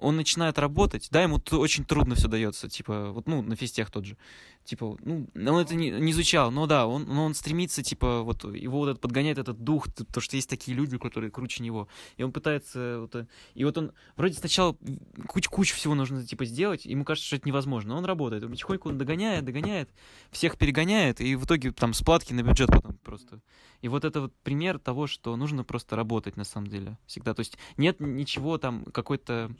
он 0.00 0.16
начинает 0.16 0.58
работать, 0.58 1.08
да, 1.10 1.22
ему 1.22 1.40
очень 1.52 1.84
трудно 1.84 2.14
все 2.14 2.28
дается, 2.28 2.68
типа, 2.68 3.10
вот, 3.10 3.26
ну, 3.26 3.42
на 3.42 3.56
физтех 3.56 3.90
тот 3.90 4.04
же, 4.04 4.16
типа, 4.64 4.96
ну, 5.02 5.28
он 5.34 5.58
это 5.58 5.74
не, 5.74 5.90
не 5.90 6.12
изучал, 6.12 6.50
но 6.50 6.66
да, 6.66 6.86
он, 6.86 7.04
но 7.04 7.24
он 7.24 7.34
стремится, 7.34 7.82
типа, 7.82 8.22
вот, 8.22 8.44
его 8.44 8.78
вот 8.78 8.88
это 8.88 9.00
подгоняет 9.00 9.38
этот 9.38 9.62
дух, 9.62 9.88
то, 10.12 10.20
что 10.20 10.36
есть 10.36 10.48
такие 10.48 10.76
люди, 10.76 10.98
которые 10.98 11.30
круче 11.30 11.62
него, 11.62 11.88
и 12.16 12.22
он 12.22 12.32
пытается, 12.32 12.98
вот, 13.00 13.14
э, 13.16 13.26
и 13.54 13.64
вот 13.64 13.76
он, 13.78 13.92
вроде 14.16 14.34
сначала 14.34 14.76
кучу, 15.26 15.50
кучу 15.50 15.74
всего 15.74 15.94
нужно, 15.94 16.24
типа, 16.24 16.44
сделать, 16.44 16.84
ему 16.84 17.04
кажется, 17.04 17.26
что 17.26 17.36
это 17.36 17.48
невозможно, 17.48 17.90
но 17.90 17.98
он 17.98 18.04
работает, 18.04 18.44
он 18.44 18.50
потихоньку 18.50 18.88
он 18.88 18.98
догоняет, 18.98 19.44
догоняет, 19.44 19.90
всех 20.30 20.58
перегоняет, 20.58 21.20
и 21.20 21.34
в 21.36 21.44
итоге 21.44 21.72
там 21.72 21.92
сплатки 21.92 22.32
на 22.32 22.42
бюджет 22.42 22.68
потом 22.70 22.96
просто. 22.98 23.40
И 23.80 23.88
вот 23.88 24.04
это 24.04 24.20
вот 24.22 24.34
пример 24.42 24.78
того, 24.78 25.06
что 25.06 25.36
нужно 25.36 25.64
просто 25.64 25.96
работать 25.96 26.36
на 26.36 26.44
самом 26.44 26.66
деле 26.66 26.98
всегда. 27.06 27.34
То 27.34 27.40
есть 27.40 27.56
нет 27.76 28.00
ничего 28.00 28.58
там 28.58 28.84
какой-то... 28.84 29.50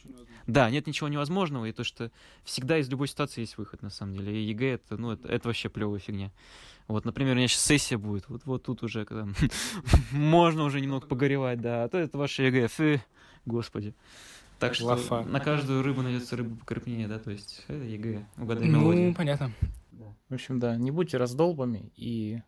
Да, 0.46 0.70
нет 0.70 0.86
ничего 0.86 1.08
невозможного, 1.08 1.66
и 1.66 1.72
то, 1.72 1.84
что 1.84 2.10
всегда 2.44 2.78
из 2.78 2.88
любой 2.88 3.08
ситуации 3.08 3.42
есть 3.42 3.58
выход 3.58 3.82
на 3.82 3.90
самом 3.90 4.14
деле. 4.14 4.34
И 4.40 4.44
ЕГЭ 4.48 4.74
это, 4.74 4.96
ну, 4.96 5.12
это, 5.12 5.28
это 5.28 5.48
вообще 5.48 5.68
плевая 5.68 5.98
фигня. 6.00 6.30
Вот, 6.86 7.04
например, 7.04 7.34
у 7.34 7.36
меня 7.36 7.48
сейчас 7.48 7.62
сессия 7.64 7.98
будет, 7.98 8.28
вот, 8.28 8.46
вот 8.46 8.62
тут 8.62 8.82
уже 8.82 9.04
когда 9.04 9.28
можно 10.12 10.64
уже 10.64 10.80
немного 10.80 11.06
погоревать, 11.06 11.60
да, 11.60 11.84
а 11.84 11.88
то 11.88 11.98
это 11.98 12.16
ваше 12.16 12.44
ЕГЭ, 12.44 12.68
фы, 12.68 13.02
господи. 13.44 13.94
Так 14.58 14.74
что 14.74 14.86
Лафа. 14.86 15.22
на 15.22 15.38
каждую 15.38 15.82
рыбу 15.82 16.02
найдется 16.02 16.36
рыба 16.36 16.56
покрупнее, 16.56 17.06
да, 17.06 17.18
то 17.18 17.30
есть 17.30 17.64
это 17.68 17.84
ЕГЭ, 17.84 18.26
угадай 18.38 18.66
Ну, 18.68 18.80
мелодию. 18.80 19.14
понятно. 19.14 19.52
В 20.28 20.34
общем, 20.34 20.58
да, 20.58 20.76
не 20.76 20.90
будьте 20.90 21.16
раздолбами 21.16 21.92
и 21.96 22.40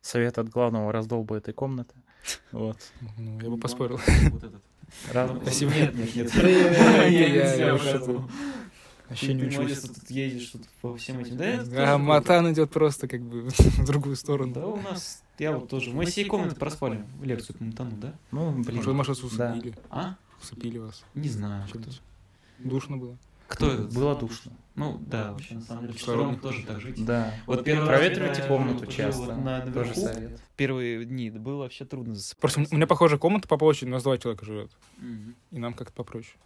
совет 0.00 0.38
от 0.38 0.48
главного 0.48 0.90
раздолба 0.92 1.36
этой 1.36 1.52
комнаты. 1.54 1.94
Вот. 2.52 2.78
Ну, 3.18 3.38
я 3.40 3.50
бы 3.50 3.58
поспорил. 3.58 4.00
Вот 4.30 4.42
этот. 4.42 4.62
Раз- 5.12 5.30
Спасибо. 5.42 5.72
Нет, 5.72 5.94
нет, 5.94 6.14
нет. 6.16 6.34
Я- 6.44 7.06
я- 7.08 7.26
Я 7.28 7.54
я 7.66 7.74
уж 7.74 7.80
уже 7.82 8.22
Вообще 9.08 9.34
не 9.34 9.44
учусь. 9.44 9.78
что 9.78 9.94
тут 9.94 10.10
едешь 10.10 10.46
тут 10.50 10.62
по 10.80 10.96
всем 10.96 11.20
этим. 11.20 11.36
Да, 11.36 11.94
А. 11.94 11.98
Матан 11.98 12.52
идет 12.52 12.70
просто 12.70 13.06
как 13.06 13.20
бы 13.22 13.42
в 13.50 13.84
другую 13.86 14.14
Да, 14.16 14.20
сторону. 14.20 14.70
у 14.72 14.76
нас, 14.80 15.22
я 15.38 15.52
вот 15.52 15.68
тоже. 15.68 15.90
Мы 15.90 16.06
все 16.06 16.24
комнаты 16.24 16.56
проспали 16.56 17.04
в 17.20 17.24
лекцию 17.24 17.56
по 17.56 17.64
Матану, 17.64 17.92
да? 17.96 18.14
Ну, 18.32 18.50
блин. 18.64 18.82
Может, 18.96 19.20
да. 19.36 19.52
усыпили. 19.52 19.74
А? 19.90 20.16
Усыпили 20.42 20.78
вас. 20.78 21.04
Не 21.14 21.28
знаю. 21.28 21.64
Душно 22.58 22.96
было. 22.96 23.16
Кто 23.48 23.70
этот? 23.72 23.92
Было 23.94 24.14
душно. 24.16 24.52
Ну, 24.74 25.02
да, 25.06 25.32
вообще, 25.32 25.54
на 25.54 25.62
самом 25.62 25.86
деле, 25.86 25.98
Втором. 25.98 26.36
втором 26.36 26.40
тоже 26.40 26.66
так 26.66 26.80
жить. 26.82 27.02
Да. 27.04 27.32
Вот 27.46 27.64
первый 27.64 27.88
раз, 27.88 27.98
Проветривайте 27.98 28.42
я 28.42 28.48
комнату 28.48 28.80
жил 28.84 28.90
часто. 28.90 29.22
вот 29.22 29.38
на- 29.42 29.72
Тоже 29.72 29.94
совет. 29.94 30.40
Первые 30.56 31.04
дни 31.06 31.30
было 31.30 31.60
вообще 31.60 31.86
трудно 31.86 32.14
засыпать. 32.14 32.40
Просто 32.40 32.66
у 32.70 32.76
меня 32.76 32.86
похожая 32.86 33.18
комната 33.18 33.48
по 33.48 33.56
площади, 33.56 33.88
у 33.88 33.92
нас 33.92 34.02
два 34.02 34.18
человека 34.18 34.44
живет. 34.44 34.70
Мгм. 34.98 35.34
И 35.52 35.58
нам 35.58 35.72
как-то 35.72 35.94
попроще. 35.94 36.36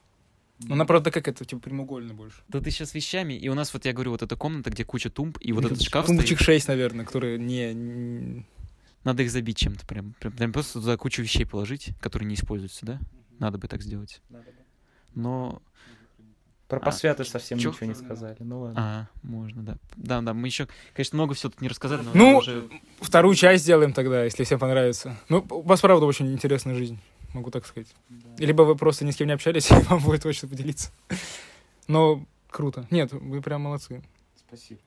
Ну, 0.62 0.74
она, 0.74 0.84
правда, 0.84 1.10
как 1.10 1.26
это, 1.26 1.44
типа, 1.44 1.60
прямоугольно 1.62 2.12
больше. 2.14 2.36
Да 2.48 2.60
ты 2.60 2.70
сейчас 2.70 2.94
вещами, 2.94 3.32
и 3.32 3.48
у 3.48 3.54
нас 3.54 3.72
вот, 3.72 3.84
я 3.86 3.92
говорю, 3.94 4.10
вот 4.12 4.22
эта 4.22 4.36
комната, 4.36 4.70
где 4.70 4.84
куча 4.84 5.08
тумб, 5.10 5.38
и 5.40 5.52
вот 5.52 5.64
этот 5.64 5.80
шкаф 5.82 6.06
Тумбочек 6.06 6.36
стоит. 6.38 6.46
6, 6.62 6.68
наверное, 6.68 7.04
которые 7.06 7.38
не... 7.38 8.44
Надо 9.02 9.22
их 9.22 9.30
забить 9.30 9.56
чем-то 9.56 9.86
прям. 9.86 10.12
Прям, 10.20 10.32
прям 10.34 10.52
просто 10.52 10.74
туда 10.80 10.96
кучу 10.98 11.22
вещей 11.22 11.46
положить, 11.46 11.92
которые 12.00 12.28
не 12.28 12.34
используются, 12.34 12.84
да? 12.84 13.00
Надо 13.38 13.56
бы 13.56 13.66
так 13.66 13.82
сделать. 13.82 14.20
Но 15.14 15.62
Про 16.70 16.78
А, 16.78 16.80
посвяты 16.80 17.24
совсем 17.24 17.58
чё? 17.58 17.70
ничего 17.72 17.86
не 17.86 17.94
сказали. 17.94 18.36
Ну 18.38 18.60
ладно. 18.60 18.80
А, 18.80 19.08
можно, 19.26 19.62
да. 19.62 19.76
Да, 19.96 20.20
да, 20.22 20.32
мы 20.34 20.46
еще, 20.46 20.68
конечно, 20.94 21.16
много 21.16 21.34
всего 21.34 21.50
тут 21.50 21.60
не 21.60 21.68
рассказали, 21.68 22.00
но 22.02 22.12
Ну, 22.14 22.36
уже... 22.38 22.68
Вторую 23.00 23.34
часть 23.34 23.64
сделаем 23.64 23.92
тогда, 23.92 24.22
если 24.24 24.44
всем 24.44 24.60
понравится. 24.60 25.16
Ну, 25.28 25.44
у 25.50 25.62
вас, 25.62 25.80
правда, 25.80 26.06
очень 26.06 26.32
интересная 26.32 26.76
жизнь, 26.76 26.98
могу 27.34 27.50
так 27.50 27.66
сказать. 27.66 27.88
Либо 28.38 28.62
вы 28.62 28.76
просто 28.76 29.04
ни 29.04 29.10
с 29.10 29.16
кем 29.16 29.26
не 29.26 29.32
общались, 29.34 29.68
и 29.70 29.74
вам 29.74 29.98
будет 30.00 30.22
точно 30.22 30.48
поделиться. 30.48 30.92
Но 31.88 32.24
круто. 32.48 32.86
Нет, 32.90 33.10
вы 33.12 33.42
прям 33.42 33.62
молодцы. 33.62 34.02
Спасибо. 34.36 34.80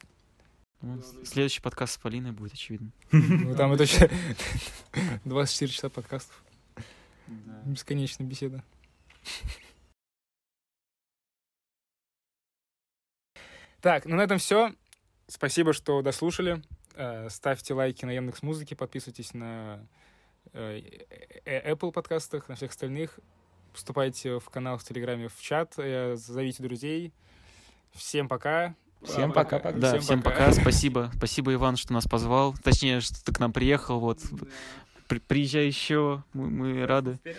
ну, 0.82 1.02
Следующий 1.26 1.62
подкаст 1.62 1.96
с 1.96 1.98
Полиной 1.98 2.32
будет, 2.32 2.54
очевидно. 2.54 2.92
Ну, 3.12 3.56
там 3.56 3.74
это 3.74 3.80
вообще 3.84 4.10
24 5.26 5.70
часа 5.72 5.90
подкастов. 5.90 6.42
Бесконечная 7.66 8.26
беседа. 8.26 8.64
Так, 13.84 14.06
ну 14.06 14.16
на 14.16 14.22
этом 14.22 14.38
все. 14.38 14.74
Спасибо, 15.28 15.74
что 15.74 16.02
дослушали. 16.02 16.64
Э, 16.96 17.28
ставьте 17.30 17.74
лайки 17.74 18.06
на 18.06 18.12
Яндекс 18.12 18.42
Музыке, 18.42 18.78
подписывайтесь 18.78 19.34
на 19.34 19.86
э, 20.54 20.80
э, 21.44 21.74
Apple 21.74 21.92
подкастах, 21.92 22.48
на 22.48 22.56
всех 22.56 22.72
остальных. 22.72 23.20
Вступайте 23.74 24.40
в 24.40 24.50
канал 24.50 24.78
в 24.78 24.86
Телеграме, 24.86 25.28
в 25.28 25.38
чат, 25.42 25.74
зовите 25.76 26.64
друзей. 26.64 27.12
Всем 27.92 28.30
пока. 28.30 28.74
Всем 29.02 29.34
пока-пока. 29.34 29.78
Да, 29.78 29.90
всем, 29.90 30.00
всем 30.00 30.22
пока. 30.22 30.46
пока. 30.48 30.54
Спасибо. 30.54 31.12
Спасибо, 31.18 31.54
Иван, 31.54 31.76
что 31.76 31.92
нас 31.92 32.08
позвал. 32.08 32.56
Точнее, 32.64 33.02
что 33.02 33.22
ты 33.22 33.34
к 33.34 33.40
нам 33.42 33.52
приехал. 33.52 34.00
Вот. 34.00 34.20
Приезжай 35.28 35.68
еще. 35.68 36.24
Мы, 36.32 36.50
мы 36.50 36.86
рады. 36.86 37.16
Вперед. 37.16 37.38